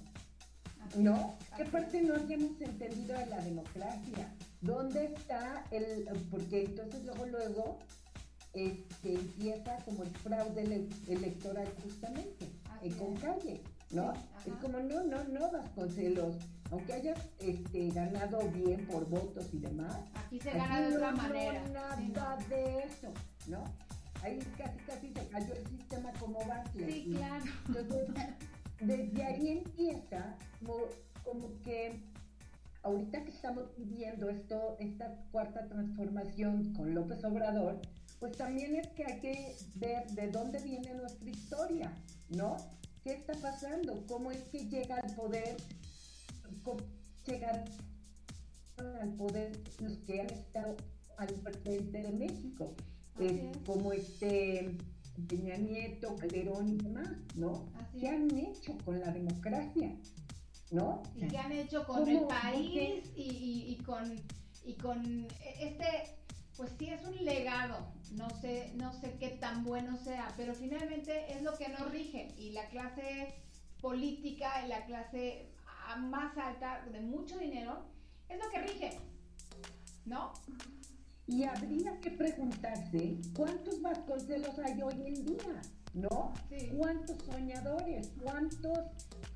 ¿No? 0.97 1.37
¿Qué 1.57 1.65
parte 1.65 2.01
no 2.01 2.15
habíamos 2.15 2.59
entendido 2.61 3.17
de 3.17 3.25
la 3.27 3.41
democracia? 3.41 4.33
¿Dónde 4.61 5.05
está 5.05 5.65
el...? 5.71 6.07
Porque 6.31 6.65
entonces 6.65 7.03
luego, 7.03 7.25
luego, 7.25 7.79
este, 8.55 9.15
empieza 9.15 9.77
como 9.85 10.03
el 10.03 10.09
fraude 10.09 10.87
electoral 11.07 11.67
justamente, 11.83 12.47
con 12.97 13.15
calle. 13.17 13.61
¿no? 13.91 14.13
es 14.45 14.53
como, 14.61 14.79
no, 14.79 15.03
no, 15.03 15.23
no, 15.25 15.51
Vasconcelos, 15.51 16.35
aunque 16.71 16.93
hayas 16.93 17.19
este, 17.39 17.89
ganado 17.89 18.49
bien 18.49 18.85
por 18.87 19.07
votos 19.09 19.47
y 19.53 19.59
demás. 19.59 19.97
Aquí 20.15 20.39
se 20.39 20.51
gana 20.51 20.81
de 20.81 20.95
otra 20.95 21.11
manera. 21.11 21.61
No, 21.67 22.13
nada 22.13 22.37
de 22.49 22.79
eso, 22.79 23.13
¿no? 23.47 23.63
Ahí 24.23 24.39
casi, 24.57 24.79
casi 24.79 25.13
se 25.13 25.27
cayó 25.27 25.53
el 25.53 25.67
sistema 25.67 26.11
como 26.19 26.39
base. 26.45 26.91
Sí, 26.91 27.13
claro. 27.15 27.45
Entonces, 27.67 28.25
desde 28.81 29.23
ahí 29.23 29.49
empieza 29.49 30.35
como, 30.59 30.75
como 31.23 31.61
que 31.61 32.01
ahorita 32.83 33.23
que 33.23 33.31
estamos 33.31 33.75
viviendo 33.77 34.29
esto, 34.29 34.77
esta 34.79 35.15
cuarta 35.31 35.67
transformación 35.67 36.73
con 36.73 36.93
López 36.93 37.23
Obrador, 37.23 37.79
pues 38.19 38.37
también 38.37 38.75
es 38.75 38.87
que 38.89 39.05
hay 39.05 39.19
que 39.19 39.55
ver 39.75 40.07
de 40.11 40.29
dónde 40.31 40.59
viene 40.59 40.93
nuestra 40.93 41.29
historia, 41.29 41.93
¿no? 42.29 42.57
¿Qué 43.03 43.13
está 43.13 43.33
pasando? 43.33 44.05
¿Cómo 44.07 44.31
es 44.31 44.41
que 44.45 44.67
llega 44.67 44.97
al 44.97 45.15
poder? 45.15 45.57
¿Cómo 46.63 46.81
llegar 47.27 47.65
al 49.01 49.13
poder 49.13 49.59
los 49.79 49.97
que 49.99 50.21
han 50.21 50.29
estado 50.29 50.75
al 51.17 51.29
frente 51.63 52.01
de 52.01 52.11
México? 52.11 52.73
como 53.65 53.93
este 53.93 54.75
Peña 55.27 55.55
Nieto, 55.55 56.15
Calderón 56.17 56.67
y 56.69 56.77
demás, 56.77 57.09
¿no? 57.35 57.65
¿Qué 57.99 58.09
han 58.09 58.29
hecho 58.37 58.77
con 58.83 58.99
la 58.99 59.11
democracia? 59.11 59.95
¿No? 60.71 61.03
Y 61.15 61.27
qué 61.27 61.37
han 61.37 61.51
hecho 61.51 61.85
con 61.85 62.07
el 62.07 62.25
país 62.25 63.05
y, 63.15 63.77
con, 63.85 64.21
y 64.65 64.73
con 64.73 65.27
este, 65.61 65.85
pues 66.57 66.71
sí 66.79 66.89
es 66.89 67.03
un 67.05 67.25
legado, 67.25 67.77
no 68.11 68.29
sé, 68.41 68.71
no 68.75 68.93
sé 68.93 69.17
qué 69.19 69.29
tan 69.29 69.63
bueno 69.63 69.97
sea, 69.97 70.33
pero 70.37 70.53
finalmente 70.53 71.33
es 71.33 71.41
lo 71.41 71.57
que 71.57 71.67
nos 71.69 71.91
rige 71.91 72.33
y 72.37 72.51
la 72.51 72.67
clase 72.69 73.35
política 73.81 74.65
y 74.65 74.69
la 74.69 74.85
clase 74.85 75.51
más 75.97 76.37
alta 76.37 76.85
de 76.91 77.01
mucho 77.01 77.37
dinero 77.37 77.85
es 78.29 78.39
lo 78.39 78.49
que 78.49 78.61
rige, 78.61 78.99
¿no? 80.05 80.33
Y 81.27 81.43
habría 81.43 81.99
que 81.99 82.11
preguntarse 82.11 83.17
cuántos 83.35 83.81
Vasconcelos 83.81 84.57
hay 84.59 84.81
hoy 84.81 85.07
en 85.07 85.25
día, 85.25 85.61
¿no? 85.93 86.33
¿Cuántos 86.77 87.17
soñadores, 87.23 88.11
cuántos 88.21 88.79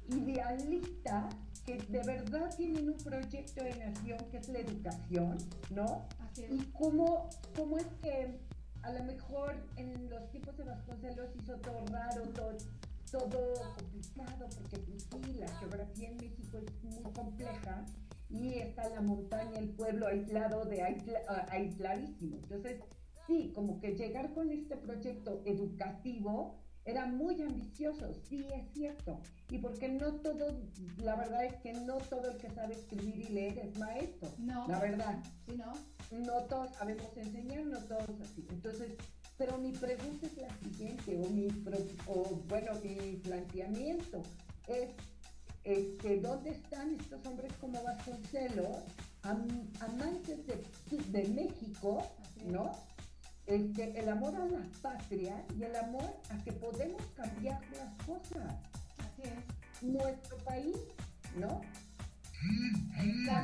idealistas 0.08 1.36
que 1.66 1.78
de 1.78 2.04
verdad 2.04 2.56
tienen 2.56 2.90
un 2.90 2.98
proyecto 2.98 3.64
de 3.64 3.76
nación 3.76 4.20
que 4.32 4.38
es 4.38 4.50
la 4.50 4.60
educación, 4.60 5.38
¿no? 5.70 6.08
Y 6.38 6.58
cómo, 6.78 7.30
cómo 7.56 7.78
es 7.78 7.88
que 8.02 8.40
a 8.84 8.92
lo 8.92 9.04
mejor 9.04 9.56
en 9.76 10.10
los 10.10 10.30
tiempos 10.32 10.58
de 10.58 10.64
Vasconcelos 10.64 11.30
hizo 11.36 11.56
todo 11.58 11.86
raro, 11.88 12.24
todo, 12.30 12.58
todo 13.12 13.54
complicado, 13.76 14.48
porque 14.56 14.78
pues 14.78 15.04
sí, 15.04 15.34
la 15.34 15.48
geografía 15.60 16.10
en 16.10 16.18
México 16.18 16.58
es 16.58 16.84
muy 16.84 17.12
compleja 17.14 17.86
y 18.30 18.60
está 18.60 18.88
la 18.90 19.02
montaña, 19.02 19.58
el 19.60 19.70
pueblo 19.70 20.08
aislado 20.08 20.66
de 20.66 20.84
ah, 21.28 21.46
aisladísimo. 21.50 22.38
Entonces, 22.38 22.82
sí, 23.28 23.52
como 23.54 23.80
que 23.80 23.96
llegar 23.96 24.34
con 24.34 24.52
este 24.52 24.78
proyecto 24.78 25.42
educativo 25.46 26.60
era 26.90 27.06
muy 27.06 27.42
ambicioso, 27.42 28.14
sí 28.28 28.46
es 28.54 28.72
cierto. 28.74 29.20
Y 29.50 29.60
porque 29.60 29.90
no 29.90 30.14
todo, 30.16 30.60
la 30.98 31.16
verdad 31.16 31.46
es 31.46 31.56
que 31.56 31.74
no 31.74 31.98
todo 31.98 32.32
el 32.32 32.38
que 32.38 32.50
sabe 32.50 32.76
escribir 32.76 33.30
y 33.30 33.34
leer 33.34 33.60
es 33.60 33.78
maestro. 33.78 34.30
No. 34.38 34.68
La 34.68 34.80
verdad. 34.80 35.24
Sí, 35.46 35.56
no. 35.58 35.74
No 36.12 36.44
todos 36.46 36.72
sabemos 36.74 37.16
enseñar, 37.16 37.66
no 37.66 37.80
todos 37.80 38.10
así. 38.22 38.46
Entonces, 38.50 38.94
pero 39.38 39.58
mi 39.58 39.72
pregunta 39.72 40.28
es 40.28 40.38
la 40.38 40.50
siguiente, 40.58 41.18
o 41.18 41.30
mi, 41.30 41.48
o, 42.08 42.24
bueno, 42.48 42.74
mi 42.84 43.16
planteamiento 43.18 44.22
es 44.68 44.90
este, 45.64 46.20
¿dónde 46.20 46.52
están 46.52 46.96
estos 47.00 47.26
hombres 47.26 47.52
como 47.62 47.84
Vasconcelos, 47.84 48.78
amantes 49.22 50.40
de, 50.48 51.28
México, 51.30 52.04
¿no? 52.48 52.72
Este, 53.50 54.00
el 54.00 54.08
amor 54.08 54.36
a 54.36 54.46
la 54.46 54.64
patria 54.80 55.44
y 55.58 55.64
el 55.64 55.76
amor 55.76 56.14
a 56.30 56.38
que 56.44 56.52
podemos 56.52 57.02
cambiar 57.16 57.60
las 57.76 58.06
cosas. 58.06 58.54
Así 59.00 59.24
es. 59.24 59.84
Nuestro 59.84 60.38
país, 60.38 60.78
¿no? 61.36 61.62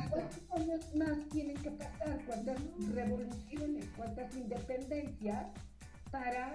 ¿Cuántos 0.08 0.60
años 0.60 0.94
más 0.94 1.28
tienen 1.30 1.56
que 1.56 1.72
pasar? 1.72 2.24
¿Cuántas 2.24 2.60
revoluciones? 2.94 3.84
¿Cuántas 3.96 4.34
independencias 4.36 5.46
para 6.12 6.54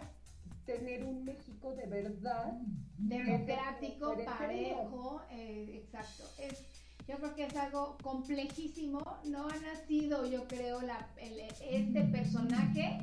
tener 0.66 1.04
un 1.04 1.26
México 1.26 1.76
de 1.76 1.88
verdad 1.88 2.54
democrático, 2.98 4.16
parejo, 4.26 5.22
eh, 5.32 5.82
exacto. 5.84 6.24
Es, 6.40 6.64
yo 7.06 7.18
creo 7.18 7.36
que 7.36 7.46
es 7.46 7.56
algo 7.58 7.98
complejísimo. 8.02 9.00
No 9.26 9.50
ha 9.50 9.58
nacido, 9.58 10.26
yo 10.26 10.48
creo, 10.48 10.82
la, 10.82 11.10
este 11.20 12.04
personaje 12.06 13.00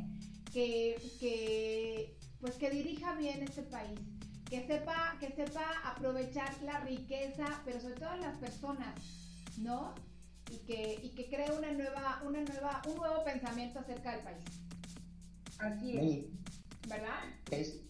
que, 0.53 0.97
que, 1.21 2.17
pues 2.41 2.55
que 2.57 2.71
dirija 2.71 3.15
bien 3.15 3.43
este 3.43 3.63
país, 3.63 4.01
que 4.49 4.67
sepa, 4.67 5.17
que 5.21 5.31
sepa 5.33 5.67
aprovechar 5.85 6.51
la 6.63 6.81
riqueza, 6.81 7.63
pero 7.65 7.81
sobre 7.81 7.95
todo 7.97 8.17
las 8.17 8.37
personas, 8.39 8.95
¿no? 9.59 9.95
Y 10.51 10.59
que, 10.67 11.01
y 11.03 11.11
que 11.11 11.29
cree 11.29 11.51
una 11.53 11.73
nueva, 11.73 12.23
una 12.25 12.41
nueva, 12.41 12.83
un 12.87 12.97
nuevo 12.97 13.25
pensamiento 13.25 13.81
acerca 13.81 14.13
del 14.13 14.25
país. 14.25 14.45
Así 15.59 15.99
es. 15.99 16.39
¿verdad? 16.89 17.25
Es, 17.51 17.81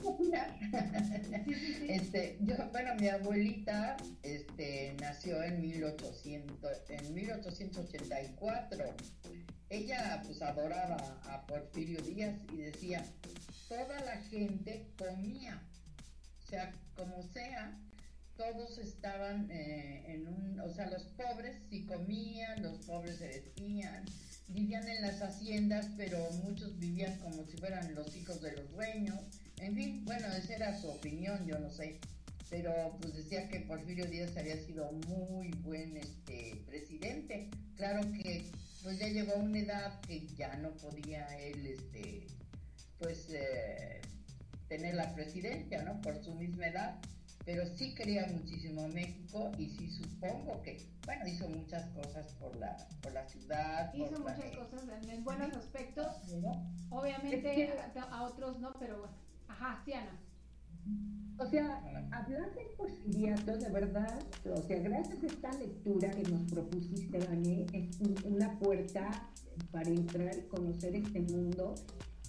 este, 1.88 2.38
yo, 2.40 2.54
bueno, 2.70 2.94
mi 2.96 3.08
abuelita 3.08 3.96
este, 4.22 4.94
nació 5.00 5.42
en, 5.42 5.60
1800, 5.60 6.78
en 6.88 7.14
1884. 7.14 8.94
Ella 9.68 10.22
pues 10.24 10.42
adoraba 10.42 10.96
a 11.24 11.46
Porfirio 11.46 12.00
Díaz 12.02 12.36
y 12.52 12.56
decía, 12.56 13.04
toda 13.68 14.00
la 14.00 14.16
gente 14.22 14.88
comía, 14.98 15.62
o 16.42 16.50
sea, 16.50 16.72
como 16.96 17.22
sea, 17.22 17.78
todos 18.36 18.78
estaban 18.78 19.48
eh, 19.50 20.04
en 20.08 20.26
un, 20.26 20.60
o 20.60 20.68
sea, 20.70 20.90
los 20.90 21.04
pobres 21.04 21.56
sí 21.68 21.84
comían, 21.84 22.62
los 22.62 22.78
pobres 22.86 23.18
se 23.18 23.28
vestían, 23.28 24.04
vivían 24.52 24.88
en 24.88 25.02
las 25.02 25.22
haciendas, 25.22 25.88
pero 25.96 26.18
muchos 26.44 26.78
vivían 26.78 27.18
como 27.18 27.44
si 27.46 27.56
fueran 27.56 27.94
los 27.94 28.16
hijos 28.16 28.40
de 28.40 28.52
los 28.52 28.70
dueños. 28.72 29.18
En 29.58 29.74
fin, 29.74 30.04
bueno, 30.04 30.26
esa 30.28 30.54
era 30.54 30.80
su 30.80 30.88
opinión, 30.88 31.46
yo 31.46 31.58
no 31.58 31.70
sé. 31.70 31.98
Pero 32.48 32.96
pues 33.00 33.14
decía 33.14 33.48
que 33.48 33.60
Porfirio 33.60 34.06
Díaz 34.06 34.36
había 34.36 34.56
sido 34.56 34.90
muy 35.06 35.50
buen 35.62 35.96
este, 35.96 36.62
presidente. 36.66 37.48
Claro 37.76 38.00
que 38.12 38.50
pues 38.82 38.98
ya 38.98 39.08
llegó 39.08 39.34
a 39.34 39.36
una 39.36 39.58
edad 39.58 40.00
que 40.00 40.26
ya 40.36 40.56
no 40.56 40.70
podía 40.72 41.26
él, 41.38 41.66
este, 41.66 42.26
pues, 42.98 43.28
eh, 43.30 44.00
tener 44.68 44.94
la 44.94 45.14
presidencia, 45.14 45.82
¿no? 45.82 46.00
Por 46.00 46.22
su 46.24 46.34
misma 46.34 46.68
edad 46.68 47.00
pero 47.50 47.66
sí 47.66 47.92
quería 47.96 48.28
muchísimo 48.28 48.86
México 48.86 49.50
y 49.58 49.68
sí 49.70 49.90
supongo 49.90 50.62
que, 50.62 50.86
bueno, 51.04 51.26
hizo 51.26 51.48
muchas 51.48 51.84
cosas 51.90 52.32
por 52.34 52.54
la, 52.56 52.76
por 53.02 53.12
la 53.12 53.26
ciudad. 53.26 53.92
Hizo 53.92 54.20
muchas 54.20 54.56
cosas 54.56 54.84
en, 55.08 55.24
buenos 55.24 55.56
aspectos, 55.56 56.06
obviamente 56.90 57.72
a, 58.08 58.22
otros 58.22 58.60
no, 58.60 58.72
pero 58.78 58.98
bueno, 59.00 59.14
ajá, 59.48 59.82
sí, 59.84 59.92
Ana. 59.94 60.16
O 61.38 61.46
sea, 61.46 61.82
hablar 62.12 62.54
del 62.54 62.68
porfiriato, 62.76 63.56
de 63.56 63.68
verdad, 63.68 64.22
o 64.44 64.62
sea, 64.62 64.78
gracias 64.78 65.20
a 65.20 65.26
esta 65.26 65.52
lectura 65.54 66.10
que 66.10 66.22
nos 66.30 66.42
propusiste, 66.52 67.18
Dani, 67.18 67.66
es 67.72 67.98
una 68.26 68.56
puerta 68.60 69.28
para 69.72 69.90
entrar 69.90 70.38
y 70.38 70.42
conocer 70.42 70.94
este 70.94 71.20
mundo 71.20 71.74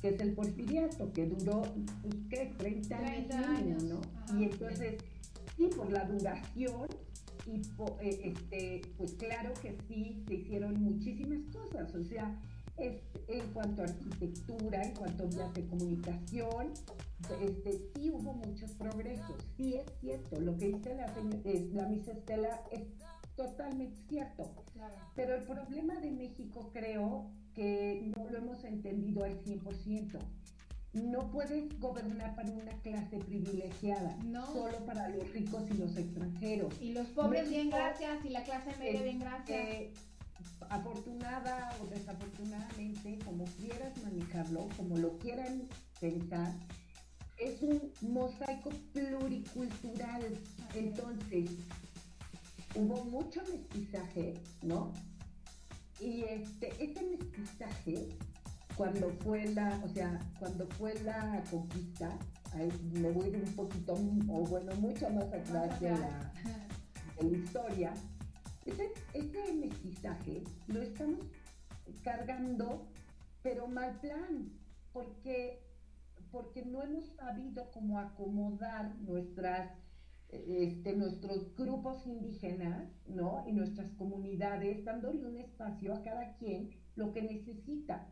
que 0.01 0.09
es 0.09 0.19
el 0.19 0.33
porfiriato, 0.33 1.13
que 1.13 1.27
duró, 1.27 1.61
pues, 2.01 2.15
¿qué? 2.29 2.55
30, 2.57 2.97
años, 3.37 3.83
¿no? 3.83 4.01
y 4.35 4.45
entonces, 4.45 4.95
sí, 5.61 5.75
por 5.75 5.91
la 5.91 6.05
duración, 6.05 6.87
y 7.45 7.61
eh, 8.01 8.33
este, 8.33 8.81
pues 8.97 9.13
claro 9.13 9.53
que 9.61 9.77
sí, 9.87 10.23
se 10.27 10.35
hicieron 10.35 10.81
muchísimas 10.81 11.41
cosas, 11.55 11.93
o 11.95 12.03
sea, 12.03 12.39
en 12.77 13.47
cuanto 13.53 13.83
a 13.83 13.85
arquitectura, 13.85 14.83
en 14.83 14.95
cuanto 14.95 15.23
a 15.23 15.27
vías 15.27 15.53
de 15.53 15.65
comunicación, 15.67 16.73
este, 17.41 17.79
sí 17.93 18.09
hubo 18.09 18.33
muchos 18.33 18.71
progresos, 18.71 19.35
sí 19.55 19.75
es 19.75 19.85
cierto, 19.99 20.39
lo 20.39 20.57
que 20.57 20.69
dice 20.69 20.95
la, 20.95 21.13
la 21.73 21.87
misa 21.87 22.11
Estela 22.13 22.61
es 22.71 22.83
totalmente 23.35 24.01
cierto, 24.09 24.51
pero 25.15 25.35
el 25.35 25.43
problema 25.43 25.95
de 25.95 26.11
México 26.11 26.71
creo 26.73 27.29
que 27.53 28.11
no 28.15 28.29
lo 28.29 28.37
hemos 28.37 28.63
entendido 28.63 29.23
al 29.23 29.43
100%. 29.43 30.19
No 30.93 31.31
puedes 31.31 31.79
gobernar 31.79 32.35
para 32.35 32.49
una 32.49 32.73
clase 32.81 33.17
privilegiada, 33.19 34.17
no. 34.25 34.45
solo 34.47 34.85
para 34.85 35.07
los 35.09 35.31
ricos 35.31 35.63
y 35.71 35.77
los 35.77 35.95
extranjeros. 35.95 36.73
Y 36.81 36.91
los 36.91 37.07
pobres 37.07 37.49
bien 37.49 37.69
gracias 37.69 38.25
y 38.25 38.29
la 38.29 38.43
clase 38.43 38.75
media 38.77 39.01
bien 39.01 39.19
gracias. 39.19 39.93
afortunada 40.69 41.73
o 41.81 41.87
desafortunadamente, 41.87 43.19
como 43.23 43.45
quieras 43.45 43.93
manejarlo, 44.03 44.67
como 44.75 44.97
lo 44.97 45.17
quieran 45.19 45.67
pensar, 46.01 46.53
es 47.37 47.61
un 47.61 47.91
mosaico 48.01 48.69
pluricultural. 48.93 50.37
Entonces, 50.75 51.51
hubo 52.75 53.03
mucho 53.05 53.41
mestizaje, 53.49 54.33
¿no? 54.61 54.91
Y 55.99 56.23
este, 56.23 56.71
ese 56.83 57.01
mestizaje, 57.03 58.09
cuando 58.75 59.09
fue 59.09 59.45
la, 59.53 59.79
o 59.83 59.89
sea, 59.89 60.19
cuando 60.39 60.67
fue 60.67 60.93
la 61.03 61.43
conquista, 61.49 62.17
ahí 62.53 62.69
me 62.93 63.11
voy 63.11 63.29
un 63.29 63.53
poquito, 63.55 63.93
o 63.93 64.45
bueno, 64.45 64.75
mucho 64.75 65.09
más 65.09 65.25
atrás 65.25 65.79
de 65.79 65.91
la, 65.91 66.33
de 67.19 67.29
la 67.29 67.37
historia, 67.37 67.93
ese, 68.65 68.91
ese 69.13 69.53
mestizaje 69.53 70.43
lo 70.67 70.81
estamos 70.81 71.25
cargando, 72.03 72.87
pero 73.41 73.67
mal 73.67 73.99
plan, 73.99 74.51
porque, 74.93 75.63
porque 76.31 76.65
no 76.65 76.83
hemos 76.83 77.07
sabido 77.15 77.69
cómo 77.71 77.99
acomodar 77.99 78.95
nuestras 78.99 79.71
este, 80.31 80.95
nuestros 80.95 81.53
grupos 81.57 82.07
indígenas, 82.07 82.89
¿no? 83.05 83.43
Y 83.45 83.51
nuestras 83.51 83.91
comunidades, 83.97 84.85
dándole 84.85 85.25
un 85.25 85.35
espacio 85.35 85.93
a 85.93 86.01
cada 86.03 86.37
quien 86.37 86.69
lo 86.95 87.11
que 87.11 87.21
necesita, 87.21 88.07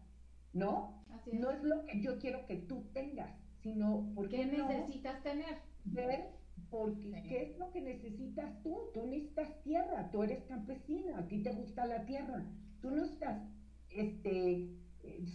¿no? 0.53 1.03
No 1.31 1.51
es 1.51 1.63
lo 1.63 1.85
que 1.85 2.01
yo 2.01 2.17
quiero 2.19 2.45
que 2.45 2.57
tú 2.57 2.85
tengas, 2.93 3.29
sino 3.61 4.11
porque 4.15 4.37
¿Qué 4.37 4.45
necesitas 4.45 5.21
tener? 5.21 5.57
Ver 5.85 6.39
porque 6.69 7.23
qué 7.27 7.43
es 7.43 7.57
lo 7.57 7.71
que 7.71 7.81
necesitas 7.81 8.61
tú. 8.63 8.89
Tú 8.93 9.05
necesitas 9.07 9.61
tierra, 9.63 10.09
tú 10.11 10.23
eres 10.23 10.43
campesina, 10.45 11.19
a 11.19 11.27
ti 11.27 11.41
te 11.41 11.51
gusta 11.51 11.85
la 11.85 12.05
tierra. 12.05 12.45
Tú 12.81 12.91
no 12.91 13.05
estás 13.05 13.41
este, 13.89 14.69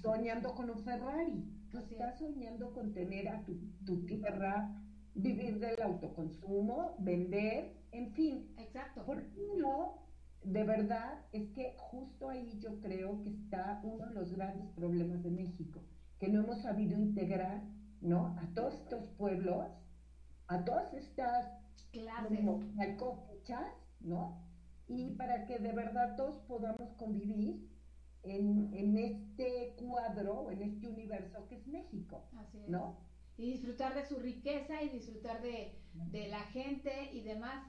soñando 0.02 0.54
con 0.54 0.70
un 0.70 0.84
Ferrari, 0.84 1.44
tú 1.70 1.78
estás 1.78 2.18
soñando 2.18 2.72
con 2.72 2.92
tener 2.92 3.28
a 3.28 3.44
tu, 3.44 3.56
tu 3.84 4.04
tierra 4.06 4.80
vivir 5.14 5.58
del 5.58 5.80
autoconsumo, 5.80 6.96
vender, 6.98 7.76
en 7.92 8.12
fin. 8.12 8.54
Exacto. 8.58 9.04
¿Por 9.04 9.24
qué 9.30 9.46
no? 9.56 10.02
De 10.44 10.64
verdad, 10.64 11.20
es 11.32 11.48
que 11.50 11.74
justo 11.78 12.28
ahí 12.28 12.58
yo 12.60 12.80
creo 12.80 13.22
que 13.22 13.30
está 13.30 13.80
uno 13.82 14.06
de 14.06 14.14
los 14.14 14.32
grandes 14.32 14.68
problemas 14.70 15.22
de 15.22 15.30
México, 15.30 15.80
que 16.18 16.28
no 16.28 16.42
hemos 16.42 16.62
sabido 16.62 16.98
integrar, 16.98 17.62
¿no? 18.00 18.36
A 18.38 18.46
todos 18.54 18.74
estos 18.74 19.04
pueblos, 19.16 19.66
a 20.48 20.64
todas 20.64 20.92
estas 20.94 21.46
clases, 21.92 22.44
¿no? 24.00 24.44
Y 24.86 25.14
para 25.14 25.46
que 25.46 25.58
de 25.58 25.72
verdad 25.72 26.16
todos 26.16 26.38
podamos 26.46 26.92
convivir 26.98 27.70
en, 28.22 28.72
en 28.74 28.98
este 28.98 29.74
cuadro, 29.76 30.50
en 30.50 30.62
este 30.62 30.88
universo 30.88 31.46
que 31.48 31.56
es 31.56 31.66
México, 31.66 32.28
Así 32.38 32.60
es. 32.60 32.68
¿no? 32.68 32.98
y 33.36 33.50
disfrutar 33.52 33.94
de 33.94 34.06
su 34.06 34.18
riqueza 34.18 34.82
y 34.82 34.90
disfrutar 34.90 35.42
de, 35.42 35.80
la 36.28 36.40
gente 36.46 37.10
y 37.12 37.22
demás 37.22 37.64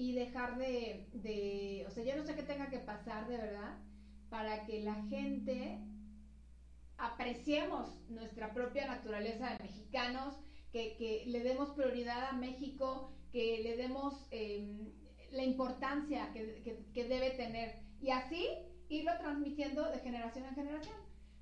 y 0.00 0.14
dejar 0.14 0.56
de, 0.56 1.10
de, 1.12 1.84
o 1.86 1.90
sea, 1.90 2.02
yo 2.02 2.16
no 2.16 2.24
sé 2.24 2.34
qué 2.34 2.42
tenga 2.42 2.70
que 2.70 2.78
pasar 2.78 3.28
de 3.28 3.36
verdad 3.36 3.76
para 4.30 4.64
que 4.64 4.82
la 4.82 4.94
gente 5.10 5.78
apreciemos 6.96 8.00
nuestra 8.08 8.54
propia 8.54 8.86
naturaleza 8.86 9.50
de 9.50 9.64
mexicanos, 9.64 10.36
que, 10.72 11.24
le 11.26 11.40
demos 11.40 11.68
prioridad 11.72 12.30
a 12.30 12.32
México, 12.32 13.12
que 13.30 13.60
le 13.62 13.76
demos 13.76 14.26
em, 14.30 14.90
la 15.32 15.42
importancia 15.42 16.32
que, 16.32 16.82
que 16.94 17.04
debe 17.04 17.32
tener 17.32 17.82
y 18.00 18.08
así 18.08 18.48
irlo 18.88 19.12
transmitiendo 19.18 19.84
de 19.90 19.98
generación 19.98 20.46
en 20.46 20.54
generación. 20.54 20.96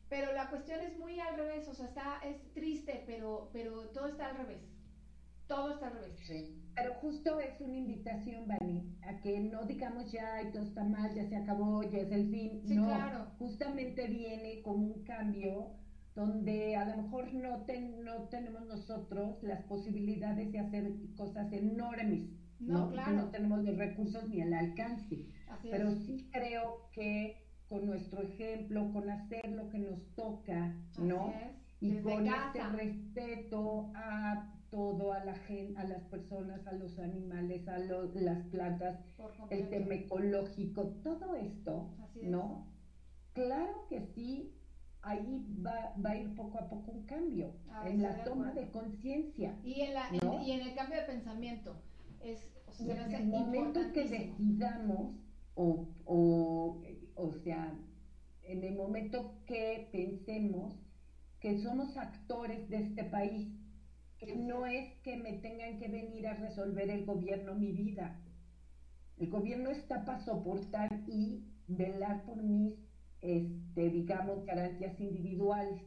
Pero 0.08 0.32
la 0.32 0.50
cuestión 0.50 0.80
es 0.80 0.98
muy 0.98 1.20
al 1.20 1.36
revés, 1.36 1.68
o 1.68 1.74
sea, 1.74 1.86
está, 1.86 2.20
es 2.24 2.52
triste, 2.54 3.04
pero, 3.06 3.50
pero 3.52 3.90
todo 3.90 4.08
está 4.08 4.30
al 4.30 4.38
revés. 4.38 4.77
Todo 5.48 5.72
está 5.72 5.88
al 5.88 5.94
revés. 5.94 6.20
Sí. 6.26 6.54
Pero 6.76 6.94
justo 6.94 7.40
es 7.40 7.60
una 7.60 7.76
invitación, 7.76 8.46
Vani, 8.46 8.96
a 9.02 9.18
que 9.20 9.40
no 9.40 9.64
digamos 9.64 10.12
ya, 10.12 10.42
y 10.42 10.52
todo 10.52 10.62
está 10.62 10.84
mal, 10.84 11.12
ya 11.12 11.28
se 11.28 11.36
acabó, 11.36 11.82
ya 11.82 11.98
es 11.98 12.12
el 12.12 12.30
fin. 12.30 12.62
Sí, 12.66 12.76
no, 12.76 12.86
claro. 12.86 13.26
justamente 13.38 14.06
viene 14.06 14.62
como 14.62 14.86
un 14.86 15.02
cambio 15.02 15.72
donde 16.14 16.76
a 16.76 16.84
lo 16.84 17.02
mejor 17.02 17.32
no, 17.32 17.64
no 18.04 18.28
tenemos 18.28 18.66
nosotros 18.66 19.42
las 19.42 19.62
posibilidades 19.64 20.52
de 20.52 20.58
hacer 20.60 20.92
cosas 21.16 21.52
enormes. 21.52 22.30
No, 22.60 22.86
¿no? 22.86 22.90
claro. 22.90 23.12
no 23.12 23.30
tenemos 23.30 23.64
los 23.64 23.76
recursos 23.76 24.28
ni 24.28 24.40
el 24.40 24.52
alcance. 24.52 25.26
pero 25.62 25.92
sí 25.92 26.28
creo 26.32 26.90
que 26.92 27.36
con 27.68 27.86
nuestro 27.86 28.22
ejemplo, 28.22 28.92
con 28.92 29.10
hacer 29.10 29.48
lo 29.50 29.68
que 29.68 29.78
nos 29.78 30.14
toca, 30.14 30.74
¿no? 30.98 31.32
Y 31.80 31.98
con 31.98 32.26
este 32.26 32.62
respeto 32.70 33.92
a 33.94 34.57
todo, 34.70 35.12
a 35.12 35.24
la 35.24 35.34
gente, 35.34 35.78
a 35.80 35.84
las 35.84 36.02
personas, 36.04 36.66
a 36.66 36.72
los 36.72 36.98
animales, 36.98 37.66
a 37.68 37.78
las 37.78 38.44
plantas, 38.50 39.00
el 39.50 39.68
tema 39.68 39.94
ecológico, 39.94 40.88
todo 41.02 41.34
esto, 41.34 41.90
¿no? 42.22 42.66
Claro 43.32 43.86
que 43.88 44.00
sí, 44.14 44.54
ahí 45.02 45.46
va, 45.64 45.94
va, 46.04 46.10
a 46.10 46.16
ir 46.16 46.34
poco 46.34 46.58
a 46.58 46.68
poco 46.68 46.90
un 46.90 47.06
cambio 47.06 47.52
ah, 47.70 47.88
en 47.88 48.02
la 48.02 48.24
toma 48.24 48.52
de 48.52 48.70
conciencia. 48.70 49.56
Y, 49.62 49.80
en 49.80 49.92
y 50.42 50.52
en 50.52 50.60
el 50.60 50.74
cambio 50.74 51.00
de 51.00 51.06
pensamiento. 51.06 51.76
Es, 52.20 52.46
en 52.80 53.12
el 53.12 53.26
momento 53.26 53.80
que 53.92 54.04
decidamos 54.04 55.14
o, 55.54 55.88
o 56.04 56.80
o 57.18 57.32
sea, 57.42 57.76
en 58.44 58.62
el 58.62 58.76
momento 58.76 59.34
que 59.44 59.88
pensemos 59.92 60.74
que 61.40 61.58
somos 61.58 61.96
actores 61.96 62.68
de 62.70 62.78
este 62.78 63.04
país, 63.04 63.48
que 64.18 64.34
no 64.34 64.66
es 64.66 64.92
que 65.02 65.16
me 65.16 65.34
tengan 65.34 65.78
que 65.78 65.88
venir 65.88 66.26
a 66.26 66.34
resolver 66.34 66.90
el 66.90 67.04
gobierno 67.04 67.54
mi 67.54 67.72
vida. 67.72 68.20
El 69.16 69.30
gobierno 69.30 69.70
está 69.70 70.04
para 70.04 70.20
soportar 70.20 71.02
y 71.06 71.44
velar 71.66 72.24
por 72.24 72.42
mis, 72.42 72.74
este, 73.20 73.90
digamos, 73.90 74.44
garantías 74.44 74.98
individuales 75.00 75.82